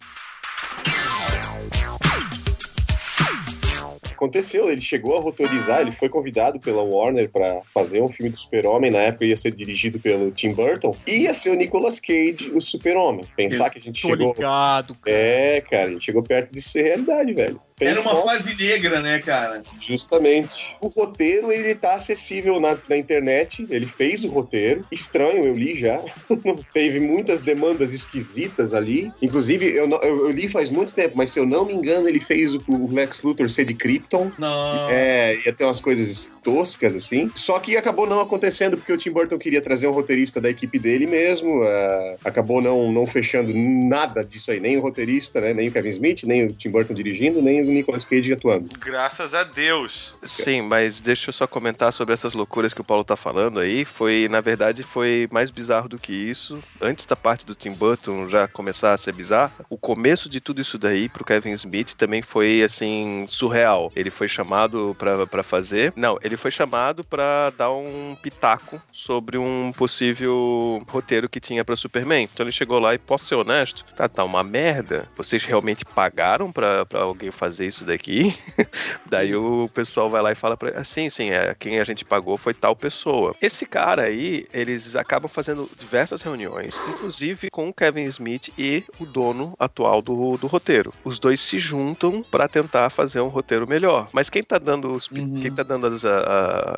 Aconteceu, 4.20 4.70
ele 4.70 4.82
chegou 4.82 5.16
a 5.16 5.22
rotorizar, 5.22 5.80
ele 5.80 5.94
foi 5.94 6.10
convidado 6.10 6.60
pela 6.60 6.84
Warner 6.84 7.30
pra 7.32 7.62
fazer 7.74 8.02
um 8.02 8.10
filme 8.10 8.30
do 8.30 8.38
Super-Homem, 8.38 8.92
na 8.92 9.00
época 9.00 9.24
ia 9.24 9.38
ser 9.38 9.52
dirigido 9.52 9.98
pelo 9.98 10.30
Tim 10.30 10.52
Burton, 10.52 10.94
e 11.08 11.20
ia 11.20 11.34
ser 11.34 11.52
o 11.52 11.56
Nicolas 11.56 12.02
Cage, 12.02 12.52
o 12.54 12.60
Super-Homem. 12.60 13.24
Pensar 13.34 13.70
que 13.70 13.80
a 13.80 13.82
gente 13.82 14.02
chegou... 14.02 14.34
ligado, 14.34 14.94
cara. 14.96 15.16
É, 15.16 15.62
cara, 15.62 15.86
a 15.86 15.90
gente 15.92 16.04
chegou 16.04 16.22
perto 16.22 16.52
disso 16.52 16.70
ser 16.70 16.82
realidade, 16.82 17.34
velho. 17.34 17.62
Tem 17.80 17.88
Era 17.88 18.02
uma 18.02 18.12
fotos- 18.12 18.26
fase 18.46 18.64
negra, 18.66 19.00
né, 19.02 19.20
cara? 19.20 19.64
Justamente. 19.80 20.76
O 20.82 20.88
roteiro, 20.88 21.52
ele 21.52 21.74
tá 21.74 21.96
acessível 21.96 22.60
na, 22.60 22.78
na 22.90 22.98
internet. 22.98 23.66
Ele 23.70 23.86
fez 23.86 24.24
o 24.26 24.30
roteiro. 24.30 24.86
Estranho, 24.92 25.46
eu 25.46 25.54
li 25.54 25.78
já. 25.78 26.02
Teve 26.74 27.00
muitas 27.00 27.42
demandas 27.42 27.94
esquisitas 27.94 28.74
ali. 28.74 29.12
Inclusive, 29.22 29.66
eu, 29.66 29.90
eu- 29.90 30.02
eu 30.28 30.32
li 30.32 30.48
faz 30.50 30.70
muito 30.70 30.94
tempo, 30.94 31.16
mas 31.18 31.30
se 31.32 31.40
eu 31.40 31.46
não 31.46 31.66
me 31.66 31.74
engano, 31.74 32.08
ele 32.08 32.20
fez 32.20 32.54
o, 32.54 32.64
o 32.68 32.92
Lex 32.94 33.24
Luthor 33.24 33.50
ser 33.50 33.66
de 33.66 33.74
Krypton. 33.74 34.32
Não. 34.38 34.90
É, 34.90 35.38
ia 35.46 35.54
ter 35.54 35.64
umas 35.64 35.80
coisas 35.80 36.32
toscas, 36.44 36.96
assim. 36.96 37.32
Só 37.36 37.60
que 37.60 37.78
acabou 37.78 38.06
não 38.06 38.20
acontecendo, 38.20 38.78
porque 38.78 38.92
o 38.94 38.98
Tim 38.98 39.12
Burton 39.12 39.38
queria 39.38 39.62
trazer 39.62 39.88
um 39.88 39.92
roteirista 39.92 40.42
da 40.42 40.50
equipe 40.50 40.78
dele 40.78 41.08
mesmo. 41.08 41.64
ah, 41.64 42.16
acabou 42.26 42.62
não, 42.62 42.92
não 42.92 43.08
fechando 43.08 43.54
nada 43.56 44.24
disso 44.24 44.52
aí. 44.52 44.60
Nem 44.60 44.78
o 44.78 44.82
roteirista, 44.82 45.40
né? 45.40 45.54
Nem 45.54 45.70
o 45.70 45.72
Kevin 45.72 45.90
Smith, 45.90 46.24
nem 46.24 46.46
o 46.46 46.52
Tim 46.54 46.70
Burton 46.70 46.94
dirigindo, 46.94 47.42
nem 47.42 47.62
o 47.62 47.69
Nicolas 47.72 48.06
Cage 48.06 48.34
atuando. 48.34 48.70
Graças 48.80 49.34
a 49.34 49.44
Deus. 49.44 50.14
Sim, 50.24 50.62
mas 50.62 51.00
deixa 51.00 51.30
eu 51.30 51.34
só 51.34 51.48
comentar 51.48 51.92
sobre 51.94 52.14
essas 52.14 52.34
loucuras 52.34 52.74
que 52.74 52.82
o 52.82 52.84
Paulo 52.84 53.04
tá 53.04 53.16
falando 53.16 53.60
aí. 53.60 53.86
Foi, 53.86 54.28
na 54.30 54.42
verdade, 54.42 54.84
foi 54.84 55.28
mais 55.32 55.52
bizarro 55.52 55.90
do 55.90 55.98
que 55.98 56.14
isso. 56.14 56.62
Antes 56.82 57.06
da 57.06 57.16
parte 57.16 57.46
do 57.46 57.56
Tim 57.56 57.72
Burton 57.72 58.28
já 58.28 58.48
começar 58.48 58.94
a 58.94 58.98
ser 58.98 59.14
bizarra, 59.14 59.52
o 59.70 59.78
começo 59.78 60.30
de 60.30 60.40
tudo 60.40 60.62
isso 60.62 60.78
daí 60.78 61.10
pro 61.10 61.26
Kevin 61.26 61.52
Smith 61.54 61.94
também 61.96 62.22
foi, 62.22 62.62
assim, 62.64 63.26
surreal. 63.28 63.92
Ele 63.96 64.10
foi 64.10 64.28
chamado 64.28 64.96
pra, 64.98 65.26
pra 65.26 65.44
fazer. 65.44 65.94
Não, 65.96 66.18
ele 66.24 66.38
foi 66.38 66.52
chamado 66.52 67.04
pra 67.04 67.50
dar 67.52 67.72
um 67.72 68.16
pitaco 68.22 68.82
sobre 68.92 69.38
um 69.38 69.72
possível 69.76 70.82
roteiro 70.88 71.30
que 71.30 71.40
tinha 71.40 71.64
pra 71.64 71.76
Superman. 71.76 72.30
Então 72.32 72.46
ele 72.46 72.52
chegou 72.52 72.80
lá 72.80 72.94
e, 72.94 72.98
posso 72.98 73.26
ser 73.26 73.36
honesto, 73.36 73.84
tá, 73.96 74.08
tá 74.08 74.24
uma 74.24 74.44
merda. 74.44 75.10
Vocês 75.16 75.44
realmente 75.44 75.86
pagaram 75.86 76.52
pra 76.52 76.86
alguém 76.94 77.32
fazer 77.32 77.59
isso 77.66 77.86
daqui? 77.86 78.34
Daí 79.06 79.36
o 79.36 79.70
pessoal 79.74 80.10
vai 80.10 80.22
lá 80.22 80.32
e 80.32 80.36
fala 80.36 80.56
pra 80.58 80.70
ele, 80.70 80.84
sim, 80.84 81.10
sim, 81.10 81.30
é, 81.32 81.56
quem 81.58 81.80
a 81.80 81.84
gente 81.84 82.06
pagou 82.06 82.38
foi 82.38 82.54
tal 82.54 82.76
pessoa. 82.76 83.36
Esse 83.42 83.66
cara 83.66 84.04
aí, 84.04 84.46
eles 84.54 84.96
acabam 84.96 85.30
fazendo 85.30 85.70
diversas 85.78 86.22
reuniões, 86.22 86.80
inclusive 86.90 87.50
com 87.52 87.70
o 87.70 87.74
Kevin 87.74 88.04
Smith 88.06 88.50
e 88.58 88.84
o 89.00 89.06
dono 89.06 89.54
atual 89.60 90.02
do, 90.02 90.38
do 90.38 90.48
roteiro. 90.48 90.94
Os 91.04 91.20
dois 91.20 91.40
se 91.42 91.60
juntam 91.60 92.24
pra 92.24 92.48
tentar 92.48 92.90
fazer 92.90 93.20
um 93.22 93.28
roteiro 93.28 93.68
melhor. 93.68 94.10
Mas 94.14 94.30
quem 94.30 94.44
tá 94.44 94.58
dando 94.58 94.92
os, 94.92 95.08
pi- 95.08 95.26
quem 95.42 95.52
tá 95.54 95.64
dando 95.64 95.88
as, 95.88 96.06
a- 96.06 96.20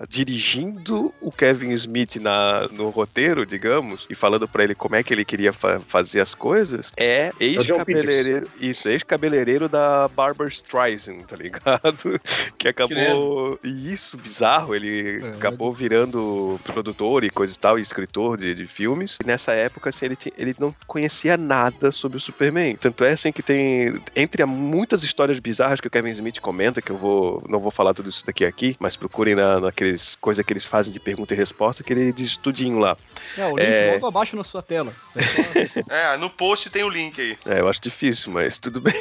a- 0.01 0.05
dirigindo 0.09 1.13
o 1.21 1.32
Kevin 1.32 1.71
Smith 1.71 2.15
na, 2.17 2.67
no 2.71 2.89
roteiro, 2.89 3.45
digamos, 3.45 4.07
e 4.09 4.15
falando 4.15 4.47
pra 4.47 4.63
ele 4.63 4.73
como 4.75 4.95
é 4.95 5.03
que 5.03 5.13
ele 5.13 5.25
queria 5.25 5.53
fa- 5.53 5.79
fazer 5.88 6.19
as 6.21 6.34
coisas, 6.34 6.91
é 6.97 7.32
John 7.39 7.45
ex-cabeleireiro, 7.45 8.47
isso, 8.59 8.89
ex-cabeleireiro 8.89 9.69
da 9.69 10.07
Barbara 10.07 10.47
Streisand, 10.72 11.24
tá 11.28 11.36
ligado? 11.36 12.19
Que 12.57 12.67
acabou. 12.69 13.59
E 13.63 13.91
isso, 13.91 14.17
bizarro, 14.17 14.76
ele 14.76 15.19
acabou 15.36 15.74
virando 15.74 16.59
produtor 16.63 17.24
e 17.24 17.30
coisa 17.30 17.53
e 17.53 17.57
tal, 17.57 17.80
e 17.80 17.82
escritor 17.82 18.38
de, 18.38 18.53
de 18.53 18.67
filmes. 18.67 19.17
E 19.24 19.26
nessa 19.28 19.51
época, 19.53 19.89
assim, 19.89 20.05
ele, 20.05 20.15
tinha- 20.15 20.34
ele 20.38 20.55
não 20.59 20.74
conhecia 20.88 21.36
nada 21.38 21.91
sobre 21.91 22.17
o 22.17 22.22
Superman. 22.22 22.76
Tanto 22.78 23.03
é 23.03 23.11
assim 23.11 23.32
que 23.32 23.41
tem. 23.41 23.99
Entre 24.15 24.45
muitas 24.45 25.03
histórias 25.03 25.39
bizarras 25.39 25.82
que 25.82 25.88
o 25.88 25.91
Kevin 25.91 26.11
Smith 26.11 26.39
comenta, 26.39 26.82
que 26.82 26.91
eu 26.91 26.97
vou. 26.97 27.43
Não 27.49 27.59
vou 27.59 27.72
falar 27.72 27.93
tudo 27.93 28.09
isso 28.09 28.26
daqui 28.26 28.45
aqui, 28.45 28.76
mas 28.80 28.95
procurem 28.95 29.36
na, 29.36 29.59
naqueles 29.59 30.15
coisas 30.15 30.45
que 30.45 30.53
eles 30.53 30.65
fazem 30.65 30.93
de 30.93 30.99
pergunta 30.99 31.34
e 31.34 31.38
resposta, 31.38 31.84
que 31.84 31.91
ele 31.93 32.13
diz 32.13 32.38
tudinho 32.38 32.78
lá. 32.80 32.95
É, 33.38 33.45
o 33.47 33.57
link 33.57 33.67
É. 33.67 33.91
logo 33.93 34.07
abaixo 34.07 34.36
na 34.36 34.43
sua 34.43 34.61
tela. 34.61 34.93
É. 35.15 35.22
É, 36.13 36.17
no 36.17 36.30
post 36.30 36.69
tem 36.69 36.84
o 36.84 36.89
link 36.89 37.19
aí. 37.19 37.38
É, 37.45 37.59
eu 37.59 37.67
acho 37.69 37.82
difícil, 37.82 38.32
mas 38.32 38.57
tudo 38.57 38.80
bem. 38.82 38.93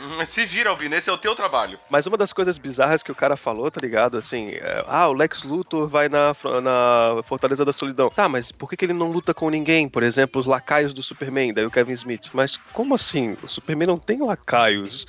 Hum, 0.00 0.24
Se 0.26 0.44
vira, 0.44 0.70
Albino, 0.82 0.96
esse 0.96 1.08
é 1.08 1.12
o 1.12 1.18
teu 1.18 1.34
trabalho. 1.34 1.78
Mas 1.88 2.06
uma 2.06 2.16
das 2.16 2.32
coisas 2.32 2.58
bizarras 2.58 3.04
que 3.04 3.12
o 3.12 3.14
cara 3.14 3.36
falou, 3.36 3.70
tá 3.70 3.80
ligado? 3.80 4.18
Assim, 4.18 4.48
é, 4.50 4.84
ah, 4.88 5.08
o 5.08 5.12
Lex 5.12 5.44
Luthor 5.44 5.88
vai 5.88 6.08
na, 6.08 6.34
na 6.60 7.22
Fortaleza 7.22 7.64
da 7.64 7.72
Solidão. 7.72 8.10
Tá, 8.10 8.28
mas 8.28 8.50
por 8.50 8.68
que, 8.68 8.76
que 8.76 8.84
ele 8.86 8.92
não 8.92 9.12
luta 9.12 9.32
com 9.32 9.48
ninguém? 9.48 9.88
Por 9.88 10.02
exemplo, 10.02 10.40
os 10.40 10.46
lacaios 10.46 10.92
do 10.92 11.00
Superman, 11.00 11.52
daí 11.52 11.64
o 11.64 11.70
Kevin 11.70 11.92
Smith. 11.92 12.30
Mas 12.32 12.56
como 12.72 12.96
assim? 12.96 13.36
O 13.44 13.48
Superman 13.48 13.86
não 13.86 13.98
tem 13.98 14.22
lacaios. 14.22 15.06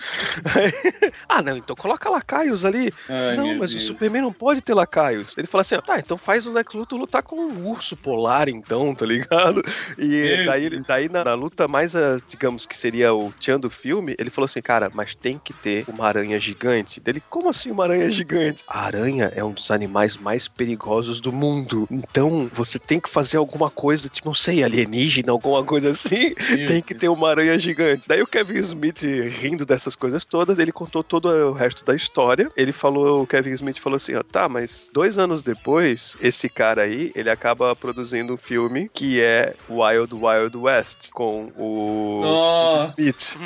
ah, 1.27 1.41
não, 1.41 1.57
então 1.57 1.75
coloca 1.75 2.07
lacaios 2.07 2.63
ali. 2.65 2.93
Ai, 3.09 3.35
não, 3.35 3.55
mas 3.55 3.71
Deus. 3.71 3.83
o 3.83 3.87
Superman 3.87 4.21
não 4.21 4.33
pode 4.33 4.61
ter 4.61 4.75
lacaios. 4.75 5.35
Ele 5.35 5.47
fala 5.47 5.63
assim, 5.63 5.75
tá, 5.79 5.97
então 5.97 6.19
faz 6.19 6.45
o 6.45 6.51
Lex 6.51 6.71
Luthor 6.75 6.99
lutar 6.99 7.23
com 7.23 7.35
um 7.35 7.67
urso 7.67 7.97
polar, 7.97 8.47
então, 8.47 8.93
tá 8.93 9.07
ligado? 9.07 9.63
E 9.97 10.45
daí, 10.45 10.81
daí 10.81 11.09
na, 11.09 11.23
na 11.23 11.33
luta 11.33 11.67
mais, 11.67 11.95
ah, 11.95 12.17
digamos, 12.27 12.67
que 12.67 12.77
seria 12.77 13.11
o 13.11 13.33
Tchan 13.39 13.59
do 13.59 13.71
filme, 13.71 14.15
ele 14.19 14.29
falou 14.29 14.45
assim, 14.45 14.61
cara, 14.61 14.91
mas 14.93 15.15
tem 15.15 15.39
que 15.39 15.52
ter 15.61 15.85
uma 15.87 16.07
aranha 16.07 16.37
gigante. 16.39 16.99
Dele, 16.99 17.21
como 17.29 17.49
assim 17.49 17.71
uma 17.71 17.83
aranha 17.83 18.09
gigante? 18.09 18.63
A 18.67 18.85
aranha 18.85 19.31
é 19.35 19.43
um 19.43 19.51
dos 19.51 19.71
animais 19.71 20.17
mais 20.17 20.47
perigosos 20.47 21.19
do 21.19 21.31
mundo. 21.31 21.87
Então, 21.89 22.49
você 22.53 22.77
tem 22.79 22.99
que 22.99 23.09
fazer 23.09 23.37
alguma 23.37 23.69
coisa, 23.69 24.09
tipo, 24.09 24.27
não 24.27 24.35
sei, 24.35 24.63
alienígena, 24.63 25.31
alguma 25.31 25.63
coisa 25.63 25.89
assim. 25.91 26.33
tem 26.67 26.81
que 26.81 26.93
ter 26.93 27.09
uma 27.09 27.29
aranha 27.29 27.57
gigante. 27.57 28.07
Daí 28.07 28.21
o 28.21 28.27
Kevin 28.27 28.59
Smith, 28.59 29.01
rindo 29.01 29.65
dessas 29.65 29.95
coisas 29.95 30.25
todas, 30.25 30.57
ele 30.59 30.71
contou 30.71 31.03
todo 31.03 31.27
o 31.27 31.53
resto 31.53 31.85
da 31.85 31.95
história. 31.95 32.49
Ele 32.55 32.71
falou, 32.71 33.23
o 33.23 33.27
Kevin 33.27 33.51
Smith 33.51 33.79
falou 33.79 33.97
assim, 33.97 34.15
ó, 34.15 34.23
tá, 34.23 34.49
mas 34.49 34.89
dois 34.93 35.17
anos 35.17 35.41
depois, 35.41 36.17
esse 36.21 36.49
cara 36.49 36.83
aí, 36.83 37.11
ele 37.15 37.29
acaba 37.29 37.75
produzindo 37.75 38.33
um 38.33 38.37
filme 38.37 38.89
que 38.93 39.21
é 39.21 39.53
Wild 39.69 40.13
Wild 40.13 40.57
West, 40.57 41.11
com 41.11 41.51
o 41.57 42.21
Nossa. 42.21 43.01
Smith. 43.01 43.37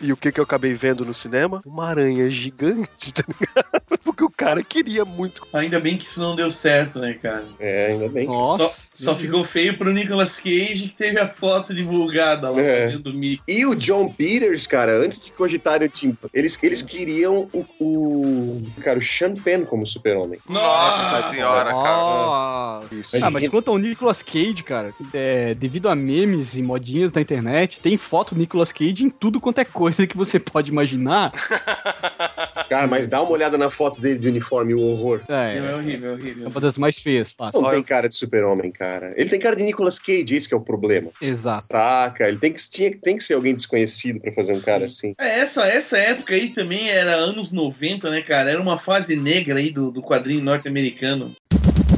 E 0.00 0.12
o 0.12 0.16
que 0.16 0.30
que 0.30 0.40
eu 0.40 0.44
acabei 0.44 0.74
vendo 0.74 1.04
no 1.04 1.14
cinema? 1.16 1.60
Uma 1.66 1.86
aranha 1.86 2.28
gigante, 2.30 3.12
tá 3.14 3.24
ligado? 3.26 3.98
Porque 4.04 4.24
o 4.24 4.30
cara 4.36 4.62
queria 4.62 5.04
muito. 5.04 5.46
Ainda 5.52 5.80
bem 5.80 5.96
que 5.96 6.04
isso 6.04 6.20
não 6.20 6.36
deu 6.36 6.50
certo, 6.50 6.98
né, 6.98 7.14
cara? 7.14 7.44
É, 7.58 7.88
ainda 7.90 8.08
bem. 8.08 8.26
Só, 8.26 8.72
só 8.92 9.14
ficou 9.16 9.42
feio 9.44 9.76
pro 9.78 9.92
Nicolas 9.92 10.38
Cage 10.38 10.88
que 10.88 10.94
teve 10.94 11.18
a 11.18 11.26
foto 11.26 11.72
divulgada 11.74 12.50
lá 12.50 12.60
É. 12.60 12.86
dentro 12.86 13.02
do 13.04 13.14
Mickey. 13.14 13.40
E 13.48 13.64
o 13.64 13.74
John 13.74 14.08
Peters, 14.12 14.66
cara, 14.66 14.98
antes 14.98 15.24
de 15.24 15.32
cogitarem 15.32 15.88
o 15.88 15.90
Tim, 15.90 16.16
eles, 16.34 16.58
eles 16.62 16.82
queriam 16.82 17.48
o, 17.52 17.64
o, 17.80 18.62
cara, 18.82 18.98
o 18.98 19.02
Sean 19.02 19.34
Penn 19.34 19.64
como 19.64 19.86
super-homem. 19.86 20.38
Nossa 20.48 21.30
senhora, 21.32 21.70
cara. 21.70 21.86
Ah, 21.86 22.80
ah, 23.22 23.30
mas 23.30 23.48
quanto 23.48 23.70
ao 23.70 23.78
Nicolas 23.78 24.22
Cage, 24.22 24.62
cara, 24.62 24.92
é, 25.14 25.54
devido 25.54 25.88
a 25.88 25.94
memes 25.94 26.56
e 26.56 26.62
modinhas 26.62 27.10
da 27.10 27.20
internet, 27.20 27.80
tem 27.80 27.96
foto 27.96 28.34
do 28.34 28.40
Nicolas 28.40 28.72
Cage 28.72 29.04
em 29.04 29.10
tudo 29.10 29.40
quanto 29.40 29.60
é 29.60 29.64
coisa 29.64 30.06
que 30.06 30.16
você 30.16 30.38
pode 30.38 30.70
imaginar. 30.70 31.32
Cara, 32.68 32.86
mas 32.86 33.06
dá 33.06 33.22
uma 33.22 33.30
olhada 33.32 33.56
na 33.58 33.70
foto 33.70 34.00
dele 34.00 34.18
de 34.18 34.28
uniforme, 34.28 34.74
o 34.74 34.80
horror. 34.80 35.20
É, 35.28 35.58
É 35.58 35.74
horrível, 35.74 36.10
é 36.10 36.12
horrível. 36.14 36.46
é 36.46 36.48
uma 36.48 36.60
das 36.60 36.78
mais 36.78 36.98
feias, 36.98 37.32
fácil. 37.32 37.60
Não 37.60 37.70
tem 37.70 37.82
cara 37.82 38.08
de 38.08 38.14
super-homem, 38.16 38.70
cara. 38.70 39.12
Ele 39.16 39.28
tem 39.28 39.38
cara 39.38 39.56
de 39.56 39.62
Nicolas 39.62 39.98
Cage, 39.98 40.34
esse 40.34 40.48
que 40.48 40.54
é 40.54 40.56
o 40.56 40.60
problema. 40.60 41.10
Exato. 41.20 41.66
Saca? 41.66 42.28
Ele 42.28 42.38
tem 42.38 42.52
que, 42.52 42.70
tinha, 42.70 42.96
tem 42.96 43.16
que 43.16 43.24
ser 43.24 43.34
alguém 43.34 43.54
desconhecido 43.54 44.20
pra 44.20 44.32
fazer 44.32 44.52
um 44.52 44.60
cara 44.60 44.86
assim. 44.86 45.12
É, 45.18 45.40
essa, 45.40 45.66
essa 45.66 45.98
época 45.98 46.34
aí 46.34 46.48
também 46.50 46.88
era 46.90 47.14
anos 47.14 47.50
90, 47.52 48.10
né, 48.10 48.22
cara? 48.22 48.50
Era 48.50 48.60
uma 48.60 48.78
fase 48.78 49.16
negra 49.16 49.58
aí 49.58 49.70
do, 49.70 49.90
do 49.90 50.02
quadrinho 50.02 50.42
norte-americano. 50.42 51.32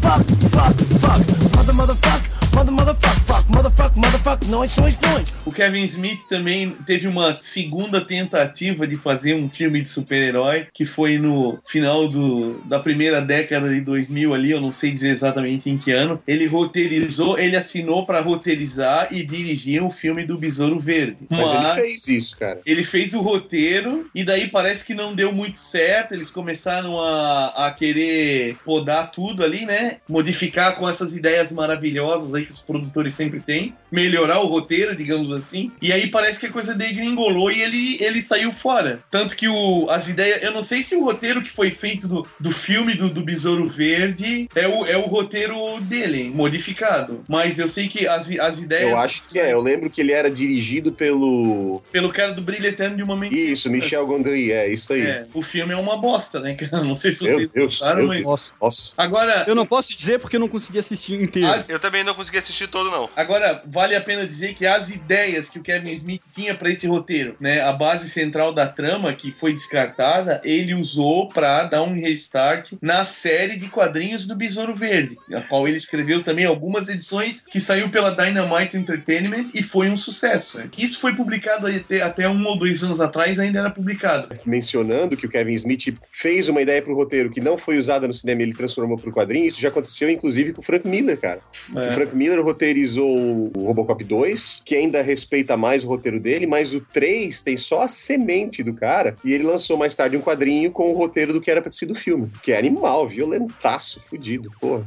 Fuck, 0.01 0.25
fuck, 0.51 0.85
fuck. 1.01 1.57
Mother, 1.57 1.75
motherfuck. 1.75 2.29
Mother, 2.55 2.73
motherfuck, 2.73 3.21
fuck. 3.21 3.28
Motherfuck, 3.49 3.97
motherfuck. 3.97 4.47
Noise, 4.49 4.79
noise, 4.79 4.99
noise. 5.01 5.33
O 5.47 5.51
Kevin 5.51 5.83
Smith 5.85 6.21
também 6.29 6.71
teve 6.87 7.09
uma 7.09 7.39
segunda 7.41 8.05
tentativa 8.05 8.87
de 8.87 8.97
fazer 8.99 9.35
um 9.35 9.49
filme 9.49 9.81
de 9.81 9.89
super-herói, 9.89 10.67
que 10.73 10.85
foi 10.85 11.19
no 11.19 11.59
final 11.65 12.07
do, 12.09 12.61
da 12.67 12.79
primeira 12.79 13.23
década 13.23 13.73
de 13.73 13.81
2000 13.81 14.35
ali, 14.35 14.51
eu 14.51 14.61
não 14.61 14.71
sei 14.71 14.91
dizer 14.91 15.09
exatamente 15.09 15.71
em 15.71 15.79
que 15.79 15.91
ano. 15.91 16.23
Ele 16.27 16.47
roteirizou, 16.47 17.39
ele 17.39 17.57
assinou 17.57 18.05
pra 18.05 18.21
roteirizar 18.21 19.09
e 19.11 19.25
dirigir 19.25 19.83
um 19.83 19.91
filme 19.91 20.27
do 20.27 20.37
Besouro 20.37 20.79
Verde. 20.79 21.27
Mas, 21.31 21.49
ele 21.49 21.83
fez 21.83 22.09
isso, 22.09 22.37
cara. 22.37 22.61
Ele 22.67 22.85
fez 22.85 23.15
o 23.15 23.21
roteiro 23.23 24.11
e 24.15 24.25
daí 24.25 24.49
parece 24.49 24.85
que 24.85 24.95
não 24.95 25.15
deu 25.15 25.33
muito 25.33 25.57
certo. 25.57 26.13
Eles 26.13 26.31
começaram 26.31 27.01
a, 27.01 27.69
a 27.69 27.73
querer 27.73 28.57
podar 28.63 29.11
tudo 29.11 29.43
ali, 29.43 29.65
né? 29.65 29.97
Modificar 30.07 30.77
com 30.77 30.87
essas 30.87 31.17
ideias 31.17 31.51
maravilhosas 31.51 32.35
aí 32.35 32.45
que 32.45 32.53
os 32.53 32.61
produtores 32.61 33.15
sempre 33.15 33.38
têm. 33.41 33.75
Melhorar 33.91 34.41
o 34.41 34.47
roteiro, 34.47 34.95
digamos 34.95 35.31
assim. 35.33 35.73
E 35.81 35.93
aí 35.93 36.09
parece 36.09 36.39
que 36.39 36.47
a 36.47 36.51
coisa 36.51 36.75
degringolou 36.75 37.51
e 37.51 37.63
ele, 37.63 37.97
ele 38.03 38.21
saiu 38.21 38.53
fora. 38.53 39.03
Tanto 39.11 39.35
que 39.35 39.49
o, 39.49 39.89
as 39.89 40.09
ideias. 40.09 40.43
Eu 40.43 40.53
não 40.53 40.63
sei 40.63 40.83
se 40.83 40.95
o 40.95 41.03
roteiro 41.05 41.43
que 41.43 41.51
foi 41.51 41.71
feito 41.71 42.07
do, 42.07 42.27
do 42.39 42.53
filme 42.53 42.95
do, 42.95 43.09
do 43.09 43.23
Besouro 43.23 43.67
Verde 43.69 44.49
é 44.55 44.69
o, 44.69 44.85
é 44.87 44.97
o 44.97 45.03
roteiro 45.07 45.81
dele, 45.81 46.31
modificado. 46.35 47.25
Mas 47.29 47.59
eu 47.59 47.67
sei 47.69 47.89
que 47.89 48.07
as, 48.07 48.31
as 48.39 48.61
ideias. 48.61 48.91
Eu 48.91 48.97
acho 48.97 49.23
que 49.23 49.39
é. 49.39 49.53
Eu 49.53 49.63
lembro 49.63 49.89
que 49.89 50.01
ele 50.01 50.13
era 50.13 50.31
dirigido 50.31 50.93
pelo. 50.93 51.83
Pelo 51.91 52.11
cara 52.11 52.33
do 52.33 52.43
Brilho 52.43 52.67
Eterno 52.67 52.97
de 52.97 53.03
uma 53.03 53.17
Mente. 53.17 53.35
Isso, 53.53 53.71
Michel 53.71 54.07
Gondry, 54.07 54.53
é 54.53 54.71
isso 54.73 54.93
aí. 54.93 55.03
É, 55.03 55.27
o 55.33 55.43
filme 55.43 55.73
é 55.73 55.77
uma 55.77 55.97
bosta, 55.97 56.41
né, 56.41 56.55
cara? 56.55 56.85
Não 56.85 56.95
sei 56.95 57.11
se 57.11 57.21
vocês 57.21 57.53
Deus, 57.53 57.73
gostaram, 57.73 58.07
mas. 58.07 58.25
Deus. 58.25 58.53
Nossa. 58.61 58.93
Agora, 58.97 59.45
Eu 59.49 59.55
não 59.55 59.67
posso 59.67 59.95
dizer 59.95 60.19
porque 60.19 60.37
eu 60.37 60.41
não 60.41 60.49
consegui 60.49 60.79
assistir 60.79 61.21
inteiro. 61.21 61.49
As- 61.51 61.69
Eu 61.71 61.79
também 61.81 62.05
não 62.05 62.15
consegui 62.15 62.39
assistir 62.39 62.67
todo, 62.69 62.91
não. 62.91 63.09
Agora, 63.29 63.63
vale 63.67 63.95
a 63.95 64.01
pena 64.01 64.27
dizer 64.27 64.55
que 64.55 64.65
as 64.65 64.89
ideias 64.89 65.51
que 65.51 65.59
o 65.59 65.63
Kevin 65.63 65.91
Smith 65.91 66.23
tinha 66.33 66.55
pra 66.55 66.71
esse 66.71 66.87
roteiro, 66.87 67.37
né, 67.39 67.61
a 67.61 67.71
base 67.75 68.09
central 68.09 68.55
da 68.55 68.67
trama 68.67 69.13
que 69.13 69.31
foi 69.31 69.53
descartada, 69.53 70.41
ele 70.43 70.73
usou 70.73 71.29
pra 71.29 71.65
dar 71.65 71.83
um 71.83 71.93
restart 71.93 72.73
na 72.81 73.05
série 73.05 73.59
de 73.59 73.69
quadrinhos 73.69 74.27
do 74.27 74.35
Besouro 74.35 74.75
Verde, 74.75 75.15
a 75.35 75.43
qual 75.43 75.69
ele 75.69 75.77
escreveu 75.77 76.25
também 76.25 76.47
algumas 76.47 76.89
edições 76.89 77.45
que 77.45 77.61
saiu 77.61 77.91
pela 77.91 78.13
Dynamite 78.13 78.79
Entertainment 78.79 79.51
e 79.53 79.63
foi 79.63 79.91
um 79.91 79.97
sucesso. 79.97 80.57
né? 80.57 80.71
Isso 80.79 80.99
foi 80.99 81.15
publicado 81.15 81.67
até, 81.67 82.01
até 82.01 82.27
um 82.27 82.47
ou 82.47 82.57
dois 82.59 82.83
anos 82.83 82.99
atrás, 82.99 83.39
ainda 83.39 83.59
era 83.59 83.69
publicado. 83.71 84.35
Mencionando 84.47 85.19
que 85.19 85.27
o 85.27 85.29
Kevin 85.29 85.53
Smith 85.53 85.95
fez 86.11 86.49
uma 86.49 86.63
ideia 86.63 86.81
pro 86.81 86.97
roteiro 86.97 87.29
que 87.29 87.43
não 87.43 87.59
foi 87.59 87.77
usada 87.77 88.09
no 88.09 88.15
cinema 88.15 88.41
e 88.41 88.45
ele 88.47 88.55
transformou 88.55 88.97
pro 88.97 89.13
quadrinho, 89.13 89.49
isso 89.49 89.61
já 89.61 89.69
aconteceu 89.69 90.09
inclusive 90.09 90.55
com 90.55 90.63
o 90.63 90.65
Frank 90.65 90.89
Miller, 90.89 91.21
cara. 91.21 91.41
É. 91.77 91.91
O 91.91 91.93
Frank 91.93 92.17
Miller 92.17 92.43
roteirizou 92.43 93.18
o 93.55 93.67
Robocop 93.67 94.03
2, 94.03 94.63
que 94.65 94.77
ainda 94.77 95.03
respeita 95.03 95.57
mais 95.57 95.85
o 95.85 95.89
roteiro 95.89 96.21
dele, 96.21 96.47
mas 96.47 96.75
o 96.75 96.81
3 96.81 97.43
tem 97.43 97.57
só 97.57 97.83
a 97.83 97.89
semente 97.89 98.63
do 98.63 98.75
cara, 98.75 99.17
e 99.25 99.33
ele 99.33 99.45
lançou 99.45 99.77
mais 99.77 99.95
tarde 99.95 100.17
um 100.17 100.21
quadrinho 100.21 100.71
com 100.71 100.93
o 100.93 100.97
roteiro 100.97 101.33
do 101.33 101.41
que 101.41 101.51
era 101.51 101.61
pra 101.61 101.71
ter 101.71 101.77
sido 101.77 101.93
o 101.93 101.95
filme. 101.95 102.31
Que 102.43 102.53
é 102.53 102.59
animal, 102.59 103.09
violentaço, 103.09 104.01
fudido, 104.01 104.51
porra. 104.61 104.85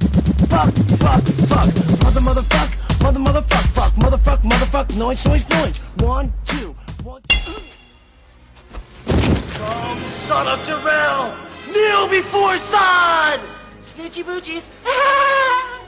Fuck, 0.49 0.71
fuck, 0.97 1.31
fuck. 1.47 1.91
Fuck. 2.31 2.71
Oh, 9.63 9.95
son 10.27 10.47
of 10.47 10.65
Jarrell! 10.65 11.33
Kneel 11.71 12.07
before 12.07 12.57
son! 12.57 13.39
Snitchy 13.81 14.23
boochies. 14.23 14.69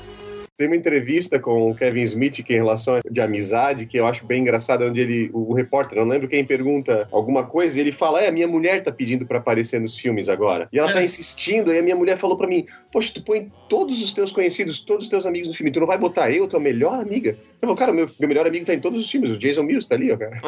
Tem 0.56 0.68
uma 0.68 0.76
entrevista 0.76 1.40
com 1.40 1.72
o 1.72 1.76
Kevin 1.76 2.04
Smith 2.04 2.44
que 2.44 2.54
é 2.54 2.58
em 2.58 2.60
relação 2.60 3.00
de 3.10 3.20
amizade, 3.20 3.88
que 3.88 3.98
eu 3.98 4.06
acho 4.06 4.24
bem 4.24 4.42
engraçada, 4.42 4.86
onde 4.86 5.02
ele, 5.02 5.32
o, 5.34 5.52
repórter, 5.52 5.98
não 5.98 6.08
lembro 6.08 6.28
quem, 6.28 6.46
pergunta 6.46 7.08
alguma 7.12 7.44
coisa 7.44 7.76
e 7.78 7.82
ele 7.82 7.92
fala: 7.92 8.22
É, 8.22 8.28
a 8.28 8.32
minha 8.32 8.48
mulher 8.48 8.84
tá 8.84 8.92
pedindo 8.92 9.26
pra 9.26 9.40
aparecer 9.40 9.82
nos 9.82 9.98
filmes 9.98 10.30
agora. 10.30 10.70
E 10.72 10.78
ela 10.78 10.94
tá 10.94 11.02
É. 11.02 11.06
insistindo, 11.06 11.74
e 11.74 11.80
a 11.80 11.82
minha 11.82 11.96
mulher 11.96 12.18
falou 12.20 12.38
pra 12.38 12.46
mim: 12.48 12.68
Poxa, 12.92 13.12
tu 13.16 13.24
põe 13.24 13.52
todos 13.68 14.00
os 14.04 14.14
teus 14.14 14.32
conhecidos, 14.32 14.80
todos 14.82 15.06
os 15.06 15.10
teus 15.10 15.26
amigos 15.26 15.48
no 15.48 15.56
filme, 15.56 15.72
tu 15.72 15.80
não 15.80 15.88
vai 15.88 15.98
botar 15.98 16.30
eu, 16.30 16.48
tua 16.48 16.60
melhor 16.60 17.00
amiga? 17.00 17.32
Eu 17.60 17.68
falo, 17.68 17.76
cara, 17.76 17.92
meu, 17.92 18.08
meu 18.20 18.30
melhor 18.30 18.46
amigo 18.46 18.64
tá 18.64 18.76
em 18.76 18.80
todos 18.80 19.00
os 19.00 19.10
filmes, 19.10 19.32
o 19.32 19.38
Jason 19.38 19.64
Mills 19.64 19.90
tá 19.90 19.96
ali, 19.96 20.12
ó, 20.12 20.18
cara. 20.18 20.40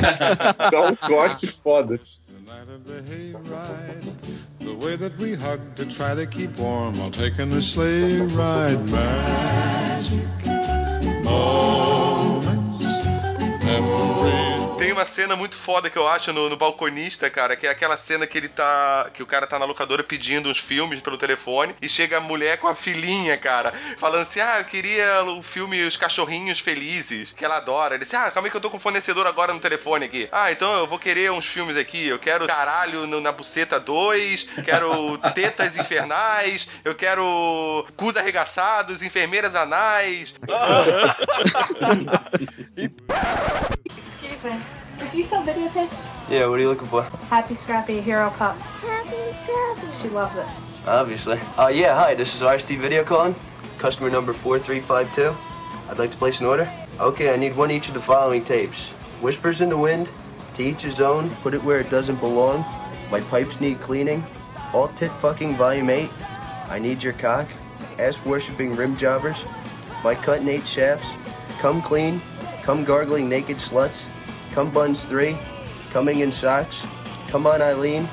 Dá 0.72 0.80
um 0.88 0.96
corte 0.96 1.46
foda. 1.46 2.00
The 4.64 4.74
way 4.74 4.94
that 4.96 5.18
we 5.18 5.34
hugged 5.34 5.76
to 5.78 5.86
try 5.86 6.14
to 6.14 6.24
keep 6.24 6.56
warm 6.56 6.98
while 6.98 7.10
taking 7.10 7.52
a 7.52 7.60
sleigh 7.60 8.20
ride. 8.20 8.88
Magic 8.90 10.46
moments, 11.24 12.84
memories. 13.64 14.61
Tem 14.82 14.90
uma 14.90 15.06
cena 15.06 15.36
muito 15.36 15.56
foda 15.56 15.88
que 15.88 15.96
eu 15.96 16.08
acho 16.08 16.32
no, 16.32 16.48
no 16.48 16.56
balconista, 16.56 17.30
cara, 17.30 17.54
que 17.54 17.68
é 17.68 17.70
aquela 17.70 17.96
cena 17.96 18.26
que 18.26 18.36
ele 18.36 18.48
tá. 18.48 19.08
que 19.14 19.22
o 19.22 19.26
cara 19.26 19.46
tá 19.46 19.56
na 19.56 19.64
locadora 19.64 20.02
pedindo 20.02 20.48
uns 20.50 20.58
filmes 20.58 21.00
pelo 21.00 21.16
telefone 21.16 21.72
e 21.80 21.88
chega 21.88 22.16
a 22.16 22.20
mulher 22.20 22.58
com 22.58 22.66
a 22.66 22.74
filhinha, 22.74 23.38
cara, 23.38 23.72
falando 23.96 24.22
assim: 24.22 24.40
ah, 24.40 24.58
eu 24.58 24.64
queria 24.64 25.22
o 25.22 25.40
filme 25.40 25.84
Os 25.84 25.96
Cachorrinhos 25.96 26.58
Felizes, 26.58 27.30
que 27.30 27.44
ela 27.44 27.58
adora. 27.58 27.94
Ele 27.94 28.02
disse: 28.02 28.16
ah, 28.16 28.28
calma 28.32 28.48
aí 28.48 28.50
que 28.50 28.56
eu 28.56 28.60
tô 28.60 28.70
com 28.70 28.76
o 28.76 28.80
fornecedor 28.80 29.24
agora 29.24 29.54
no 29.54 29.60
telefone 29.60 30.06
aqui. 30.06 30.28
Ah, 30.32 30.50
então 30.50 30.76
eu 30.76 30.88
vou 30.88 30.98
querer 30.98 31.30
uns 31.30 31.46
filmes 31.46 31.76
aqui. 31.76 32.08
Eu 32.08 32.18
quero 32.18 32.48
Caralho 32.48 33.06
no- 33.06 33.20
na 33.20 33.30
Buceta 33.30 33.78
2, 33.78 34.48
quero 34.64 35.16
Tetas 35.32 35.76
Infernais, 35.76 36.68
eu 36.84 36.96
quero 36.96 37.86
Cus 37.96 38.16
Arregaçados, 38.16 39.00
Enfermeiras 39.00 39.54
Anais. 39.54 40.34
Excuse 44.42 44.44
me. 44.44 44.71
Do 45.12 45.18
you 45.18 45.24
sell 45.24 45.42
videotapes? 45.44 45.94
Yeah, 46.30 46.46
what 46.46 46.58
are 46.58 46.62
you 46.62 46.70
looking 46.70 46.88
for? 46.88 47.02
Happy 47.28 47.54
Scrappy 47.54 48.00
Hero 48.00 48.30
Cup. 48.30 48.56
Happy 48.56 49.36
Scrappy. 49.42 50.02
She 50.02 50.08
loves 50.08 50.36
it. 50.36 50.46
Obviously. 50.86 51.38
Uh, 51.58 51.68
yeah, 51.68 51.94
hi, 51.94 52.14
this 52.14 52.34
is 52.34 52.40
RST 52.40 52.78
Video 52.78 53.04
calling. 53.04 53.34
Customer 53.76 54.08
number 54.08 54.32
4352. 54.32 55.36
I'd 55.90 55.98
like 55.98 56.12
to 56.12 56.16
place 56.16 56.40
an 56.40 56.46
order. 56.46 56.66
Okay, 56.98 57.30
I 57.30 57.36
need 57.36 57.54
one 57.54 57.70
each 57.70 57.88
of 57.88 57.94
the 57.94 58.00
following 58.00 58.42
tapes 58.42 58.88
Whispers 59.20 59.60
in 59.60 59.68
the 59.68 59.76
Wind, 59.76 60.10
To 60.54 60.64
Each 60.64 60.80
His 60.80 60.98
Own, 60.98 61.28
Put 61.42 61.52
It 61.52 61.62
Where 61.62 61.80
It 61.80 61.90
Doesn't 61.90 62.18
Belong, 62.18 62.64
My 63.10 63.20
Pipes 63.20 63.60
Need 63.60 63.82
Cleaning, 63.82 64.24
All 64.72 64.88
Tit 64.88 65.12
Fucking 65.12 65.56
Volume 65.56 65.90
8, 65.90 66.08
I 66.70 66.78
Need 66.78 67.02
Your 67.02 67.12
Cock, 67.12 67.48
Ass 67.98 68.24
Worshipping 68.24 68.76
Rim 68.76 68.96
Jobbers, 68.96 69.44
My 70.02 70.14
Cut 70.14 70.24
Cutting 70.24 70.48
Eight 70.48 70.66
Shafts, 70.66 71.06
Come 71.58 71.82
Clean, 71.82 72.18
Come 72.62 72.82
Gargling 72.84 73.28
Naked 73.28 73.58
Sluts, 73.58 74.04
Come 74.52 74.70
Buns 74.70 75.04
3, 75.04 75.36
Coming 75.92 76.20
in 76.20 76.30
Socks, 76.30 76.84
Come 77.28 77.46
On 77.46 77.62
Eileen, 77.62 78.08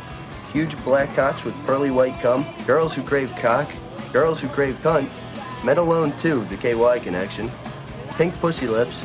Huge 0.54 0.82
black 0.84 1.14
cocks 1.16 1.44
with 1.44 1.54
pearly 1.66 1.92
white 1.92 2.20
cum, 2.22 2.46
girls 2.66 2.96
who 2.96 3.04
crave 3.04 3.32
cock, 3.36 3.70
girls 4.12 4.40
who 4.40 4.48
crave 4.48 4.76
cunt, 4.82 5.08
Men 5.64 5.78
Alone 5.78 6.12
2, 6.18 6.46
the 6.46 6.58
KY 6.58 7.04
connection, 7.04 7.52
pink 8.16 8.34
pussy 8.40 8.66
lips, 8.66 8.98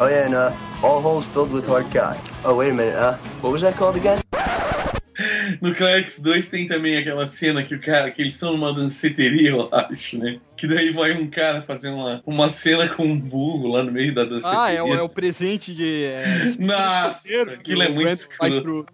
oh 0.00 0.08
yeah, 0.08 0.24
and 0.24 0.34
uh, 0.34 0.56
all 0.82 1.00
holes 1.00 1.26
filled 1.26 1.52
with 1.52 1.66
hard 1.66 1.88
cock. 1.92 2.18
Oh, 2.44 2.56
wait 2.56 2.70
a 2.70 2.74
minute, 2.74 2.94
uh, 2.94 3.16
what 3.42 3.52
was 3.52 3.62
that 3.62 3.76
called 3.76 3.96
again? 3.96 4.22
No 5.60 5.72
Clerks 5.72 6.18
2 6.18 6.48
tem 6.50 6.66
também 6.66 6.96
aquela 6.96 7.28
cena 7.28 7.62
que 7.62 7.74
o 7.74 7.80
cara, 7.80 8.10
que 8.10 8.22
eles 8.22 8.34
estão 8.34 8.52
numa 8.54 8.72
danceteria, 8.72 9.50
eu 9.50 9.68
acho, 9.70 10.18
né? 10.18 10.40
Que 10.62 10.68
daí 10.68 10.90
vai 10.90 11.10
um 11.10 11.28
cara 11.28 11.60
fazer 11.60 11.88
uma, 11.88 12.22
uma 12.24 12.48
cena 12.48 12.88
com 12.88 13.02
um 13.02 13.18
burro 13.18 13.66
lá 13.66 13.82
no 13.82 13.90
meio 13.90 14.14
da 14.14 14.22
danceteria. 14.24 14.60
Ah, 14.60 14.70
é 14.70 14.80
o, 14.80 14.94
é 14.94 15.02
o 15.02 15.08
presente 15.08 15.74
de. 15.74 16.04
É, 16.04 16.54
Nossa, 16.56 17.52
aquilo 17.52 17.82
é 17.82 17.88
muito 17.88 18.12
escroto. 18.12 18.86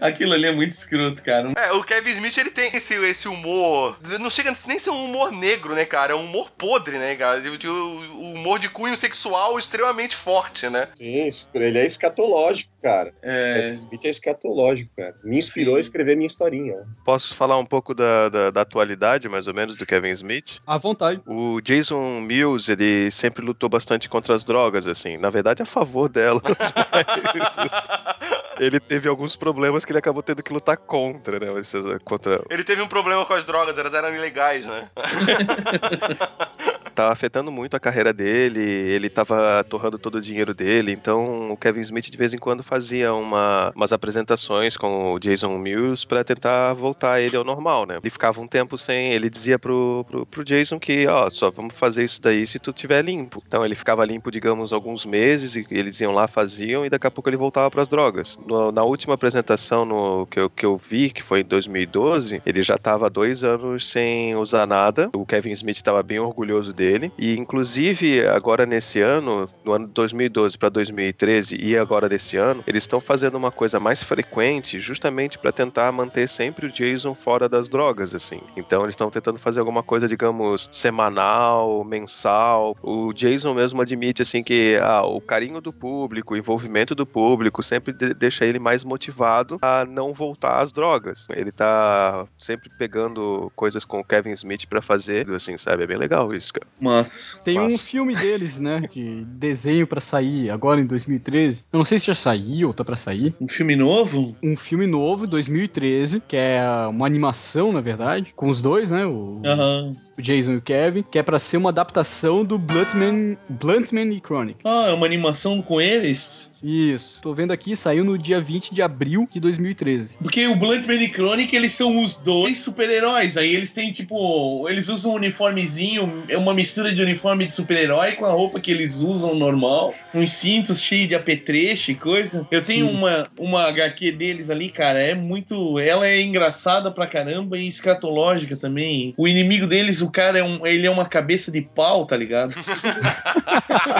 Aquilo 0.00 0.32
ali 0.32 0.46
é 0.48 0.52
muito 0.52 0.72
escroto, 0.72 1.22
cara. 1.22 1.52
É, 1.56 1.70
o 1.70 1.84
Kevin 1.84 2.10
Smith, 2.10 2.36
ele 2.36 2.50
tem 2.50 2.74
esse, 2.74 2.94
esse 2.94 3.28
humor. 3.28 3.96
Não 4.18 4.28
chega 4.28 4.52
nem 4.66 4.76
a 4.76 4.80
ser 4.80 4.90
um 4.90 5.04
humor 5.04 5.30
negro, 5.30 5.72
né, 5.72 5.84
cara? 5.84 6.14
É 6.14 6.16
um 6.16 6.24
humor 6.24 6.50
podre, 6.50 6.98
né, 6.98 7.14
cara? 7.14 7.40
O 7.40 8.32
humor 8.34 8.58
de 8.58 8.68
cunho 8.68 8.96
sexual 8.96 9.56
extremamente 9.56 10.16
forte, 10.16 10.68
né? 10.68 10.88
Sim, 10.94 11.28
ele 11.54 11.78
é 11.78 11.86
escatológico, 11.86 12.72
cara. 12.82 13.14
É. 13.22 13.54
Kevin 13.54 13.72
Smith 13.72 14.04
é 14.04 14.08
escatológico, 14.08 14.90
cara. 14.96 15.14
Me 15.22 15.38
inspirou 15.38 15.76
a 15.76 15.80
escrever 15.80 16.16
minha 16.16 16.26
historinha. 16.26 16.74
Posso 17.04 17.36
falar 17.36 17.56
um 17.56 17.64
pouco 17.64 17.94
da, 17.94 18.28
da, 18.28 18.50
da 18.50 18.62
atualidade, 18.62 19.28
mais 19.28 19.46
ou 19.46 19.54
menos, 19.54 19.76
do 19.76 19.86
Kevin 19.86 20.10
Smith? 20.10 20.58
À 20.66 20.76
vontade. 20.88 21.20
O 21.26 21.60
Jason 21.60 22.20
Mills, 22.20 22.70
ele 22.70 23.10
sempre 23.10 23.44
lutou 23.44 23.68
bastante 23.68 24.08
contra 24.08 24.34
as 24.34 24.44
drogas, 24.44 24.86
assim. 24.86 25.16
Na 25.16 25.30
verdade, 25.30 25.62
a 25.62 25.66
favor 25.66 26.08
delas. 26.08 26.42
ele 28.58 28.80
teve 28.80 29.08
alguns 29.08 29.36
problemas 29.36 29.84
que 29.84 29.92
ele 29.92 29.98
acabou 29.98 30.22
tendo 30.22 30.42
que 30.42 30.52
lutar 30.52 30.76
contra, 30.76 31.38
né? 31.38 31.60
Esses, 31.60 31.84
Contra... 32.04 32.42
Ele 32.50 32.64
teve 32.64 32.82
um 32.82 32.88
problema 32.88 33.24
com 33.24 33.34
as 33.34 33.44
drogas, 33.44 33.78
elas 33.78 33.94
eram 33.94 34.14
ilegais, 34.14 34.66
né? 34.66 34.88
Tava 36.94 37.12
afetando 37.12 37.52
muito 37.52 37.76
a 37.76 37.80
carreira 37.80 38.12
dele, 38.12 38.60
ele 38.60 39.08
tava 39.08 39.62
torrando 39.62 40.00
todo 40.00 40.16
o 40.16 40.20
dinheiro 40.20 40.52
dele, 40.52 40.90
então 40.90 41.52
o 41.52 41.56
Kevin 41.56 41.82
Smith 41.82 42.10
de 42.10 42.16
vez 42.16 42.34
em 42.34 42.38
quando 42.38 42.64
fazia 42.64 43.14
uma, 43.14 43.70
umas 43.76 43.92
apresentações 43.92 44.76
com 44.76 45.12
o 45.12 45.18
Jason 45.20 45.56
Mills 45.58 46.04
pra 46.04 46.24
tentar 46.24 46.72
voltar 46.72 47.20
ele 47.20 47.36
ao 47.36 47.44
normal, 47.44 47.86
né? 47.86 47.98
Ele 48.02 48.10
ficava 48.10 48.40
um 48.40 48.48
tempo 48.48 48.76
sem, 48.76 49.12
ele 49.12 49.30
dizia 49.30 49.60
pro, 49.60 50.04
pro, 50.08 50.26
pro 50.26 50.44
Jason 50.44 50.77
que, 50.78 51.06
ó, 51.06 51.28
só 51.30 51.50
vamos 51.50 51.74
fazer 51.74 52.04
isso 52.04 52.20
daí 52.22 52.46
se 52.46 52.58
tu 52.58 52.72
tiver 52.72 53.02
limpo. 53.04 53.42
Então 53.46 53.64
ele 53.64 53.74
ficava 53.74 54.04
limpo, 54.04 54.30
digamos, 54.30 54.72
alguns 54.72 55.04
meses 55.04 55.56
e 55.56 55.66
eles 55.70 56.00
iam 56.00 56.12
lá, 56.12 56.26
faziam 56.28 56.84
e 56.84 56.90
daqui 56.90 57.06
a 57.06 57.10
pouco 57.10 57.28
ele 57.28 57.36
voltava 57.36 57.70
pras 57.70 57.88
drogas. 57.88 58.38
No- 58.46 58.72
na 58.72 58.82
última 58.82 59.14
apresentação 59.14 59.84
no, 59.84 60.26
que, 60.26 60.38
eu, 60.40 60.50
que 60.50 60.64
eu 60.66 60.76
vi, 60.76 61.10
que 61.10 61.22
foi 61.22 61.40
em 61.40 61.44
2012, 61.44 62.42
ele 62.44 62.62
já 62.62 62.76
tava 62.78 63.06
há 63.06 63.08
dois 63.08 63.44
anos 63.44 63.88
sem 63.88 64.34
usar 64.36 64.66
nada. 64.66 65.10
O 65.14 65.24
Kevin 65.26 65.50
Smith 65.52 65.76
estava 65.76 66.02
bem 66.02 66.18
orgulhoso 66.18 66.72
dele. 66.72 67.12
E, 67.18 67.36
inclusive, 67.36 68.26
agora 68.26 68.66
nesse 68.66 69.00
ano, 69.00 69.48
no 69.64 69.72
ano 69.72 69.86
de 69.86 69.92
2012 69.92 70.56
para 70.58 70.68
2013 70.68 71.56
e 71.60 71.76
agora 71.76 72.08
desse 72.08 72.36
ano, 72.36 72.62
eles 72.66 72.82
estão 72.84 73.00
fazendo 73.00 73.36
uma 73.36 73.50
coisa 73.50 73.78
mais 73.80 74.02
frequente 74.02 74.80
justamente 74.80 75.38
para 75.38 75.52
tentar 75.52 75.90
manter 75.92 76.28
sempre 76.28 76.66
o 76.66 76.72
Jason 76.72 77.14
fora 77.14 77.48
das 77.48 77.68
drogas, 77.68 78.14
assim. 78.14 78.40
Então, 78.56 78.82
eles 78.82 78.92
estão 78.92 79.10
tentando 79.10 79.38
fazer 79.38 79.60
alguma 79.60 79.82
coisa, 79.82 80.08
digamos, 80.08 80.57
semanal, 80.70 81.84
mensal. 81.84 82.76
O 82.82 83.12
Jason 83.12 83.54
mesmo 83.54 83.80
admite, 83.82 84.22
assim, 84.22 84.42
que 84.42 84.78
ah, 84.82 85.02
o 85.04 85.20
carinho 85.20 85.60
do 85.60 85.72
público, 85.72 86.34
o 86.34 86.36
envolvimento 86.36 86.94
do 86.94 87.06
público 87.06 87.62
sempre 87.62 87.92
de- 87.92 88.14
deixa 88.14 88.44
ele 88.44 88.58
mais 88.58 88.82
motivado 88.84 89.58
a 89.62 89.84
não 89.84 90.12
voltar 90.12 90.60
às 90.62 90.72
drogas. 90.72 91.26
Ele 91.30 91.52
tá 91.52 92.26
sempre 92.38 92.70
pegando 92.78 93.50
coisas 93.54 93.84
com 93.84 94.00
o 94.00 94.04
Kevin 94.04 94.32
Smith 94.32 94.66
para 94.66 94.82
fazer, 94.82 95.30
assim, 95.30 95.56
sabe? 95.58 95.84
É 95.84 95.86
bem 95.86 95.96
legal 95.96 96.28
isso, 96.34 96.52
cara. 96.52 96.66
Mas. 96.80 97.38
Tem 97.44 97.58
um 97.58 97.70
Massa. 97.70 97.90
filme 97.90 98.14
deles, 98.16 98.58
né? 98.58 98.82
De 98.90 99.24
desenho 99.24 99.86
pra 99.86 100.00
sair 100.00 100.50
agora 100.50 100.80
em 100.80 100.86
2013. 100.86 101.64
Eu 101.72 101.78
não 101.78 101.84
sei 101.84 101.98
se 101.98 102.06
já 102.06 102.14
saiu 102.14 102.68
ou 102.68 102.74
tá 102.74 102.84
pra 102.84 102.96
sair. 102.96 103.34
Um 103.40 103.48
filme 103.48 103.76
novo? 103.76 104.34
Um 104.42 104.56
filme 104.56 104.86
novo, 104.86 105.26
2013, 105.26 106.20
que 106.26 106.36
é 106.36 106.60
uma 106.88 107.06
animação, 107.06 107.72
na 107.72 107.80
verdade, 107.80 108.32
com 108.34 108.48
os 108.48 108.60
dois, 108.62 108.90
né? 108.90 109.06
O, 109.06 109.40
Aham. 109.44 109.96
O 110.18 110.22
Jason 110.22 110.52
e 110.52 110.56
o 110.56 110.60
Kevin, 110.60 111.04
que 111.08 111.18
é 111.18 111.22
pra 111.22 111.38
ser 111.38 111.56
uma 111.56 111.70
adaptação 111.70 112.44
do 112.44 112.58
Bluntman, 112.58 113.38
Bluntman 113.48 114.12
e 114.12 114.20
Chronic. 114.20 114.58
Ah, 114.64 114.86
é 114.88 114.92
uma 114.92 115.06
animação 115.06 115.62
com 115.62 115.80
eles? 115.80 116.52
Isso. 116.62 117.20
Tô 117.22 117.32
vendo 117.32 117.52
aqui, 117.52 117.76
saiu 117.76 118.04
no 118.04 118.18
dia 118.18 118.40
20 118.40 118.74
de 118.74 118.82
abril 118.82 119.28
de 119.32 119.38
2013. 119.38 120.16
Porque 120.20 120.46
o 120.48 120.56
Bluntman 120.56 121.00
e 121.00 121.08
Chronic, 121.08 121.54
eles 121.54 121.72
são 121.72 122.00
os 122.00 122.16
dois 122.16 122.58
super-heróis. 122.58 123.36
Aí 123.36 123.54
eles 123.54 123.72
têm, 123.72 123.92
tipo, 123.92 124.68
eles 124.68 124.88
usam 124.88 125.12
um 125.12 125.14
uniformezinho, 125.14 126.24
é 126.28 126.36
uma 126.36 126.52
mistura 126.52 126.92
de 126.92 127.00
uniforme 127.00 127.46
de 127.46 127.54
super-herói 127.54 128.12
com 128.12 128.24
a 128.24 128.32
roupa 128.32 128.58
que 128.58 128.72
eles 128.72 129.00
usam 129.00 129.36
normal. 129.36 129.94
Uns 130.12 130.30
cintos 130.30 130.82
cheios 130.82 131.08
de 131.08 131.14
apetrecho 131.14 131.92
e 131.92 131.94
coisa. 131.94 132.46
Eu 132.50 132.64
tenho 132.64 132.90
uma, 132.90 133.28
uma 133.38 133.62
HQ 133.68 134.12
deles 134.12 134.50
ali, 134.50 134.68
cara, 134.68 135.00
é 135.00 135.14
muito... 135.14 135.78
Ela 135.78 136.08
é 136.08 136.20
engraçada 136.20 136.90
pra 136.90 137.06
caramba 137.06 137.56
e 137.56 137.68
escatológica 137.68 138.56
também. 138.56 139.14
O 139.16 139.28
inimigo 139.28 139.66
deles, 139.66 140.00
o 140.00 140.07
cara, 140.10 140.38
é 140.38 140.42
um, 140.42 140.66
ele 140.66 140.86
é 140.86 140.90
uma 140.90 141.06
cabeça 141.06 141.50
de 141.50 141.60
pau, 141.60 142.06
tá 142.06 142.16
ligado? 142.16 142.54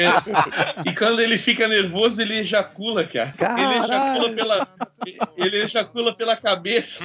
É. 0.01 0.89
E 0.89 0.95
quando 0.95 1.21
ele 1.21 1.39
fica 1.39 1.67
nervoso, 1.67 2.23
ele 2.23 2.39
ejacula, 2.39 3.05
cara. 3.05 3.35
Ele 3.59 3.75
ejacula 3.85 4.31
pela. 4.33 4.69
Ele 5.37 5.57
ejacula 5.63 6.15
pela 6.15 6.37
cabeça. 6.37 7.05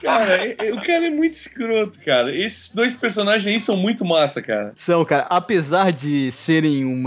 cara, 0.00 0.36
é- 0.46 0.56
é- 0.68 0.72
o 0.72 0.76
cara 0.80 1.06
é 1.06 1.10
muito 1.10 1.32
escroto, 1.34 1.98
cara. 2.04 2.34
Esses 2.34 2.70
dois 2.72 2.94
personagens 2.94 3.46
aí 3.52 3.60
são 3.60 3.76
muito 3.76 4.04
massa, 4.04 4.40
cara. 4.40 4.72
São, 4.76 5.04
cara, 5.04 5.26
apesar 5.28 5.92
de 5.92 6.30
serem 6.32 6.84
um 6.84 7.04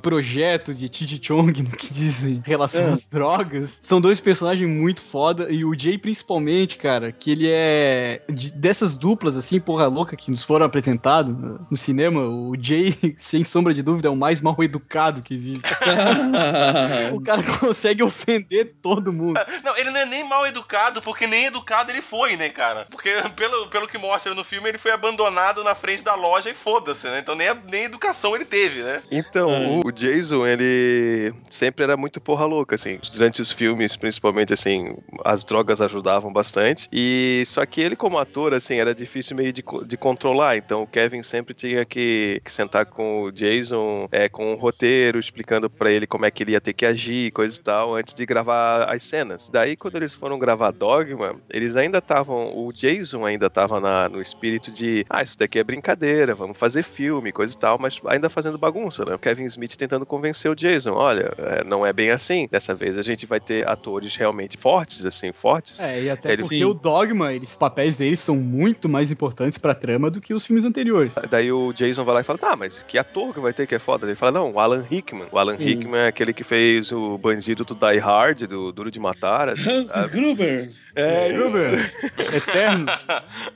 projeto 0.00 0.74
de 0.74 0.88
Chi 0.92 1.20
Chong 1.22 1.62
no 1.62 1.70
que 1.70 1.92
diz 1.92 2.24
em 2.24 2.42
relação 2.44 2.88
É. 2.88 2.92
às 2.92 3.06
drogas, 3.06 3.78
são 3.80 4.00
dois 4.00 4.20
personagens 4.20 4.68
muito 4.68 5.00
foda. 5.02 5.48
E 5.50 5.64
o 5.64 5.76
Jay, 5.78 5.98
principalmente, 5.98 6.76
cara, 6.76 7.12
que 7.12 7.30
ele 7.30 7.48
é. 7.50 8.22
de- 8.32 8.52
dessas 8.52 8.96
duplas, 8.96 9.36
assim, 9.36 9.60
porra 9.62 9.86
louca, 9.86 10.16
que 10.16 10.30
nos 10.30 10.42
foram 10.42 10.66
apresentados 10.66 11.36
no, 11.36 11.66
no 11.70 11.76
cinema, 11.76 12.20
o 12.22 12.54
Jay, 12.60 12.94
sem 13.16 13.42
sombra 13.44 13.72
de 13.72 13.82
dúvida, 13.82 14.08
é 14.08 14.10
o 14.10 14.16
mais 14.16 14.40
mal 14.40 14.56
educado 14.60 15.22
que 15.22 15.32
existe. 15.34 15.66
o 17.12 17.20
cara 17.20 17.42
consegue 17.60 18.02
ofender 18.02 18.74
todo 18.82 19.12
mundo. 19.12 19.40
Não, 19.64 19.76
ele 19.76 19.90
não 19.90 20.00
é 20.00 20.04
nem 20.06 20.26
mal 20.28 20.46
educado, 20.46 21.00
porque 21.02 21.26
nem 21.26 21.46
educado 21.46 21.90
ele 21.90 22.02
foi, 22.02 22.36
né, 22.36 22.48
cara? 22.48 22.86
Porque 22.90 23.10
pelo, 23.36 23.68
pelo 23.68 23.86
que 23.88 23.96
mostra 23.98 24.34
no 24.34 24.44
filme, 24.44 24.68
ele 24.68 24.78
foi 24.78 24.90
abandonado 24.90 25.62
na 25.62 25.74
frente 25.74 26.02
da 26.02 26.14
loja 26.14 26.50
e 26.50 26.54
foda-se, 26.54 27.06
né? 27.06 27.20
Então 27.20 27.34
nem, 27.34 27.48
a- 27.48 27.56
nem 27.70 27.84
educação 27.84 28.34
ele 28.34 28.44
teve, 28.44 28.82
né? 28.82 29.02
Então, 29.10 29.80
o 29.84 29.92
Jason, 29.92 30.46
ele 30.46 31.32
sempre 31.50 31.84
era 31.84 31.96
muito 31.96 32.20
porra 32.20 32.44
louca, 32.44 32.74
assim. 32.74 32.98
Durante 33.12 33.40
os 33.40 33.50
filmes, 33.52 33.96
principalmente, 33.96 34.52
assim, 34.52 34.96
as 35.24 35.44
drogas 35.44 35.80
ajudavam 35.80 36.32
bastante. 36.32 36.88
E 36.92 37.44
só 37.46 37.64
que 37.64 37.80
ele, 37.80 37.94
como 37.96 38.18
ator, 38.18 38.52
assim, 38.54 38.76
era 38.76 38.94
difícil 38.94 39.36
meio 39.42 39.52
de, 39.52 39.64
de 39.86 39.96
controlar. 39.96 40.56
Então, 40.56 40.82
o 40.82 40.86
Kevin 40.86 41.22
sempre 41.22 41.52
tinha 41.52 41.84
que, 41.84 42.40
que 42.44 42.52
sentar 42.52 42.86
com 42.86 43.24
o 43.24 43.32
Jason, 43.32 44.08
é, 44.12 44.28
com 44.28 44.52
um 44.52 44.56
roteiro, 44.56 45.18
explicando 45.18 45.68
pra 45.68 45.90
ele 45.90 46.06
como 46.06 46.24
é 46.24 46.30
que 46.30 46.42
ele 46.42 46.52
ia 46.52 46.60
ter 46.60 46.72
que 46.72 46.86
agir, 46.86 47.32
coisa 47.32 47.58
e 47.58 47.62
tal, 47.62 47.94
antes 47.96 48.14
de 48.14 48.24
gravar 48.24 48.84
as 48.84 49.02
cenas. 49.04 49.48
Daí, 49.52 49.76
quando 49.76 49.96
eles 49.96 50.12
foram 50.14 50.38
gravar 50.38 50.70
Dogma, 50.70 51.36
eles 51.50 51.76
ainda 51.76 51.98
estavam, 51.98 52.56
o 52.56 52.72
Jason 52.72 53.24
ainda 53.26 53.50
tava 53.50 53.80
na- 53.80 54.08
no 54.08 54.20
espírito 54.20 54.70
de, 54.70 55.04
ah, 55.10 55.22
isso 55.22 55.38
daqui 55.38 55.58
é 55.58 55.64
brincadeira, 55.64 56.34
vamos 56.34 56.56
fazer 56.58 56.84
filme, 56.84 57.32
coisa 57.32 57.54
e 57.54 57.58
tal, 57.58 57.78
mas 57.78 58.00
ainda 58.06 58.30
fazendo 58.30 58.56
bagunça, 58.58 59.04
né? 59.04 59.14
O 59.14 59.18
Kevin 59.18 59.44
Smith 59.44 59.76
tentando 59.76 60.06
convencer 60.06 60.50
o 60.50 60.54
Jason, 60.54 60.92
olha, 60.92 61.32
é, 61.38 61.64
não 61.64 61.84
é 61.84 61.92
bem 61.92 62.10
assim. 62.10 62.46
Dessa 62.50 62.74
vez 62.74 62.98
a 62.98 63.02
gente 63.02 63.26
vai 63.26 63.40
ter 63.40 63.66
atores 63.68 64.14
realmente 64.16 64.56
fortes, 64.56 65.04
assim, 65.04 65.32
fortes. 65.32 65.78
É, 65.80 66.02
e 66.02 66.10
até 66.10 66.36
porque 66.36 66.58
Sim. 66.58 66.64
o 66.64 66.74
Dogma, 66.74 67.32
eles, 67.32 67.50
os 67.52 67.56
papéis 67.56 67.96
deles 67.96 68.20
são 68.20 68.36
muito 68.36 68.88
mais 68.88 69.10
importantes 69.10 69.31
pra 69.60 69.74
trama 69.74 70.10
do 70.10 70.20
que 70.20 70.32
os 70.34 70.46
filmes 70.46 70.64
anteriores. 70.64 71.12
Daí 71.30 71.50
o 71.52 71.72
Jason 71.72 72.04
vai 72.04 72.14
lá 72.16 72.20
e 72.20 72.24
fala, 72.24 72.38
tá, 72.38 72.56
mas 72.56 72.82
que 72.86 72.98
ator 72.98 73.32
que 73.34 73.40
vai 73.40 73.52
ter 73.52 73.66
que 73.66 73.74
é 73.74 73.78
foda? 73.78 74.06
Ele 74.06 74.14
fala, 74.14 74.32
não, 74.32 74.52
o 74.52 74.60
Alan 74.60 74.82
Rickman. 74.88 75.28
O 75.30 75.38
Alan 75.38 75.56
Sim. 75.56 75.64
Rickman 75.64 76.00
é 76.02 76.06
aquele 76.08 76.32
que 76.32 76.44
fez 76.44 76.92
o 76.92 77.16
bandido 77.18 77.64
do 77.64 77.74
Die 77.74 77.98
Hard, 77.98 78.42
do 78.46 78.72
Duro 78.72 78.90
de 78.90 79.00
Matar. 79.00 79.48
assim, 79.50 79.68
Hans 79.70 79.90
sabe? 79.90 80.10
Gruber. 80.12 80.70
É, 80.94 81.32
Gruber. 81.32 81.92
Eterno. 82.36 82.86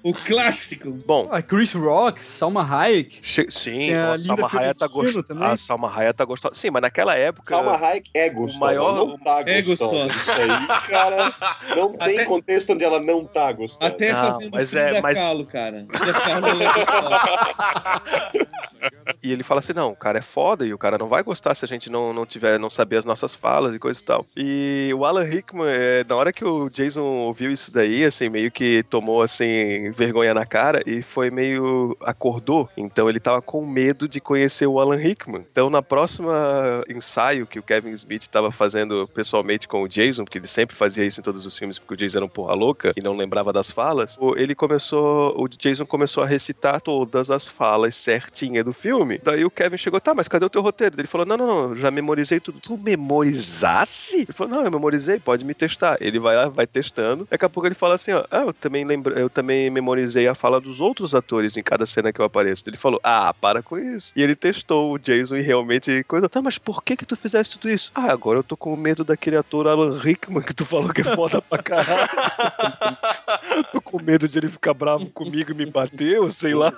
O 0.03 0.15
clássico. 0.15 0.91
Bom, 0.91 1.29
Ah, 1.31 1.43
Chris 1.43 1.73
Rock, 1.75 2.25
Salma 2.25 2.63
Hayek. 2.63 3.19
che- 3.23 3.51
sim, 3.51 3.89
Tem 3.89 3.95
a 3.95 4.15
a 4.15 4.19
Salma 4.19 4.47
Linda 4.47 4.59
Hayek 4.59 4.79
tá 4.79 4.87
gostosa. 4.87 5.45
A 5.45 5.57
Salma 5.59 5.93
Hayek 5.95 6.15
tá 6.17 6.25
gostosa. 6.25 6.55
Sim, 6.55 6.71
mas 6.71 6.81
naquela 6.83 7.15
época... 7.15 7.45
Salma 7.47 7.77
Hayek 7.77 8.09
é 8.15 8.31
gostosa, 8.31 8.65
maior- 8.65 8.95
não 8.95 9.19
tá 9.19 9.43
É 9.47 9.61
gostosa. 9.61 10.07
gostosa. 10.07 10.13
Isso 10.13 10.33
aí, 10.33 10.89
cara, 10.89 11.35
não 11.77 11.93
tem 11.99 12.17
Até- 12.17 12.25
contexto 12.25 12.73
onde 12.73 12.85
ela 12.85 13.01
não 13.01 13.25
tá 13.27 13.53
gostosa. 13.53 13.93
Até 13.93 14.13
Não, 14.15 14.25
fazendo 14.25 14.51
mas 14.55 14.75
é- 14.75 15.01
mas- 15.03 15.19
Kahlo, 15.19 15.45
cara. 15.47 15.66
Gostosa. 15.71 16.57
E 19.23 19.33
ele 19.33 19.43
fala 19.43 19.61
assim: 19.61 19.73
não, 19.73 19.91
o 19.91 19.97
cara 19.97 20.19
é 20.19 20.23
foda 20.23 20.67
e 20.67 20.73
o 20.73 20.79
cara 20.79 20.99
não 20.99 21.09
vai 21.09 21.23
gostar 21.23 21.55
se 21.55 21.65
a 21.65 21.69
gente 21.69 21.91
não, 21.91 22.13
não 22.13 22.27
tiver, 22.27 22.59
não 22.59 22.71
saber 22.71 22.97
as 22.97 23.05
nossas 23.05 23.35
falas 23.35 23.75
e 23.75 23.79
coisa 23.79 24.01
e 24.01 24.05
tal. 24.05 24.27
E 24.37 24.91
o 24.95 25.05
Alan 25.05 25.25
Rickman, 25.25 25.67
é, 25.69 26.05
na 26.05 26.17
hora 26.17 26.33
que 26.33 26.45
o 26.45 26.69
Jason 26.69 27.03
ouviu 27.03 27.51
isso 27.51 27.73
daí, 27.73 28.05
assim, 28.05 28.29
meio 28.29 28.51
que 28.51 28.83
tomou, 28.85 29.23
assim, 29.23 29.91
vergonha 29.93 30.35
na 30.35 30.47
cara 30.47 30.83
e 30.87 31.03
foi 31.03 31.31
meio. 31.31 31.97
acordou. 32.01 32.69
Então 32.77 33.09
ele 33.09 33.21
tava 33.21 33.41
com 33.43 33.67
medo 33.67 34.09
de 34.09 34.21
conhecer 34.21 34.67
o 34.67 34.81
Alan 34.81 34.97
Rickman. 34.97 35.45
Então 35.51 35.71
na 35.71 35.83
próxima 35.83 36.83
ensaio 36.89 37.47
que 37.47 37.59
o 37.59 37.63
Kevin 37.63 37.93
Smith 37.93 38.27
tava 38.29 38.51
fazendo 38.53 39.09
pessoalmente 39.09 39.69
com 39.69 39.83
o 39.83 39.89
Jason, 39.89 40.25
porque 40.25 40.39
ele 40.39 40.47
sempre 40.47 40.77
fazia 40.77 41.05
isso 41.05 41.21
em 41.21 41.23
todos 41.23 41.47
os 41.47 41.57
filmes, 41.57 41.79
porque 41.79 41.95
o 41.95 41.97
Jason 41.97 42.19
era 42.19 42.25
um 42.25 42.29
porra 42.29 42.55
louca 42.55 42.93
e 42.97 43.03
não 43.03 43.17
lembrava 43.17 43.53
das 43.53 43.71
falas, 43.71 44.17
ele 44.37 44.55
começou. 44.55 45.35
O 45.37 45.49
Jason 45.59 45.87
começou 45.87 46.23
a 46.23 46.27
recitar 46.27 46.81
todas 46.81 47.31
as 47.31 47.47
falas 47.47 47.97
certinha 47.97 48.63
do 48.63 48.73
filme. 48.73 49.21
Daí 49.23 49.45
o 49.45 49.51
Kevin 49.51 49.77
chegou, 49.77 50.01
tá, 50.01 50.15
mas 50.15 50.29
cadê 50.29 50.45
o 50.45 50.51
teu 50.51 50.63
roteiro? 50.63 50.95
Ele 50.99 51.07
falou: 51.07 51.27
não, 51.27 51.37
não, 51.37 51.47
não, 51.47 51.77
já 51.77 51.91
memorizei 51.91 52.41
tudo. 52.41 52.61
Tu 52.61 52.79
memorizasse? 52.79 54.17
Ele 54.17 54.33
falou: 54.33 54.57
não, 54.57 54.65
eu 54.65 54.71
memorizei, 54.71 55.19
pode 55.19 55.45
me 55.45 55.55
testar. 55.55 55.97
Ele 56.01 56.19
vai 56.19 56.37
lá, 56.37 56.49
vai 56.49 56.67
testando. 56.67 57.27
Daqui 57.31 57.45
a 57.45 57.49
pouco 57.49 57.67
ele 57.67 57.75
fala 57.75 57.95
assim, 57.95 58.13
ó, 58.13 58.25
ah, 58.31 58.43
eu 58.43 58.53
também 58.53 58.85
lembro, 58.85 59.19
eu 59.19 59.29
também 59.29 59.71
memorizei 59.71 60.29
a 60.29 60.35
fala 60.35 60.61
dos 60.61 60.81
outros 60.81 61.15
atores 61.15 61.57
em 61.57 61.63
cada 61.63 61.87
cena 61.87 62.13
que 62.13 62.21
eu 62.21 62.25
apareço. 62.25 62.65
Ele 62.67 62.77
falou, 62.77 63.01
ah, 63.03 63.33
para 63.35 63.63
com 63.63 63.79
isso. 63.79 64.13
E 64.17 64.23
ele 64.23 64.35
testou 64.35 64.93
o 64.93 64.99
Jason 64.99 65.37
e 65.37 65.43
realmente 65.43 66.05
coisa. 66.05 66.29
Tá, 66.29 66.43
mas 66.43 66.59
por 66.59 66.83
que 66.83 66.97
que 66.97 67.07
tu 67.07 67.17
fizeste 67.17 67.59
tudo 67.59 67.71
isso? 67.71 67.91
Ah, 67.95 68.13
agora 68.13 68.39
eu 68.39 68.45
tô 68.45 68.57
com 68.57 68.77
medo 68.77 69.05
daquele 69.05 69.37
ator 69.37 69.67
Alan 69.67 69.97
Rickman 69.99 70.43
que 70.43 70.55
tu 70.55 70.65
falou 70.65 70.93
que 70.93 71.01
é 71.01 71.05
foda 71.05 71.41
pra 71.41 71.63
caralho. 71.63 72.09
eu 73.57 73.65
tô 73.73 73.81
com 73.81 74.03
medo 74.03 74.29
de 74.29 74.39
ele 74.39 74.49
ficar 74.49 74.75
bravo 74.75 75.07
comigo 75.07 75.46
e 75.53 75.55
me 75.55 75.67
bater, 75.67 76.21
ou 76.21 76.31
sei 76.31 76.55
lá. 76.55 76.73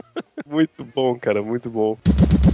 muito 0.46 0.84
bom, 0.84 1.18
cara, 1.18 1.42
muito 1.42 1.70
bom. 1.70 1.96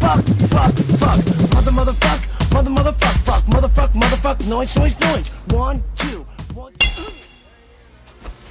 Fuck, 0.00 0.22
fuck, 0.48 0.72
fuck. 0.98 1.54
Mother, 1.54 1.72
motherfuck, 1.72 2.52
mother, 2.52 2.70
motherfuck, 2.70 3.18
fuck, 3.24 3.46
motherfuck, 3.48 3.94
motherfuck, 3.94 4.46
noise, 4.48 4.76
noise, 4.76 4.98
noise. 4.98 5.30
One, 5.52 5.82
two, 5.96 6.24
one. 6.54 6.72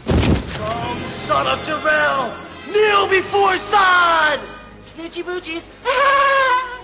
Come, 0.05 0.99
son 1.25 1.47
of 1.47 1.59
Jarrell! 1.65 2.31
Kneel 2.71 3.07
before 3.07 3.57
Sod! 3.57 4.39
Snoochie 4.81 5.23
boochies. 5.23 5.67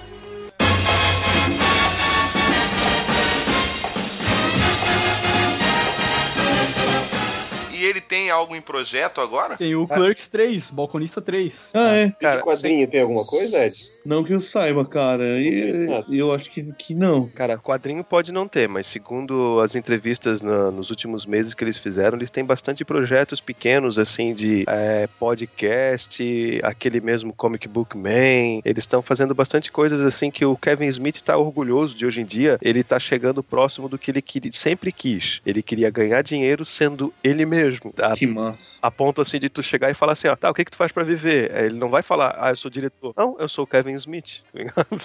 E 7.76 7.84
ele 7.86 8.00
tem 8.02 8.30
algo 8.30 8.56
em 8.56 8.62
projeto 8.62 9.20
agora? 9.22 9.58
Tem 9.58 9.76
o 9.76 9.88
Clerks 9.88 10.28
3, 10.28 10.72
Balconista 10.72 11.22
3. 11.22 11.72
Ah, 11.74 11.96
é. 11.96 12.10
Cara, 12.20 12.42
quadrinho 12.42 12.88
tem 12.88 13.02
alguma 13.02 13.26
coisa, 13.26 13.66
Ed? 13.66 13.76
Não 14.06 14.24
que 14.24 14.34
eu 14.34 14.40
saiba, 14.42 14.86
cara. 14.86 15.24
E, 15.40 16.08
eu 16.18 16.32
acho 16.32 16.50
que, 16.50 16.74
que 16.74 16.94
não. 16.96 17.28
Cara, 17.30 17.58
quadrinho 17.58 18.04
pode 18.04 18.32
não 18.32 18.48
ter, 18.48 18.68
mas 18.70 18.88
segundo 18.88 19.60
as 19.62 19.76
entrevistas 19.76 20.42
na- 20.42 20.72
nos 20.72 20.90
últimos 20.90 21.26
meses 21.26 21.54
que 21.54 21.64
eles 21.64 21.78
fizeram, 21.78 22.18
eles 22.18 22.30
têm 22.30 22.44
bastante 22.46 22.86
projetos 22.86 23.42
pequenos, 23.42 24.00
assim, 24.00 24.34
de 24.34 24.64
é, 24.68 25.08
podcast, 25.20 26.60
aquele 26.64 27.02
mesmo 27.02 27.34
Comic 27.34 27.68
Book 27.68 27.98
Man. 27.98 28.62
Eles 28.64 28.84
estão 28.84 29.02
fazendo 29.02 29.34
bastante 29.34 29.72
coisas, 29.72 30.02
assim, 30.02 30.30
que 30.32 30.46
o 30.46 30.56
Kevin 30.56 30.88
Smith 30.88 31.22
tá 31.22 31.38
orgulhoso 31.38 31.96
de 31.96 32.06
hoje 32.06 32.22
em 32.22 32.26
dia. 32.26 32.58
Ele 32.62 32.84
tá 32.84 33.00
chegando 33.00 33.44
próximo 33.44 33.90
do 33.90 33.98
que 33.98 34.12
ele 34.12 34.22
queria, 34.22 34.52
sempre 34.54 34.92
quis. 34.92 35.42
Ele 35.46 35.62
queria 35.62 35.90
ganhar 35.90 36.22
dinheiro 36.22 36.64
sendo 36.66 37.14
ele 37.24 37.46
mesmo. 37.46 37.65
A, 38.02 38.16
Que 38.16 38.28
massa. 38.28 38.80
a 38.82 38.90
ponto, 38.92 39.22
assim, 39.22 39.40
de 39.40 39.50
tu 39.50 39.62
chegar 39.64 39.90
e 39.90 39.94
falar 39.94 40.14
assim, 40.14 40.28
ó, 40.28 40.36
tá, 40.36 40.50
o 40.50 40.54
que 40.54 40.66
que 40.66 40.72
tu 40.72 40.78
faz 40.78 40.92
pra 40.92 41.04
viver? 41.04 41.52
Aí 41.56 41.66
Ele 41.66 41.78
não 41.78 41.90
vai 41.90 42.02
falar, 42.04 42.36
ah, 42.40 42.50
eu 42.52 42.58
sou 42.58 42.70
diretor. 42.72 43.14
Não, 43.18 43.36
eu 43.40 43.48
sou 43.48 43.64
o 43.64 43.68
Kevin 43.68 43.94
Smith. 43.96 44.42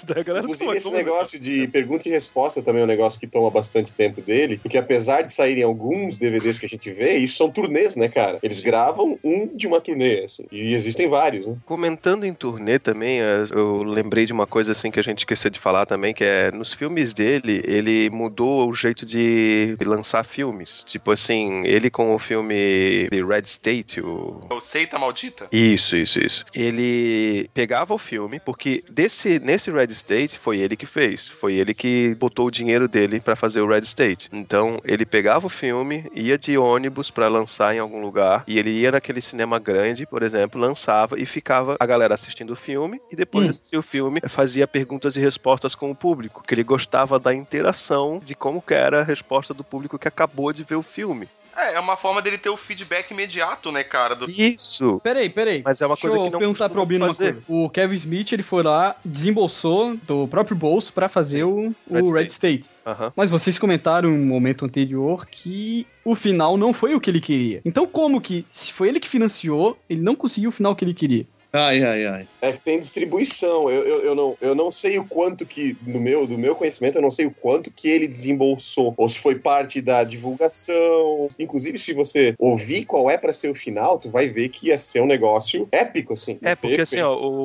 tá 0.06 0.20
a 0.20 0.22
galera, 0.22 0.44
Inclusive, 0.44 0.64
"Como- 0.66 0.76
esse 0.76 0.90
negócio 0.90 1.38
de 1.40 1.66
pergunta 1.68 2.08
e 2.08 2.12
resposta 2.12 2.62
também 2.62 2.82
é 2.82 2.84
um 2.84 2.88
negócio 2.88 3.18
que 3.20 3.26
toma 3.26 3.50
bastante 3.50 3.92
tempo 3.92 4.20
dele, 4.20 4.58
porque 4.58 4.78
apesar 4.78 5.22
de 5.22 5.32
saírem 5.32 5.62
alguns 5.64 6.16
DVDs 6.16 6.58
que 6.58 6.66
a 6.66 6.68
gente 6.68 6.90
vê, 6.90 7.16
isso 7.18 7.36
são 7.36 7.50
turnês, 7.50 7.96
né, 7.96 8.08
cara? 8.08 8.38
Eles 8.42 8.60
gravam 8.60 9.18
um 9.24 9.46
de 9.46 9.66
uma 9.66 9.80
turnê, 9.80 10.24
assim, 10.24 10.44
e 10.50 10.74
existem 10.74 11.08
vários, 11.08 11.46
né? 11.46 11.56
Comentando 11.66 12.24
em 12.24 12.32
turnê 12.34 12.78
também, 12.78 13.18
eu 13.50 13.82
lembrei 13.82 14.26
de 14.26 14.32
uma 14.32 14.46
coisa 14.46 14.72
assim 14.72 14.90
que 14.90 15.00
a 15.00 15.02
gente 15.02 15.18
esqueceu 15.20 15.50
de 15.50 15.58
falar 15.58 15.86
também, 15.86 16.12
que 16.14 16.24
é 16.24 16.50
nos 16.50 16.72
filmes 16.72 17.12
dele, 17.14 17.62
ele 17.66 18.10
mudou 18.10 18.68
o 18.68 18.72
jeito 18.74 19.04
de 19.06 19.76
lançar 19.84 20.24
filmes. 20.24 20.82
Tipo 20.86 21.10
assim, 21.10 21.62
ele 21.64 21.90
com 21.90 22.14
o 22.14 22.18
filme 22.18 22.49
Red 22.54 23.42
State, 23.44 24.00
o 24.00 24.40
O 24.50 24.60
Seita 24.60 24.98
Maldita? 24.98 25.48
isso, 25.52 25.96
isso, 25.96 26.20
isso. 26.20 26.44
Ele 26.54 27.48
pegava 27.54 27.94
o 27.94 27.98
filme, 27.98 28.40
porque 28.40 28.82
desse, 28.90 29.38
nesse 29.38 29.70
Red 29.70 29.92
State 29.92 30.38
foi 30.38 30.58
ele 30.58 30.76
que 30.76 30.86
fez. 30.86 31.28
Foi 31.28 31.54
ele 31.54 31.74
que 31.74 32.14
botou 32.18 32.46
o 32.46 32.50
dinheiro 32.50 32.88
dele 32.88 33.20
pra 33.20 33.36
fazer 33.36 33.60
o 33.60 33.68
Red 33.68 33.80
State. 33.80 34.28
Então, 34.32 34.80
ele 34.84 35.04
pegava 35.06 35.46
o 35.46 35.50
filme, 35.50 36.04
ia 36.14 36.38
de 36.38 36.56
ônibus 36.56 37.10
pra 37.10 37.28
lançar 37.28 37.74
em 37.74 37.78
algum 37.78 38.00
lugar, 38.00 38.44
e 38.46 38.58
ele 38.58 38.70
ia 38.70 38.92
naquele 38.92 39.20
cinema 39.20 39.58
grande, 39.58 40.06
por 40.06 40.22
exemplo, 40.22 40.60
lançava 40.60 41.18
e 41.18 41.26
ficava 41.26 41.76
a 41.78 41.86
galera 41.86 42.14
assistindo 42.14 42.52
o 42.52 42.56
filme, 42.56 43.00
e 43.10 43.16
depois 43.16 43.44
de 43.44 43.50
assistir 43.50 43.76
o 43.76 43.82
filme, 43.82 44.20
fazia 44.28 44.66
perguntas 44.66 45.16
e 45.16 45.20
respostas 45.20 45.74
com 45.74 45.90
o 45.90 45.94
público, 45.94 46.42
que 46.46 46.54
ele 46.54 46.64
gostava 46.64 47.18
da 47.18 47.34
interação 47.34 48.20
de 48.24 48.34
como 48.34 48.62
que 48.62 48.74
era 48.74 49.00
a 49.00 49.04
resposta 49.04 49.52
do 49.54 49.64
público 49.64 49.98
que 49.98 50.08
acabou 50.08 50.52
de 50.52 50.62
ver 50.62 50.76
o 50.76 50.82
filme. 50.82 51.28
É, 51.56 51.74
é 51.74 51.80
uma 51.80 51.96
forma 51.96 52.22
dele 52.22 52.38
ter 52.38 52.48
o 52.50 52.56
feedback 52.56 53.10
imediato, 53.10 53.70
né, 53.72 53.82
cara? 53.82 54.14
Do... 54.14 54.30
Isso! 54.30 55.00
Peraí, 55.02 55.28
peraí. 55.28 55.62
Mas 55.64 55.80
é 55.80 55.86
uma 55.86 55.94
Deixa 55.94 56.08
coisa 56.08 56.16
eu 56.16 56.24
que 56.26 56.30
não 56.30 56.38
perguntar 56.38 56.68
pro 56.68 56.80
Albino 56.80 57.04
uma 57.04 57.14
fazer. 57.14 57.34
coisa. 57.34 57.46
O 57.48 57.68
Kevin 57.68 57.96
Smith, 57.96 58.32
ele 58.32 58.42
foi 58.42 58.62
lá, 58.62 58.96
desembolsou 59.04 59.96
do 59.96 60.26
próprio 60.28 60.56
bolso 60.56 60.92
pra 60.92 61.08
fazer 61.08 61.44
o, 61.44 61.74
o 61.88 61.94
Red 61.94 62.12
Red 62.12 62.26
State. 62.26 62.70
Aham. 62.86 63.12
Mas 63.14 63.30
vocês 63.30 63.58
comentaram 63.58 64.10
no 64.10 64.24
momento 64.24 64.64
anterior 64.64 65.26
que 65.26 65.86
o 66.04 66.14
final 66.14 66.56
não 66.56 66.72
foi 66.72 66.94
o 66.94 67.00
que 67.00 67.10
ele 67.10 67.20
queria. 67.20 67.60
Então 67.64 67.86
como 67.86 68.20
que, 68.20 68.46
se 68.48 68.72
foi 68.72 68.88
ele 68.88 69.00
que 69.00 69.08
financiou, 69.08 69.78
ele 69.88 70.00
não 70.00 70.14
conseguiu 70.14 70.48
o 70.48 70.52
final 70.52 70.74
que 70.74 70.84
ele 70.84 70.94
queria? 70.94 71.26
Ai, 71.52 71.82
ai, 71.82 72.06
ai. 72.06 72.28
É 72.40 72.52
que 72.52 72.58
tem 72.60 72.78
distribuição. 72.78 73.68
Eu, 73.70 73.82
eu, 73.86 74.00
eu, 74.02 74.14
não, 74.14 74.36
eu 74.40 74.54
não 74.54 74.70
sei 74.70 74.98
o 74.98 75.04
quanto 75.04 75.44
que, 75.44 75.72
do 75.80 75.98
meu, 76.00 76.26
do 76.26 76.38
meu 76.38 76.54
conhecimento, 76.54 76.96
eu 76.96 77.02
não 77.02 77.10
sei 77.10 77.26
o 77.26 77.30
quanto 77.30 77.70
que 77.70 77.88
ele 77.88 78.06
desembolsou. 78.06 78.94
Ou 78.96 79.08
se 79.08 79.18
foi 79.18 79.34
parte 79.36 79.80
da 79.80 80.04
divulgação. 80.04 81.28
Inclusive, 81.38 81.78
se 81.78 81.92
você 81.92 82.34
ouvir 82.38 82.84
qual 82.84 83.10
é 83.10 83.16
pra 83.18 83.32
ser 83.32 83.48
o 83.50 83.54
final, 83.54 83.98
tu 83.98 84.08
vai 84.08 84.28
ver 84.28 84.48
que 84.48 84.68
ia 84.68 84.78
ser 84.78 85.00
um 85.02 85.06
negócio 85.06 85.68
épico, 85.72 86.12
assim. 86.14 86.38
É, 86.42 86.54
porque 86.54 86.80
assim, 86.82 87.00
ó, 87.00 87.14
o, 87.16 87.38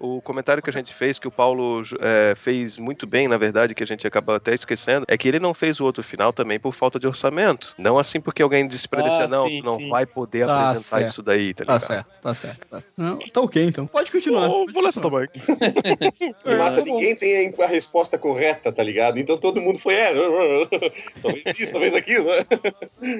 o, 0.00 0.16
o 0.16 0.20
comentário 0.22 0.62
que 0.62 0.70
a 0.70 0.72
gente 0.72 0.94
fez, 0.94 1.18
que 1.18 1.28
o 1.28 1.30
Paulo 1.30 1.82
é, 2.00 2.34
fez 2.36 2.76
muito 2.76 3.06
bem, 3.06 3.28
na 3.28 3.36
verdade, 3.38 3.74
que 3.74 3.82
a 3.82 3.86
gente 3.86 4.06
acabou 4.06 4.34
até 4.34 4.54
esquecendo, 4.54 5.04
é 5.08 5.16
que 5.16 5.28
ele 5.28 5.38
não 5.38 5.54
fez 5.54 5.80
o 5.80 5.84
outro 5.84 6.02
final 6.02 6.32
também 6.32 6.58
por 6.58 6.74
falta 6.74 6.98
de 6.98 7.06
orçamento. 7.06 7.74
Não 7.78 7.98
assim 7.98 8.20
porque 8.20 8.42
alguém 8.42 8.66
disse 8.66 8.88
pra 8.88 9.00
ele 9.00 9.08
Ah, 9.08 9.18
assim, 9.24 9.30
não, 9.30 9.48
sim, 9.48 9.60
tu 9.60 9.64
não 9.66 9.76
sim. 9.76 9.88
vai 9.88 10.06
poder 10.06 10.46
Tá 10.46 10.54
apresentar 10.64 10.98
certo. 10.98 11.08
isso 11.08 11.22
daí, 11.22 11.54
tá 11.54 11.64
Tá 11.64 11.72
ligado? 11.74 11.86
certo, 11.88 12.20
tá 12.20 12.34
certo. 12.34 12.66
Tá, 12.68 12.80
certo. 12.80 12.94
Não, 12.96 13.13
tá 13.32 13.40
ok, 13.40 13.64
então. 13.64 13.86
Pode 13.86 14.10
continuar. 14.10 14.48
Ô, 14.48 14.66
vou 14.72 14.82
nessa 14.82 15.00
também. 15.00 15.28
Que 15.28 16.54
massa, 16.56 16.80
É, 16.80 16.84
bom. 16.84 16.94
ninguém 16.94 17.14
tem 17.16 17.54
a 17.62 17.66
resposta 17.66 18.16
correta, 18.18 18.72
tá 18.72 18.82
ligado? 18.82 19.18
Então 19.18 19.36
todo 19.36 19.60
mundo 19.60 19.78
foi, 19.78 19.94
é, 19.94 20.12
talvez 21.22 21.58
isso, 21.58 21.72
talvez 21.72 21.94
aquilo. 21.94 22.26
né? 22.26 22.44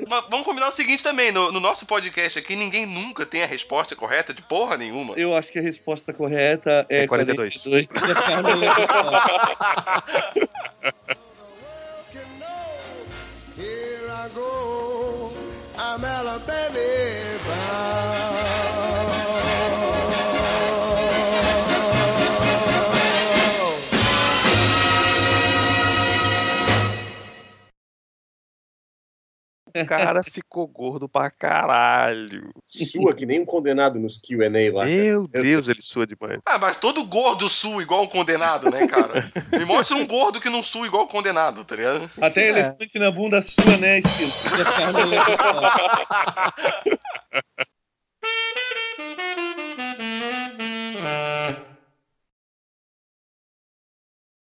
Mas 0.09 0.25
vamos 0.31 0.45
combinar 0.47 0.69
o 0.69 0.73
seguinte 0.73 1.03
também, 1.03 1.31
no, 1.33 1.51
no 1.53 1.61
nosso 1.61 1.87
podcast 1.87 2.39
aqui, 2.39 2.55
ninguém 2.57 2.87
nunca 2.87 3.25
tem 3.27 3.43
a 3.43 3.47
resposta 3.47 3.95
correta 3.97 4.33
de 4.35 4.43
porra 4.43 4.77
nenhuma. 4.77 5.15
Eu 5.17 5.35
acho 5.35 5.51
que 5.53 5.59
a 5.59 5.63
resposta 5.63 6.13
correta 6.13 6.87
é, 6.89 7.03
É 7.03 7.07
42. 7.07 7.63
42. 7.63 7.87
Here 13.57 14.09
I 14.11 14.29
go, 14.35 15.33
I'm 15.79 16.05
Alabama 16.05 16.79
cara 29.87 30.23
ficou 30.23 30.67
gordo 30.69 31.09
pra 31.09 31.31
caralho. 31.31 32.53
Sua 32.67 33.15
que 33.15 33.27
nem 33.27 33.41
um 33.41 33.45
condenado 33.45 33.99
nos 33.99 34.19
QA 34.19 34.49
lá. 34.73 34.85
Meu 34.85 35.29
cara. 35.29 35.43
Deus, 35.43 35.69
ele 35.69 35.83
sua 35.83 36.07
demais. 36.07 36.41
Ah, 36.47 36.59
mas 36.59 36.77
todo 36.77 37.05
gordo 37.05 37.49
sua 37.49 37.83
igual 37.83 38.05
um 38.05 38.07
condenado, 38.07 38.71
né, 38.71 38.87
cara? 38.87 39.33
Me 39.51 39.65
mostra 39.65 39.97
um 39.97 40.07
gordo 40.07 40.41
que 40.41 40.49
não 40.49 40.63
sua 40.63 40.87
igual 40.87 41.05
um 41.05 41.09
condenado, 41.09 41.65
tá 41.65 41.75
ligado? 41.75 42.09
Até 42.21 42.45
é. 42.45 42.49
elefante 42.51 42.99
na 42.99 43.11
bunda 43.11 43.43
sua, 43.43 43.77
né, 43.79 43.99
estilo? 43.99 44.31